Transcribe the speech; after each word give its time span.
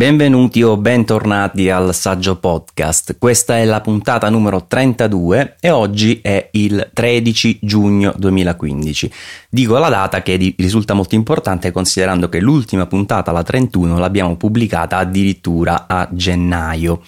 Benvenuti 0.00 0.62
o 0.62 0.78
bentornati 0.78 1.68
al 1.68 1.94
Saggio 1.94 2.36
Podcast. 2.36 3.18
Questa 3.18 3.58
è 3.58 3.66
la 3.66 3.82
puntata 3.82 4.30
numero 4.30 4.64
32 4.66 5.56
e 5.60 5.68
oggi 5.68 6.20
è 6.22 6.48
il 6.52 6.88
13 6.90 7.58
giugno 7.60 8.14
2015. 8.16 9.12
Dico 9.50 9.76
la 9.76 9.90
data 9.90 10.22
che 10.22 10.54
risulta 10.56 10.94
molto 10.94 11.16
importante 11.16 11.70
considerando 11.70 12.30
che 12.30 12.40
l'ultima 12.40 12.86
puntata, 12.86 13.30
la 13.30 13.42
31, 13.42 13.98
l'abbiamo 13.98 14.36
pubblicata 14.38 14.96
addirittura 14.96 15.84
a 15.86 16.08
gennaio. 16.10 17.02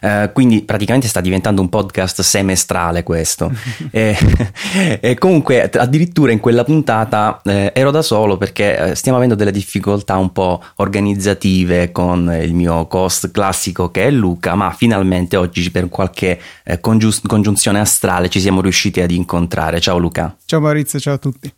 Eh, 0.00 0.30
quindi 0.34 0.62
praticamente 0.62 1.06
sta 1.06 1.20
diventando 1.20 1.60
un 1.60 1.68
podcast 1.68 2.22
semestrale 2.22 3.04
questo. 3.04 3.52
e, 3.92 4.16
e, 5.00 5.16
comunque 5.16 5.70
addirittura 5.70 6.32
in 6.32 6.40
quella 6.40 6.64
puntata 6.64 7.40
eh, 7.44 7.70
ero 7.72 7.92
da 7.92 8.02
solo 8.02 8.36
perché 8.36 8.78
eh, 8.78 8.94
stiamo 8.96 9.18
avendo 9.18 9.36
delle 9.36 9.52
difficoltà 9.52 10.16
un 10.16 10.32
po' 10.32 10.60
organizzative 10.78 11.92
con 11.92 12.30
il 12.36 12.54
mio 12.54 12.86
host 12.90 13.30
classico 13.30 13.90
che 13.90 14.06
è 14.06 14.10
Luca, 14.10 14.54
ma 14.54 14.70
finalmente 14.72 15.36
oggi 15.36 15.70
per 15.70 15.88
qualche 15.88 16.40
eh, 16.64 16.80
congiu- 16.80 17.26
congiunzione 17.26 17.80
astrale 17.80 18.28
ci 18.28 18.40
siamo 18.40 18.60
riusciti 18.60 19.00
ad 19.00 19.10
incontrare. 19.10 19.80
Ciao 19.80 19.98
Luca. 19.98 20.36
Ciao 20.44 20.60
Maurizio, 20.60 20.98
ciao 20.98 21.14
a 21.14 21.18
tutti. 21.18 21.52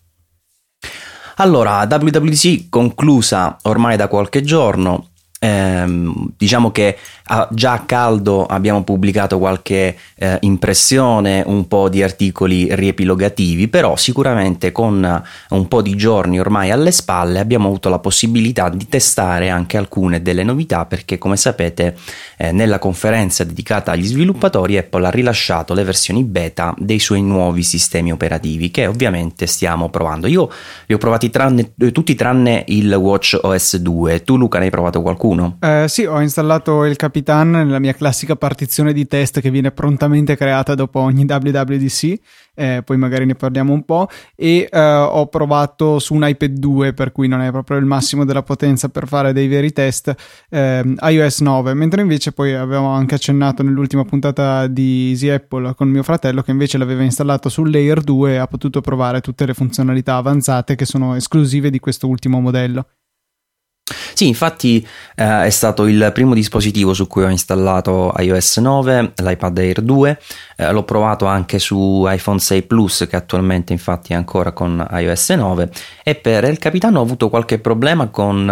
Allora, 1.37 1.87
WWDC 1.91 2.69
conclusa 2.69 3.57
ormai 3.63 3.97
da 3.97 4.07
qualche 4.07 4.43
giorno, 4.43 5.11
ehm, 5.45 6.33
diciamo 6.37 6.71
che 6.71 6.97
già 7.51 7.73
a 7.73 7.81
caldo 7.81 8.45
abbiamo 8.45 8.85
pubblicato 8.85 9.39
qualche 9.39 9.97
eh, 10.17 10.37
impressione, 10.41 11.43
un 11.47 11.67
po' 11.67 11.89
di 11.89 12.03
articoli 12.03 12.75
riepilogativi, 12.75 13.69
però 13.69 13.97
sicuramente 13.97 14.73
con 14.73 15.23
un 15.49 15.69
po' 15.69 15.81
di 15.81 15.97
giorni 15.97 16.39
ormai 16.39 16.71
alle 16.71 16.93
spalle 16.93 17.39
abbiamo 17.39 17.69
avuto 17.69 17.89
la 17.89 17.99
possibilità 17.99 18.69
di 18.69 18.87
testare 18.89 19.49
anche 19.49 19.79
alcune 19.79 20.21
delle 20.21 20.43
novità 20.43 20.85
perché 20.85 21.17
come 21.17 21.37
sapete 21.37 21.97
eh, 22.37 22.53
nella 22.53 22.79
conferenza 22.79 23.43
dedicata 23.43 23.93
agli 23.93 24.05
sviluppatori 24.05 24.77
Apple 24.77 25.07
ha 25.07 25.11
rilasciato 25.11 25.73
le 25.73 25.85
versioni 25.85 26.25
beta 26.25 26.75
dei 26.77 26.99
suoi 26.99 27.23
nuovi 27.23 27.63
sistemi 27.63 28.13
operativi 28.13 28.71
che 28.71 28.87
ovviamente 28.87 29.47
stiamo 29.47 29.89
provando. 29.89 30.27
Io 30.27 30.51
li 30.87 30.95
ho 30.95 30.99
provati 30.99 31.31
tranne, 31.31 31.73
tutti 31.91 32.15
tranne 32.15 32.65
il 32.69 32.93
Watch 32.93 33.39
OS 33.41 33.79
2. 33.79 34.25
Tu 34.25 34.37
Luca 34.37 34.59
ne 34.59 34.67
hai 34.67 34.71
provato 34.71 35.01
qualcuno? 35.01 35.34
Eh, 35.61 35.87
sì, 35.89 36.05
ho 36.05 36.21
installato 36.21 36.85
il 36.85 36.97
Capitan 36.97 37.51
nella 37.51 37.79
mia 37.79 37.95
classica 37.95 38.37
partizione 38.37 38.93
di 38.93 39.07
test 39.07 39.41
che 39.41 39.51
viene 39.51 39.71
prontamente 39.71 40.37
creata 40.37 40.75
dopo 40.75 41.01
ogni 41.01 41.25
WWDC, 41.25 42.19
eh, 42.55 42.83
poi 42.85 42.97
magari 42.97 43.27
ne 43.27 43.35
parliamo 43.35 43.73
un 43.73 43.85
po', 43.85 44.09
e 44.35 44.69
eh, 44.71 44.81
ho 44.81 45.27
provato 45.27 45.99
su 45.99 46.15
un 46.15 46.27
iPad 46.27 46.53
2, 46.53 46.93
per 46.93 47.13
cui 47.13 47.29
non 47.29 47.41
è 47.41 47.51
proprio 47.51 47.79
il 47.79 47.85
massimo 47.85 48.25
della 48.25 48.43
potenza 48.43 48.89
per 48.89 49.07
fare 49.07 49.33
dei 49.33 49.49
veri 49.49 49.73
test, 49.73 50.15
ehm, 50.51 50.97
iOS 51.01 51.41
9, 51.41 51.75
mentre 51.75 52.03
invece 52.03 52.33
poi 52.33 52.55
avevamo 52.55 52.91
anche 52.91 53.15
accennato 53.15 53.63
nell'ultima 53.63 54.05
puntata 54.05 54.67
di 54.67 55.11
Easy 55.11 55.29
Apple 55.29 55.75
con 55.75 55.89
mio 55.89 56.03
fratello 56.03 56.43
che 56.43 56.51
invece 56.51 56.79
l'aveva 56.79 57.03
installato 57.03 57.49
sul 57.49 57.71
Layer 57.71 58.01
2 58.01 58.33
e 58.33 58.37
ha 58.37 58.47
potuto 58.47 58.81
provare 58.81 59.21
tutte 59.21 59.47
le 59.47 59.55
funzionalità 59.55 60.17
avanzate 60.17 60.75
che 60.75 60.85
sono 60.85 61.15
esclusive 61.15 61.71
di 61.71 61.79
questo 61.79 62.09
ultimo 62.09 62.41
modello. 62.41 62.87
Sì, 63.87 64.29
infatti 64.29 64.87
eh, 65.15 65.45
è 65.45 65.51
stato 65.51 65.87
il 65.87 66.11
primo 66.15 66.33
dispositivo 66.33 66.95
su 66.95 67.07
cui 67.07 67.25
ho 67.25 67.29
installato 67.29 68.15
iOS 68.17 68.57
9, 68.57 69.13
l'iPad 69.17 69.59
Air 69.59 69.83
2, 69.83 70.21
eh, 70.57 70.73
l'ho 70.73 70.85
provato 70.85 71.27
anche 71.27 71.59
su 71.59 72.07
iPhone 72.09 72.39
6 72.39 72.63
Plus 72.63 73.07
che 73.11 73.17
attualmente 73.17 73.75
infatti 73.75 74.15
è 74.15 74.17
ancora 74.17 74.53
con 74.53 74.87
iOS 74.91 75.31
9 75.31 75.71
e 76.03 76.15
per 76.15 76.45
il 76.45 76.59
capitano 76.59 77.01
ho 77.01 77.03
avuto 77.03 77.29
qualche 77.29 77.59
problema 77.59 78.07
con 78.07 78.49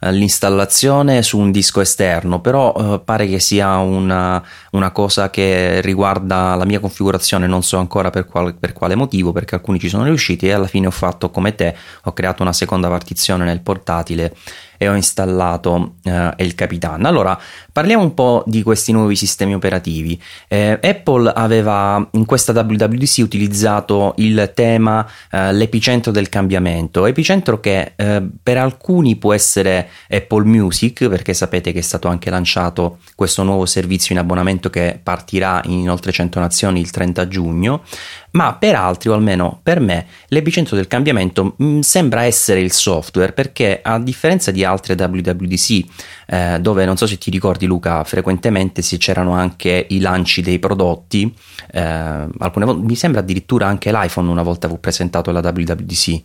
eh, 0.00 0.12
l'installazione 0.12 1.22
su 1.22 1.38
un 1.38 1.52
disco 1.52 1.80
esterno, 1.80 2.40
però 2.40 2.74
eh, 2.74 3.00
pare 3.04 3.28
che 3.28 3.38
sia 3.38 3.76
una, 3.76 4.42
una, 4.72 4.90
cosa 4.90 5.30
che 5.30 5.80
riguarda 5.80 6.56
la 6.56 6.64
mia 6.64 6.80
configurazione, 6.80 7.46
non 7.46 7.62
so 7.62 7.78
ancora 7.78 8.10
per 8.10 8.26
quale, 8.26 8.54
per 8.54 8.72
quale 8.72 8.96
motivo, 8.96 9.30
perché 9.30 9.54
alcuni 9.54 9.78
ci 9.78 9.88
sono 9.88 10.02
riusciti 10.02 10.48
e 10.48 10.52
alla 10.52 10.66
fine 10.66 10.88
ho 10.88 10.90
fatto 10.90 11.30
come 11.30 11.54
te, 11.54 11.76
ho 12.02 12.12
creato 12.12 12.42
una 12.42 12.52
seconda 12.52 12.88
partizione 12.88 13.44
nel 13.44 13.60
portatile 13.60 14.34
e 14.82 14.88
ho 14.88 14.96
installato 14.96 15.94
eh, 16.02 16.32
il 16.38 16.56
Capitan. 16.56 17.04
Allora, 17.04 17.38
parliamo 17.70 18.02
un 18.02 18.14
po' 18.14 18.42
di 18.46 18.64
questi 18.64 18.90
nuovi 18.90 19.14
sistemi 19.14 19.54
operativi. 19.54 20.20
Eh, 20.48 20.76
Apple 20.82 21.30
aveva 21.32 22.04
in 22.12 22.24
questa 22.24 22.52
WWDC 22.52 23.18
utilizzato 23.18 24.14
il 24.16 24.50
tema 24.56 25.08
eh, 25.30 25.52
l'epicentro 25.52 26.10
del 26.10 26.28
cambiamento, 26.28 27.06
epicentro 27.06 27.60
che 27.60 27.92
eh, 27.94 28.22
per 28.42 28.58
alcuni 28.58 29.14
può 29.14 29.32
essere 29.32 29.88
Apple 30.10 30.44
Music, 30.44 31.08
perché 31.08 31.32
sapete 31.32 31.70
che 31.70 31.78
è 31.78 31.82
stato 31.82 32.08
anche 32.08 32.28
lanciato 32.28 32.98
questo 33.14 33.44
nuovo 33.44 33.66
servizio 33.66 34.16
in 34.16 34.20
abbonamento 34.20 34.68
che 34.68 34.98
partirà 35.00 35.60
in 35.66 35.88
oltre 35.88 36.10
100 36.10 36.40
nazioni 36.40 36.80
il 36.80 36.90
30 36.90 37.28
giugno, 37.28 37.82
ma 38.32 38.54
per 38.54 38.74
altri, 38.74 39.08
o 39.08 39.14
almeno 39.14 39.60
per 39.62 39.80
me, 39.80 40.06
l'epicentro 40.28 40.76
del 40.76 40.86
cambiamento 40.86 41.54
mh, 41.56 41.64
mm, 41.64 41.80
sembra 41.80 42.22
essere 42.24 42.60
il 42.60 42.72
software, 42.72 43.32
perché 43.32 43.80
a 43.82 43.98
differenza 43.98 44.50
di 44.50 44.64
altre 44.64 44.94
WWDC, 44.94 45.84
eh, 46.26 46.58
dove 46.60 46.84
non 46.84 46.96
so 46.96 47.06
se 47.06 47.18
ti 47.18 47.30
ricordi 47.30 47.66
Luca, 47.66 48.04
frequentemente 48.04 48.82
si 48.82 48.96
c'erano 48.98 49.32
anche 49.32 49.86
i 49.90 50.00
lanci 50.00 50.42
dei 50.42 50.58
prodotti, 50.58 51.34
eh, 51.72 51.80
alcune 51.80 52.64
volte, 52.64 52.86
mi 52.86 52.96
sembra 52.96 53.20
addirittura 53.20 53.66
anche 53.66 53.90
l'iPhone 53.90 54.30
una 54.30 54.42
volta 54.42 54.68
fu 54.68 54.80
presentato 54.80 55.30
alla 55.30 55.40
WWDC. 55.40 56.22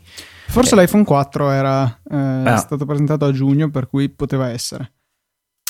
Forse 0.47 0.75
eh. 0.75 0.79
l'iPhone 0.79 1.03
4 1.03 1.51
era 1.51 2.00
eh, 2.09 2.16
ah. 2.16 2.57
stato 2.57 2.85
presentato 2.85 3.25
a 3.25 3.31
giugno, 3.31 3.69
per 3.69 3.88
cui 3.88 4.09
poteva 4.09 4.50
essere. 4.50 4.94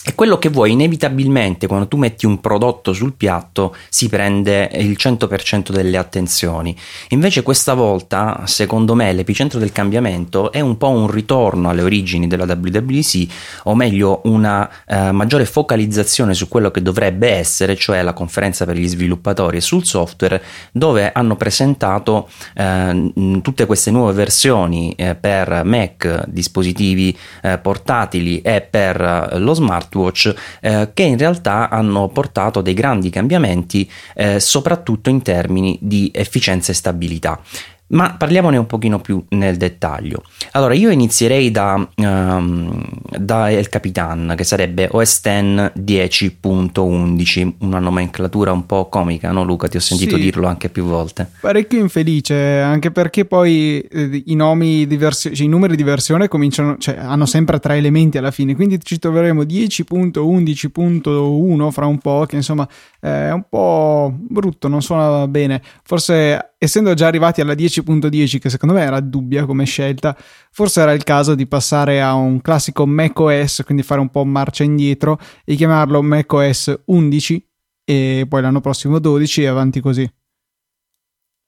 E 0.08 0.16
quello 0.16 0.38
che 0.38 0.48
vuoi 0.48 0.72
inevitabilmente 0.72 1.68
quando 1.68 1.90
tu 1.90 1.98
metti 1.98 2.26
un 2.26 2.40
prodotto 2.40 2.94
sul 2.94 3.12
piatto 3.12 3.76
si 3.90 4.08
prende 4.08 4.70
il 4.76 4.96
100% 4.98 5.72
delle 5.72 5.98
attenzioni. 5.98 6.74
Invece 7.10 7.44
questa 7.44 7.74
volta, 7.74 8.44
secondo 8.46 8.96
me, 8.96 9.12
l'epicentro 9.12 9.60
del 9.60 9.74
cambiamento 9.74 10.54
è 10.54 10.62
un 10.62 10.78
po' 10.78 10.88
un 10.88 11.12
ritorno 11.12 11.68
alle 11.68 11.82
origini 11.82 12.28
della 12.28 12.46
WWDC, 12.46 13.28
o 13.64 13.76
meglio 13.76 14.22
una 14.24 14.70
eh, 14.88 15.12
maggiore 15.12 15.44
focalizzazione 15.44 16.34
su 16.34 16.48
quello 16.48 16.72
che 16.72 16.82
dovrebbe 16.82 17.30
essere, 17.30 17.76
cioè 17.76 18.02
la 18.02 18.14
conferenza 18.14 18.64
per 18.64 18.78
gli 18.78 18.88
sviluppatori 18.88 19.58
e 19.58 19.62
sul 19.62 19.84
software, 19.84 20.42
dove 20.72 21.12
hanno 21.12 21.36
presentato 21.36 22.30
eh, 22.56 23.12
tutte 23.42 23.66
queste 23.66 23.92
nuove 23.92 24.14
versioni 24.14 24.94
eh, 24.96 25.16
per 25.16 25.64
Mac, 25.66 26.28
dispositivi 26.30 27.18
eh, 27.42 27.58
portatili 27.58 28.40
e 28.40 28.62
per 28.62 29.36
lo 29.36 29.54
smartphone 29.54 29.96
smartwatch 29.98 30.34
eh, 30.62 30.92
che 30.94 31.04
in 31.04 31.18
realtà 31.18 31.70
hanno 31.70 32.08
portato 32.10 32.62
dei 32.62 32.74
grandi 32.74 33.10
cambiamenti 33.10 33.90
eh, 34.16 34.40
soprattutto 34.40 35.10
in 35.10 35.22
termini 35.22 35.78
di 35.82 36.12
efficienza 36.14 36.72
e 36.72 36.76
stabilità. 36.76 37.42
Ma 37.90 38.16
parliamone 38.18 38.58
un 38.58 38.66
pochino 38.66 39.00
più 39.00 39.24
nel 39.30 39.56
dettaglio. 39.56 40.22
Allora, 40.52 40.74
io 40.74 40.90
inizierei 40.90 41.52
da, 41.52 41.88
um, 41.96 42.84
da 43.18 43.50
El 43.50 43.70
Capitan, 43.70 44.34
che 44.36 44.44
sarebbe 44.44 44.90
OS 44.92 45.22
X 45.22 45.24
10.11, 45.24 47.54
una 47.60 47.80
nomenclatura 47.80 48.52
un 48.52 48.66
po' 48.66 48.90
comica, 48.90 49.32
no 49.32 49.44
Luca? 49.44 49.70
Ti 49.70 49.78
ho 49.78 49.82
sentito 49.82 50.18
sì, 50.18 50.24
dirlo 50.24 50.48
anche 50.48 50.68
più 50.70 50.84
volte. 50.84 51.30
Parecchio 51.40 51.80
infelice, 51.80 52.60
anche 52.60 52.92
perché 52.92 53.24
poi 53.24 53.80
eh, 53.80 54.24
i 54.26 54.36
nomi 54.36 54.86
di 54.86 54.98
versione, 54.98 55.34
cioè, 55.36 55.46
i 55.46 55.50
numeri 55.50 55.78
di 55.78 55.84
versione 55.84 56.28
cominciano, 56.28 56.76
cioè, 56.78 56.98
hanno 56.98 57.26
sempre 57.26 57.60
tre 57.60 57.78
elementi 57.78 58.18
alla 58.18 58.32
fine, 58.32 58.54
quindi 58.56 58.80
ci 58.84 59.00
troveremo 59.00 59.44
10.11.1 59.44 61.72
fra 61.72 61.86
un 61.86 62.00
po', 62.00 62.26
che 62.28 62.36
insomma 62.36 62.68
è 63.00 63.32
un 63.32 63.44
po' 63.48 64.14
brutto, 64.14 64.68
non 64.68 64.82
suona 64.82 65.26
bene. 65.28 65.62
Forse 65.84 66.54
essendo 66.58 66.94
già 66.94 67.08
arrivati 67.08 67.42
alla 67.42 67.54
10.10, 67.82 68.40
che 68.40 68.50
secondo 68.50 68.76
me 68.76 68.82
era 68.82 69.00
dubbia 69.00 69.46
come 69.46 69.66
scelta, 69.66 70.16
forse 70.52 70.82
era 70.82 70.94
il 70.94 71.04
caso 71.04 71.36
di 71.36 71.48
passare 71.48 72.02
a 72.02 72.14
un 72.14 72.42
classico 72.42 72.86
macOS, 72.86 73.64
quindi 73.66 73.84
fare 73.84 74.02
un 74.02 74.10
po' 74.10 74.26
marcia 74.26 74.64
indietro 74.64 75.20
e 75.44 75.56
chiamarlo 75.56 76.02
macOS 76.02 76.82
11 76.86 77.48
e 77.84 78.26
poi 78.28 78.42
l'anno 78.42 78.60
prossimo 78.60 79.00
12 79.00 79.44
e 79.44 79.48
avanti 79.48 79.80
così. 79.80 80.12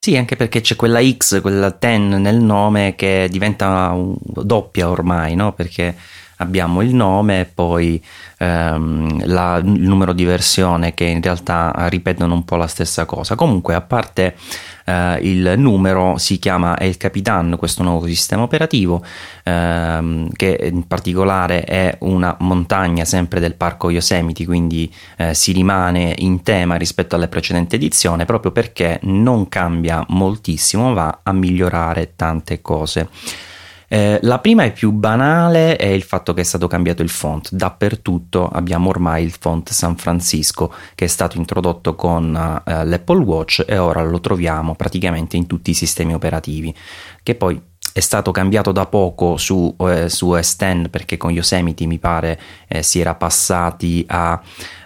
Sì, 0.02 0.16
anche 0.16 0.38
perché 0.38 0.62
c'è 0.62 0.78
quella 0.78 1.02
X, 1.04 1.42
quella 1.42 1.76
10 1.78 2.22
nel 2.22 2.40
nome 2.40 2.96
che 2.96 3.28
diventa 3.30 3.94
doppia 3.96 4.90
ormai, 4.90 5.36
no? 5.36 5.52
Perché 5.54 5.94
abbiamo 6.40 6.82
il 6.82 6.94
nome 6.94 7.42
e 7.42 7.46
poi 7.46 8.04
ehm, 8.38 9.26
la, 9.28 9.62
il 9.64 9.82
numero 9.82 10.14
di 10.14 10.24
versione 10.24 10.94
che 10.94 11.06
in 11.06 11.22
realtà 11.22 11.74
ripetono 11.90 12.34
un 12.34 12.44
po' 12.44 12.56
la 12.56 12.68
stessa 12.68 13.06
cosa. 13.06 13.36
Comunque, 13.36 13.76
a 13.76 13.82
parte 13.82 14.36
eh, 14.86 15.20
il 15.22 15.54
numero, 15.58 16.18
si 16.18 16.40
chiama 16.40 16.78
El 16.78 16.98
Capitan, 16.98 17.56
questo 17.58 17.84
nuovo 17.84 18.06
sistema 18.08 18.44
operativo, 18.44 19.04
ehm, 19.44 20.30
che 20.34 20.70
in 20.72 20.88
particolare 20.88 21.64
è 21.64 21.98
una 22.02 22.36
montagna 22.40 23.06
sempre 23.06 23.40
del 23.40 23.56
parco 23.56 23.90
Yosemite, 23.90 24.46
quindi 24.46 24.92
eh, 25.18 25.34
si 25.34 25.52
rimane 25.52 26.16
in 26.20 26.42
tema 26.42 26.76
rispetto 26.76 27.16
alla 27.16 27.28
precedente 27.28 27.76
edizione 27.76 28.26
proprio 28.26 28.52
perché 28.52 29.00
non 29.04 29.50
cambia 29.50 30.04
moltissimo, 30.10 30.94
va 30.94 31.20
a 31.24 31.34
migliorare 31.34 32.14
tante 32.16 32.62
cose. 32.62 33.10
Eh, 33.92 34.20
la 34.22 34.38
prima 34.38 34.64
è 34.64 34.72
più 34.72 34.92
banale, 34.92 35.76
è 35.76 35.88
il 35.88 36.04
fatto 36.04 36.34
che 36.34 36.42
è 36.42 36.44
stato 36.44 36.68
cambiato 36.68 37.02
il 37.02 37.10
font. 37.10 37.50
Dappertutto 37.52 38.48
abbiamo 38.48 38.90
ormai 38.90 39.24
il 39.24 39.32
font 39.32 39.72
San 39.72 39.98
Francisco 39.98 40.72
che 40.94 41.06
è 41.06 41.08
stato 41.08 41.38
introdotto 41.38 41.96
con 41.96 42.26
uh, 42.26 42.72
l'Apple 42.84 43.24
Watch 43.24 43.66
e 43.68 43.78
ora 43.80 44.04
lo 44.04 44.20
troviamo 44.20 44.76
praticamente 44.76 45.38
in 45.38 45.48
tutti 45.48 45.72
i 45.72 45.74
sistemi 45.74 46.14
operativi, 46.14 46.74
che 47.24 47.34
poi 47.34 47.60
è 47.94 48.00
stato 48.00 48.32
cambiato 48.32 48.72
da 48.72 48.86
poco 48.86 49.38
su, 49.38 49.76
eh, 49.80 50.10
su 50.10 50.30
OS 50.30 50.56
X 50.56 50.90
perché 50.90 51.18
con 51.18 51.32
Yosemite 51.32 51.86
mi 51.86 52.00
pare 52.00 52.40
eh, 52.68 52.84
si 52.84 53.00
era 53.00 53.16
passati 53.16 54.06
a, 54.08 54.40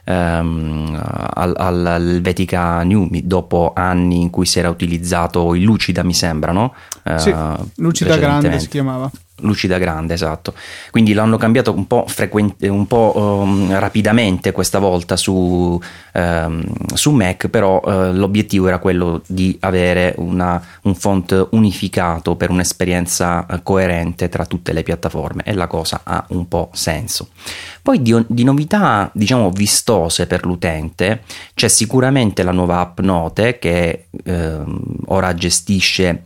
ehm, 0.03 1.29
al, 1.33 1.53
al 1.57 1.85
Helvetica 1.85 2.83
New 2.83 3.07
dopo 3.23 3.73
anni 3.75 4.21
in 4.21 4.29
cui 4.29 4.45
si 4.45 4.59
era 4.59 4.69
utilizzato 4.69 5.53
il 5.55 5.63
Lucida 5.63 6.03
mi 6.03 6.13
sembra 6.13 6.51
no? 6.51 6.73
Sì, 7.17 7.33
Lucida 7.75 8.15
Grande 8.17 8.59
si 8.59 8.69
chiamava 8.69 9.11
lucida 9.43 9.77
grande, 9.77 10.13
esatto. 10.13 10.53
Quindi 10.91 11.13
l'hanno 11.13 11.37
cambiato 11.37 11.73
un 11.73 11.87
po', 11.87 12.05
frequente, 12.07 12.67
un 12.67 12.87
po' 12.87 13.13
um, 13.15 13.77
rapidamente 13.77 14.51
questa 14.51 14.79
volta 14.79 15.15
su, 15.15 15.79
um, 16.13 16.63
su 16.93 17.11
Mac, 17.11 17.47
però 17.47 17.79
uh, 17.83 18.11
l'obiettivo 18.13 18.67
era 18.67 18.79
quello 18.79 19.21
di 19.27 19.55
avere 19.61 20.15
una, 20.17 20.61
un 20.83 20.95
font 20.95 21.47
unificato 21.51 22.35
per 22.35 22.49
un'esperienza 22.49 23.45
uh, 23.47 23.63
coerente 23.63 24.29
tra 24.29 24.45
tutte 24.45 24.73
le 24.73 24.83
piattaforme 24.83 25.43
e 25.45 25.53
la 25.53 25.67
cosa 25.67 26.01
ha 26.03 26.25
un 26.29 26.47
po' 26.47 26.69
senso. 26.73 27.29
Poi 27.81 28.01
di, 28.01 28.15
di 28.27 28.43
novità, 28.43 29.09
diciamo, 29.13 29.51
vistose 29.51 30.25
per 30.27 30.45
l'utente, 30.45 31.23
c'è 31.53 31.67
sicuramente 31.67 32.43
la 32.43 32.51
nuova 32.51 32.79
app 32.79 32.99
Note 32.99 33.59
che 33.59 34.07
uh, 34.11 35.01
ora 35.07 35.33
gestisce 35.33 36.23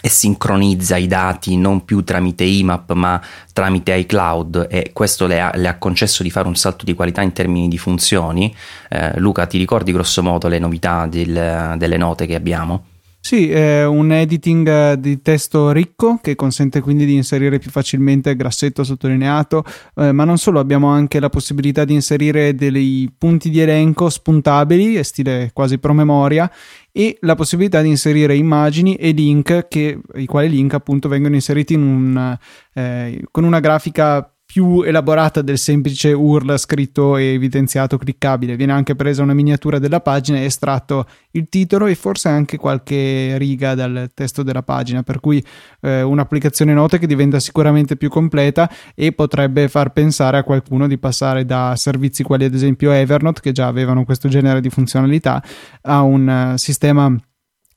e 0.00 0.08
sincronizza 0.08 0.96
i 0.96 1.06
dati 1.06 1.56
non 1.56 1.84
più 1.84 2.02
tramite 2.02 2.44
IMAP 2.44 2.92
ma 2.92 3.20
tramite 3.52 3.94
iCloud 3.94 4.66
e 4.70 4.90
questo 4.92 5.26
le 5.26 5.40
ha, 5.40 5.52
le 5.54 5.68
ha 5.68 5.78
concesso 5.78 6.22
di 6.22 6.30
fare 6.30 6.48
un 6.48 6.56
salto 6.56 6.84
di 6.84 6.94
qualità 6.94 7.22
in 7.22 7.32
termini 7.32 7.68
di 7.68 7.78
funzioni. 7.78 8.54
Eh, 8.88 9.18
Luca, 9.18 9.46
ti 9.46 9.58
ricordi 9.58 9.92
grosso 9.92 10.22
modo 10.22 10.48
le 10.48 10.58
novità 10.58 11.06
del, 11.06 11.74
delle 11.76 11.96
note 11.96 12.26
che 12.26 12.34
abbiamo? 12.34 12.84
Sì, 13.24 13.48
è 13.52 13.86
un 13.86 14.10
editing 14.10 14.94
di 14.94 15.22
testo 15.22 15.70
ricco 15.70 16.18
che 16.20 16.34
consente 16.34 16.80
quindi 16.80 17.04
di 17.04 17.14
inserire 17.14 17.60
più 17.60 17.70
facilmente 17.70 18.34
grassetto 18.34 18.82
sottolineato, 18.82 19.64
eh, 19.94 20.10
ma 20.10 20.24
non 20.24 20.38
solo, 20.38 20.58
abbiamo 20.58 20.88
anche 20.88 21.20
la 21.20 21.28
possibilità 21.28 21.84
di 21.84 21.94
inserire 21.94 22.56
dei 22.56 23.08
punti 23.16 23.48
di 23.48 23.60
elenco 23.60 24.10
spuntabili, 24.10 25.02
stile 25.04 25.50
quasi 25.52 25.78
promemoria, 25.78 26.50
e 26.92 27.16
la 27.20 27.34
possibilità 27.34 27.80
di 27.80 27.88
inserire 27.88 28.36
immagini 28.36 28.94
e 28.96 29.12
link, 29.12 29.66
che, 29.68 29.98
i 30.14 30.26
quali 30.26 30.48
link 30.50 30.74
appunto 30.74 31.08
vengono 31.08 31.34
inseriti 31.34 31.74
un, 31.74 32.36
eh, 32.74 33.22
con 33.30 33.44
una 33.44 33.60
grafica 33.60 34.31
più 34.52 34.82
elaborata 34.82 35.40
del 35.40 35.56
semplice 35.56 36.12
URL 36.12 36.58
scritto 36.58 37.16
e 37.16 37.32
evidenziato 37.32 37.96
cliccabile. 37.96 38.54
Viene 38.54 38.72
anche 38.72 38.94
presa 38.94 39.22
una 39.22 39.32
miniatura 39.32 39.78
della 39.78 40.02
pagina 40.02 40.36
e 40.36 40.44
estratto 40.44 41.06
il 41.30 41.48
titolo 41.48 41.86
e 41.86 41.94
forse 41.94 42.28
anche 42.28 42.58
qualche 42.58 43.38
riga 43.38 43.74
dal 43.74 44.10
testo 44.12 44.42
della 44.42 44.62
pagina, 44.62 45.02
per 45.02 45.20
cui 45.20 45.42
eh, 45.80 46.02
un'applicazione 46.02 46.74
note 46.74 46.98
che 46.98 47.06
diventa 47.06 47.40
sicuramente 47.40 47.96
più 47.96 48.10
completa 48.10 48.70
e 48.94 49.12
potrebbe 49.12 49.68
far 49.68 49.90
pensare 49.94 50.36
a 50.36 50.42
qualcuno 50.42 50.86
di 50.86 50.98
passare 50.98 51.46
da 51.46 51.72
servizi 51.74 52.22
quali 52.22 52.44
ad 52.44 52.52
esempio 52.52 52.92
Evernote, 52.92 53.40
che 53.40 53.52
già 53.52 53.68
avevano 53.68 54.04
questo 54.04 54.28
genere 54.28 54.60
di 54.60 54.68
funzionalità, 54.68 55.42
a 55.80 56.02
un 56.02 56.52
uh, 56.52 56.58
sistema 56.58 57.16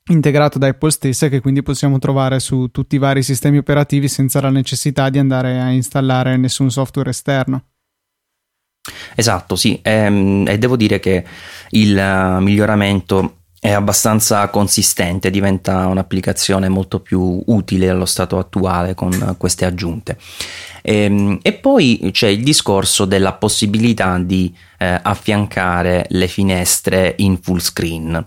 integrato 0.08 0.58
da 0.58 0.68
Apple 0.68 0.90
stessa 0.90 1.28
che 1.28 1.40
quindi 1.40 1.62
possiamo 1.62 1.98
trovare 1.98 2.38
su 2.40 2.68
tutti 2.70 2.96
i 2.96 2.98
vari 2.98 3.22
sistemi 3.22 3.58
operativi 3.58 4.08
senza 4.08 4.40
la 4.40 4.50
necessità 4.50 5.08
di 5.08 5.18
andare 5.18 5.60
a 5.60 5.70
installare 5.70 6.36
nessun 6.36 6.70
software 6.70 7.10
esterno. 7.10 7.64
Esatto, 9.14 9.56
sì, 9.56 9.80
e, 9.82 9.90
ehm, 9.90 10.44
e 10.46 10.58
devo 10.58 10.76
dire 10.76 11.00
che 11.00 11.24
il 11.70 11.96
uh, 11.96 12.40
miglioramento 12.40 13.38
è 13.58 13.72
abbastanza 13.72 14.48
consistente, 14.48 15.30
diventa 15.30 15.86
un'applicazione 15.86 16.68
molto 16.68 17.00
più 17.00 17.42
utile 17.46 17.88
allo 17.88 18.04
stato 18.04 18.38
attuale 18.38 18.94
con 18.94 19.34
queste 19.38 19.64
aggiunte. 19.64 20.18
E, 20.82 20.94
ehm, 21.02 21.38
e 21.42 21.52
poi 21.54 22.10
c'è 22.12 22.28
il 22.28 22.44
discorso 22.44 23.06
della 23.06 23.32
possibilità 23.32 24.18
di 24.18 24.54
eh, 24.78 25.00
affiancare 25.02 26.06
le 26.10 26.28
finestre 26.28 27.14
in 27.18 27.38
full 27.40 27.58
screen. 27.58 28.24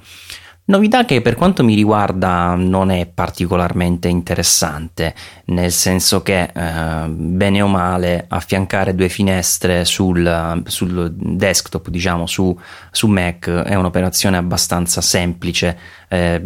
Novità 0.69 1.04
che 1.04 1.21
per 1.21 1.33
quanto 1.33 1.63
mi 1.63 1.74
riguarda 1.74 2.54
non 2.54 2.92
è 2.92 3.07
particolarmente 3.07 4.07
interessante, 4.07 5.16
nel 5.45 5.71
senso 5.71 6.21
che 6.21 6.51
eh, 6.54 7.07
bene 7.07 7.63
o 7.63 7.68
male 7.68 8.25
affiancare 8.27 8.94
due 8.94 9.10
finestre 9.10 9.83
sul, 9.83 10.62
sul 10.68 11.12
desktop, 11.12 11.89
diciamo 11.89 12.27
su, 12.27 12.56
su, 12.92 13.07
Mac, 13.07 13.50
è 13.50 13.74
un'operazione 13.74 14.38
abbastanza 14.38 15.01
semplice. 15.01 15.75
Eh, 16.09 16.41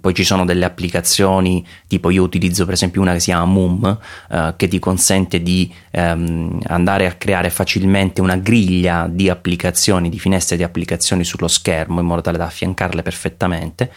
poi 0.00 0.14
ci 0.14 0.24
sono 0.24 0.44
delle 0.44 0.64
applicazioni, 0.64 1.66
tipo 1.86 2.10
io 2.10 2.22
utilizzo 2.22 2.64
per 2.64 2.74
esempio 2.74 3.00
una 3.00 3.12
che 3.12 3.18
si 3.18 3.26
chiama 3.26 3.44
Moom, 3.44 3.98
eh, 4.30 4.54
che 4.56 4.68
ti 4.68 4.78
consente 4.78 5.42
di 5.42 5.70
ehm, 5.90 6.60
andare 6.66 7.06
a 7.06 7.12
creare 7.12 7.50
facilmente 7.50 8.20
una 8.20 8.36
griglia 8.36 9.08
di 9.10 9.28
applicazioni, 9.28 10.08
di 10.08 10.18
finestre 10.18 10.56
di 10.56 10.62
applicazioni 10.62 11.24
sullo 11.24 11.48
schermo 11.48 12.00
in 12.00 12.06
modo 12.06 12.20
tale 12.20 12.38
da 12.38 12.44
affiancarle 12.44 13.02
perfettamente 13.02 13.90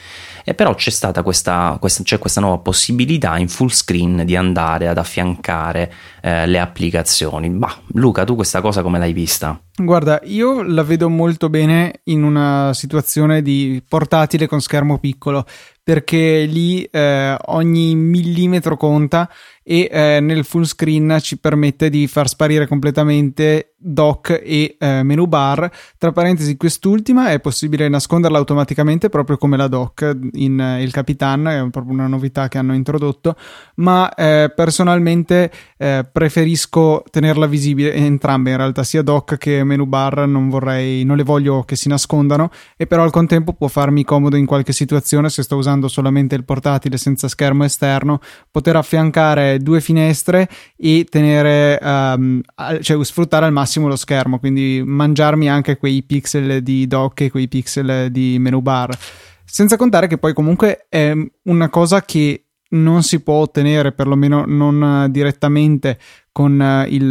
e 0.44 0.54
però 0.54 0.76
c'è 0.76 0.90
stata 0.90 1.24
questa, 1.24 1.78
questa, 1.80 2.04
c'è 2.04 2.20
questa 2.20 2.42
nuova 2.42 2.58
possibilità 2.58 3.38
in 3.38 3.48
full 3.48 3.70
screen 3.70 4.24
di 4.26 4.36
andare 4.36 4.88
ad 4.88 4.98
affiancare 4.98 5.92
eh, 6.22 6.46
le 6.46 6.60
applicazioni. 6.60 7.50
Ma 7.50 7.74
Luca, 7.94 8.24
tu 8.24 8.36
questa 8.36 8.62
cosa 8.62 8.82
come 8.82 9.00
l'hai 9.00 9.14
vista? 9.14 9.60
Guarda, 9.76 10.22
io 10.26 10.62
la 10.62 10.84
vedo 10.84 11.10
molto 11.10 11.50
bene 11.50 12.02
in 12.06 12.24
una 12.24 12.74
situazione 12.74 13.42
di 13.42 13.82
portatile 13.88 14.46
con 14.46 14.62
schermo 14.62 15.00
piccolo, 15.00 15.46
perché 15.84 16.46
lì 16.46 16.84
eh, 16.84 17.36
ogni 17.48 17.94
millimetro 17.96 18.78
conta 18.78 19.30
e 19.64 19.90
eh, 19.92 20.20
nel 20.20 20.44
full 20.44 20.64
screen 20.64 21.18
ci 21.22 21.38
permette 21.38 21.90
di 21.90 22.08
far 22.08 22.28
sparire 22.28 22.68
completamente 22.68 23.74
dock 23.84 24.42
e 24.44 24.76
eh, 24.80 25.04
menu 25.04 25.26
bar. 25.28 25.70
Tra 25.98 26.12
parentesi, 26.12 26.56
quest'ultima 26.58 27.32
è 27.32 27.40
possibile 27.40 27.88
nasconderla 27.90 28.38
automaticamente 28.38 29.10
proprio 29.10 29.38
come 29.38 29.58
la 29.58 29.68
dock 29.68 30.18
in 30.34 30.60
eh, 30.60 30.84
Il 30.84 30.92
Capitan, 30.92 31.48
è 31.48 31.70
proprio 31.70 31.94
una 31.94 32.08
novità 32.08 32.48
che 32.48 32.58
hanno 32.58 32.74
introdotto, 32.74 33.36
ma 33.76 34.14
eh, 34.14 34.52
personalmente 34.56 35.52
eh, 35.78 36.06
preferisco 36.10 37.04
tenerla 37.10 37.46
visibile 37.46 37.94
entrambe 37.94 38.52
in 38.52 38.58
realtà, 38.58 38.84
sia 38.84 39.02
dock 39.02 39.38
che 39.38 39.64
menu 39.64 39.86
bar, 39.86 40.28
non 40.28 40.50
vorrei, 40.50 41.04
non 41.04 41.18
le 41.18 41.24
voglio 41.24 41.64
che 41.64 41.76
si 41.76 41.90
nascondano 41.90 42.50
e 42.78 42.88
però 42.88 43.04
al 43.04 43.12
contempo 43.12 43.54
può 43.54 43.68
farmi 43.68 44.04
comodo 44.04 44.36
in 44.36 44.46
qualche 44.46 44.74
situazione 44.74 45.30
se 45.30 45.44
sto 45.44 45.56
usando 45.56 45.73
solamente 45.88 46.36
il 46.36 46.44
portatile 46.44 46.98
senza 46.98 47.28
schermo 47.28 47.64
esterno, 47.64 48.20
poter 48.52 48.76
affiancare 48.76 49.60
due 49.60 49.82
finestre 49.82 50.48
e 50.78 51.06
tenere, 51.10 51.80
um, 51.82 52.42
cioè 52.82 53.04
sfruttare 53.04 53.46
al 53.46 53.52
massimo 53.52 53.88
lo 53.88 53.96
schermo, 53.96 54.40
quindi 54.40 54.82
mangiarmi 54.86 55.50
anche 55.50 55.78
quei 55.78 56.04
pixel 56.04 56.62
di 56.62 56.88
dock 56.88 57.22
e 57.22 57.32
quei 57.32 57.48
pixel 57.48 58.12
di 58.12 58.38
menu 58.40 58.62
bar. 58.62 58.98
Senza 59.46 59.78
contare 59.78 60.08
che 60.08 60.18
poi 60.18 60.34
comunque 60.34 60.86
è 60.90 61.14
una 61.44 61.70
cosa 61.70 62.02
che 62.02 62.46
non 62.70 63.04
si 63.04 63.22
può 63.22 63.36
ottenere, 63.36 63.92
perlomeno 63.92 64.46
non 64.48 65.08
direttamente 65.12 66.00
con 66.32 66.86
il 66.90 67.10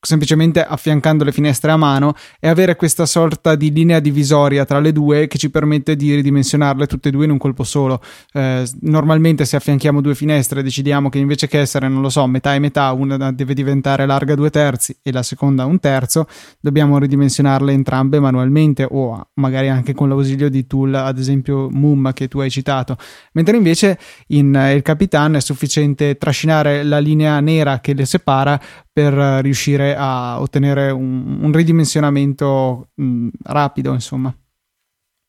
semplicemente 0.00 0.64
affiancando 0.64 1.24
le 1.24 1.32
finestre 1.32 1.70
a 1.70 1.76
mano 1.76 2.14
e 2.38 2.48
avere 2.48 2.76
questa 2.76 3.04
sorta 3.04 3.54
di 3.54 3.70
linea 3.70 4.00
divisoria 4.00 4.64
tra 4.64 4.80
le 4.80 4.92
due 4.92 5.26
che 5.26 5.36
ci 5.36 5.50
permette 5.50 5.94
di 5.94 6.14
ridimensionarle 6.14 6.86
tutte 6.86 7.08
e 7.08 7.12
due 7.12 7.26
in 7.26 7.30
un 7.30 7.38
colpo 7.38 7.64
solo. 7.64 8.00
Eh, 8.32 8.66
normalmente 8.80 9.44
se 9.44 9.56
affianchiamo 9.56 10.00
due 10.00 10.14
finestre 10.14 10.62
decidiamo 10.62 11.08
che 11.08 11.18
invece 11.18 11.48
che 11.48 11.60
essere, 11.60 11.88
non 11.88 12.00
lo 12.00 12.08
so, 12.08 12.26
metà 12.26 12.54
e 12.54 12.58
metà, 12.58 12.92
una 12.92 13.30
deve 13.32 13.54
diventare 13.54 14.06
larga 14.06 14.34
due 14.34 14.50
terzi 14.50 14.96
e 15.02 15.12
la 15.12 15.22
seconda 15.22 15.66
un 15.66 15.78
terzo, 15.78 16.26
dobbiamo 16.60 16.98
ridimensionarle 16.98 17.72
entrambe 17.72 18.18
manualmente 18.20 18.86
o 18.88 19.28
magari 19.34 19.68
anche 19.68 19.92
con 19.92 20.08
l'ausilio 20.08 20.48
di 20.48 20.66
tool, 20.66 20.94
ad 20.94 21.18
esempio 21.18 21.68
Moom 21.70 22.12
che 22.12 22.28
tu 22.28 22.38
hai 22.40 22.50
citato. 22.50 22.96
Mentre 23.32 23.56
invece 23.56 23.98
in 24.28 24.54
eh, 24.54 24.74
Il 24.74 24.82
Capitan 24.82 25.36
è 25.36 25.40
sufficiente 25.40 26.16
trascinare 26.16 26.82
la 26.82 26.98
linea 26.98 27.38
nera 27.40 27.80
che 27.80 27.92
le 27.92 28.06
separa 28.06 28.60
per 29.00 29.42
riuscire 29.42 29.96
a 29.96 30.38
ottenere 30.40 30.90
un, 30.90 31.38
un 31.40 31.52
ridimensionamento 31.52 32.88
mh, 32.94 33.28
rapido, 33.44 33.94
insomma. 33.94 34.34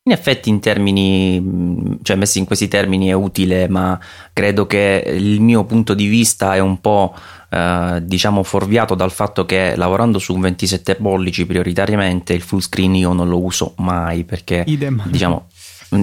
In 0.03 0.11
effetti, 0.11 0.49
in 0.49 0.59
termini, 0.59 1.99
cioè 2.01 2.15
messi 2.17 2.39
in 2.39 2.45
questi 2.45 2.67
termini 2.67 3.07
è 3.07 3.13
utile, 3.13 3.69
ma 3.69 3.99
credo 4.33 4.65
che 4.65 5.03
il 5.07 5.39
mio 5.39 5.63
punto 5.63 5.93
di 5.93 6.07
vista 6.07 6.55
è 6.55 6.59
un 6.59 6.81
po', 6.81 7.15
eh, 7.49 7.99
diciamo, 8.03 8.41
fuorviato 8.41 8.95
dal 8.95 9.11
fatto 9.11 9.45
che 9.45 9.75
lavorando 9.75 10.17
su 10.17 10.33
un 10.33 10.41
27 10.41 10.95
pollici 10.95 11.45
prioritariamente 11.45 12.33
il 12.33 12.41
full 12.41 12.59
screen 12.59 12.95
io 12.95 13.13
non 13.13 13.29
lo 13.29 13.41
uso 13.43 13.75
mai 13.77 14.23
perché, 14.23 14.63
Idem. 14.65 15.03
diciamo, 15.07 15.45
mm, 15.45 15.60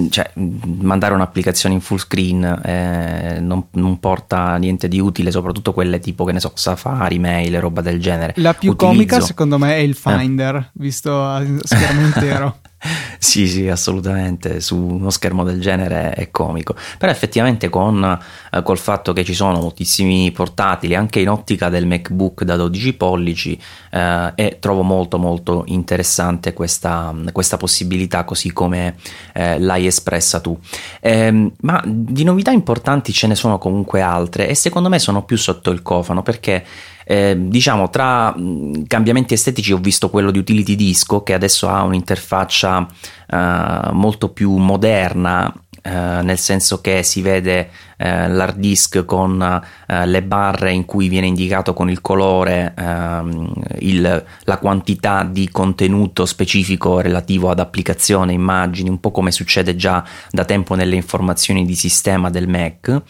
cioè, 0.09 0.31
mm, 0.39 0.81
mandare 0.81 1.13
un'applicazione 1.13 1.75
in 1.75 1.81
full 1.81 1.97
screen 1.97 2.43
eh, 2.63 3.39
non, 3.39 3.65
non, 3.71 3.99
porta 3.99 4.55
niente 4.57 4.87
di 4.87 4.99
utile, 4.99 5.31
soprattutto 5.31 5.73
quelle 5.73 5.99
tipo, 5.99 6.25
che 6.25 6.31
ne 6.31 6.39
so, 6.39 6.51
Safari, 6.53 7.17
Mail, 7.17 7.59
roba 7.59 7.81
del 7.81 7.99
genere. 7.99 8.33
La 8.37 8.53
più 8.53 8.71
Utilizzo... 8.71 8.93
comica 8.93 9.19
secondo 9.19 9.57
me 9.57 9.75
è 9.75 9.79
il 9.79 9.95
Finder, 9.95 10.55
eh. 10.55 10.69
visto 10.73 11.23
a 11.23 11.43
schermo 11.63 12.01
intero. 12.01 12.57
sì, 13.17 13.47
sì, 13.47 13.67
assolutamente, 13.67 14.61
su 14.61 14.77
uno 14.77 15.09
schermo 15.09 15.43
del 15.43 15.59
genere 15.59 16.11
è 16.11 16.31
comico, 16.31 16.75
però 16.97 17.11
effettivamente 17.11 17.67
con 17.67 18.19
eh, 18.51 18.63
col 18.63 18.77
fatto 18.77 19.11
che 19.11 19.25
ci 19.25 19.33
sono 19.33 19.59
moltissimi 19.59 20.31
portatili 20.31 20.95
anche 20.95 21.19
in 21.19 21.29
ottica 21.29 21.69
del 21.69 21.85
MacBook 21.85 22.43
da 22.43 22.55
12 22.55 22.93
pollici 22.93 23.59
eh, 23.91 24.31
e 24.35 24.57
trovo 24.59 24.83
molto 24.83 25.17
molto 25.17 25.63
interessante 25.67 26.53
questa, 26.53 27.13
questa 27.33 27.57
possibilità 27.57 28.23
così 28.23 28.53
come 28.53 28.95
eh, 29.33 29.59
l'hai 29.59 29.85
espressa 29.85 30.39
tu. 30.39 30.57
Eh, 31.01 31.51
ma 31.59 31.83
di 31.85 32.23
novità 32.23 32.51
importanti 32.51 33.11
ce 33.11 33.27
ne 33.27 33.35
sono 33.35 33.57
comunque 33.57 34.01
altre 34.01 34.47
e 34.47 34.55
secondo 34.55 34.87
me 34.87 34.99
sono 34.99 35.23
più 35.23 35.37
sotto 35.37 35.71
il 35.71 35.81
cofano 35.81 36.23
perché 36.23 36.65
eh, 37.11 37.35
diciamo 37.35 37.89
tra 37.89 38.37
mh, 38.37 38.83
cambiamenti 38.85 39.33
estetici 39.33 39.73
ho 39.73 39.79
visto 39.79 40.11
quello 40.11 40.29
di 40.29 40.37
Utility 40.37 40.75
Disco 40.75 41.23
che 41.23 41.33
adesso 41.33 41.67
ha 41.67 41.81
un'interfaccia 41.81 42.87
eh, 43.27 43.89
molto 43.93 44.29
più 44.29 44.55
moderna 44.57 45.51
eh, 45.81 45.89
nel 45.89 46.37
senso 46.37 46.81
che 46.81 47.01
si 47.01 47.23
vede 47.23 47.71
eh, 47.97 48.27
l'hard 48.27 48.59
disk 48.59 49.05
con 49.05 49.41
eh, 49.87 50.05
le 50.05 50.21
barre 50.21 50.71
in 50.71 50.85
cui 50.85 51.07
viene 51.07 51.25
indicato 51.25 51.73
con 51.73 51.89
il 51.89 51.99
colore 52.01 52.75
ehm, 52.77 53.53
il, 53.79 54.25
la 54.43 54.57
quantità 54.57 55.23
di 55.23 55.49
contenuto 55.49 56.27
specifico 56.27 56.99
relativo 56.99 57.49
ad 57.49 57.59
applicazione, 57.59 58.33
immagini, 58.33 58.89
un 58.89 58.99
po' 58.99 59.11
come 59.11 59.31
succede 59.31 59.75
già 59.75 60.03
da 60.29 60.45
tempo 60.45 60.75
nelle 60.75 60.95
informazioni 60.95 61.65
di 61.65 61.75
sistema 61.75 62.29
del 62.29 62.47
Mac. 62.47 63.01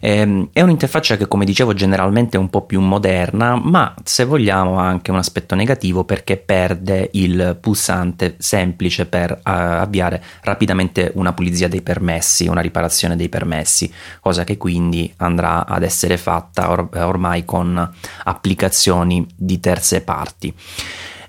Eh, 0.00 0.48
è 0.52 0.62
un'interfaccia 0.62 1.18
che, 1.18 1.28
come 1.28 1.44
dicevo, 1.44 1.74
generalmente 1.74 2.38
è 2.38 2.40
un 2.40 2.48
po' 2.48 2.62
più 2.62 2.80
moderna, 2.80 3.60
ma 3.62 3.94
se 4.02 4.24
vogliamo 4.24 4.80
ha 4.80 4.86
anche 4.86 5.10
un 5.10 5.18
aspetto 5.18 5.54
negativo 5.54 6.04
perché 6.04 6.38
perde 6.38 7.10
il 7.12 7.58
pulsante 7.60 8.36
semplice 8.38 9.04
per 9.06 9.32
uh, 9.32 9.38
avviare 9.44 10.22
rapidamente 10.42 11.12
una 11.14 11.34
pulizia 11.34 11.68
dei 11.68 11.82
permessi, 11.82 12.48
una 12.48 12.62
riparazione 12.62 13.14
dei 13.14 13.28
permessi, 13.28 13.92
cosa 14.20 14.44
che 14.44 14.56
quindi 14.56 15.12
andrà 15.18 15.66
ad 15.66 15.82
essere 15.82 16.16
fatta 16.16 16.70
or- 16.70 16.88
ormai 16.94 17.44
con 17.44 17.92
applicazioni 18.24 19.26
di 19.36 19.60
terze 19.60 20.00
parti. 20.00 20.54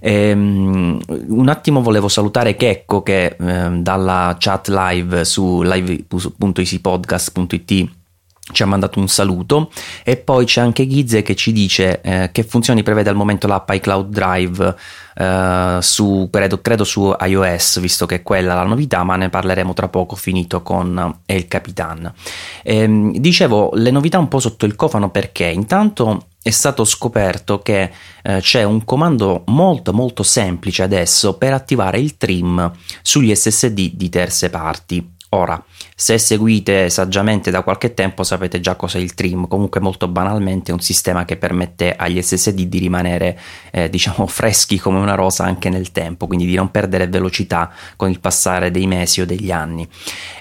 Ehm, 0.04 1.00
un 1.28 1.48
attimo 1.48 1.84
volevo 1.84 2.08
salutare 2.08 2.56
Checco 2.56 3.04
che 3.04 3.36
ehm, 3.40 3.84
dalla 3.84 4.36
chat 4.40 4.68
live 4.70 5.24
su 5.26 5.62
live.easypodcast.it 5.62 8.00
ci 8.52 8.64
ha 8.64 8.66
mandato 8.66 9.00
un 9.00 9.08
saluto. 9.08 9.72
E 10.04 10.18
poi 10.18 10.46
c'è 10.46 10.62
anche 10.62 10.86
Ghize 10.86 11.22
che 11.22 11.36
ci 11.36 11.52
dice 11.52 12.02
eh, 12.02 12.30
che 12.32 12.44
funzioni 12.44 12.84
prevede 12.84 13.10
al 13.10 13.16
momento 13.16 13.48
l'app 13.48 13.70
iCloud 13.72 14.10
Drive 14.10 14.76
eh, 15.16 15.78
su, 15.82 16.30
credo, 16.32 16.62
credo, 16.62 16.84
su 16.84 17.14
iOS 17.20 17.80
visto 17.80 18.06
che 18.06 18.24
quella 18.24 18.54
è 18.54 18.56
la 18.56 18.64
novità 18.64 19.04
ma 19.04 19.16
ne 19.16 19.30
parleremo 19.30 19.74
tra 19.74 19.88
poco 19.88 20.16
finito 20.16 20.62
con 20.62 21.20
El 21.26 21.48
Capitan. 21.48 22.12
Eh, 22.64 23.12
dicevo 23.16 23.72
le 23.74 23.92
novità 23.92 24.20
un 24.20 24.28
po' 24.28 24.40
sotto 24.40 24.66
il 24.66 24.76
cofano 24.76 25.10
perché? 25.10 25.46
Intanto 25.46 26.28
è 26.42 26.50
stato 26.50 26.86
scoperto 26.86 27.60
che 27.60 27.92
eh, 28.24 28.40
c'è 28.40 28.64
un 28.64 28.84
comando 28.84 29.44
molto 29.48 29.94
molto 29.94 30.24
semplice 30.24 30.82
adesso 30.82 31.38
per 31.38 31.54
attivare 31.54 32.00
il 32.00 32.18
trim 32.18 32.72
sugli 33.02 33.34
SSD 33.34 33.92
di 33.94 34.10
terze 34.10 34.50
parti. 34.50 35.08
Ora 35.34 35.62
se 36.02 36.18
seguite 36.18 36.90
saggiamente 36.90 37.52
da 37.52 37.62
qualche 37.62 37.94
tempo 37.94 38.24
sapete 38.24 38.60
già 38.60 38.74
cos'è 38.74 38.98
il 38.98 39.14
trim, 39.14 39.48
comunque 39.48 39.80
molto 39.80 40.08
banalmente 40.08 40.72
è 40.72 40.74
un 40.74 40.80
sistema 40.80 41.26
che 41.26 41.38
permette 41.38 41.96
agli 41.96 42.20
SSD 42.20 42.62
di 42.62 42.80
rimanere 42.80 43.40
eh, 43.70 43.88
diciamo 43.88 44.26
freschi 44.26 44.80
come 44.80 44.98
una 44.98 45.14
rosa 45.14 45.44
anche 45.44 45.70
nel 45.70 45.92
tempo, 45.92 46.26
quindi 46.26 46.48
di 46.48 46.56
non 46.56 46.72
perdere 46.72 47.06
velocità 47.06 47.72
con 47.98 48.10
il 48.10 48.20
passare 48.20 48.72
dei 48.72 48.88
mesi 48.88 49.22
o 49.22 49.28
degli 49.28 49.52
anni. 49.52 49.88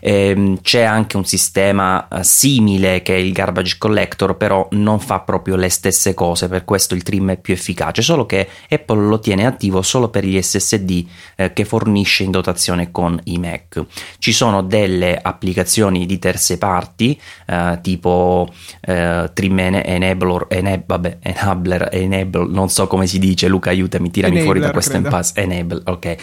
Ehm, 0.01 0.63
c'è 0.63 0.81
anche 0.81 1.19
un 1.19 1.27
sistema 1.27 2.09
eh, 2.09 2.25
simile 2.25 3.03
che 3.03 3.15
è 3.15 3.19
il 3.19 3.33
garbage 3.33 3.77
collector, 3.77 4.39
però 4.39 4.67
non 4.71 4.99
fa 4.99 5.21
proprio 5.21 5.57
le 5.57 5.69
stesse 5.69 6.15
cose, 6.15 6.49
per 6.49 6.65
questo 6.65 6.95
il 6.95 7.03
trim 7.03 7.33
è 7.33 7.37
più 7.37 7.53
efficace, 7.53 8.01
solo 8.01 8.25
che 8.25 8.49
Apple 8.71 9.07
lo 9.07 9.19
tiene 9.19 9.45
attivo 9.45 9.83
solo 9.83 10.09
per 10.09 10.25
gli 10.25 10.41
SSD 10.41 11.07
eh, 11.37 11.53
che 11.53 11.67
fornisce 11.67 12.23
in 12.23 12.31
dotazione 12.31 12.91
con 12.91 13.21
i 13.25 13.37
Mac. 13.37 13.85
Ci 14.17 14.33
sono 14.33 14.63
delle 14.63 15.19
applicazioni 15.21 15.49
applicazioni 15.51 16.07
di 16.07 16.19
terze 16.19 16.59
parti 16.59 17.21
eh, 17.47 17.79
tipo 17.83 18.49
eh, 18.81 19.31
Trim 19.35 19.59
Enabler, 19.59 20.47
enab, 20.49 20.83
vabbè, 20.87 21.19
Enabler, 21.21 21.89
Enable, 21.93 22.47
non 22.49 22.69
so 22.69 22.87
come 22.87 23.07
si 23.07 23.19
dice, 23.19 23.49
Luca 23.49 23.71
aiutami, 23.71 24.11
tirami 24.11 24.37
Enabler, 24.37 24.45
fuori 24.45 24.61
da 24.61 24.71
questo 24.73 24.97
impasse, 24.97 25.41
Enable, 25.41 25.83
ok. 25.85 26.17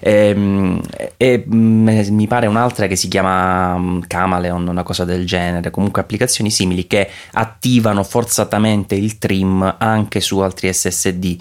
Ehm, 0.00 0.80
e, 0.96 1.12
e 1.16 1.44
mm, 1.52 1.88
mi 2.10 2.26
pare 2.26 2.46
un'altra 2.46 2.86
che 2.86 2.96
si 2.96 3.08
chiama 3.08 3.76
mm, 3.78 4.00
Camaleon, 4.06 4.68
una 4.68 4.82
cosa 4.82 5.04
del 5.04 5.26
genere, 5.26 5.70
comunque 5.70 6.02
applicazioni 6.02 6.50
simili 6.50 6.86
che 6.86 7.08
attivano 7.32 8.04
forzatamente 8.04 8.94
il 8.94 9.18
trim 9.18 9.76
anche 9.78 10.20
su 10.20 10.38
altri 10.38 10.72
SSD 10.72 11.36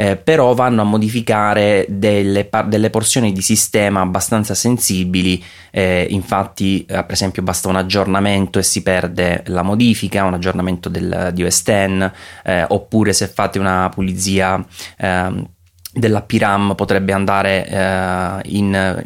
eh, 0.00 0.14
però 0.14 0.54
vanno 0.54 0.82
a 0.82 0.84
modificare 0.84 1.84
delle, 1.88 2.44
par- 2.44 2.68
delle, 2.68 2.88
porzioni 2.88 3.32
di 3.32 3.42
sistema 3.42 4.00
abbastanza 4.00 4.54
sensibili, 4.54 5.42
eh, 5.72 6.06
infatti 6.10 6.82
eh, 6.82 7.02
per 7.02 7.10
esempio 7.10 7.42
basta 7.42 7.68
un 7.68 7.74
aggiornamento 7.74 8.60
e 8.60 8.62
si 8.62 8.84
perde 8.84 9.42
la 9.46 9.62
modifica, 9.62 10.22
un 10.22 10.34
aggiornamento 10.34 10.88
del, 10.88 11.30
di 11.34 11.42
OS 11.42 11.62
X, 11.64 12.10
eh, 12.44 12.64
oppure 12.68 13.12
se 13.12 13.26
fate 13.26 13.58
una 13.58 13.90
pulizia 13.92 14.64
ehm, 14.98 15.44
della 15.92 16.22
PRAM 16.22 16.76
potrebbe 16.76 17.12
andare 17.12 17.66
eh, 17.66 18.40
in, 18.50 19.04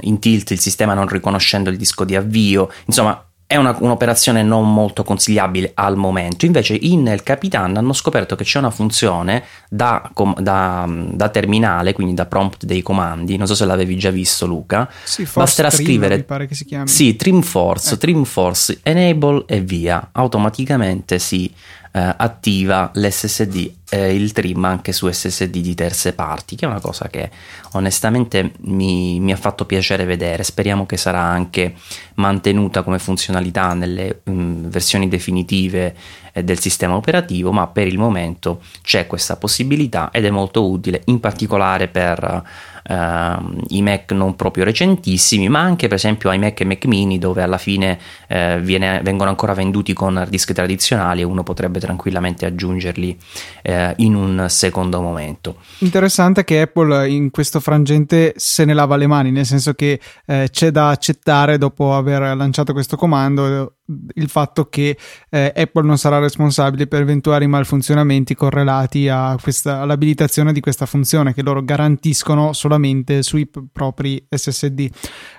in 0.00 0.18
tilt 0.18 0.50
il 0.50 0.58
sistema 0.58 0.92
non 0.92 1.06
riconoscendo 1.06 1.70
il 1.70 1.76
disco 1.76 2.04
di 2.04 2.16
avvio, 2.16 2.68
insomma 2.86 3.29
è 3.50 3.56
una, 3.56 3.76
un'operazione 3.76 4.44
non 4.44 4.72
molto 4.72 5.02
consigliabile 5.02 5.72
al 5.74 5.96
momento. 5.96 6.46
Invece 6.46 6.78
in 6.80 7.08
El 7.08 7.24
Capitan 7.24 7.76
hanno 7.76 7.92
scoperto 7.92 8.36
che 8.36 8.44
c'è 8.44 8.60
una 8.60 8.70
funzione 8.70 9.42
da, 9.68 10.08
da, 10.38 10.88
da, 10.88 11.28
terminale, 11.30 11.92
quindi 11.92 12.14
da 12.14 12.26
prompt 12.26 12.64
dei 12.64 12.80
comandi. 12.80 13.36
Non 13.36 13.48
so 13.48 13.56
se 13.56 13.64
l'avevi 13.64 13.96
già 13.96 14.10
visto, 14.10 14.46
Luca. 14.46 14.88
Sì, 15.02 15.26
Basterà 15.34 15.68
trim, 15.68 15.84
scrivere. 15.84 16.16
Mi 16.18 16.22
pare 16.22 16.46
che 16.46 16.54
si 16.54 16.64
chiami. 16.64 16.86
Sì, 16.86 17.16
Trim 17.16 17.42
Force, 17.42 17.94
eh. 17.94 17.98
Trim 17.98 18.22
Force, 18.22 18.78
Enable 18.84 19.42
e 19.48 19.60
via. 19.60 20.10
Automaticamente 20.12 21.18
si 21.18 21.52
eh, 21.92 22.14
attiva 22.16 22.90
l'SSD, 22.94 23.72
eh, 23.90 24.14
il 24.14 24.30
trim 24.32 24.64
anche 24.64 24.92
su 24.92 25.10
SSD 25.10 25.58
di 25.58 25.74
terze 25.74 26.12
parti, 26.12 26.54
che 26.54 26.64
è 26.64 26.68
una 26.68 26.80
cosa 26.80 27.08
che 27.08 27.30
onestamente 27.72 28.52
mi, 28.60 29.18
mi 29.18 29.32
ha 29.32 29.36
fatto 29.36 29.64
piacere 29.64 30.04
vedere. 30.04 30.44
Speriamo 30.44 30.86
che 30.86 30.96
sarà 30.96 31.20
anche 31.20 31.74
mantenuta 32.14 32.82
come 32.82 32.98
funzionalità 32.98 33.74
nelle 33.74 34.20
um, 34.24 34.68
versioni 34.68 35.08
definitive 35.08 35.96
eh, 36.32 36.44
del 36.44 36.60
sistema 36.60 36.94
operativo, 36.94 37.50
ma 37.50 37.66
per 37.66 37.88
il 37.88 37.98
momento 37.98 38.62
c'è 38.82 39.06
questa 39.08 39.36
possibilità 39.36 40.10
ed 40.12 40.24
è 40.24 40.30
molto 40.30 40.68
utile, 40.68 41.02
in 41.06 41.18
particolare 41.18 41.88
per 41.88 42.42
uh, 42.88 43.64
i 43.68 43.82
Mac 43.82 44.12
non 44.12 44.36
proprio 44.36 44.64
recentissimi, 44.64 45.48
ma 45.48 45.60
anche 45.60 45.88
per 45.88 45.96
esempio 45.96 46.30
ai 46.30 46.38
Mac 46.38 46.60
e 46.60 46.64
Mac 46.64 46.84
mini 46.86 47.18
dove 47.18 47.42
alla 47.42 47.58
fine 47.58 47.98
uh, 48.28 48.58
viene, 48.58 49.00
vengono 49.02 49.30
ancora 49.30 49.54
venduti 49.54 49.92
con 49.92 50.16
hard 50.16 50.30
disk 50.30 50.52
tradizionali 50.52 51.20
e 51.20 51.24
uno 51.24 51.42
potrebbe 51.42 51.80
tranquillamente 51.80 52.46
aggiungerli 52.46 53.18
uh, 53.64 53.72
in 53.96 54.14
un 54.14 54.46
secondo 54.48 55.00
momento. 55.00 55.56
Interessante 55.78 56.44
che 56.44 56.60
Apple 56.60 57.08
in 57.08 57.30
questo 57.30 57.60
frangente 57.60 58.34
se 58.36 58.64
ne 58.64 58.74
lava 58.74 58.96
le 58.96 59.06
mani, 59.06 59.30
nel 59.30 59.46
senso 59.46 59.74
che 59.74 60.00
eh, 60.26 60.48
c'è 60.50 60.70
da 60.70 60.88
accettare 60.88 61.58
dopo 61.58 61.94
aver 61.94 62.36
lanciato 62.36 62.72
questo 62.72 62.96
comando 62.96 63.74
il 64.14 64.28
fatto 64.28 64.68
che 64.68 64.96
eh, 65.28 65.52
Apple 65.54 65.84
non 65.84 65.98
sarà 65.98 66.18
responsabile 66.18 66.86
per 66.86 67.02
eventuali 67.02 67.46
malfunzionamenti 67.46 68.34
correlati 68.34 69.08
questa, 69.40 69.80
all'abilitazione 69.80 70.52
di 70.52 70.60
questa 70.60 70.86
funzione 70.86 71.34
che 71.34 71.42
loro 71.42 71.64
garantiscono 71.64 72.52
solamente 72.52 73.22
sui 73.22 73.46
p- 73.46 73.64
propri 73.72 74.24
SSD. 74.28 74.88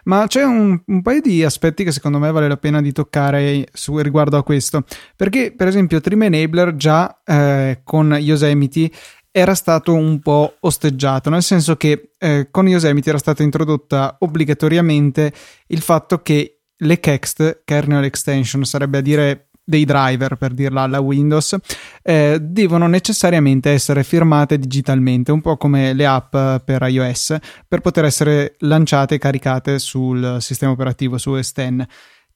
Ma 0.05 0.25
c'è 0.27 0.43
un, 0.43 0.81
un, 0.85 1.01
paio 1.01 1.21
di 1.21 1.43
aspetti 1.43 1.83
che 1.83 1.91
secondo 1.91 2.19
me 2.19 2.31
vale 2.31 2.47
la 2.47 2.57
pena 2.57 2.81
di 2.81 2.91
toccare 2.91 3.67
su, 3.71 3.97
riguardo 3.99 4.37
a 4.37 4.43
questo, 4.43 4.83
perché 5.15 5.53
per 5.55 5.67
esempio 5.67 6.01
Trim 6.01 6.23
Enabler 6.23 6.75
già 6.75 7.21
eh, 7.23 7.81
con 7.83 8.15
Yosemite 8.19 8.89
era 9.31 9.55
stato 9.55 9.93
un 9.93 10.19
po' 10.19 10.55
osteggiato, 10.59 11.29
nel 11.29 11.41
senso 11.41 11.77
che 11.77 12.11
eh, 12.17 12.49
con 12.51 12.67
Yosemite 12.67 13.09
era 13.09 13.17
stata 13.17 13.43
introdotta 13.43 14.17
obbligatoriamente 14.19 15.31
il 15.67 15.81
fatto 15.81 16.21
che 16.21 16.60
le 16.81 16.99
KEXT, 16.99 17.61
kernel 17.65 18.03
extension, 18.03 18.63
sarebbe 18.63 18.99
a 18.99 19.01
dire 19.01 19.47
dei 19.63 19.85
driver, 19.85 20.35
per 20.35 20.53
dirla 20.53 20.81
alla 20.81 20.99
Windows, 20.99 21.55
eh, 22.01 22.37
devono 22.41 22.87
necessariamente 22.87 23.69
essere 23.69 24.03
firmate 24.03 24.57
digitalmente, 24.57 25.31
un 25.31 25.41
po' 25.41 25.55
come 25.57 25.93
le 25.93 26.05
app 26.05 26.35
per 26.65 26.81
iOS, 26.81 27.37
per 27.67 27.79
poter 27.79 28.05
essere 28.05 28.55
lanciate 28.59 29.15
e 29.15 29.19
caricate 29.19 29.79
sul 29.79 30.37
sistema 30.39 30.71
operativo 30.71 31.17
su 31.17 31.31
OS 31.31 31.51
X 31.53 31.85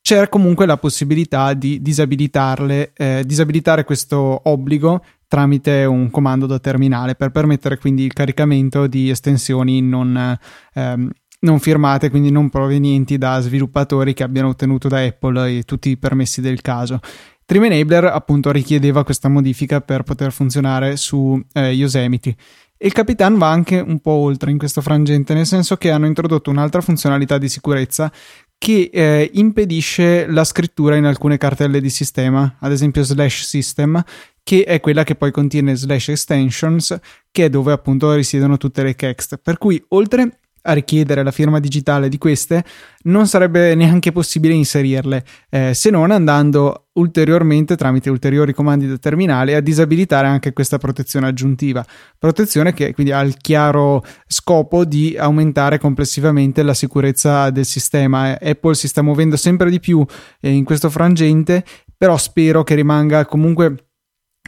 c'è 0.06 0.30
comunque 0.30 0.68
la 0.68 0.78
possibilità 0.78 1.56
di 1.56 1.82
disabilitarle, 1.82 2.94
eh, 2.94 3.24
disabilitare 3.26 3.84
questo 3.84 4.40
obbligo 4.44 5.04
tramite 5.28 5.84
un 5.86 6.12
comando 6.12 6.46
da 6.46 6.60
terminale 6.60 7.16
per 7.16 7.32
permettere 7.32 7.80
quindi 7.80 8.04
il 8.04 8.14
caricamento 8.14 8.86
di 8.86 9.10
estensioni 9.10 9.82
non, 9.82 10.38
ehm, 10.74 11.10
non 11.46 11.60
firmate, 11.60 12.10
quindi 12.10 12.32
non 12.32 12.50
provenienti 12.50 13.18
da 13.18 13.40
sviluppatori 13.40 14.14
che 14.14 14.24
abbiano 14.24 14.50
ottenuto 14.50 14.90
da 14.90 15.02
Apple 15.02 15.64
tutti 15.64 15.90
i 15.90 15.98
permessi 15.98 16.42
del 16.42 16.62
caso. 16.62 17.00
Trim 17.46 17.64
Enabler 17.64 18.06
appunto 18.06 18.52
richiedeva 18.52 19.04
questa 19.04 19.30
modifica 19.30 19.80
per 19.80 20.04
poter 20.04 20.32
funzionare 20.32 20.98
su 20.98 21.40
eh, 21.54 21.70
Yosemite. 21.70 22.36
il 22.80 22.92
Capitan 22.92 23.38
va 23.38 23.50
anche 23.52 23.80
un 23.80 24.00
po' 24.00 24.12
oltre 24.12 24.50
in 24.50 24.58
questo 24.58 24.82
frangente, 24.82 25.36
nel 25.36 25.46
senso 25.46 25.78
che 25.78 25.92
hanno 25.92 26.08
introdotto 26.08 26.50
un'altra 26.50 26.82
funzionalità 26.82 27.38
di 27.38 27.48
sicurezza 27.48 28.12
che 28.58 28.90
eh, 28.92 29.30
impedisce 29.34 30.26
la 30.28 30.44
scrittura 30.44 30.96
in 30.96 31.06
alcune 31.06 31.38
cartelle 31.38 31.80
di 31.80 31.90
sistema, 31.90 32.56
ad 32.60 32.72
esempio 32.72 33.04
slash 33.04 33.44
system, 33.44 34.04
che 34.42 34.64
è 34.64 34.80
quella 34.80 35.04
che 35.04 35.16
poi 35.16 35.32
contiene 35.32 35.76
slash 35.76 36.10
extensions, 36.10 36.98
che 37.32 37.46
è 37.46 37.50
dove 37.50 37.74
appunto 37.74 38.12
risiedono 38.14 38.58
tutte 38.58 38.82
le 38.82 38.96
kext. 38.96 39.38
Per 39.38 39.58
cui 39.58 39.84
oltre 39.90 40.40
a 40.66 40.74
richiedere 40.74 41.24
la 41.24 41.32
firma 41.32 41.60
digitale 41.60 42.10
di 42.10 42.18
queste, 42.18 42.64
non 43.04 43.28
sarebbe 43.28 43.76
neanche 43.76 44.12
possibile 44.12 44.54
inserirle, 44.54 45.24
eh, 45.50 45.74
se 45.74 45.90
non 45.90 46.12
andando 46.12 46.88
ulteriormente 46.94 47.76
tramite 47.76 48.10
ulteriori 48.10 48.54
comandi 48.54 48.88
da 48.88 48.98
terminale 48.98 49.56
a 49.56 49.60
disabilitare 49.60 50.28
anche 50.28 50.54
questa 50.54 50.78
protezione 50.78 51.28
aggiuntiva. 51.28 51.86
Protezione 52.18 52.74
che 52.74 52.94
quindi 52.94 53.12
ha 53.12 53.22
il 53.22 53.38
chiaro 53.38 54.04
scopo 54.28 54.86
di 54.86 55.16
aumentare 55.18 55.78
complessivamente 55.78 56.64
la 56.64 56.74
sicurezza 56.74 57.50
del 57.50 57.66
sistema. 57.66 58.38
Apple 58.40 58.76
si 58.76 58.88
sta 58.88 59.02
muovendo 59.02 59.38
sempre 59.38 59.70
di 59.70 59.80
più 59.80 60.04
eh, 60.40 60.50
in 60.50 60.64
questo 60.64 60.90
frangente, 60.90 61.64
però 61.98 62.18
spero 62.18 62.64
che 62.64 62.76
rimanga 62.76 63.26
comunque 63.26 63.76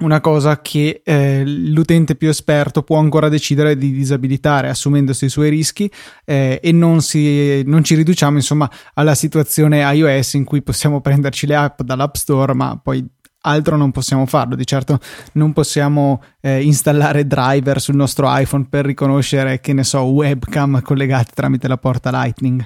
una 0.01 0.21
cosa 0.21 0.61
che 0.61 1.01
eh, 1.03 1.43
l'utente 1.45 2.15
più 2.15 2.29
esperto 2.29 2.83
può 2.83 2.97
ancora 2.97 3.29
decidere 3.29 3.77
di 3.77 3.91
disabilitare 3.91 4.69
assumendosi 4.69 5.25
i 5.25 5.29
suoi 5.29 5.49
rischi 5.49 5.91
eh, 6.23 6.59
e 6.61 6.71
non, 6.71 7.01
si, 7.01 7.63
non, 7.63 7.83
ci 7.83 7.95
riduciamo 7.95 8.37
insomma 8.37 8.69
alla 8.93 9.15
situazione 9.15 9.79
iOS 9.79 10.33
in 10.33 10.43
cui 10.43 10.61
possiamo 10.61 11.01
prenderci 11.01 11.47
le 11.47 11.55
app 11.55 11.81
dall'App 11.81 12.15
Store 12.15 12.53
ma 12.53 12.79
poi 12.81 13.03
altro 13.41 13.75
non 13.75 13.91
possiamo 13.91 14.25
farlo 14.25 14.55
di 14.55 14.65
certo 14.65 14.99
non 15.33 15.53
possiamo 15.53 16.21
eh, 16.41 16.61
installare 16.61 17.25
driver 17.25 17.79
sul 17.79 17.95
nostro 17.95 18.27
iPhone 18.29 18.67
per 18.69 18.85
riconoscere 18.85 19.59
che 19.61 19.73
ne 19.73 19.83
so 19.83 20.01
webcam 20.01 20.81
collegate 20.81 21.31
tramite 21.33 21.67
la 21.67 21.77
porta 21.77 22.11
Lightning 22.11 22.63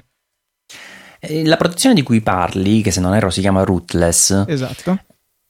eh, 1.24 1.46
la 1.46 1.56
protezione 1.56 1.94
di 1.94 2.02
cui 2.02 2.20
parli, 2.22 2.82
che 2.82 2.90
se 2.90 3.00
non 3.00 3.14
erro 3.14 3.30
si 3.30 3.42
chiama 3.42 3.64
rootless, 3.64 4.46
esatto. 4.48 4.98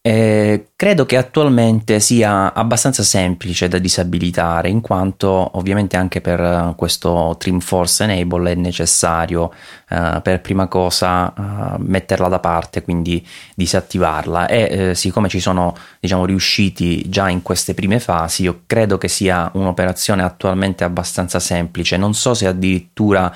Eh, 0.04 0.72
credo 0.76 1.06
che 1.06 1.16
attualmente 1.16 2.00
sia 2.00 2.56
abbastanza 2.56 3.04
semplice 3.04 3.68
da 3.68 3.78
disabilitare, 3.78 4.68
in 4.68 4.82
quanto 4.82 5.28
ovviamente 5.28 5.96
anche 5.96 6.22
per 6.22 6.40
eh, 6.40 6.74
questo 6.76 7.36
Trim 7.38 7.60
Force 7.60 8.06
Enable 8.06 8.54
è 8.54 8.56
necessario 8.56 9.54
eh, 9.88 10.20
per 10.24 10.42
prima 10.42 10.66
cosa 10.66 11.32
eh, 11.32 11.76
metterla 11.78 12.28
da 12.30 12.40
parte, 12.40 12.82
quindi 12.82 13.24
disattivarla. 13.54 14.48
E 14.48 14.90
eh, 14.90 14.96
siccome 14.96 15.30
ci 15.30 15.40
sono 15.40 15.76
diciamo, 16.00 16.26
riusciti 16.26 17.08
già 17.08 17.30
in 17.30 17.44
queste 17.44 17.76
prime 17.76 18.00
fasi, 18.00 18.42
io 18.42 18.64
credo 18.66 18.98
che 18.98 19.08
sia 19.08 19.52
un'operazione 19.54 20.24
attualmente 20.24 20.84
abbastanza 20.84 21.40
semplice. 21.40 21.98
Non 21.98 22.16
so 22.16 22.34
se 22.34 22.48
addirittura 22.48 23.32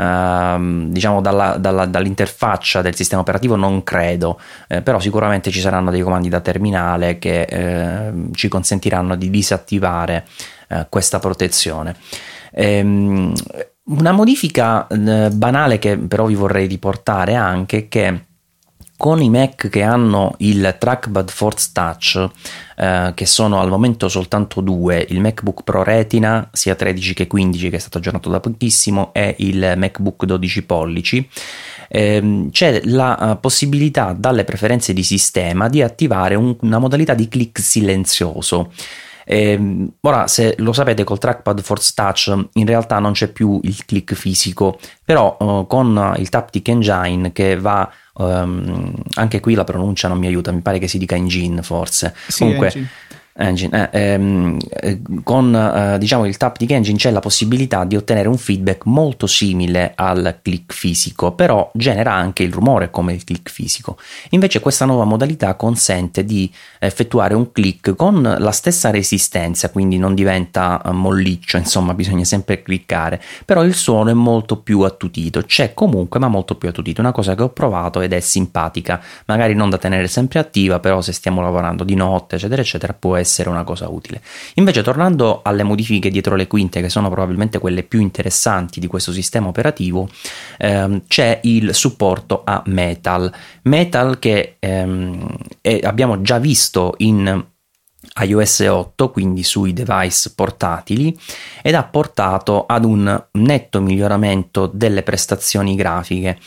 Ehm, 0.00 0.88
diciamo 0.88 1.20
dalla, 1.20 1.56
dalla, 1.58 1.84
dall'interfaccia 1.84 2.80
del 2.80 2.94
sistema 2.94 3.20
operativo 3.20 3.54
non 3.54 3.82
credo, 3.82 4.40
eh, 4.68 4.80
però 4.80 4.98
sicuramente 4.98 5.50
ci 5.50 5.60
saranno 5.60 5.90
dei 5.90 6.00
comandi 6.00 6.30
da 6.30 6.40
terminale 6.40 7.18
che 7.18 7.42
eh, 7.42 8.12
ci 8.32 8.48
consentiranno 8.48 9.14
di 9.14 9.28
disattivare 9.28 10.24
eh, 10.68 10.86
questa 10.88 11.18
protezione. 11.18 11.94
Ehm, 12.52 13.32
una 13.82 14.12
modifica 14.12 14.86
eh, 14.86 15.28
banale 15.30 15.78
che 15.78 15.98
però 15.98 16.26
vi 16.26 16.34
vorrei 16.34 16.66
riportare 16.66 17.34
anche 17.34 17.78
è 17.78 17.88
che 17.88 18.24
con 19.00 19.22
i 19.22 19.30
Mac 19.30 19.70
che 19.70 19.82
hanno 19.82 20.34
il 20.40 20.76
trackpad 20.78 21.30
Force 21.30 21.70
Touch, 21.72 22.28
eh, 22.76 23.12
che 23.14 23.24
sono 23.24 23.58
al 23.58 23.70
momento 23.70 24.10
soltanto 24.10 24.60
due, 24.60 25.06
il 25.08 25.20
MacBook 25.20 25.62
Pro 25.62 25.82
Retina, 25.82 26.46
sia 26.52 26.74
13 26.74 27.14
che 27.14 27.26
15, 27.26 27.70
che 27.70 27.76
è 27.76 27.78
stato 27.78 27.96
aggiornato 27.96 28.28
da 28.28 28.40
pochissimo, 28.40 29.14
e 29.14 29.36
il 29.38 29.72
MacBook 29.74 30.26
12 30.26 30.62
pollici, 30.64 31.26
ehm, 31.88 32.50
c'è 32.50 32.82
la 32.84 33.16
uh, 33.18 33.40
possibilità 33.40 34.12
dalle 34.12 34.44
preferenze 34.44 34.92
di 34.92 35.02
sistema 35.02 35.70
di 35.70 35.80
attivare 35.80 36.34
un, 36.34 36.54
una 36.60 36.78
modalità 36.78 37.14
di 37.14 37.26
click 37.26 37.58
silenzioso. 37.58 38.70
Eh, 39.32 39.86
ora, 40.00 40.26
se 40.26 40.56
lo 40.58 40.72
sapete, 40.72 41.04
col 41.04 41.20
trackpad 41.20 41.62
Force 41.62 41.92
Touch 41.94 42.46
in 42.54 42.66
realtà 42.66 42.98
non 42.98 43.12
c'è 43.12 43.28
più 43.28 43.60
il 43.62 43.84
click 43.84 44.14
fisico, 44.14 44.80
però 45.04 45.36
uh, 45.38 45.68
con 45.68 46.14
il 46.16 46.28
Taptic 46.28 46.68
Engine 46.68 47.32
che 47.32 47.56
va 47.56 47.88
Um, 48.12 48.92
anche 49.14 49.40
qui 49.40 49.54
la 49.54 49.64
pronuncia 49.64 50.06
non 50.06 50.18
mi 50.18 50.26
aiuta, 50.26 50.52
mi 50.52 50.60
pare 50.60 50.78
che 50.78 50.88
si 50.88 50.98
dica 50.98 51.14
engine 51.14 51.62
forse. 51.62 52.14
Sì, 52.26 52.40
Comunque, 52.40 52.66
engine. 52.66 52.88
Engine, 53.34 53.90
eh, 53.90 54.12
ehm, 54.12 54.58
eh, 54.68 55.00
con 55.22 55.54
eh, 55.54 55.98
diciamo 55.98 56.26
il 56.26 56.36
Taptic 56.36 56.70
Engine 56.70 56.98
c'è 56.98 57.10
la 57.10 57.20
possibilità 57.20 57.84
di 57.84 57.96
ottenere 57.96 58.28
un 58.28 58.36
feedback 58.36 58.84
molto 58.84 59.26
simile 59.26 59.92
al 59.94 60.40
click 60.42 60.74
fisico, 60.74 61.32
però 61.32 61.70
genera 61.72 62.12
anche 62.12 62.42
il 62.42 62.52
rumore 62.52 62.90
come 62.90 63.14
il 63.14 63.24
click 63.24 63.50
fisico. 63.50 63.96
Invece 64.30 64.60
questa 64.60 64.84
nuova 64.84 65.04
modalità 65.04 65.54
consente 65.54 66.24
di 66.24 66.52
effettuare 66.78 67.34
un 67.34 67.50
click 67.50 67.94
con 67.94 68.20
la 68.20 68.52
stessa 68.52 68.90
resistenza, 68.90 69.70
quindi 69.70 69.96
non 69.96 70.14
diventa 70.14 70.82
eh, 70.84 70.90
molliccio, 70.90 71.56
insomma 71.56 71.94
bisogna 71.94 72.24
sempre 72.24 72.62
cliccare, 72.62 73.22
però 73.46 73.64
il 73.64 73.74
suono 73.74 74.10
è 74.10 74.14
molto 74.14 74.58
più 74.58 74.80
attutito, 74.80 75.42
c'è 75.42 75.72
comunque 75.72 76.20
ma 76.20 76.28
molto 76.28 76.56
più 76.56 76.68
attutito, 76.68 77.00
una 77.00 77.12
cosa 77.12 77.34
che 77.34 77.42
ho 77.42 77.50
provato 77.50 78.00
ed 78.02 78.12
è 78.12 78.20
simpatica, 78.20 79.00
magari 79.26 79.54
non 79.54 79.70
da 79.70 79.78
tenere 79.78 80.08
sempre 80.08 80.40
attiva, 80.40 80.78
però 80.78 81.00
se 81.00 81.12
stiamo 81.12 81.40
lavorando 81.40 81.84
di 81.84 81.94
notte 81.94 82.36
eccetera 82.36 82.60
eccetera 82.60 82.92
può 82.92 83.16
essere 83.16 83.28
essere 83.30 83.48
una 83.48 83.62
cosa 83.62 83.88
utile. 83.88 84.20
Invece 84.54 84.82
tornando 84.82 85.40
alle 85.44 85.62
modifiche 85.62 86.10
dietro 86.10 86.34
le 86.34 86.48
quinte, 86.48 86.80
che 86.80 86.88
sono 86.88 87.08
probabilmente 87.08 87.58
quelle 87.58 87.84
più 87.84 88.00
interessanti 88.00 88.80
di 88.80 88.88
questo 88.88 89.12
sistema 89.12 89.46
operativo, 89.46 90.08
ehm, 90.58 91.02
c'è 91.06 91.38
il 91.44 91.72
supporto 91.74 92.42
a 92.44 92.62
Metal. 92.66 93.32
Metal 93.62 94.18
che 94.18 94.56
ehm, 94.58 95.28
è, 95.60 95.78
abbiamo 95.82 96.20
già 96.22 96.38
visto 96.38 96.94
in 96.98 97.44
iOS 98.22 98.60
8, 98.60 99.10
quindi 99.10 99.44
sui 99.44 99.72
device 99.72 100.32
portatili, 100.34 101.16
ed 101.62 101.74
ha 101.74 101.84
portato 101.84 102.66
ad 102.66 102.84
un 102.84 103.24
netto 103.32 103.80
miglioramento 103.80 104.68
delle 104.72 105.02
prestazioni 105.02 105.76
grafiche. 105.76 106.38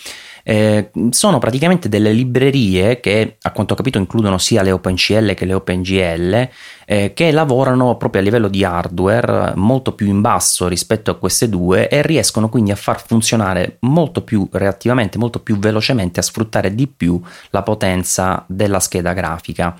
Eh, 0.46 0.92
sono 1.12 1.40
praticamente 1.40 1.88
delle 1.88 2.12
librerie 2.12 3.00
che 3.00 3.38
a 3.42 3.52
quanto 3.52 3.74
ho 3.74 3.78
capito 3.78 3.98
includono 3.98 4.38
sia 4.38 4.62
le 4.62 4.74
OpenCL 4.74 5.36
che 5.36 5.46
le 5.46 5.54
OpenGL 5.54 6.50
eh, 6.86 7.14
che 7.14 7.32
lavorano 7.32 7.96
proprio 7.96 8.22
a 8.22 8.26
livello 8.26 8.50
di 8.50 8.64
hardware 8.66 9.54
molto 9.56 9.94
più 9.94 10.08
in 10.08 10.20
basso 10.20 10.68
rispetto 10.68 11.12
a 11.12 11.16
queste 11.16 11.48
due 11.48 11.88
e 11.88 12.02
riescono 12.02 12.50
quindi 12.50 12.72
a 12.72 12.76
far 12.76 13.02
funzionare 13.06 13.78
molto 13.82 14.22
più 14.22 14.48
reattivamente, 14.52 15.18
molto 15.18 15.40
più 15.40 15.58
velocemente, 15.58 16.20
a 16.20 16.24
sfruttare 16.24 16.76
di 16.76 16.88
più 16.88 17.22
la 17.52 17.64
potenza 17.64 18.44
della 18.48 18.82
scheda 18.82 19.14
grafica. 19.14 19.78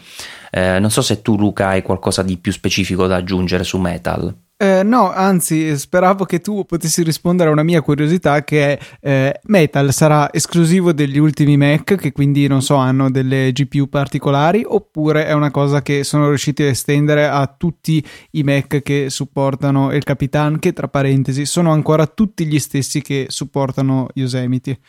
Eh, 0.50 0.80
non 0.80 0.92
so 0.92 1.02
se 1.02 1.22
tu 1.22 1.36
Luca 1.38 1.68
hai 1.68 1.82
qualcosa 1.82 2.24
di 2.24 2.38
più 2.38 2.52
specifico 2.52 3.08
da 3.08 3.18
aggiungere 3.18 3.64
su 3.64 3.78
Metal. 3.80 4.34
Eh, 4.64 4.82
no, 4.82 5.12
anzi, 5.12 5.78
speravo 5.78 6.24
che 6.24 6.40
tu 6.40 6.64
potessi 6.64 7.04
rispondere 7.04 7.50
a 7.50 7.52
una 7.52 7.64
mia 7.64 7.82
curiosità 7.82 8.46
che 8.46 8.78
è 8.78 8.80
eh, 9.02 9.40
Metal 9.48 9.92
sarà 9.92 10.32
esclusivo 10.32 10.94
degli 10.94 11.18
ultimi 11.18 11.58
Mac 11.58 11.96
che 11.96 12.14
quindi 12.14 12.48
non 12.48 12.62
so 12.62 12.76
hanno 12.76 13.12
delle 13.12 13.52
GPU 13.52 13.90
particolari 13.90 14.64
oppure 14.66 15.26
è 15.26 15.34
una 15.34 15.52
cosa 15.52 15.82
che 15.82 16.06
sono 16.06 16.30
riusciti 16.30 16.64
a 16.64 16.68
estendere 16.68 17.28
a 17.28 17.46
tutti 17.46 18.02
i 18.32 18.44
Mac 18.44 18.82
che 18.84 19.10
supportano 19.10 19.92
il 19.92 20.06
Capitan 20.06 20.58
che 20.60 20.72
tra 20.72 20.88
parentesi 20.88 21.46
sono 21.46 21.74
ancora 21.74 22.08
tutti 22.08 22.46
gli 22.46 22.58
stessi 22.58 23.02
che 23.02 23.26
supportano 23.28 24.08
Yosemite. 24.14 24.80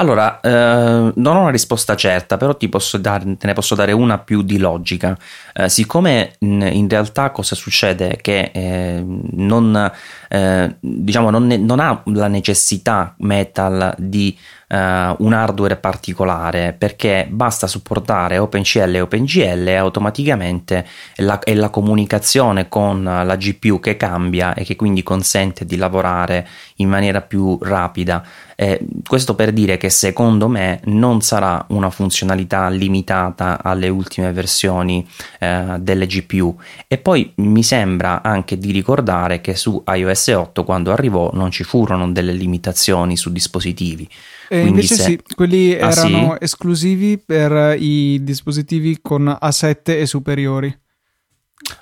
Allora, 0.00 0.40
eh, 0.40 1.12
non 1.14 1.36
ho 1.36 1.40
una 1.40 1.50
risposta 1.50 1.94
certa, 1.94 2.38
però 2.38 2.56
dare, 2.98 3.36
te 3.36 3.46
ne 3.46 3.52
posso 3.52 3.74
dare 3.74 3.92
una 3.92 4.18
più 4.18 4.42
di 4.42 4.58
logica. 4.58 5.16
Eh, 5.52 5.68
siccome 5.68 6.36
in, 6.38 6.88
realtà 6.88 7.30
cosa 7.30 7.54
succede? 7.54 8.18
Che 8.20 8.50
eh, 8.52 9.04
non, 9.04 9.92
eh, 10.28 10.76
diciamo, 10.80 11.28
non, 11.28 11.46
ne, 11.46 11.58
non, 11.58 11.80
ha 11.80 12.02
la 12.06 12.28
necessità 12.28 13.14
Metal 13.18 13.94
di 13.98 14.38
uh, 14.70 15.14
un 15.18 15.32
hardware 15.32 15.76
particolare 15.76 16.74
perché 16.76 17.26
basta 17.28 17.66
supportare 17.66 18.38
OpenCL 18.38 18.94
e 18.94 19.00
OpenGL 19.00 19.66
e 19.68 19.74
automaticamente 19.74 20.86
la, 21.16 21.38
è 21.40 21.54
la 21.54 21.68
comunicazione 21.68 22.68
con 22.68 23.02
la 23.02 23.36
GPU 23.36 23.80
che 23.80 23.96
cambia 23.96 24.54
e 24.54 24.64
che 24.64 24.76
quindi 24.76 25.02
consente 25.02 25.64
di 25.64 25.76
lavorare 25.76 26.46
in 26.76 26.88
maniera 26.88 27.20
più 27.20 27.58
rapida. 27.60 28.24
Eh, 28.62 28.78
questo 29.06 29.34
per 29.34 29.52
dire 29.52 29.78
che 29.78 29.88
secondo 29.88 30.46
me 30.46 30.82
non 30.84 31.22
sarà 31.22 31.64
una 31.70 31.88
funzionalità 31.88 32.68
limitata 32.68 33.62
alle 33.62 33.88
ultime 33.88 34.32
versioni 34.32 35.08
eh, 35.38 35.76
delle 35.78 36.06
GPU 36.06 36.54
e 36.86 36.98
poi 36.98 37.32
mi 37.36 37.62
sembra 37.62 38.20
anche 38.20 38.58
di 38.58 38.70
ricordare 38.70 39.40
che 39.40 39.56
su 39.56 39.82
iOS 39.86 40.26
8 40.26 40.64
quando 40.64 40.92
arrivò 40.92 41.30
non 41.32 41.50
ci 41.50 41.64
furono 41.64 42.12
delle 42.12 42.34
limitazioni 42.34 43.16
su 43.16 43.32
dispositivi. 43.32 44.06
Eh, 44.50 44.66
invece 44.66 44.94
se... 44.94 45.02
sì, 45.04 45.20
quelli 45.34 45.72
ah, 45.76 45.88
erano 45.88 46.32
sì? 46.32 46.44
esclusivi 46.44 47.16
per 47.16 47.76
i 47.80 48.22
dispositivi 48.22 48.98
con 49.00 49.38
A7 49.40 49.76
e 49.84 50.04
superiori. 50.04 50.78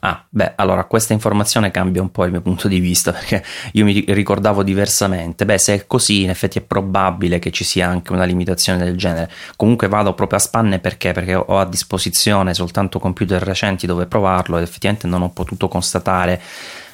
Ah, 0.00 0.24
beh, 0.28 0.54
allora 0.56 0.84
questa 0.84 1.12
informazione 1.12 1.70
cambia 1.70 2.02
un 2.02 2.10
po' 2.10 2.24
il 2.24 2.30
mio 2.30 2.40
punto 2.40 2.68
di 2.68 2.80
vista 2.80 3.12
perché 3.12 3.44
io 3.72 3.84
mi 3.84 4.04
ricordavo 4.06 4.62
diversamente. 4.62 5.44
Beh, 5.44 5.58
se 5.58 5.74
è 5.74 5.86
così, 5.86 6.22
in 6.22 6.30
effetti 6.30 6.58
è 6.58 6.62
probabile 6.62 7.38
che 7.38 7.50
ci 7.50 7.64
sia 7.64 7.88
anche 7.88 8.12
una 8.12 8.24
limitazione 8.24 8.82
del 8.82 8.96
genere. 8.96 9.30
Comunque 9.56 9.88
vado 9.88 10.14
proprio 10.14 10.38
a 10.38 10.42
spanne 10.42 10.78
perché? 10.78 11.12
Perché 11.12 11.34
ho 11.34 11.58
a 11.58 11.66
disposizione 11.66 12.54
soltanto 12.54 12.98
computer 12.98 13.42
recenti 13.42 13.86
dove 13.86 14.06
provarlo 14.06 14.56
ed 14.56 14.62
effettivamente 14.62 15.06
non 15.06 15.22
ho 15.22 15.30
potuto 15.30 15.68
constatare 15.68 16.40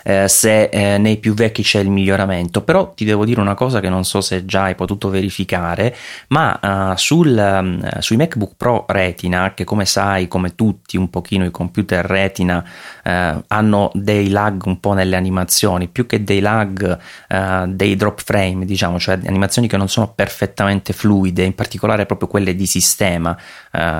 eh, 0.07 0.29
se 0.29 0.65
eh, 0.65 0.99
nei 0.99 1.17
più 1.17 1.33
vecchi 1.33 1.63
c'è 1.63 1.81
il 1.81 1.89
miglioramento, 1.89 2.61
però 2.61 2.93
ti 2.93 3.07
devo 3.07 3.25
dire 3.25 3.41
una 3.41 3.55
cosa 3.55 3.81
che 3.81 3.89
non 3.89 4.05
so 4.05 4.21
se 4.21 4.45
già 4.45 4.65
hai 4.65 4.75
potuto 4.75 5.09
verificare, 5.09 5.97
ma 6.29 6.93
uh, 6.93 6.97
sul, 6.97 7.35
um, 7.35 7.99
sui 8.01 8.17
MacBook 8.17 8.53
Pro 8.59 8.85
Retina, 8.87 9.55
che 9.55 9.65
come 9.65 9.87
sai, 9.87 10.29
come 10.29 10.55
tutti 10.55 10.99
un 10.99 11.09
pochino 11.09 11.47
i 11.47 11.51
computer 11.51 12.05
Retina 12.05 12.63
uh, 13.03 13.43
hanno 13.47 13.91
dei 13.95 14.29
lag 14.29 14.67
un 14.67 14.79
po' 14.79 14.93
nelle 14.93 15.17
animazioni, 15.17 15.89
più 15.89 16.05
che 16.05 16.23
dei 16.23 16.41
lag, 16.41 16.99
uh, 17.31 17.67
dei 17.67 17.97
drop 17.97 18.21
frame, 18.23 18.67
diciamo, 18.67 18.99
cioè 18.99 19.19
animazioni 19.25 19.69
che 19.69 19.79
non 19.79 19.89
sono 19.89 20.13
perfettamente 20.15 20.93
fluide, 20.93 21.45
in 21.45 21.55
particolare 21.55 22.05
proprio 22.05 22.29
quelle 22.29 22.55
di 22.55 22.67
sistema, 22.67 23.37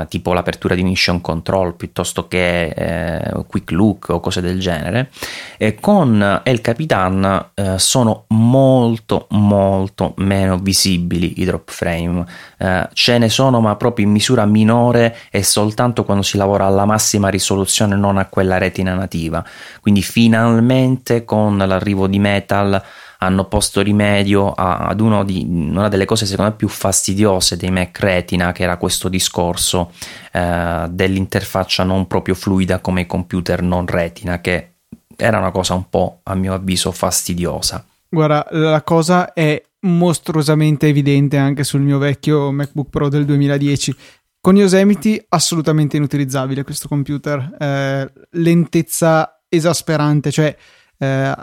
tipo 0.09 0.33
l'apertura 0.33 0.75
di 0.75 0.83
mission 0.83 1.21
control 1.21 1.75
piuttosto 1.75 2.29
che 2.29 3.43
quick 3.47 3.71
look 3.73 4.09
o 4.11 4.21
cose 4.21 4.41
del 4.41 4.61
genere. 4.61 5.11
E 5.57 5.75
con 5.81 5.94
con 5.95 6.41
El 6.43 6.61
Capitan 6.61 7.51
eh, 7.55 7.79
sono 7.79 8.25
molto 8.31 9.29
molto 9.31 10.15
meno 10.17 10.59
visibili 10.59 11.41
i 11.41 11.45
drop 11.45 11.71
frame. 11.71 12.27
Eh, 12.59 12.89
ce 12.93 13.17
ne 13.19 13.29
sono 13.29 13.61
ma 13.61 13.77
proprio 13.77 14.05
in 14.05 14.11
misura 14.11 14.45
minore 14.45 15.17
e 15.31 15.45
soltanto 15.45 16.03
quando 16.03 16.25
si 16.25 16.37
lavora 16.37 16.67
alla 16.67 16.85
massima 16.85 17.29
risoluzione 17.29 17.95
non 17.95 18.19
a 18.19 18.27
quella 18.27 18.59
retina 18.59 18.95
nativa. 18.95 19.45
Quindi 19.81 20.03
finalmente 20.03 21.25
con 21.25 21.59
l'arrivo 21.59 22.09
di 22.09 22.19
Metal 22.19 22.83
hanno 23.19 23.45
posto 23.45 23.81
rimedio 23.81 24.51
ad 24.53 25.01
di, 25.25 25.47
una 25.49 25.89
delle 25.89 26.07
cose 26.07 26.27
secondo 26.27 26.51
me 26.51 26.57
più 26.57 26.67
fastidiose 26.67 27.57
dei 27.57 27.71
Mac 27.71 27.97
Retina 28.01 28.51
che 28.51 28.65
era 28.65 28.79
questo 28.79 29.09
discorso 29.09 29.93
eh, 30.33 30.87
dell'interfaccia 30.91 31.85
non 31.85 32.09
proprio 32.09 32.35
fluida 32.35 32.81
come 32.81 33.03
i 33.03 33.07
computer 33.07 33.63
non 33.63 33.87
Retina 33.87 34.41
che 34.41 34.74
era 35.17 35.39
una 35.39 35.51
cosa 35.51 35.75
un 35.75 35.89
po', 35.89 36.21
a 36.25 36.35
mio 36.35 36.55
avviso, 36.55 36.93
fastidiosa. 36.93 37.85
Guarda, 38.09 38.47
la 38.51 38.83
cosa 38.83 39.33
è 39.33 39.63
mostruosamente 39.81 40.89
evidente 40.89 41.37
anche 41.37 41.65
sul 41.65 41.81
mio 41.81 41.99
vecchio 41.99 42.53
MacBook 42.53 42.89
Pro 42.89 43.09
del 43.09 43.25
2010. 43.25 43.97
Con 44.41 44.57
Yosemite 44.57 45.25
assolutamente 45.31 45.97
inutilizzabile 45.97 46.65
questo 46.65 46.87
computer, 46.87 47.57
eh, 47.59 48.13
lentezza 48.33 49.41
esasperante, 49.49 50.31
cioè 50.31 50.55
eh, 50.99 51.35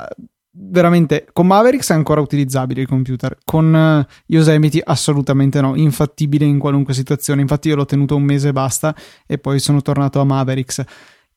veramente 0.53 1.27
con 1.31 1.47
Mavericks 1.47 1.91
è 1.91 1.93
ancora 1.93 2.21
utilizzabile 2.21 2.81
il 2.81 2.87
computer, 2.87 3.37
con 3.43 3.73
uh, 3.73 4.13
Yosemite 4.27 4.81
assolutamente 4.83 5.61
no, 5.61 5.75
infattibile 5.75 6.45
in 6.45 6.59
qualunque 6.59 6.93
situazione, 6.93 7.41
infatti 7.41 7.69
io 7.69 7.75
l'ho 7.75 7.85
tenuto 7.85 8.15
un 8.15 8.23
mese 8.23 8.49
e 8.49 8.53
basta 8.53 8.95
e 9.25 9.37
poi 9.37 9.59
sono 9.59 9.81
tornato 9.81 10.19
a 10.19 10.23
Mavericks. 10.23 10.83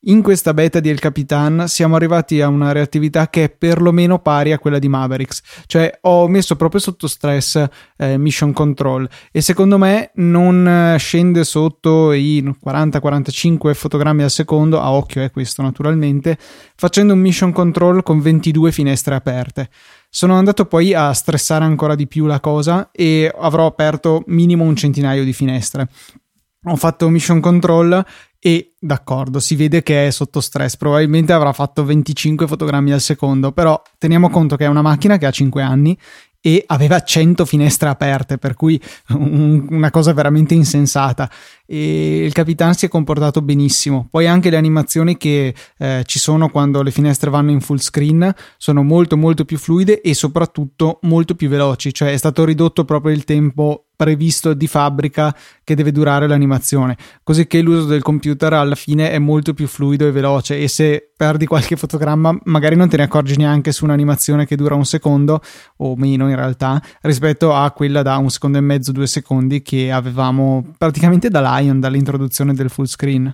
In 0.07 0.21
questa 0.21 0.53
beta 0.53 0.79
di 0.79 0.89
El 0.89 0.99
Capitan 0.99 1.67
siamo 1.67 1.95
arrivati 1.95 2.39
a 2.39 2.47
una 2.47 2.71
reattività 2.71 3.27
che 3.27 3.45
è 3.45 3.49
perlomeno 3.49 4.19
pari 4.19 4.51
a 4.51 4.59
quella 4.59 4.77
di 4.77 4.87
Mavericks, 4.87 5.41
cioè 5.65 5.97
ho 6.01 6.27
messo 6.27 6.55
proprio 6.55 6.79
sotto 6.79 7.07
stress 7.07 7.67
eh, 7.97 8.15
Mission 8.19 8.53
Control. 8.53 9.09
E 9.31 9.41
secondo 9.41 9.79
me 9.79 10.11
non 10.15 10.67
eh, 10.67 10.97
scende 10.99 11.43
sotto 11.43 12.11
i 12.11 12.43
40-45 12.43 13.73
fotogrammi 13.73 14.21
al 14.21 14.29
secondo, 14.29 14.79
a 14.79 14.91
occhio 14.91 15.23
è 15.23 15.31
questo 15.31 15.63
naturalmente, 15.63 16.37
facendo 16.75 17.13
un 17.13 17.19
Mission 17.19 17.51
Control 17.51 18.03
con 18.03 18.21
22 18.21 18.71
finestre 18.71 19.15
aperte. 19.15 19.69
Sono 20.07 20.35
andato 20.35 20.65
poi 20.65 20.93
a 20.93 21.11
stressare 21.13 21.65
ancora 21.65 21.95
di 21.95 22.05
più 22.05 22.27
la 22.27 22.39
cosa 22.39 22.91
e 22.91 23.33
avrò 23.35 23.65
aperto 23.65 24.23
minimo 24.27 24.65
un 24.65 24.75
centinaio 24.75 25.23
di 25.23 25.33
finestre. 25.33 25.89
Ho 26.67 26.75
fatto 26.77 27.09
mission 27.09 27.39
control 27.41 28.03
e 28.45 28.73
d'accordo, 28.79 29.39
si 29.39 29.55
vede 29.55 29.81
che 29.81 30.05
è 30.05 30.11
sotto 30.11 30.39
stress, 30.39 30.77
probabilmente 30.77 31.33
avrà 31.33 31.51
fatto 31.51 31.83
25 31.83 32.45
fotogrammi 32.45 32.91
al 32.91 33.01
secondo, 33.01 33.51
però 33.51 33.81
teniamo 33.97 34.29
conto 34.29 34.55
che 34.55 34.65
è 34.65 34.67
una 34.67 34.83
macchina 34.83 35.17
che 35.17 35.25
ha 35.25 35.31
5 35.31 35.63
anni 35.63 35.97
e 36.41 36.63
aveva 36.67 37.01
100 37.01 37.43
finestre 37.43 37.89
aperte, 37.89 38.37
per 38.37 38.53
cui 38.53 38.79
un, 39.17 39.65
una 39.71 39.89
cosa 39.89 40.13
veramente 40.13 40.53
insensata. 40.53 41.27
E 41.65 42.23
il 42.23 42.33
Capitan 42.33 42.75
si 42.75 42.85
è 42.85 42.87
comportato 42.87 43.41
benissimo. 43.41 44.07
Poi 44.11 44.27
anche 44.27 44.51
le 44.51 44.57
animazioni 44.57 45.17
che 45.17 45.55
eh, 45.79 46.03
ci 46.05 46.19
sono 46.19 46.49
quando 46.49 46.83
le 46.83 46.91
finestre 46.91 47.31
vanno 47.31 47.49
in 47.49 47.61
full 47.61 47.77
screen 47.77 48.31
sono 48.57 48.83
molto 48.83 49.17
molto 49.17 49.43
più 49.43 49.57
fluide 49.57 50.01
e 50.01 50.13
soprattutto 50.13 50.99
molto 51.01 51.33
più 51.33 51.49
veloci, 51.49 51.91
cioè 51.91 52.11
è 52.11 52.17
stato 52.17 52.45
ridotto 52.45 52.85
proprio 52.85 53.11
il 53.11 53.23
tempo 53.23 53.84
previsto 53.95 54.53
di 54.53 54.67
fabbrica 54.67 55.35
che 55.63 55.75
deve 55.75 55.91
durare 55.91 56.27
l'animazione, 56.27 56.97
così 57.23 57.47
che 57.47 57.61
l'uso 57.61 57.85
del 57.85 58.01
computer 58.01 58.53
alla 58.53 58.75
fine 58.75 59.11
è 59.11 59.19
molto 59.19 59.53
più 59.53 59.67
fluido 59.67 60.07
e 60.07 60.11
veloce 60.11 60.59
e 60.59 60.67
se 60.67 61.11
perdi 61.15 61.45
qualche 61.45 61.75
fotogramma 61.75 62.37
magari 62.43 62.75
non 62.75 62.89
te 62.89 62.97
ne 62.97 63.03
accorgi 63.03 63.37
neanche 63.37 63.71
su 63.71 63.85
un'animazione 63.85 64.45
che 64.45 64.55
dura 64.55 64.75
un 64.75 64.85
secondo 64.85 65.41
o 65.77 65.95
meno 65.95 66.29
in 66.29 66.35
realtà 66.35 66.81
rispetto 67.01 67.53
a 67.53 67.71
quella 67.71 68.01
da 68.01 68.17
un 68.17 68.29
secondo 68.29 68.57
e 68.57 68.61
mezzo, 68.61 68.91
due 68.91 69.07
secondi 69.07 69.61
che 69.61 69.91
avevamo 69.91 70.73
praticamente 70.77 71.29
da 71.29 71.59
Lion, 71.59 71.79
dall'introduzione 71.79 72.53
del 72.53 72.69
full 72.69 72.85
screen. 72.85 73.33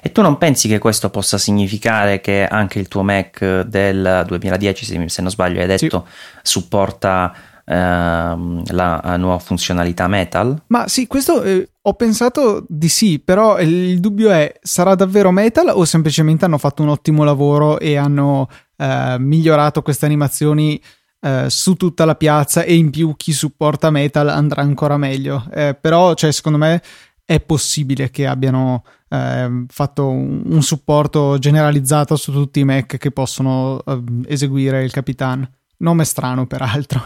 E 0.00 0.12
tu 0.12 0.22
non 0.22 0.38
pensi 0.38 0.68
che 0.68 0.78
questo 0.78 1.10
possa 1.10 1.36
significare 1.36 2.20
che 2.20 2.46
anche 2.46 2.78
il 2.78 2.86
tuo 2.86 3.02
Mac 3.02 3.62
del 3.62 4.24
2010, 4.26 5.08
se 5.08 5.22
non 5.22 5.30
sbaglio, 5.30 5.60
hai 5.60 5.66
detto, 5.66 6.06
sì. 6.06 6.38
supporta 6.42 7.34
ehm, 7.64 8.62
la 8.72 9.16
nuova 9.16 9.38
funzionalità 9.38 10.08
Metal? 10.08 10.62
Ma 10.68 10.88
sì, 10.88 11.06
questo 11.06 11.42
eh, 11.42 11.68
ho 11.82 11.94
pensato 11.94 12.64
di 12.68 12.88
sì, 12.88 13.18
però 13.18 13.60
il 13.60 14.00
dubbio 14.00 14.30
è 14.30 14.54
sarà 14.62 14.94
davvero 14.94 15.30
Metal 15.30 15.68
o 15.68 15.84
semplicemente 15.84 16.44
hanno 16.44 16.58
fatto 16.58 16.82
un 16.82 16.88
ottimo 16.88 17.24
lavoro 17.24 17.78
e 17.78 17.96
hanno 17.96 18.48
eh, 18.76 19.16
migliorato 19.18 19.82
queste 19.82 20.06
animazioni 20.06 20.80
eh, 21.20 21.46
su 21.48 21.74
tutta 21.74 22.04
la 22.04 22.14
piazza 22.14 22.62
e 22.62 22.74
in 22.74 22.90
più 22.90 23.14
chi 23.16 23.32
supporta 23.32 23.90
Metal 23.90 24.28
andrà 24.28 24.62
ancora 24.62 24.96
meglio. 24.96 25.46
Eh, 25.52 25.76
però, 25.78 26.14
cioè, 26.14 26.32
secondo 26.32 26.58
me 26.58 26.82
è 27.24 27.40
possibile 27.40 28.10
che 28.10 28.26
abbiano 28.26 28.84
eh, 29.08 29.64
fatto 29.68 30.08
un, 30.08 30.42
un, 30.44 30.62
supporto 30.62 31.38
generalizzato 31.38 32.16
su 32.16 32.32
tutti 32.32 32.60
i 32.60 32.64
Mac 32.64 32.98
che 32.98 33.10
possono 33.10 33.82
eh, 33.84 34.02
eseguire 34.26 34.84
il 34.84 34.92
Capitan. 34.92 35.48
Nome 35.78 36.04
strano, 36.04 36.46
peraltro. 36.46 37.02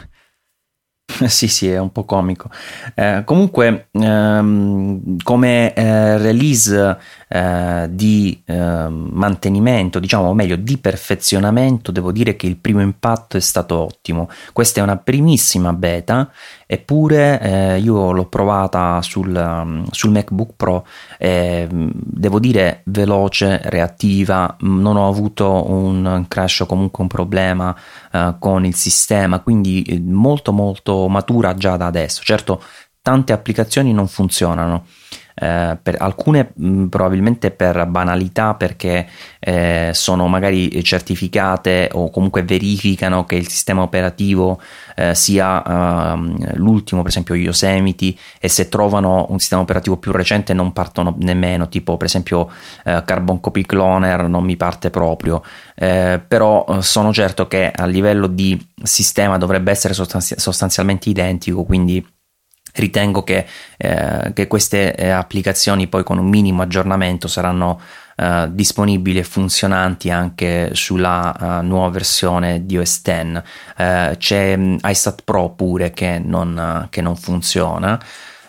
sì, 1.26 1.48
sì, 1.48 1.68
è 1.70 1.78
un 1.78 1.90
po' 1.90 2.04
comico. 2.04 2.50
Eh, 2.94 3.22
comunque, 3.24 3.88
ehm, 3.92 5.16
come 5.22 5.72
eh, 5.74 6.18
release 6.18 6.98
eh, 7.28 7.86
di 7.90 8.42
ehm, 8.44 9.10
mantenimento, 9.12 9.98
diciamo, 9.98 10.28
o 10.28 10.34
meglio, 10.34 10.56
di 10.56 10.78
perfezionamento, 10.78 11.92
devo 11.92 12.12
dire 12.12 12.36
che 12.36 12.46
il 12.46 12.56
primo 12.56 12.80
impatto 12.80 13.36
è 13.36 13.40
stato 13.40 13.76
ottimo. 13.76 14.28
Questa 14.52 14.80
è 14.80 14.82
una 14.82 14.96
primissima 14.96 15.72
beta, 15.72 16.30
eppure 16.66 17.40
eh, 17.40 17.78
io 17.78 18.12
l'ho 18.12 18.26
provata 18.26 19.00
sul, 19.02 19.84
sul 19.90 20.10
MacBook 20.10 20.52
Pro, 20.56 20.86
devo 21.18 22.38
dire 22.38 22.82
veloce, 22.84 23.60
reattiva, 23.64 24.56
non 24.60 24.96
ho 24.96 25.08
avuto 25.08 25.70
un 25.70 26.24
crash 26.28 26.60
o 26.60 26.66
comunque 26.66 27.02
un 27.02 27.08
problema 27.08 27.74
eh, 28.12 28.36
con 28.38 28.64
il 28.64 28.74
sistema, 28.74 29.40
quindi 29.40 29.82
eh, 29.82 30.00
molto 30.00 30.52
molto 30.52 31.08
matura 31.08 31.54
già 31.54 31.76
da 31.76 31.86
adesso. 31.86 32.22
Certo, 32.22 32.62
tante 33.02 33.32
applicazioni 33.32 33.92
non 33.92 34.08
funzionano. 34.08 34.84
Eh, 35.40 35.78
per 35.80 35.96
alcune 35.98 36.52
mh, 36.54 36.86
probabilmente 36.86 37.50
per 37.50 37.86
banalità 37.86 38.54
perché 38.54 39.08
eh, 39.38 39.90
sono 39.92 40.26
magari 40.26 40.82
certificate 40.82 41.88
o 41.92 42.10
comunque 42.10 42.42
verificano 42.42 43.24
che 43.24 43.36
il 43.36 43.48
sistema 43.48 43.82
operativo 43.82 44.60
eh, 44.96 45.14
sia 45.14 46.14
uh, 46.14 46.54
l'ultimo, 46.54 47.02
per 47.02 47.10
esempio 47.10 47.34
Yosemite, 47.34 48.14
e 48.40 48.48
se 48.48 48.68
trovano 48.68 49.26
un 49.28 49.38
sistema 49.38 49.62
operativo 49.62 49.96
più 49.96 50.10
recente 50.10 50.52
non 50.54 50.72
partono 50.72 51.14
nemmeno, 51.20 51.68
tipo 51.68 51.96
per 51.96 52.06
esempio 52.06 52.50
uh, 52.84 53.04
Carbon 53.04 53.40
Copy 53.40 53.62
Cloner 53.62 54.28
non 54.28 54.44
mi 54.44 54.56
parte 54.56 54.90
proprio, 54.90 55.42
eh, 55.76 56.20
però 56.26 56.64
uh, 56.66 56.80
sono 56.80 57.12
certo 57.12 57.46
che 57.46 57.70
a 57.70 57.86
livello 57.86 58.26
di 58.26 58.60
sistema 58.82 59.38
dovrebbe 59.38 59.70
essere 59.70 59.94
sostanzi- 59.94 60.38
sostanzialmente 60.38 61.08
identico, 61.08 61.64
quindi 61.64 62.04
ritengo 62.80 63.22
che, 63.22 63.46
eh, 63.76 64.32
che 64.32 64.46
queste 64.46 64.94
eh, 64.94 65.10
applicazioni 65.10 65.86
poi 65.88 66.04
con 66.04 66.18
un 66.18 66.28
minimo 66.28 66.62
aggiornamento 66.62 67.28
saranno 67.28 67.80
eh, 68.20 68.48
disponibili 68.50 69.20
e 69.20 69.22
funzionanti 69.22 70.10
anche 70.10 70.70
sulla 70.72 71.36
uh, 71.38 71.64
nuova 71.64 71.90
versione 71.90 72.66
di 72.66 72.76
OS 72.76 73.02
X. 73.02 73.42
Uh, 73.76 74.16
c'è 74.16 74.54
um, 74.54 74.76
iStat 74.82 75.22
Pro 75.22 75.50
pure 75.50 75.92
che 75.92 76.18
non, 76.18 76.88
che 76.90 77.00
non 77.00 77.14
funziona. 77.14 77.96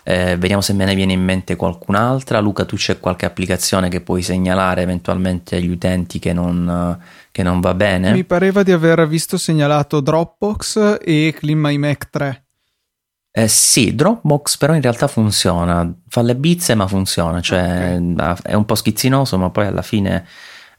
Eh, 0.02 0.36
vediamo 0.36 0.60
se 0.60 0.72
me 0.72 0.84
ne 0.84 0.96
viene 0.96 1.12
in 1.12 1.22
mente 1.22 1.54
qualcun'altra. 1.54 2.40
Luca, 2.40 2.64
tu 2.64 2.74
c'è 2.74 2.98
qualche 2.98 3.26
applicazione 3.26 3.88
che 3.88 4.00
puoi 4.00 4.22
segnalare 4.22 4.82
eventualmente 4.82 5.54
agli 5.54 5.68
utenti 5.68 6.18
che 6.18 6.32
non, 6.32 6.98
che 7.30 7.44
non 7.44 7.60
va 7.60 7.72
bene? 7.72 8.10
Mi 8.10 8.24
pareva 8.24 8.64
di 8.64 8.72
aver 8.72 9.06
visto 9.06 9.38
segnalato 9.38 10.00
Dropbox 10.00 10.98
e 11.00 11.32
Clean 11.38 11.58
My 11.60 11.76
Mac 11.76 12.10
3. 12.10 12.44
Eh, 13.32 13.46
sì, 13.46 13.94
Dropbox 13.94 14.56
però 14.56 14.74
in 14.74 14.82
realtà 14.82 15.06
funziona, 15.06 15.92
fa 16.08 16.22
le 16.22 16.34
bizze 16.34 16.74
ma 16.74 16.88
funziona, 16.88 17.40
cioè 17.40 17.96
okay. 17.96 18.36
è 18.42 18.54
un 18.54 18.64
po' 18.64 18.74
schizzinoso 18.74 19.38
ma 19.38 19.50
poi 19.50 19.66
alla 19.66 19.82
fine 19.82 20.26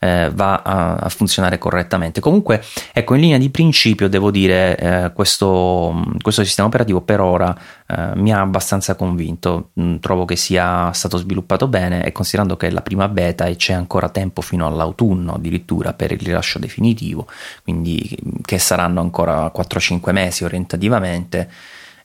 eh, 0.04 0.32
va 0.34 0.62
a, 0.64 0.96
a, 0.96 1.10
funzionare 1.10 1.60
correttamente. 1.60 2.20
Comunque, 2.20 2.64
ecco, 2.92 3.14
in 3.14 3.22
linea 3.22 3.38
di 3.38 3.52
principio 3.52 4.10
devo 4.10 4.32
dire 4.32 4.76
eh, 4.78 5.12
questo, 5.14 6.04
questo, 6.22 6.44
sistema 6.44 6.68
operativo 6.68 7.02
per 7.02 7.20
ora 7.22 7.56
eh, 7.88 8.12
mi 8.16 8.34
ha 8.34 8.42
abbastanza 8.42 8.96
convinto, 8.96 9.70
mm, 9.80 9.98
trovo 9.98 10.26
che 10.26 10.36
sia 10.36 10.92
stato 10.92 11.18
sviluppato 11.18 11.68
bene 11.68 12.04
e 12.04 12.12
considerando 12.12 12.58
che 12.58 12.68
è 12.68 12.72
la 12.72 12.82
prima 12.82 13.08
beta 13.08 13.46
e 13.46 13.56
c'è 13.56 13.74
ancora 13.74 14.10
tempo 14.10 14.42
fino 14.42 14.66
all'autunno 14.66 15.36
addirittura 15.36 15.94
per 15.94 16.12
il 16.12 16.20
rilascio 16.20 16.58
definitivo, 16.58 17.28
quindi 17.64 18.18
che 18.44 18.58
saranno 18.58 19.02
ancora 19.02 19.52
4-5 19.56 20.12
mesi 20.12 20.44
orientativamente 20.44 21.50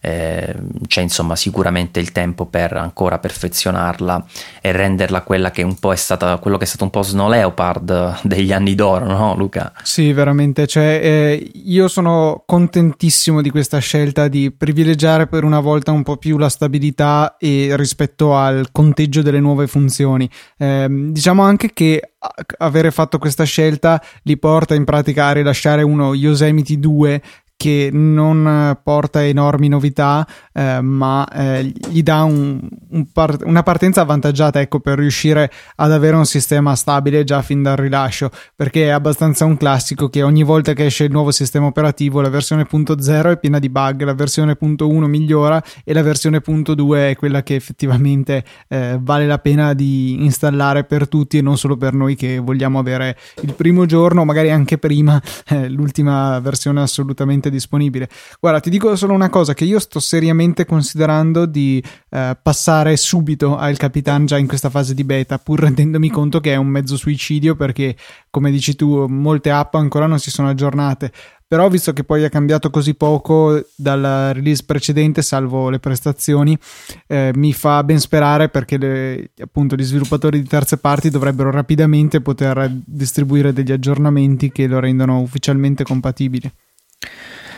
eh, 0.00 0.54
c'è 0.86 1.00
insomma 1.00 1.36
sicuramente 1.36 2.00
il 2.00 2.12
tempo 2.12 2.46
per 2.46 2.74
ancora 2.74 3.18
perfezionarla 3.18 4.24
e 4.60 4.72
renderla 4.72 5.22
quella 5.22 5.50
che 5.50 5.62
un 5.62 5.76
po' 5.78 5.92
è 5.92 5.96
stata 5.96 6.36
quello 6.38 6.56
che 6.56 6.64
è 6.64 6.66
stato 6.66 6.84
un 6.84 6.90
po' 6.90 7.02
Snow 7.02 7.28
Leopard 7.28 8.20
degli 8.22 8.52
anni 8.52 8.74
d'oro, 8.74 9.06
no 9.06 9.34
Luca? 9.36 9.72
Sì, 9.82 10.12
veramente, 10.12 10.66
cioè, 10.66 11.00
eh, 11.02 11.50
io 11.64 11.88
sono 11.88 12.42
contentissimo 12.46 13.42
di 13.42 13.50
questa 13.50 13.78
scelta 13.78 14.28
di 14.28 14.50
privilegiare 14.50 15.26
per 15.26 15.44
una 15.44 15.60
volta 15.60 15.92
un 15.92 16.02
po' 16.02 16.16
più 16.16 16.38
la 16.38 16.48
stabilità 16.48 17.36
e 17.38 17.74
rispetto 17.76 18.36
al 18.36 18.68
conteggio 18.72 19.22
delle 19.22 19.40
nuove 19.40 19.66
funzioni. 19.66 20.28
Eh, 20.58 20.86
diciamo 20.88 21.42
anche 21.42 21.72
che 21.72 22.12
avere 22.58 22.90
fatto 22.90 23.18
questa 23.18 23.44
scelta 23.44 24.02
li 24.22 24.36
porta 24.36 24.74
in 24.74 24.84
pratica 24.84 25.26
a 25.26 25.32
rilasciare 25.32 25.82
uno 25.82 26.14
Yosemite 26.14 26.78
2 26.78 27.22
che 27.56 27.88
non 27.90 28.46
eh, 28.46 28.78
porta 28.82 29.24
enormi 29.24 29.68
novità, 29.68 30.26
eh, 30.52 30.80
ma 30.82 31.26
eh, 31.28 31.72
gli 31.88 32.02
dà 32.02 32.22
un, 32.22 32.60
un 32.90 33.10
par- 33.10 33.42
una 33.44 33.62
partenza 33.62 34.02
avvantaggiata 34.02 34.60
ecco, 34.60 34.78
per 34.80 34.98
riuscire 34.98 35.50
ad 35.76 35.90
avere 35.90 36.16
un 36.16 36.26
sistema 36.26 36.74
stabile 36.76 37.24
già 37.24 37.40
fin 37.40 37.62
dal 37.62 37.76
rilascio, 37.76 38.30
perché 38.54 38.84
è 38.84 38.90
abbastanza 38.90 39.46
un 39.46 39.56
classico 39.56 40.08
che 40.08 40.22
ogni 40.22 40.42
volta 40.42 40.74
che 40.74 40.86
esce 40.86 41.04
il 41.04 41.10
nuovo 41.10 41.30
sistema 41.30 41.66
operativo 41.66 42.20
la 42.20 42.28
versione 42.28 42.66
.0 42.70 43.32
è 43.32 43.38
piena 43.38 43.58
di 43.58 43.70
bug, 43.70 44.02
la 44.02 44.14
versione 44.14 44.56
.1 44.60 45.04
migliora 45.04 45.62
e 45.82 45.92
la 45.92 46.02
versione 46.02 46.42
.2 46.46 47.10
è 47.10 47.16
quella 47.16 47.42
che 47.42 47.54
effettivamente 47.54 48.44
eh, 48.68 48.98
vale 49.00 49.26
la 49.26 49.38
pena 49.38 49.72
di 49.72 50.24
installare 50.24 50.84
per 50.84 51.08
tutti 51.08 51.38
e 51.38 51.42
non 51.42 51.56
solo 51.56 51.76
per 51.76 51.94
noi 51.94 52.16
che 52.16 52.38
vogliamo 52.38 52.78
avere 52.78 53.16
il 53.42 53.54
primo 53.54 53.86
giorno, 53.86 54.24
magari 54.24 54.50
anche 54.50 54.78
prima, 54.78 55.20
eh, 55.48 55.68
l'ultima 55.68 56.38
versione 56.40 56.82
assolutamente 56.82 57.45
disponibile. 57.50 58.08
Guarda, 58.40 58.60
ti 58.60 58.70
dico 58.70 58.94
solo 58.96 59.12
una 59.12 59.28
cosa: 59.28 59.54
che 59.54 59.64
io 59.64 59.78
sto 59.78 60.00
seriamente 60.00 60.64
considerando 60.64 61.46
di 61.46 61.82
eh, 62.10 62.36
passare 62.40 62.96
subito 62.96 63.56
al 63.56 63.76
Capitan 63.76 64.26
già 64.26 64.38
in 64.38 64.46
questa 64.46 64.70
fase 64.70 64.94
di 64.94 65.04
beta, 65.04 65.38
pur 65.38 65.60
rendendomi 65.60 66.10
conto 66.10 66.40
che 66.40 66.52
è 66.52 66.56
un 66.56 66.68
mezzo 66.68 66.96
suicidio 66.96 67.54
perché, 67.54 67.96
come 68.30 68.50
dici 68.50 68.74
tu, 68.74 69.06
molte 69.06 69.50
app 69.50 69.74
ancora 69.74 70.06
non 70.06 70.18
si 70.18 70.30
sono 70.30 70.48
aggiornate. 70.48 71.12
Però, 71.48 71.68
visto 71.68 71.92
che 71.92 72.02
poi 72.02 72.24
è 72.24 72.28
cambiato 72.28 72.70
così 72.70 72.94
poco 72.94 73.64
dal 73.76 74.32
release 74.34 74.64
precedente, 74.66 75.22
salvo 75.22 75.70
le 75.70 75.78
prestazioni, 75.78 76.58
eh, 77.06 77.30
mi 77.36 77.52
fa 77.52 77.84
ben 77.84 78.00
sperare 78.00 78.48
perché 78.48 78.76
le, 78.76 79.30
appunto 79.40 79.76
gli 79.76 79.84
sviluppatori 79.84 80.42
di 80.42 80.48
terze 80.48 80.76
parti 80.78 81.08
dovrebbero 81.08 81.52
rapidamente 81.52 82.20
poter 82.20 82.68
distribuire 82.84 83.52
degli 83.52 83.70
aggiornamenti 83.70 84.50
che 84.50 84.66
lo 84.66 84.80
rendano 84.80 85.20
ufficialmente 85.20 85.84
compatibile. 85.84 86.52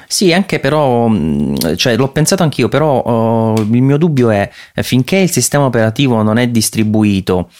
Sì, 0.08 0.32
anche 0.32 0.58
però, 0.58 1.06
mm, 1.06 1.54
cioè, 1.76 1.94
l'ho 1.94 2.08
pensato 2.08 2.42
anch'io, 2.42 2.68
però 2.68 3.54
uh, 3.54 3.60
il 3.60 3.82
mio 3.82 3.98
dubbio 3.98 4.30
è 4.30 4.50
finché 4.76 5.16
il 5.16 5.30
sistema 5.30 5.66
operativo 5.66 6.22
non 6.22 6.38
è 6.38 6.48
distribuito 6.48 7.50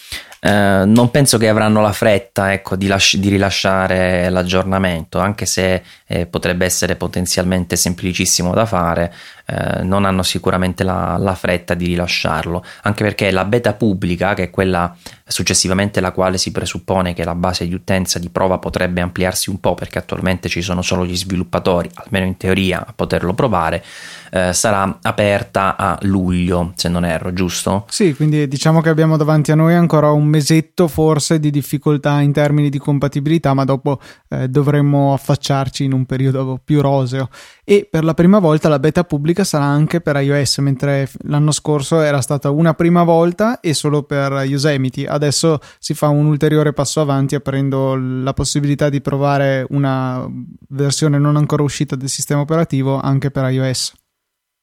eh, 0.41 0.83
non 0.85 1.11
penso 1.11 1.37
che 1.37 1.49
avranno 1.49 1.81
la 1.81 1.91
fretta 1.91 2.53
ecco, 2.53 2.77
di, 2.77 2.87
lasci- 2.87 3.19
di, 3.19 3.27
rilasciare 3.29 4.29
l'aggiornamento, 4.29 5.19
anche 5.19 5.45
se 5.45 5.83
eh, 6.11 6.25
potrebbe 6.25 6.65
essere 6.65 6.95
potenzialmente 6.95 7.75
semplicissimo 7.75 8.51
da 8.51 8.65
fare, 8.65 9.13
eh, 9.45 9.83
non 9.83 10.05
hanno 10.05 10.23
sicuramente 10.23 10.83
la, 10.83 11.17
la, 11.19 11.35
fretta 11.35 11.75
di 11.75 11.85
rilasciarlo, 11.85 12.63
anche 12.81 13.03
perché 13.03 13.29
la 13.29 13.45
beta 13.45 13.73
pubblica, 13.73 14.33
che 14.33 14.43
è 14.43 14.49
quella 14.49 14.95
successivamente 15.25 16.01
la 16.01 16.11
quale 16.11 16.39
si 16.39 16.51
presuppone 16.51 17.13
che 17.13 17.23
la 17.23 17.35
base 17.35 17.67
di 17.67 17.73
utenza 17.75 18.17
di 18.17 18.29
prova 18.29 18.57
potrebbe 18.57 19.01
ampliarsi 19.01 19.51
un 19.51 19.59
po', 19.59 19.75
perché 19.75 19.99
attualmente 19.99 20.49
ci 20.49 20.63
sono 20.63 20.81
solo 20.81 21.05
gli 21.05 21.15
sviluppatori, 21.15 21.89
almeno 21.93 22.25
in 22.25 22.37
teoria, 22.37 22.83
a 22.85 22.93
poterlo 22.93 23.35
provare, 23.35 23.83
eh, 24.31 24.51
sarà 24.51 24.97
aperta 25.03 25.77
a 25.77 25.97
luglio, 26.01 26.73
se 26.75 26.89
non 26.89 27.05
erro, 27.05 27.33
giusto? 27.33 27.85
Sì, 27.89 28.15
quindi 28.15 28.47
diciamo 28.47 28.81
che 28.81 28.89
abbiamo 28.89 29.15
davanti 29.15 29.51
a 29.51 29.55
noi 29.55 29.75
ancora 29.75 30.11
un 30.11 30.25
mesetto 30.25 30.87
forse 30.87 31.39
di 31.39 31.51
difficoltà 31.51 32.19
in 32.21 32.33
termini 32.33 32.69
di 32.69 32.79
compatibilità, 32.79 33.53
ma 33.53 33.63
dopo 33.63 33.99
eh, 34.29 34.47
dovremmo 34.47 35.13
affacciarci 35.13 35.83
in 35.83 35.93
un 35.93 35.98
periodo 36.05 36.59
più 36.63 36.81
roseo. 36.81 37.29
E 37.63 37.87
per 37.89 38.03
la 38.03 38.13
prima 38.13 38.39
volta 38.39 38.69
la 38.69 38.79
beta 38.79 39.03
pubblica 39.03 39.43
sarà 39.43 39.65
anche 39.65 40.01
per 40.01 40.15
iOS, 40.17 40.57
mentre 40.59 41.09
l'anno 41.23 41.51
scorso 41.51 42.01
era 42.01 42.21
stata 42.21 42.49
una 42.49 42.73
prima 42.73 43.03
volta 43.03 43.59
e 43.59 43.73
solo 43.73 44.03
per 44.03 44.31
Yosemite. 44.45 45.07
Adesso 45.07 45.59
si 45.77 45.93
fa 45.93 46.07
un 46.07 46.25
ulteriore 46.25 46.73
passo 46.73 47.01
avanti 47.01 47.35
aprendo 47.35 47.95
la 47.95 48.33
possibilità 48.33 48.89
di 48.89 49.01
provare 49.01 49.65
una 49.69 50.27
versione 50.69 51.17
non 51.17 51.35
ancora 51.35 51.63
uscita 51.63 51.95
del 51.95 52.09
sistema 52.09 52.41
operativo 52.41 52.99
anche 52.99 53.31
per 53.31 53.49
iOS 53.49 53.93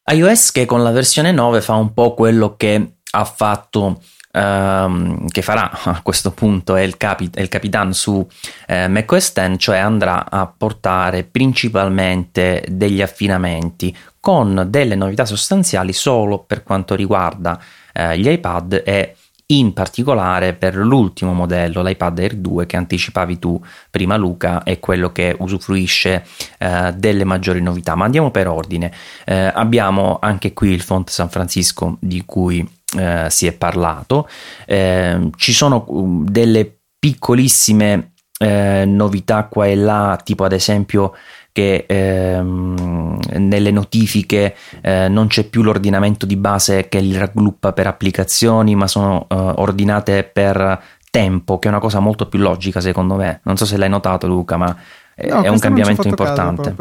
iOS 0.08 0.52
che 0.52 0.66
con 0.66 0.82
la 0.82 0.92
versione 0.92 1.32
9 1.32 1.60
fa 1.60 1.74
un 1.74 1.92
po' 1.92 2.14
quello 2.14 2.54
che 2.56 2.98
ha 3.10 3.24
fatto 3.24 4.00
ehm, 4.36 5.28
che 5.28 5.42
farà 5.42 5.70
a 5.84 6.02
questo 6.02 6.30
punto 6.32 6.76
è 6.76 6.82
il, 6.82 6.96
capi, 6.96 7.30
il 7.34 7.48
Capitan 7.48 7.92
su 7.92 8.26
eh, 8.66 8.88
macOS 8.88 9.32
X, 9.32 9.56
cioè 9.56 9.78
andrà 9.78 10.30
a 10.30 10.46
portare 10.46 11.24
principalmente 11.24 12.64
degli 12.68 13.00
affinamenti 13.00 13.96
con 14.20 14.66
delle 14.68 14.94
novità 14.94 15.24
sostanziali 15.24 15.92
solo 15.92 16.40
per 16.40 16.62
quanto 16.62 16.94
riguarda 16.94 17.60
eh, 17.92 18.18
gli 18.18 18.28
iPad 18.28 18.82
e 18.84 19.16
in 19.48 19.72
particolare 19.72 20.54
per 20.54 20.74
l'ultimo 20.74 21.32
modello, 21.32 21.82
l'iPad 21.82 22.18
Air 22.18 22.34
2 22.34 22.66
che 22.66 22.76
anticipavi 22.76 23.38
tu 23.38 23.60
prima 23.90 24.16
Luca, 24.16 24.64
è 24.64 24.80
quello 24.80 25.12
che 25.12 25.36
usufruisce 25.38 26.26
eh, 26.58 26.92
delle 26.96 27.22
maggiori 27.22 27.62
novità. 27.62 27.94
Ma 27.94 28.06
andiamo 28.06 28.32
per 28.32 28.48
ordine. 28.48 28.90
Eh, 29.24 29.52
abbiamo 29.54 30.18
anche 30.20 30.52
qui 30.52 30.70
il 30.70 30.80
font 30.80 31.08
San 31.10 31.28
Francisco 31.28 31.96
di 32.00 32.24
cui 32.24 32.68
eh, 32.98 33.26
si 33.30 33.46
è 33.46 33.52
parlato. 33.52 34.28
Eh, 34.66 35.30
ci 35.36 35.52
sono 35.52 35.84
um, 35.88 36.24
delle 36.24 36.78
piccolissime 36.98 38.12
eh, 38.38 38.84
novità 38.86 39.44
qua 39.44 39.66
e 39.66 39.76
là, 39.76 40.20
tipo 40.22 40.44
ad 40.44 40.52
esempio 40.52 41.14
che 41.52 41.86
ehm, 41.88 43.18
nelle 43.38 43.70
notifiche 43.70 44.54
eh, 44.82 45.08
non 45.08 45.26
c'è 45.28 45.44
più 45.44 45.62
l'ordinamento 45.62 46.26
di 46.26 46.36
base 46.36 46.86
che 46.88 47.00
li 47.00 47.16
raggruppa 47.16 47.72
per 47.72 47.86
applicazioni, 47.86 48.74
ma 48.74 48.86
sono 48.86 49.26
eh, 49.26 49.34
ordinate 49.34 50.24
per 50.24 50.82
tempo, 51.10 51.58
che 51.58 51.68
è 51.68 51.70
una 51.70 51.80
cosa 51.80 51.98
molto 51.98 52.28
più 52.28 52.40
logica 52.40 52.80
secondo 52.80 53.14
me. 53.14 53.40
Non 53.44 53.56
so 53.56 53.64
se 53.64 53.78
l'hai 53.78 53.88
notato 53.88 54.26
Luca, 54.26 54.58
ma 54.58 54.76
è, 55.14 55.28
no, 55.28 55.40
è 55.40 55.48
un 55.48 55.58
cambiamento 55.58 56.06
importante. 56.06 56.74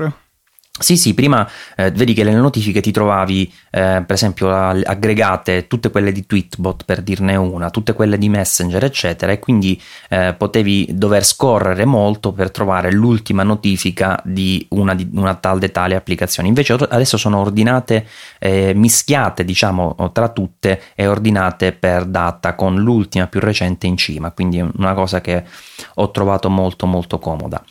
Sì, 0.77 0.97
sì, 0.97 1.13
prima 1.13 1.49
eh, 1.77 1.89
vedi 1.91 2.13
che 2.13 2.25
nelle 2.25 2.35
notifiche 2.35 2.81
ti 2.81 2.91
trovavi, 2.91 3.49
eh, 3.71 4.03
per 4.05 4.11
esempio, 4.11 4.53
aggregate 4.53 5.67
tutte 5.67 5.89
quelle 5.89 6.11
di 6.11 6.25
Tweetbot 6.25 6.83
per 6.83 7.01
dirne 7.01 7.37
una, 7.37 7.69
tutte 7.69 7.93
quelle 7.93 8.17
di 8.17 8.27
Messenger, 8.27 8.83
eccetera, 8.83 9.31
e 9.31 9.39
quindi 9.39 9.81
eh, 10.09 10.35
potevi 10.37 10.89
dover 10.91 11.23
scorrere 11.23 11.85
molto 11.85 12.33
per 12.33 12.51
trovare 12.51 12.91
l'ultima 12.91 13.43
notifica 13.43 14.21
di 14.25 14.65
una, 14.71 14.93
di 14.93 15.09
una 15.13 15.35
tal 15.35 15.63
e 15.63 15.71
tale 15.71 15.95
applicazione. 15.95 16.49
Invece 16.49 16.73
adesso 16.73 17.15
sono 17.15 17.39
ordinate, 17.39 18.05
eh, 18.37 18.73
mischiate, 18.75 19.45
diciamo, 19.45 19.95
tra 20.11 20.27
tutte 20.27 20.81
e 20.93 21.07
ordinate 21.07 21.71
per 21.71 22.03
data 22.03 22.53
con 22.53 22.75
l'ultima 22.75 23.27
più 23.27 23.39
recente 23.39 23.87
in 23.87 23.95
cima, 23.95 24.31
quindi 24.31 24.59
una 24.59 24.93
cosa 24.93 25.21
che 25.21 25.41
ho 25.93 26.11
trovato 26.11 26.49
molto 26.49 26.85
molto 26.85 27.17
comoda. 27.17 27.63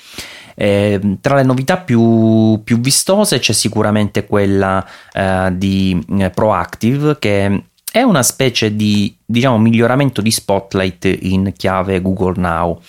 Eh, 0.55 1.19
tra 1.21 1.35
le 1.35 1.43
novità 1.43 1.79
più, 1.79 2.61
più, 2.63 2.81
vistose 2.81 3.39
c'è 3.39 3.53
sicuramente 3.53 4.27
quella 4.27 4.85
eh, 5.13 5.51
di 5.53 6.01
eh, 6.19 6.31
Proactive 6.31 7.19
che 7.19 7.65
è 7.91 8.03
una 8.03 8.23
specie 8.23 8.75
di 8.75 9.17
diciamo, 9.25 9.59
miglioramento 9.59 10.21
di 10.21 10.31
Spotlight 10.31 11.05
in 11.23 11.53
chiave 11.57 12.01
Google 12.01 12.35
Now. 12.37 12.81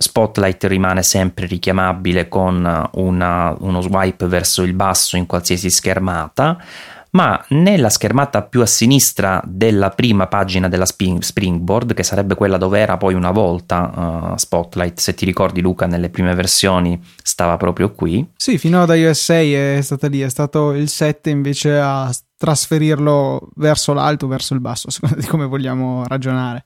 Spotlight 0.00 0.64
rimane 0.64 1.02
sempre 1.02 1.46
richiamabile 1.46 2.28
con 2.28 2.88
una, 2.92 3.56
uno 3.58 3.80
swipe 3.80 4.26
verso 4.26 4.62
il 4.62 4.72
basso 4.72 5.16
in 5.16 5.26
qualsiasi 5.26 5.70
schermata, 5.70 6.56
ma 7.10 7.42
nella 7.48 7.88
schermata 7.88 8.42
più 8.42 8.60
a 8.60 8.66
sinistra 8.66 9.42
della 9.44 9.90
prima 9.90 10.26
pagina 10.26 10.68
della 10.68 10.86
Springboard, 10.86 11.94
che 11.94 12.02
sarebbe 12.02 12.34
quella 12.34 12.56
dove 12.56 12.78
era 12.78 12.96
poi 12.96 13.14
una 13.14 13.30
volta 13.30 14.32
uh, 14.32 14.36
Spotlight, 14.36 14.98
se 14.98 15.14
ti 15.14 15.24
ricordi 15.24 15.60
Luca, 15.60 15.86
nelle 15.86 16.10
prime 16.10 16.34
versioni 16.34 17.00
stava 17.22 17.56
proprio 17.56 17.92
qui. 17.92 18.26
Sì, 18.36 18.58
fino 18.58 18.82
ad 18.82 18.90
iOS 18.90 19.22
6 19.22 19.52
è 19.52 19.80
stata 19.82 20.08
lì, 20.08 20.20
è 20.20 20.28
stato 20.28 20.72
il 20.72 20.88
7 20.88 21.30
invece 21.30 21.78
a 21.78 22.10
trasferirlo 22.36 23.48
verso 23.56 23.92
l'alto, 23.92 24.26
verso 24.26 24.54
il 24.54 24.60
basso, 24.60 24.88
secondo 24.90 25.16
di 25.16 25.26
come 25.26 25.46
vogliamo 25.46 26.04
ragionare. 26.06 26.64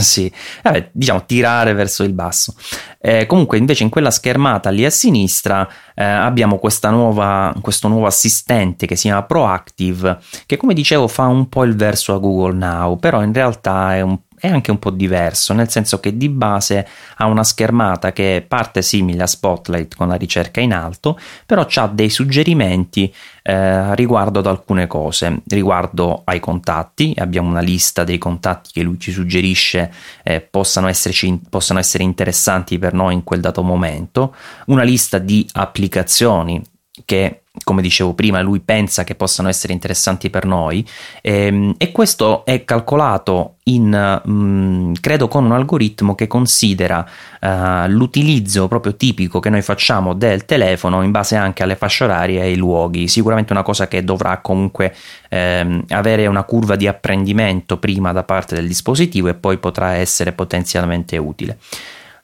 Sì, 0.00 0.32
Vabbè, 0.62 0.90
diciamo 0.92 1.24
tirare 1.26 1.72
verso 1.72 2.02
il 2.02 2.12
basso. 2.12 2.54
Eh, 3.00 3.26
comunque, 3.26 3.58
invece, 3.58 3.82
in 3.82 3.88
quella 3.88 4.10
schermata 4.10 4.70
lì 4.70 4.84
a 4.84 4.90
sinistra 4.90 5.68
eh, 5.94 6.04
abbiamo 6.04 6.58
nuova, 6.90 7.54
questo 7.60 7.88
nuovo 7.88 8.06
assistente 8.06 8.86
che 8.86 8.96
si 8.96 9.02
chiama 9.02 9.22
Proactive, 9.22 10.18
che 10.46 10.56
come 10.56 10.74
dicevo 10.74 11.08
fa 11.08 11.26
un 11.26 11.48
po' 11.48 11.64
il 11.64 11.76
verso 11.76 12.14
a 12.14 12.18
Google 12.18 12.54
Now, 12.54 12.98
però 12.98 13.22
in 13.22 13.32
realtà 13.32 13.94
è 13.94 14.00
un 14.00 14.18
è 14.40 14.48
anche 14.48 14.70
un 14.70 14.78
po' 14.78 14.90
diverso, 14.90 15.52
nel 15.52 15.68
senso 15.68 16.00
che 16.00 16.16
di 16.16 16.30
base 16.30 16.86
ha 17.16 17.26
una 17.26 17.44
schermata 17.44 18.12
che 18.12 18.44
parte 18.46 18.80
simile 18.80 19.22
a 19.22 19.26
Spotlight 19.26 19.94
con 19.94 20.08
la 20.08 20.14
ricerca 20.14 20.60
in 20.60 20.72
alto, 20.72 21.18
però 21.44 21.66
ha 21.72 21.86
dei 21.88 22.08
suggerimenti 22.08 23.12
eh, 23.42 23.94
riguardo 23.94 24.38
ad 24.38 24.46
alcune 24.46 24.86
cose, 24.86 25.42
riguardo 25.46 26.22
ai 26.24 26.40
contatti, 26.40 27.14
abbiamo 27.18 27.50
una 27.50 27.60
lista 27.60 28.02
dei 28.02 28.18
contatti 28.18 28.70
che 28.72 28.82
lui 28.82 28.98
ci 28.98 29.12
suggerisce 29.12 29.92
eh, 30.22 30.40
possano, 30.40 30.88
esserci, 30.88 31.40
possano 31.48 31.78
essere 31.78 32.02
interessanti 32.02 32.78
per 32.78 32.94
noi 32.94 33.14
in 33.14 33.24
quel 33.24 33.40
dato 33.40 33.62
momento, 33.62 34.34
una 34.66 34.82
lista 34.82 35.18
di 35.18 35.46
applicazioni 35.52 36.62
che 37.04 37.42
come 37.64 37.82
dicevo 37.82 38.14
prima, 38.14 38.40
lui 38.40 38.60
pensa 38.60 39.04
che 39.04 39.14
possano 39.14 39.48
essere 39.48 39.72
interessanti 39.72 40.30
per 40.30 40.44
noi 40.44 40.86
ehm, 41.22 41.74
e 41.78 41.92
questo 41.92 42.44
è 42.44 42.64
calcolato 42.64 43.56
in, 43.64 44.20
mh, 44.24 44.32
mm, 44.32 44.92
credo, 45.00 45.28
con 45.28 45.44
un 45.44 45.52
algoritmo 45.52 46.14
che 46.14 46.26
considera 46.26 47.06
uh, 47.40 47.88
l'utilizzo 47.88 48.68
proprio 48.68 48.96
tipico 48.96 49.40
che 49.40 49.50
noi 49.50 49.62
facciamo 49.62 50.14
del 50.14 50.44
telefono 50.44 51.02
in 51.02 51.10
base 51.10 51.36
anche 51.36 51.62
alle 51.62 51.76
fasce 51.76 52.04
orarie 52.04 52.40
e 52.40 52.44
ai 52.44 52.56
luoghi. 52.56 53.08
Sicuramente 53.08 53.52
una 53.52 53.62
cosa 53.62 53.88
che 53.88 54.02
dovrà 54.02 54.38
comunque 54.38 54.94
ehm, 55.28 55.84
avere 55.88 56.26
una 56.26 56.44
curva 56.44 56.76
di 56.76 56.86
apprendimento 56.86 57.78
prima 57.78 58.12
da 58.12 58.24
parte 58.24 58.54
del 58.54 58.66
dispositivo 58.66 59.28
e 59.28 59.34
poi 59.34 59.58
potrà 59.58 59.92
essere 59.92 60.32
potenzialmente 60.32 61.16
utile. 61.16 61.58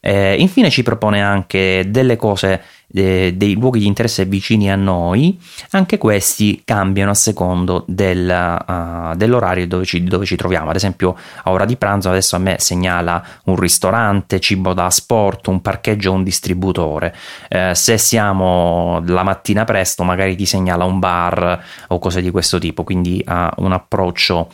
Eh, 0.06 0.36
infine 0.38 0.70
ci 0.70 0.84
propone 0.84 1.20
anche 1.20 1.86
delle 1.88 2.14
cose, 2.14 2.62
dei 2.88 3.54
luoghi 3.54 3.80
di 3.80 3.86
interesse 3.86 4.24
vicini 4.24 4.70
a 4.70 4.76
noi, 4.76 5.38
anche 5.70 5.98
questi 5.98 6.62
cambiano 6.64 7.10
a 7.10 7.14
secondo 7.14 7.84
del, 7.86 8.64
uh, 8.66 9.14
dell'orario 9.16 9.66
dove 9.66 9.84
ci, 9.84 10.02
dove 10.04 10.24
ci, 10.24 10.36
troviamo. 10.36 10.70
Ad 10.70 10.76
esempio, 10.76 11.16
a 11.42 11.50
ora 11.50 11.64
di 11.64 11.76
pranzo 11.76 12.08
adesso 12.08 12.36
a 12.36 12.38
me 12.38 12.56
segnala 12.58 13.22
un 13.44 13.56
ristorante, 13.56 14.40
cibo 14.40 14.72
da 14.72 14.88
sport, 14.88 15.48
un 15.48 15.60
parcheggio, 15.60 16.12
un 16.12 16.22
distributore. 16.22 17.14
Eh, 17.48 17.74
se 17.74 17.98
siamo 17.98 19.02
la 19.06 19.22
mattina 19.22 19.64
presto, 19.64 20.04
magari 20.04 20.36
ti 20.36 20.46
segnala 20.46 20.84
un 20.84 20.98
bar 20.98 21.64
o 21.88 21.98
cose 21.98 22.22
di 22.22 22.30
questo 22.30 22.58
tipo, 22.58 22.84
quindi 22.84 23.22
ha 23.26 23.52
un 23.58 23.72
approccio. 23.72 24.50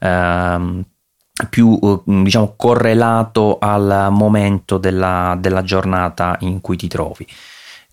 Uh, 0.00 0.84
più 1.48 1.78
eh, 1.82 2.00
diciamo 2.04 2.54
correlato 2.56 3.58
al 3.58 4.08
momento 4.10 4.78
della, 4.78 5.36
della 5.38 5.62
giornata 5.62 6.36
in 6.40 6.60
cui 6.60 6.76
ti 6.76 6.88
trovi. 6.88 7.26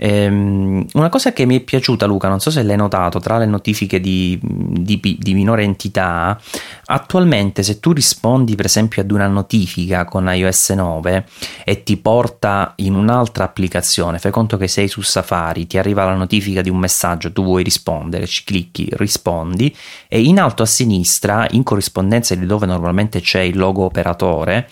Ehm, 0.02 0.86
una 0.94 1.10
cosa 1.10 1.34
che 1.34 1.46
mi 1.46 1.58
è 1.58 1.60
piaciuta, 1.60 2.06
Luca, 2.06 2.30
non 2.30 2.40
so 2.40 2.50
se 2.50 2.64
l'hai 2.64 2.78
notato, 2.78 3.20
tra 3.20 3.38
le 3.38 3.46
notifiche 3.46 4.00
di, 4.00 4.40
di, 4.42 5.18
di, 5.20 5.34
minore 5.34 5.64
entità, 5.64 6.40
attualmente 6.86 7.64
se 7.64 7.82
tu 7.82 7.92
rispondi 7.92 8.56
per 8.56 8.66
esempio 8.66 9.02
ad 9.02 9.12
una 9.12 9.28
notifica 9.28 10.06
con 10.06 10.34
iOS 10.34 10.70
9 10.70 11.26
e 11.66 11.84
ti 11.84 11.98
porta 11.98 12.74
in 12.78 12.96
un'altra 12.96 13.44
applicazione, 13.44 14.20
fai 14.20 14.32
conto 14.32 14.56
che 14.56 14.70
sei 14.70 14.88
su 14.88 15.02
Safari, 15.02 15.68
ti 15.68 15.78
arriva 15.78 16.06
la 16.06 16.16
notifica 16.16 16.62
di 16.62 16.70
un 16.70 16.78
messaggio, 16.78 17.34
tu 17.34 17.44
vuoi 17.44 17.64
rispondere, 17.64 18.26
ci 18.26 18.46
clicchi, 18.46 18.88
rispondi 18.94 19.76
e 20.08 20.22
in 20.22 20.40
alto 20.40 20.64
a 20.64 20.66
sinistra, 20.66 21.46
in 21.52 21.64
corrispondenza 21.64 22.36
di 22.36 22.46
dove 22.46 22.66
normalmente 22.66 23.20
c'è 23.20 23.42
il 23.42 23.58
logo 23.58 23.84
operatore, 23.84 24.70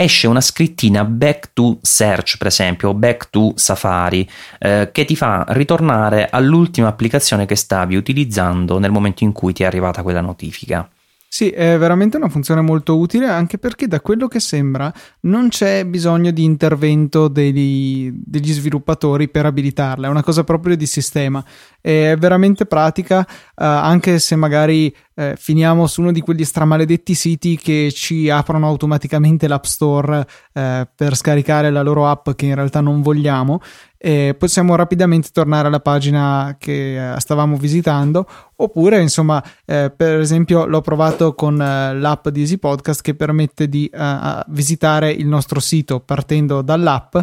esce 0.00 0.28
una 0.28 0.40
scrittina 0.40 1.04
back 1.04 1.50
to 1.54 1.78
search, 1.82 2.36
per 2.38 2.46
esempio, 2.46 2.90
o 2.90 2.94
back 2.94 3.30
to 3.30 3.52
Safari, 3.56 4.28
eh, 4.60 4.90
che 4.92 5.04
ti 5.04 5.16
fa 5.16 5.44
ritornare 5.48 6.28
all'ultima 6.30 6.86
applicazione 6.86 7.46
che 7.46 7.56
stavi 7.56 7.96
utilizzando 7.96 8.78
nel 8.78 8.92
momento 8.92 9.24
in 9.24 9.32
cui 9.32 9.52
ti 9.52 9.64
è 9.64 9.66
arrivata 9.66 10.04
quella 10.04 10.20
notifica. 10.20 10.88
Sì, 11.30 11.50
è 11.50 11.76
veramente 11.76 12.16
una 12.16 12.30
funzione 12.30 12.62
molto 12.62 12.96
utile 12.96 13.26
anche 13.26 13.58
perché 13.58 13.86
da 13.86 14.00
quello 14.00 14.28
che 14.28 14.40
sembra 14.40 14.90
non 15.22 15.48
c'è 15.48 15.84
bisogno 15.84 16.30
di 16.30 16.42
intervento 16.42 17.28
degli, 17.28 18.10
degli 18.14 18.50
sviluppatori 18.50 19.28
per 19.28 19.44
abilitarla, 19.44 20.06
è 20.06 20.10
una 20.10 20.22
cosa 20.22 20.42
proprio 20.42 20.74
di 20.74 20.86
sistema. 20.86 21.44
È 21.80 22.14
veramente 22.18 22.64
pratica, 22.66 23.26
eh, 23.26 23.64
anche 23.64 24.18
se 24.20 24.36
magari 24.36 24.94
eh, 25.18 25.34
finiamo 25.36 25.88
su 25.88 26.00
uno 26.00 26.12
di 26.12 26.20
quegli 26.20 26.44
stramaledetti 26.44 27.12
siti 27.12 27.56
che 27.56 27.90
ci 27.92 28.30
aprono 28.30 28.68
automaticamente 28.68 29.48
l'App 29.48 29.64
Store 29.64 30.24
eh, 30.52 30.86
per 30.94 31.16
scaricare 31.16 31.70
la 31.70 31.82
loro 31.82 32.06
app 32.06 32.30
che 32.30 32.46
in 32.46 32.54
realtà 32.54 32.80
non 32.80 33.02
vogliamo. 33.02 33.60
E 34.00 34.36
possiamo 34.38 34.76
rapidamente 34.76 35.30
tornare 35.32 35.66
alla 35.66 35.80
pagina 35.80 36.54
che 36.56 37.14
eh, 37.14 37.18
stavamo 37.18 37.56
visitando. 37.56 38.28
Oppure 38.54 39.00
insomma 39.00 39.42
eh, 39.64 39.92
per 39.94 40.20
esempio 40.20 40.66
l'ho 40.66 40.82
provato 40.82 41.34
con 41.34 41.60
eh, 41.60 41.94
l'app 41.94 42.28
di 42.28 42.42
Easy 42.42 42.58
Podcast 42.58 43.02
che 43.02 43.16
permette 43.16 43.68
di 43.68 43.90
eh, 43.92 44.44
visitare 44.48 45.10
il 45.10 45.26
nostro 45.26 45.58
sito 45.58 45.98
partendo 45.98 46.62
dall'app 46.62 47.16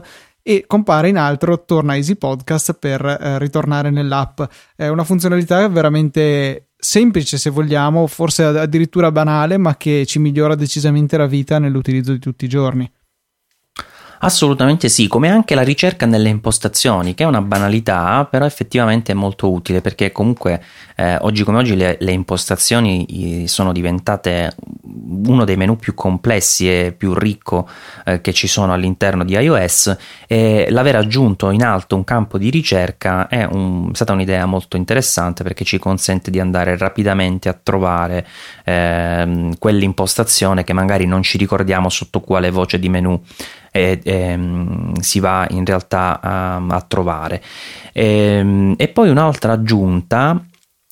e 0.47 0.65
compare 0.67 1.09
in 1.09 1.17
altro 1.17 1.65
torna 1.65 1.95
Easy 1.95 2.15
Podcast 2.17 2.73
per 2.73 3.03
eh, 3.03 3.39
ritornare 3.39 3.89
nell'app. 3.89 4.41
È 4.75 4.87
una 4.89 5.03
funzionalità 5.03 5.67
veramente 5.69 6.64
semplice 6.77 7.37
se 7.37 7.49
vogliamo 7.49 8.07
forse 8.07 8.43
addirittura 8.43 9.11
banale 9.11 9.57
ma 9.57 9.75
che 9.77 10.05
ci 10.05 10.19
migliora 10.19 10.55
decisamente 10.55 11.17
la 11.17 11.27
vita 11.27 11.59
nell'utilizzo 11.59 12.11
di 12.11 12.19
tutti 12.19 12.45
i 12.45 12.49
giorni 12.49 12.89
Assolutamente 14.19 14.89
sì, 14.89 15.07
come 15.07 15.29
anche 15.29 15.55
la 15.55 15.61
ricerca 15.61 16.05
nelle 16.05 16.29
impostazioni, 16.29 17.13
che 17.13 17.23
è 17.23 17.27
una 17.27 17.41
banalità, 17.41 18.25
però 18.29 18.45
effettivamente 18.45 19.11
è 19.11 19.15
molto 19.15 19.51
utile 19.51 19.81
perché 19.81 20.11
comunque 20.11 20.61
eh, 20.95 21.17
oggi 21.21 21.43
come 21.43 21.57
oggi 21.57 21.75
le, 21.75 21.97
le, 21.99 22.11
impostazioni 22.13 23.43
sono 23.47 23.73
diventate 23.73 24.55
uno 25.25 25.43
dei 25.43 25.57
menu 25.57 25.75
più 25.75 25.93
complessi 25.93 26.69
e 26.69 26.93
più 26.97 27.13
ricco 27.13 27.67
eh, 28.05 28.21
che 28.21 28.31
ci 28.31 28.47
sono 28.47 28.71
all'interno 28.71 29.25
di 29.25 29.33
iOS 29.33 29.97
e 30.25 30.67
l'aver 30.69 30.95
aggiunto 30.95 31.49
in 31.49 31.63
alto 31.63 31.97
un 31.97 32.05
campo 32.05 32.37
di 32.37 32.49
ricerca 32.49 33.27
è 33.27 33.43
un, 33.43 33.93
stata 33.93 34.13
un'idea 34.13 34.45
molto 34.45 34.77
interessante 34.77 35.43
perché 35.43 35.65
ci 35.65 35.79
consente 35.79 36.31
di 36.31 36.39
andare 36.39 36.77
rapidamente 36.77 37.49
a 37.49 37.59
trovare 37.61 38.25
eh, 38.63 39.49
quell'impostazione 39.59 40.63
che 40.63 40.71
magari 40.71 41.05
non 41.05 41.21
ci 41.23 41.37
ricordiamo 41.37 41.89
sotto 41.89 42.21
quale 42.21 42.51
voce 42.51 42.79
di 42.79 42.87
menu 42.87 43.21
e, 43.75 43.99
e, 44.01 44.13
ehm, 44.13 44.93
si 45.01 45.19
va 45.19 45.45
in 45.49 45.65
realtà 45.65 46.21
a, 46.21 46.55
a 46.55 46.81
trovare. 46.87 47.43
E, 47.91 48.05
ehm, 48.05 48.75
e, 48.77 48.87
poi 48.87 49.09
un'altra 49.09 49.51
aggiunta 49.51 50.41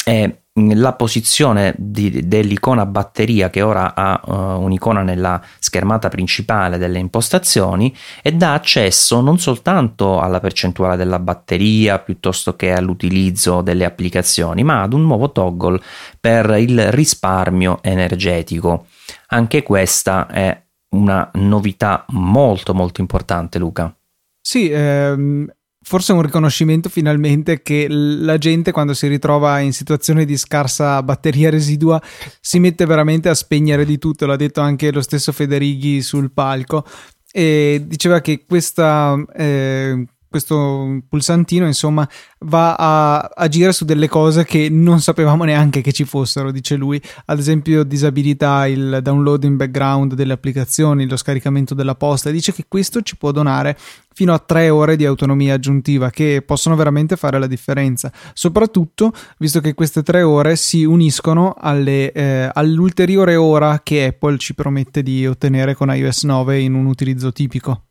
è 0.04 0.30
la 0.76 0.94
posizione 0.94 1.74
di, 1.78 2.28
dell'icona 2.28 2.86
batteria 2.86 3.50
che 3.50 3.64
ora 3.64 3.96
ha 3.96 4.22
uh, 4.24 4.62
un'icona 4.62 5.02
nella 5.02 5.42
schermata 5.58 6.10
principale 6.10 6.78
delle 6.78 7.00
impostazioni 7.00 7.96
e 8.22 8.34
dà 8.34 8.54
accesso 8.54 9.20
non 9.22 9.40
soltanto 9.40 10.20
alla 10.20 10.40
percentuale 10.40 10.96
della 10.96 11.18
batteria 11.18 11.98
piuttosto 11.98 12.56
che 12.56 12.72
all'utilizzo 12.72 13.62
delle 13.62 13.86
applicazioni, 13.86 14.64
ma 14.64 14.84
ad 14.84 14.94
un 14.94 15.06
nuovo 15.06 15.32
toggle 15.32 15.82
per 16.20 16.56
il 16.60 16.92
risparmio 16.92 17.80
energetico. 17.82 18.86
Anche 19.30 19.64
questa 19.64 20.28
è 20.28 20.63
una 20.94 21.30
novità 21.34 22.06
molto 22.10 22.74
molto 22.74 23.02
importante, 23.02 23.60
Luca. 23.60 23.96
Sì, 24.42 24.70
ehm, 24.70 25.52
forse 25.82 26.14
un 26.14 26.22
riconoscimento 26.22 26.90
finalmente 26.90 27.62
che 27.62 27.88
la 27.90 28.38
gente 28.38 28.72
quando 28.72 28.94
si 28.94 29.08
ritrova 29.08 29.60
in 29.60 29.74
situazione 29.74 30.26
di 30.26 30.38
scarsa 30.38 31.04
batteria 31.04 31.50
residua 31.50 32.02
si 32.40 32.60
mette 32.60 32.86
veramente 32.86 33.30
a 33.30 33.36
spegnere 33.36 33.86
di 33.86 33.98
tutto, 33.98 34.26
l'ha 34.26 34.36
detto 34.36 34.62
anche 34.62 34.92
lo 34.92 35.02
stesso 35.02 35.32
Federighi 35.32 36.02
sul 36.02 36.32
palco 36.32 36.86
e 37.32 37.84
diceva 37.86 38.22
che 38.22 38.46
questa, 38.46 39.16
eh, 39.36 40.06
questo 40.34 41.04
pulsantino 41.08 41.68
insomma 41.68 42.10
va 42.40 42.74
a 42.74 43.30
agire 43.36 43.72
su 43.72 43.86
delle 43.86 44.08
cose 44.08 44.46
che 44.46 44.68
non 44.68 45.00
sapevamo 45.00 45.44
neanche 45.44 45.82
che 45.82 45.92
ci 45.92 46.06
fossero 46.06 46.52
dice 46.52 46.76
lui. 46.76 47.00
Ad 47.26 47.38
esempio 47.38 47.84
disabilità 47.84 48.66
il 48.66 48.98
download 49.04 49.44
in 49.44 49.58
background 49.58 50.16
delle 50.16 50.34
applicazioni 50.34 51.08
lo 51.08 51.18
scaricamento 51.18 51.76
della 51.76 51.94
posta. 51.94 52.32
Dice 52.32 52.52
che 52.52 52.66
questo 52.68 53.04
ci 53.04 53.16
può 53.16 53.32
donare 53.32 53.78
fino 54.12 54.34
a 54.34 54.40
tre 54.40 54.72
ore 54.72 54.96
di 54.96 55.06
autonomia 55.06 55.54
aggiuntiva 55.54 56.10
che 56.10 56.42
possono 56.44 56.76
veramente 56.76 57.16
fare 57.16 57.38
la 57.38 57.46
differenza. 57.46 58.12
Soprattutto 58.34 59.14
visto 59.38 59.60
che 59.60 59.76
queste 59.76 60.02
tre 60.02 60.24
ore 60.24 60.56
si 60.56 60.84
uniscono 60.84 61.54
alle, 61.56 62.12
eh, 62.12 62.50
all'ulteriore 62.52 63.36
ora 63.36 63.82
che 63.84 64.06
Apple 64.06 64.40
ci 64.40 64.56
promette 64.56 65.04
di 65.04 65.28
ottenere 65.28 65.76
con 65.76 65.94
iOS 65.94 66.24
9 66.24 66.60
in 66.60 66.74
un 66.74 66.88
utilizzo 66.88 67.32
tipico 67.32 67.84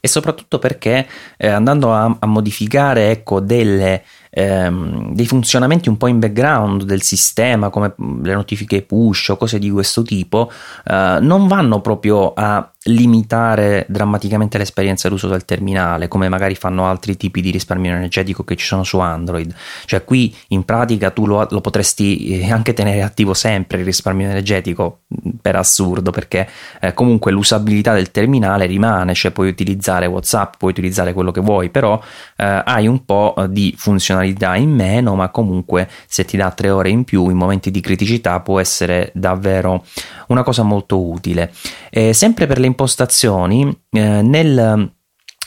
e 0.00 0.08
soprattutto 0.08 0.58
perché 0.58 1.06
eh, 1.36 1.48
andando 1.48 1.92
a, 1.92 2.16
a 2.18 2.26
modificare 2.26 3.10
ecco, 3.10 3.40
delle, 3.40 4.04
ehm, 4.30 5.12
dei 5.12 5.26
funzionamenti 5.26 5.88
un 5.88 5.96
po' 5.96 6.06
in 6.06 6.18
background 6.18 6.84
del 6.84 7.02
sistema 7.02 7.68
come 7.68 7.94
le 8.22 8.34
notifiche 8.34 8.82
push 8.82 9.30
o 9.30 9.36
cose 9.36 9.58
di 9.58 9.70
questo 9.70 10.02
tipo 10.02 10.50
eh, 10.84 11.18
non 11.20 11.48
vanno 11.48 11.80
proprio 11.80 12.32
a 12.32 12.70
limitare 12.84 13.84
drammaticamente 13.88 14.56
l'esperienza 14.56 15.10
d'uso 15.10 15.28
del 15.28 15.44
terminale, 15.44 16.08
come 16.08 16.30
magari 16.30 16.54
fanno 16.54 16.86
altri 16.86 17.14
tipi 17.16 17.42
di 17.42 17.50
risparmio 17.50 17.92
energetico 17.92 18.42
che 18.42 18.56
ci 18.56 18.64
sono 18.64 18.84
su 18.84 18.98
Android. 19.00 19.54
Cioè, 19.84 20.02
qui 20.02 20.34
in 20.48 20.64
pratica 20.64 21.10
tu 21.10 21.26
lo, 21.26 21.46
lo 21.50 21.60
potresti 21.60 22.40
eh, 22.40 22.50
anche 22.50 22.72
tenere 22.72 23.02
attivo 23.02 23.34
sempre 23.34 23.80
il 23.80 23.84
risparmio 23.84 24.26
energetico 24.26 25.00
mm, 25.12 25.30
per 25.42 25.56
assurdo, 25.56 26.10
perché 26.10 26.48
eh, 26.80 26.94
comunque 26.94 27.32
l'usabilità 27.32 27.92
del 27.92 28.10
terminale 28.10 28.64
rimane, 28.64 29.12
cioè 29.12 29.30
puoi 29.30 29.48
utilizzare 29.48 30.06
WhatsApp, 30.06 30.54
puoi 30.56 30.70
utilizzare 30.70 31.12
quello 31.12 31.32
che 31.32 31.42
vuoi, 31.42 31.68
però 31.68 32.00
eh, 32.36 32.62
hai 32.64 32.86
un 32.86 33.04
po' 33.04 33.34
di 33.50 33.74
funzionalità 33.76 34.19
in 34.22 34.70
meno, 34.70 35.14
ma 35.14 35.28
comunque 35.30 35.88
se 36.06 36.24
ti 36.24 36.36
dà 36.36 36.50
tre 36.50 36.70
ore 36.70 36.90
in 36.90 37.04
più 37.04 37.28
in 37.28 37.36
momenti 37.36 37.70
di 37.70 37.80
criticità 37.80 38.40
può 38.40 38.60
essere 38.60 39.10
davvero 39.14 39.84
una 40.28 40.42
cosa 40.42 40.62
molto 40.62 41.00
utile. 41.00 41.52
Eh, 41.90 42.12
sempre 42.12 42.46
per 42.46 42.58
le 42.58 42.66
impostazioni, 42.66 43.76
eh, 43.90 44.22
nel 44.22 44.90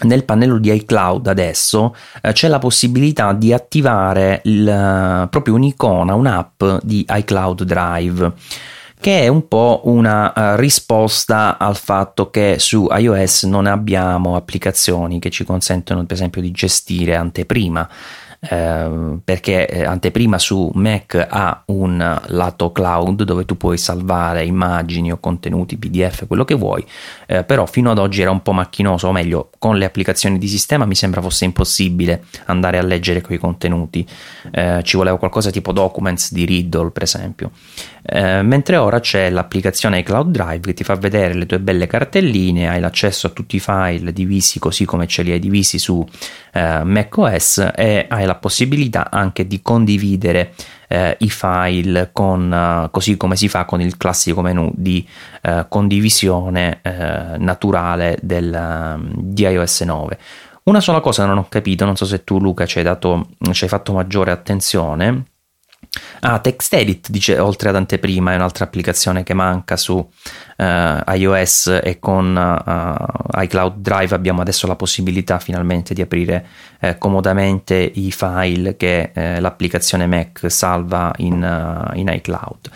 nel 0.01 0.25
pannello 0.25 0.57
di 0.57 0.73
iCloud 0.73 1.27
adesso 1.27 1.95
eh, 2.21 2.33
c'è 2.33 2.47
la 2.47 2.57
possibilità 2.59 3.31
di 3.31 3.53
attivare 3.53 4.41
il, 4.45 4.67
uh, 4.67 5.29
proprio 5.29 5.53
un'icona, 5.53 6.15
un'app 6.15 6.63
di 6.81 7.05
iCloud 7.07 7.63
Drive 7.63 8.33
che 8.99 9.19
è 9.19 9.27
un 9.27 9.49
po' 9.49 9.81
una 9.83 10.31
uh, 10.33 10.55
risposta 10.55 11.57
al 11.57 11.75
fatto 11.75 12.29
che 12.29 12.55
su 12.57 12.87
iOS 12.89 13.43
non 13.43 13.65
abbiamo 13.65 14.37
applicazioni 14.37 15.19
che 15.19 15.29
ci 15.29 15.43
consentono 15.43 16.05
per 16.05 16.15
esempio 16.15 16.41
di 16.41 16.51
gestire 16.51 17.15
anteprima 17.15 17.87
Ehm, 18.49 19.21
perché 19.23 19.67
eh, 19.67 19.85
anteprima 19.85 20.37
su 20.37 20.69
Mac 20.73 21.27
ha 21.29 21.63
un 21.67 22.21
lato 22.27 22.71
cloud 22.73 23.23
dove 23.23 23.45
tu 23.45 23.55
puoi 23.55 23.77
salvare 23.77 24.43
immagini 24.43 25.13
o 25.13 25.17
contenuti 25.17 25.77
PDF, 25.77 26.27
quello 26.27 26.43
che 26.43 26.55
vuoi, 26.55 26.85
eh, 27.25 27.43
però 27.45 27.65
fino 27.65 27.91
ad 27.91 27.99
oggi 27.99 28.21
era 28.21 28.31
un 28.31 28.41
po' 28.41 28.51
macchinoso, 28.51 29.07
o 29.07 29.11
meglio, 29.13 29.49
con 29.59 29.77
le 29.77 29.85
applicazioni 29.85 30.37
di 30.37 30.47
sistema 30.47 30.85
mi 30.85 30.95
sembra 30.95 31.21
fosse 31.21 31.45
impossibile 31.45 32.25
andare 32.45 32.77
a 32.77 32.81
leggere 32.81 33.21
quei 33.21 33.37
contenuti, 33.37 34.05
eh, 34.51 34.81
ci 34.83 34.97
voleva 34.97 35.17
qualcosa 35.17 35.49
tipo 35.49 35.71
Documents 35.71 36.33
di 36.33 36.43
Riddle, 36.43 36.91
per 36.91 37.03
esempio. 37.03 37.51
Eh, 38.05 38.41
mentre 38.41 38.75
ora 38.75 38.99
c'è 38.99 39.29
l'applicazione 39.29 40.03
Cloud 40.03 40.29
Drive 40.29 40.59
che 40.59 40.73
ti 40.73 40.83
fa 40.83 40.95
vedere 40.95 41.33
le 41.33 41.45
tue 41.45 41.59
belle 41.59 41.87
cartelline, 41.87 42.67
hai 42.67 42.81
l'accesso 42.81 43.27
a 43.27 43.29
tutti 43.29 43.55
i 43.55 43.59
file 43.59 44.11
divisi 44.11 44.59
così 44.59 44.83
come 44.83 45.07
ce 45.07 45.23
li 45.23 45.31
hai 45.31 45.39
divisi 45.39 45.79
su 45.79 46.05
eh, 46.51 46.83
macOS 46.83 47.71
e 47.73 48.05
hai 48.09 48.25
la 48.25 48.35
possibilità 48.35 49.09
anche 49.09 49.47
di 49.47 49.61
condividere 49.61 50.53
eh, 50.89 51.15
i 51.19 51.29
file 51.29 52.09
con, 52.11 52.51
uh, 52.51 52.91
così 52.91 53.15
come 53.17 53.35
si 53.35 53.47
fa 53.47 53.65
con 53.65 53.81
il 53.81 53.97
classico 53.97 54.41
menu 54.41 54.69
di 54.75 55.07
uh, 55.43 55.65
condivisione 55.67 56.81
naturale 56.83 58.19
del, 58.21 59.01
di 59.15 59.43
iOS 59.43 59.81
9. 59.81 60.17
Una 60.63 60.79
sola 60.79 61.01
cosa 61.01 61.25
non 61.25 61.37
ho 61.37 61.47
capito, 61.49 61.83
non 61.83 61.95
so 61.95 62.05
se 62.05 62.23
tu 62.23 62.39
Luca 62.39 62.65
ci 62.65 62.77
hai, 62.77 62.83
dato, 62.83 63.27
ci 63.51 63.63
hai 63.63 63.69
fatto 63.69 63.91
maggiore 63.91 64.31
attenzione, 64.31 65.25
Ah, 66.21 66.39
TextEdit 66.39 67.09
dice 67.09 67.37
oltre 67.37 67.69
ad 67.69 67.75
anteprima 67.75 68.31
è 68.31 68.35
un'altra 68.35 68.63
applicazione 68.63 69.23
che 69.23 69.33
manca 69.33 69.75
su 69.75 69.95
uh, 69.95 71.11
iOS 71.11 71.81
e 71.83 71.99
con 71.99 72.33
uh, 72.35 73.41
iCloud 73.41 73.75
Drive 73.77 74.15
abbiamo 74.15 74.41
adesso 74.41 74.65
la 74.65 74.77
possibilità 74.77 75.37
finalmente 75.39 75.93
di 75.93 76.01
aprire 76.01 76.45
uh, 76.79 76.97
comodamente 76.97 77.75
i 77.75 78.11
file 78.11 78.77
che 78.77 79.11
l'applicazione 79.13 80.07
Mac 80.07 80.49
salva 80.49 81.13
in, 81.17 81.91
in 81.93 82.07
iCloud. 82.07 82.69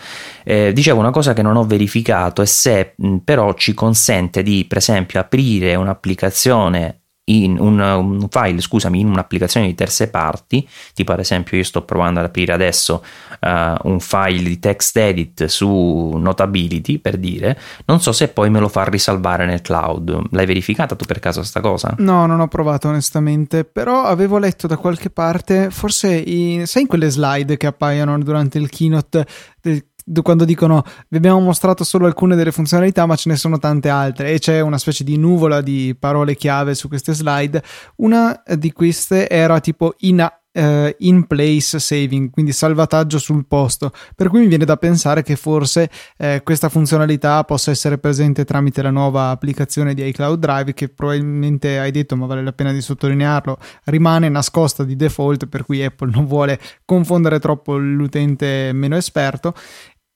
Eh, 0.44 0.72
dicevo 0.72 1.00
una 1.00 1.10
cosa 1.10 1.32
che 1.32 1.42
non 1.42 1.56
ho 1.56 1.64
verificato 1.64 2.42
è 2.42 2.46
se 2.46 2.92
mh, 2.96 3.16
però 3.18 3.54
ci 3.54 3.74
consente 3.74 4.42
di 4.42 4.66
per 4.68 4.78
esempio 4.78 5.20
aprire 5.20 5.74
un'applicazione 5.74 7.00
in 7.28 7.58
un, 7.58 7.78
un, 7.80 8.28
file, 8.30 8.60
scusami, 8.60 9.00
in 9.00 9.08
un'applicazione 9.08 9.66
di 9.66 9.74
terze 9.74 10.08
parti, 10.08 10.66
tipo 10.94 11.12
ad 11.12 11.20
esempio 11.20 11.56
io 11.56 11.64
sto 11.64 11.82
provando 11.82 12.20
ad 12.20 12.26
aprire 12.26 12.52
adesso 12.52 13.02
uh, 13.40 13.88
un 13.88 14.00
file 14.00 14.42
di 14.42 14.58
text 14.58 14.96
edit 14.96 15.44
su 15.46 16.12
Notability 16.16 16.98
per 16.98 17.16
dire, 17.16 17.58
non 17.86 18.00
so 18.00 18.12
se 18.12 18.28
poi 18.28 18.50
me 18.50 18.60
lo 18.60 18.68
fa 18.68 18.84
risalvare 18.84 19.46
nel 19.46 19.62
cloud. 19.62 20.28
L'hai 20.30 20.46
verificata 20.46 20.94
tu 20.94 21.04
per 21.04 21.18
caso 21.18 21.42
sta 21.42 21.60
cosa? 21.60 21.94
No, 21.98 22.26
non 22.26 22.40
ho 22.40 22.48
provato 22.48 22.88
onestamente, 22.88 23.64
però 23.64 24.04
avevo 24.04 24.38
letto 24.38 24.66
da 24.66 24.76
qualche 24.76 25.10
parte, 25.10 25.70
forse 25.70 26.14
in, 26.14 26.66
sai 26.66 26.82
in 26.82 26.88
quelle 26.88 27.10
slide 27.10 27.56
che 27.56 27.66
appaiono 27.66 28.18
durante 28.18 28.58
il 28.58 28.68
keynote 28.68 29.26
del 29.60 29.84
quando 30.22 30.44
dicono 30.44 30.82
vi 31.08 31.16
abbiamo 31.16 31.40
mostrato 31.40 31.84
solo 31.84 32.06
alcune 32.06 32.36
delle 32.36 32.52
funzionalità 32.52 33.06
ma 33.06 33.16
ce 33.16 33.28
ne 33.28 33.36
sono 33.36 33.58
tante 33.58 33.88
altre. 33.88 34.32
E 34.32 34.38
c'è 34.38 34.60
una 34.60 34.78
specie 34.78 35.04
di 35.04 35.16
nuvola 35.16 35.60
di 35.60 35.96
parole 35.98 36.36
chiave 36.36 36.74
su 36.74 36.88
queste 36.88 37.12
slide. 37.12 37.62
Una 37.96 38.42
di 38.56 38.72
queste 38.72 39.28
era 39.28 39.60
tipo 39.60 39.94
in, 39.98 40.20
uh, 40.52 40.60
in 40.98 41.26
place 41.26 41.78
saving 41.78 42.30
quindi 42.30 42.52
salvataggio 42.52 43.18
sul 43.18 43.46
posto. 43.46 43.92
Per 44.14 44.28
cui 44.28 44.40
mi 44.40 44.46
viene 44.46 44.64
da 44.64 44.76
pensare 44.76 45.22
che 45.22 45.36
forse 45.36 45.90
eh, 46.16 46.40
questa 46.44 46.68
funzionalità 46.68 47.44
possa 47.44 47.70
essere 47.70 47.98
presente 47.98 48.44
tramite 48.44 48.82
la 48.82 48.90
nuova 48.90 49.30
applicazione 49.30 49.94
di 49.94 50.06
iCloud 50.06 50.38
Drive 50.38 50.74
che 50.74 50.88
probabilmente 50.88 51.78
hai 51.78 51.90
detto 51.90 52.16
ma 52.16 52.26
vale 52.26 52.42
la 52.42 52.52
pena 52.52 52.72
di 52.72 52.80
sottolinearlo 52.80 53.58
rimane 53.84 54.28
nascosta 54.28 54.84
di 54.84 54.96
default 54.96 55.46
per 55.46 55.64
cui 55.64 55.84
Apple 55.84 56.10
non 56.10 56.26
vuole 56.26 56.58
confondere 56.84 57.38
troppo 57.38 57.76
l'utente 57.76 58.72
meno 58.72 58.96
esperto 58.96 59.54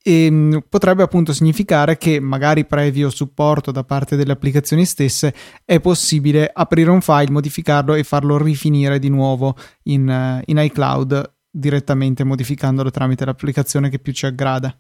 e 0.03 0.25
ehm, 0.27 0.65
potrebbe 0.69 1.03
appunto 1.03 1.33
significare 1.33 1.97
che 1.97 2.21
magari 2.21 2.65
previo 2.65 3.09
supporto 3.11 3.71
da 3.71 3.85
parte 3.85 4.17
delle 4.17 4.33
applicazioni 4.33 4.85
stesse 4.85 5.33
è 5.65 5.81
possibile 5.81 6.51
aprire 6.53 6.91
un 6.91 7.01
file, 7.01 7.31
modificarlo 7.31 7.95
e 7.95 8.03
farlo 8.03 8.37
rifinire 8.37 8.99
di 8.99 9.09
nuovo 9.09 9.57
in, 9.85 10.09
eh, 10.09 10.43
in 10.47 10.59
iCloud 10.59 11.35
direttamente 11.51 12.25
modificandolo 12.25 12.91
tramite 12.91 13.25
l'applicazione 13.25 13.91
che 13.91 13.99
più 13.99 14.13
ci 14.13 14.27
aggrada. 14.27 14.77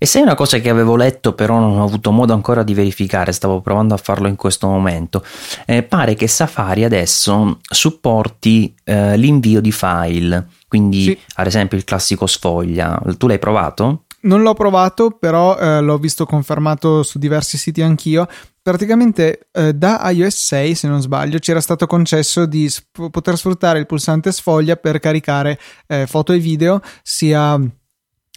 E 0.00 0.06
se 0.06 0.20
è 0.20 0.22
una 0.22 0.36
cosa 0.36 0.58
che 0.58 0.70
avevo 0.70 0.94
letto 0.94 1.34
però 1.34 1.58
non 1.58 1.80
ho 1.80 1.82
avuto 1.82 2.12
modo 2.12 2.32
ancora 2.32 2.62
di 2.62 2.72
verificare, 2.72 3.32
stavo 3.32 3.60
provando 3.60 3.94
a 3.94 3.96
farlo 3.96 4.28
in 4.28 4.36
questo 4.36 4.68
momento, 4.68 5.24
eh, 5.66 5.82
pare 5.82 6.14
che 6.14 6.28
Safari 6.28 6.84
adesso 6.84 7.58
supporti 7.68 8.72
eh, 8.84 9.16
l'invio 9.16 9.60
di 9.60 9.72
file, 9.72 10.46
quindi 10.68 11.02
sì. 11.02 11.18
ad 11.34 11.46
esempio 11.46 11.76
il 11.76 11.84
classico 11.84 12.26
sfoglia, 12.26 13.00
tu 13.16 13.26
l'hai 13.26 13.38
provato? 13.38 14.04
Non 14.20 14.42
l'ho 14.42 14.54
provato, 14.54 15.10
però 15.12 15.56
eh, 15.56 15.80
l'ho 15.80 15.96
visto 15.96 16.26
confermato 16.26 17.02
su 17.02 17.18
diversi 17.18 17.56
siti 17.56 17.82
anch'io 17.82 18.26
praticamente 18.68 19.48
eh, 19.52 19.72
da 19.72 20.10
iOS 20.10 20.36
6, 20.36 20.74
se 20.74 20.88
non 20.88 21.00
sbaglio, 21.00 21.38
ci 21.38 21.52
era 21.52 21.60
stato 21.60 21.86
concesso 21.86 22.44
di 22.44 22.68
sp- 22.68 23.08
poter 23.08 23.38
sfruttare 23.38 23.78
il 23.78 23.86
pulsante 23.86 24.30
sfoglia 24.30 24.76
per 24.76 24.98
caricare 24.98 25.58
eh, 25.86 26.06
foto 26.06 26.34
e 26.34 26.38
video 26.38 26.82
sia 27.02 27.58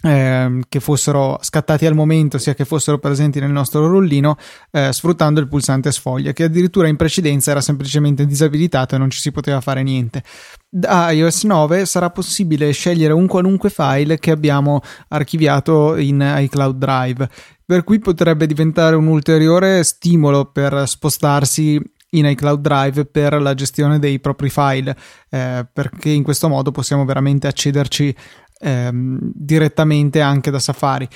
eh, 0.02 0.60
che 0.68 0.80
fossero 0.80 1.38
scattati 1.40 1.86
al 1.86 1.94
momento 1.94 2.38
sia 2.38 2.54
che 2.54 2.64
fossero 2.64 2.98
presenti 2.98 3.40
nel 3.40 3.50
nostro 3.50 3.86
rullino 3.86 4.36
eh, 4.70 4.92
sfruttando 4.92 5.40
il 5.40 5.48
pulsante 5.48 5.92
sfoglia 5.92 6.32
che 6.32 6.44
addirittura 6.44 6.88
in 6.88 6.96
precedenza 6.96 7.52
era 7.52 7.60
semplicemente 7.60 8.26
disabilitato 8.26 8.94
e 8.94 8.98
non 8.98 9.10
ci 9.10 9.20
si 9.20 9.30
poteva 9.30 9.60
fare 9.60 9.82
niente. 9.82 10.22
Da 10.68 11.10
iOS 11.10 11.44
9 11.44 11.86
sarà 11.86 12.10
possibile 12.10 12.72
scegliere 12.72 13.12
un 13.12 13.26
qualunque 13.26 13.70
file 13.70 14.18
che 14.18 14.30
abbiamo 14.30 14.80
archiviato 15.08 15.96
in 15.96 16.20
iCloud 16.38 16.76
Drive 16.76 17.28
per 17.64 17.84
cui 17.84 18.00
potrebbe 18.00 18.46
diventare 18.46 18.96
un 18.96 19.06
ulteriore 19.06 19.82
stimolo 19.84 20.46
per 20.46 20.86
spostarsi 20.86 21.80
in 22.14 22.26
iCloud 22.26 22.60
Drive 22.60 23.04
per 23.06 23.40
la 23.40 23.54
gestione 23.54 23.98
dei 23.98 24.20
propri 24.20 24.50
file, 24.50 24.96
eh, 25.30 25.66
perché 25.70 26.10
in 26.10 26.22
questo 26.22 26.48
modo 26.48 26.70
possiamo 26.70 27.04
veramente 27.04 27.46
accederci 27.46 28.14
ehm, 28.62 29.18
direttamente 29.34 30.20
anche 30.20 30.50
da 30.50 30.58
Safari. 30.58 31.08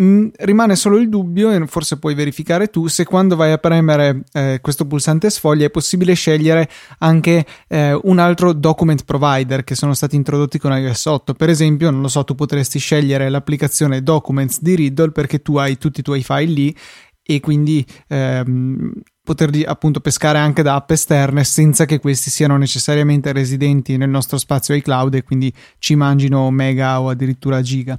Mm, 0.00 0.28
rimane 0.40 0.76
solo 0.76 0.98
il 0.98 1.08
dubbio, 1.08 1.50
e 1.50 1.66
forse 1.66 1.98
puoi 1.98 2.14
verificare 2.14 2.68
tu, 2.68 2.88
se 2.88 3.04
quando 3.04 3.36
vai 3.36 3.52
a 3.52 3.58
premere 3.58 4.22
eh, 4.32 4.58
questo 4.60 4.86
pulsante 4.86 5.30
sfoglia 5.30 5.64
è 5.64 5.70
possibile 5.70 6.12
scegliere 6.12 6.68
anche 6.98 7.46
eh, 7.68 7.98
un 8.02 8.18
altro 8.18 8.52
document 8.52 9.04
provider 9.04 9.64
che 9.64 9.74
sono 9.74 9.94
stati 9.94 10.14
introdotti 10.14 10.58
con 10.58 10.76
iOS 10.76 11.06
8. 11.06 11.34
Per 11.34 11.48
esempio, 11.48 11.90
non 11.90 12.02
lo 12.02 12.08
so, 12.08 12.22
tu 12.22 12.34
potresti 12.34 12.78
scegliere 12.78 13.30
l'applicazione 13.30 14.02
Documents 14.02 14.60
di 14.60 14.74
Riddle 14.74 15.10
perché 15.10 15.40
tu 15.40 15.56
hai 15.56 15.78
tutti 15.78 16.00
i 16.00 16.02
tuoi 16.02 16.22
file 16.22 16.52
lì 16.52 16.76
e 17.22 17.40
quindi 17.40 17.84
ehm, 18.08 18.92
poterli 19.28 19.62
appunto 19.62 20.00
pescare 20.00 20.38
anche 20.38 20.62
da 20.62 20.76
app 20.76 20.90
esterne 20.90 21.44
senza 21.44 21.84
che 21.84 22.00
questi 22.00 22.30
siano 22.30 22.56
necessariamente 22.56 23.30
residenti 23.30 23.98
nel 23.98 24.08
nostro 24.08 24.38
spazio 24.38 24.74
iCloud 24.74 25.12
e 25.16 25.22
quindi 25.22 25.52
ci 25.78 25.96
mangino 25.96 26.50
mega 26.50 26.98
o 26.98 27.10
addirittura 27.10 27.60
giga. 27.60 27.98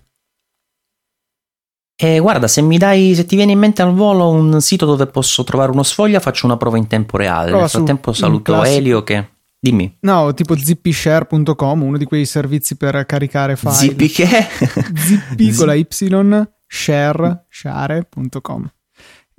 E 1.96 2.18
guarda, 2.18 2.48
se 2.48 2.64
mi 2.64 2.80
dai, 2.80 3.14
se 3.14 3.26
ti 3.26 3.36
viene 3.36 3.52
in 3.52 3.60
mente 3.60 3.84
al 3.84 3.94
volo 3.94 4.30
un 4.30 4.60
sito 4.60 4.88
dove 4.88 5.06
posso 5.06 5.44
trovare 5.44 5.70
uno 5.70 5.84
sfoglia, 5.84 6.20
faccio 6.20 6.48
una 6.48 6.58
prova 6.58 6.78
in 6.78 6.88
tempo 6.88 7.16
reale. 7.16 7.50
Prova 7.50 7.62
Nel 7.62 7.70
frattempo 7.70 8.12
saluto 8.12 8.64
Elio 8.64 9.04
che. 9.04 9.30
Dimmi. 9.60 9.98
No, 10.00 10.34
tipo 10.34 10.58
zippyshare.com, 10.58 11.84
uno 11.84 11.98
di 11.98 12.06
quei 12.06 12.26
servizi 12.26 12.76
per 12.76 13.06
caricare 13.06 13.56
file. 13.56 13.74
Zippy 13.74 14.08
che? 14.08 14.48
Zippy 14.96 15.54
con 15.54 15.68
la 15.68 15.74
Y, 15.76 15.86
share, 16.66 17.46
share.com. 17.50 18.72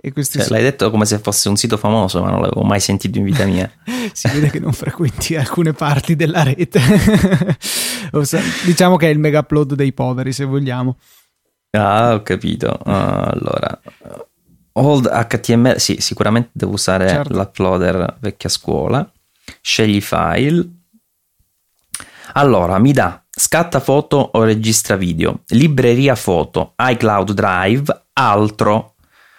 Cioè, 0.03 0.22
sono... 0.22 0.44
L'hai 0.48 0.62
detto 0.62 0.90
come 0.90 1.05
se 1.05 1.18
fosse 1.18 1.48
un 1.48 1.57
sito 1.57 1.76
famoso, 1.76 2.22
ma 2.22 2.30
non 2.30 2.40
l'avevo 2.40 2.62
mai 2.62 2.80
sentito 2.80 3.18
in 3.18 3.24
vita 3.24 3.44
mia. 3.44 3.70
si 4.12 4.28
vede 4.28 4.51
che 4.51 4.59
non 4.59 4.72
frequenti 4.72 5.36
alcune 5.36 5.72
parti 5.72 6.16
della 6.16 6.42
rete. 6.42 6.80
diciamo 8.64 8.96
che 8.96 9.07
è 9.07 9.11
il 9.11 9.18
mega 9.18 9.40
upload 9.40 9.74
dei 9.74 9.92
poveri, 9.92 10.32
se 10.32 10.44
vogliamo. 10.44 10.96
Ah, 11.72 12.14
ho 12.14 12.22
capito. 12.22 12.78
Uh, 12.84 12.90
allora, 12.90 13.80
Old 14.72 15.09
HTML, 15.09 15.78
sì, 15.78 16.01
sicuramente 16.01 16.51
devo 16.53 16.72
usare 16.72 17.09
certo. 17.09 17.34
l'uploader 17.34 18.16
vecchia 18.20 18.48
scuola. 18.48 19.11
Scegli 19.61 20.01
file. 20.01 20.66
Allora, 22.34 22.78
mi 22.78 22.92
dà 22.92 23.22
scatta 23.28 23.80
foto 23.80 24.30
o 24.32 24.44
registra 24.44 24.96
video, 24.96 25.42
libreria 25.48 26.14
foto, 26.14 26.74
iCloud 26.76 27.32
Drive, 27.32 28.07
altro 28.12 28.89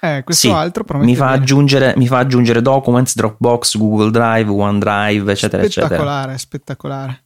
eh, 0.04 0.24
questo 0.24 0.48
sì, 0.48 0.54
altro 0.54 0.84
mi 0.98 1.16
fa, 1.16 1.30
aggiungere, 1.30 1.94
mi 1.96 2.08
fa, 2.08 2.18
aggiungere, 2.18 2.64
Documents, 2.64 3.16
Dropbox, 3.16 3.78
Google 3.78 4.10
Drive, 4.10 4.50
OneDrive, 4.50 5.32
eccetera, 5.32 5.64
spettacolare, 5.64 6.34
eccetera. 6.34 6.38
Spettacolare, 6.38 7.24